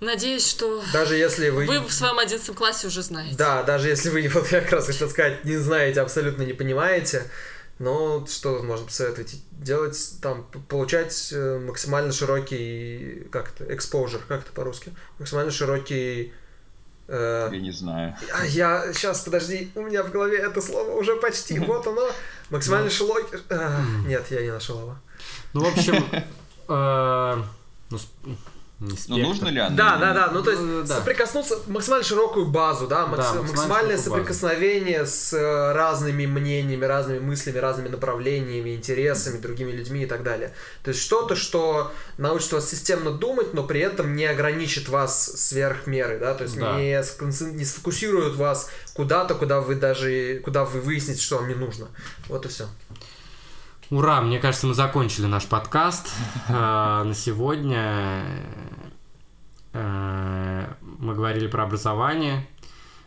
надеюсь, 0.00 0.46
что 0.48 0.82
Даже 0.92 1.16
если 1.16 1.50
вы... 1.50 1.66
вы 1.66 1.80
в 1.80 1.92
своем 1.92 2.18
одиннадцатом 2.18 2.54
классе 2.54 2.86
уже 2.86 3.02
знаете. 3.02 3.36
Да, 3.36 3.62
даже 3.62 3.88
если 3.88 4.10
вы, 4.10 4.28
вот 4.28 4.50
я 4.52 4.60
как 4.62 4.72
раз 4.72 4.86
хотел 4.86 5.08
сказать, 5.10 5.44
не 5.44 5.56
знаете, 5.56 6.00
абсолютно 6.00 6.42
не 6.42 6.52
понимаете, 6.52 7.24
но 7.78 8.24
что 8.26 8.62
можно 8.62 8.86
посоветовать? 8.86 9.34
Делать 9.52 9.98
там, 10.22 10.44
получать 10.68 11.30
э, 11.32 11.58
максимально 11.58 12.12
широкий, 12.12 13.26
как 13.32 13.52
это, 13.54 13.64
exposure, 13.72 14.20
как 14.28 14.42
это 14.42 14.52
по-русски? 14.52 14.92
Максимально 15.18 15.50
широкий... 15.50 16.32
э, 17.08 17.48
Я 17.52 17.58
не 17.58 17.72
знаю. 17.72 18.16
а, 18.32 18.44
я, 18.46 18.92
сейчас, 18.92 19.22
подожди, 19.22 19.70
у 19.74 19.82
меня 19.82 20.02
в 20.04 20.10
голове 20.12 20.38
это 20.38 20.60
слово 20.62 20.92
уже 20.92 21.16
почти, 21.16 21.58
вот 21.58 21.86
оно. 21.86 22.08
Максимально 22.50 22.90
широкий... 22.90 23.38
а, 23.50 23.80
нет, 24.06 24.24
я 24.30 24.42
не 24.42 24.52
нашел 24.52 24.80
его. 24.80 24.96
Ну, 25.52 25.64
в 25.64 25.72
общем, 25.76 26.06
э, 26.68 27.42
ну, 28.80 28.88
Ну, 29.08 29.18
нужно 29.18 29.48
ли 29.48 29.60
оно? 29.60 29.76
Да, 29.76 29.96
да, 29.98 30.12
да, 30.12 30.30
ну 30.32 30.42
то 30.42 30.50
есть 30.50 30.62
Ну, 30.62 30.82
да. 30.82 30.96
соприкоснуться, 30.98 31.58
максимально 31.68 32.04
широкую 32.04 32.46
базу, 32.46 32.86
да, 32.86 33.06
макс- 33.06 33.18
Да, 33.18 33.24
максимально 33.34 33.46
максимальное 33.52 33.96
широкую 33.96 33.96
базу. 33.96 34.10
соприкосновение 34.10 35.06
с 35.06 35.32
э, 35.32 35.72
разными 35.72 36.26
мнениями, 36.26 36.84
разными 36.84 37.20
мыслями, 37.20 37.58
разными 37.58 37.88
направлениями, 37.88 38.74
интересами, 38.74 39.38
другими 39.38 39.70
людьми 39.70 40.02
и 40.02 40.06
так 40.06 40.22
далее. 40.22 40.52
То 40.82 40.88
есть 40.90 41.00
что-то, 41.00 41.36
что 41.36 41.92
научит 42.18 42.52
вас 42.52 42.68
системно 42.68 43.12
думать, 43.12 43.54
но 43.54 43.62
при 43.62 43.80
этом 43.80 44.16
не 44.16 44.26
ограничит 44.26 44.88
вас 44.88 45.24
сверх 45.36 45.86
меры, 45.86 46.18
да, 46.18 46.34
то 46.34 46.42
есть 46.44 46.58
Да. 46.58 46.76
не, 46.76 47.00
сконцен- 47.02 47.52
не 47.52 47.64
сфокусирует 47.64 48.34
вас 48.34 48.70
куда-то, 48.94 49.34
куда 49.34 49.60
вы 49.60 49.76
даже, 49.76 50.40
куда 50.44 50.64
вы 50.64 50.80
выясните, 50.80 51.20
что 51.22 51.36
вам 51.36 51.48
не 51.48 51.54
нужно. 51.54 51.86
Вот 52.28 52.44
и 52.44 52.48
все. 52.48 52.66
Ура, 53.94 54.20
мне 54.22 54.40
кажется, 54.40 54.66
мы 54.66 54.74
закончили 54.74 55.26
наш 55.26 55.46
подкаст 55.46 56.12
э, 56.48 56.52
на 56.52 57.14
сегодня. 57.14 58.24
Э, 59.72 60.66
Мы 60.98 61.14
говорили 61.14 61.46
про 61.46 61.62
образование. 61.62 62.44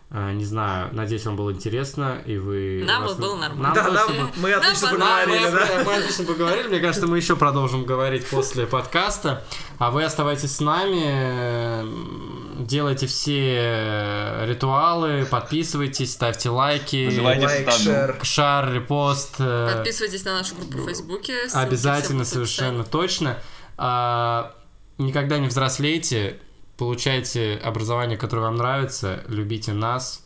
Э, 0.10 0.32
Не 0.32 0.46
знаю, 0.46 0.90
надеюсь, 0.94 1.26
вам 1.26 1.36
было 1.36 1.52
интересно, 1.52 2.22
и 2.26 2.38
вы... 2.38 2.82
Нам 2.86 3.04
вас- 3.04 3.16
было 3.16 3.36
нормально. 3.36 3.64
Нам 3.64 3.74
да, 3.74 3.84
точно 3.84 4.14
нам- 4.16 4.28
было- 4.28 4.32
мы 4.38 4.54
отлично 4.54 4.88
Нам 4.92 5.00
поговорили, 5.00 5.46
мы, 5.46 5.52
да. 5.52 5.84
мы 5.86 5.96
отлично 5.98 6.24
поговорили. 6.26 6.68
Мне 6.70 6.80
кажется, 6.80 7.08
мы 7.08 7.18
еще 7.18 7.36
продолжим 7.36 7.84
говорить 7.84 8.26
после 8.30 8.68
подкаста. 8.68 9.44
А 9.80 9.92
вы 9.92 10.06
оставайтесь 10.06 10.56
с 10.56 10.62
нами. 10.62 12.64
Делайте 12.64 13.08
все 13.08 14.46
ритуалы, 14.46 15.26
подписывайтесь, 15.30 16.14
ставьте 16.14 16.50
лайки. 16.50 17.20
Лайк, 17.20 17.72
шер. 17.72 18.20
Шар, 18.24 18.74
репост. 18.74 19.36
э, 19.40 19.74
Подписывайтесь 19.76 20.26
на 20.26 20.38
нашу 20.40 20.56
группу 20.56 20.78
в 20.78 20.86
Фейсбуке. 20.86 21.36
Обязательно, 21.54 22.26
совершенно 22.26 22.84
точно. 22.84 23.38
А, 23.78 24.54
никогда 24.98 25.38
не 25.38 25.48
взрослейте, 25.48 26.40
получайте 26.78 27.56
образование, 27.64 28.18
которое 28.18 28.44
вам 28.44 28.56
нравится, 28.56 29.24
любите 29.28 29.74
нас. 29.74 30.24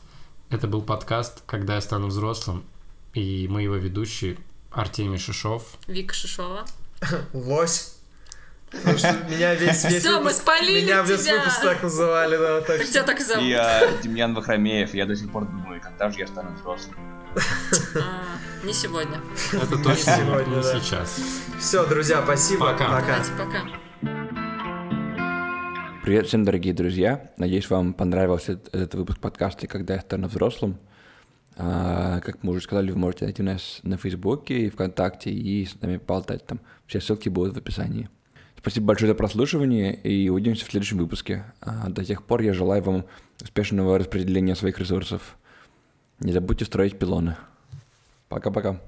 Это 0.49 0.67
был 0.67 0.81
подкаст 0.81 1.43
«Когда 1.45 1.75
я 1.75 1.81
стану 1.81 2.07
взрослым», 2.07 2.63
и 3.13 3.47
мы 3.49 3.63
его 3.63 3.75
ведущие 3.75 4.37
Артемий 4.71 5.17
Шишов. 5.17 5.63
Вика 5.87 6.13
Шишова. 6.13 6.65
Лось. 7.33 7.95
Потому 8.71 8.97
что 8.97 9.13
меня 9.29 9.53
весь, 9.55 9.83
весь 9.83 9.99
Всё, 10.01 10.21
мы 10.21 10.31
спалили 10.31 10.81
Меня 10.85 11.01
весь 11.01 11.23
тебя. 11.23 11.39
выпуск 11.39 11.61
так 11.61 11.83
называли, 11.83 12.37
да. 12.37 12.59
Так 12.61 12.67
Так 12.77 12.83
что- 12.83 12.93
тебя 12.93 13.03
так 13.03 13.19
зовут. 13.19 13.43
Я 13.43 13.91
Демьян 14.01 14.33
Вахромеев, 14.33 14.93
я 14.93 15.05
до 15.05 15.15
сих 15.15 15.29
пор 15.31 15.45
думаю, 15.45 15.81
когда 15.81 16.09
же 16.09 16.19
я 16.19 16.27
стану 16.27 16.55
взрослым. 16.55 16.95
А, 17.95 18.65
Не 18.65 18.73
сегодня. 18.73 19.19
Это 19.51 19.77
точно 19.77 20.15
сегодня, 20.17 20.55
не 20.55 20.61
да. 20.63 20.79
сейчас. 20.79 21.19
Все, 21.59 21.85
друзья, 21.85 22.21
спасибо. 22.23 22.67
Пока. 22.67 22.87
Давайте, 23.01 23.31
пока. 23.37 23.80
Привет 26.03 26.25
всем, 26.25 26.43
дорогие 26.43 26.73
друзья. 26.73 27.31
Надеюсь, 27.37 27.69
вам 27.69 27.93
понравился 27.93 28.53
этот, 28.71 28.95
выпуск 28.95 29.19
подкаста 29.19 29.67
«Когда 29.67 29.93
я 29.93 29.99
стану 29.99 30.27
взрослым». 30.27 30.79
А, 31.57 32.21
как 32.21 32.41
мы 32.41 32.53
уже 32.53 32.61
сказали, 32.61 32.89
вы 32.89 32.97
можете 32.97 33.25
найти 33.25 33.43
нас 33.43 33.81
на 33.83 33.97
Фейсбуке 33.97 34.65
и 34.65 34.69
ВКонтакте 34.71 35.29
и 35.29 35.63
с 35.63 35.79
нами 35.79 35.97
болтать 35.97 36.43
там. 36.47 36.59
Все 36.87 36.99
ссылки 37.01 37.29
будут 37.29 37.53
в 37.53 37.59
описании. 37.59 38.09
Спасибо 38.57 38.87
большое 38.87 39.11
за 39.11 39.15
прослушивание 39.15 39.93
и 39.93 40.27
увидимся 40.29 40.65
в 40.65 40.71
следующем 40.71 40.97
выпуске. 40.97 41.45
А, 41.61 41.87
до 41.87 42.03
тех 42.03 42.23
пор 42.23 42.41
я 42.41 42.55
желаю 42.55 42.81
вам 42.81 43.05
успешного 43.39 43.99
распределения 43.99 44.55
своих 44.55 44.79
ресурсов. 44.79 45.37
Не 46.19 46.33
забудьте 46.33 46.65
строить 46.65 46.97
пилоны. 46.97 47.37
Пока-пока. 48.27 48.81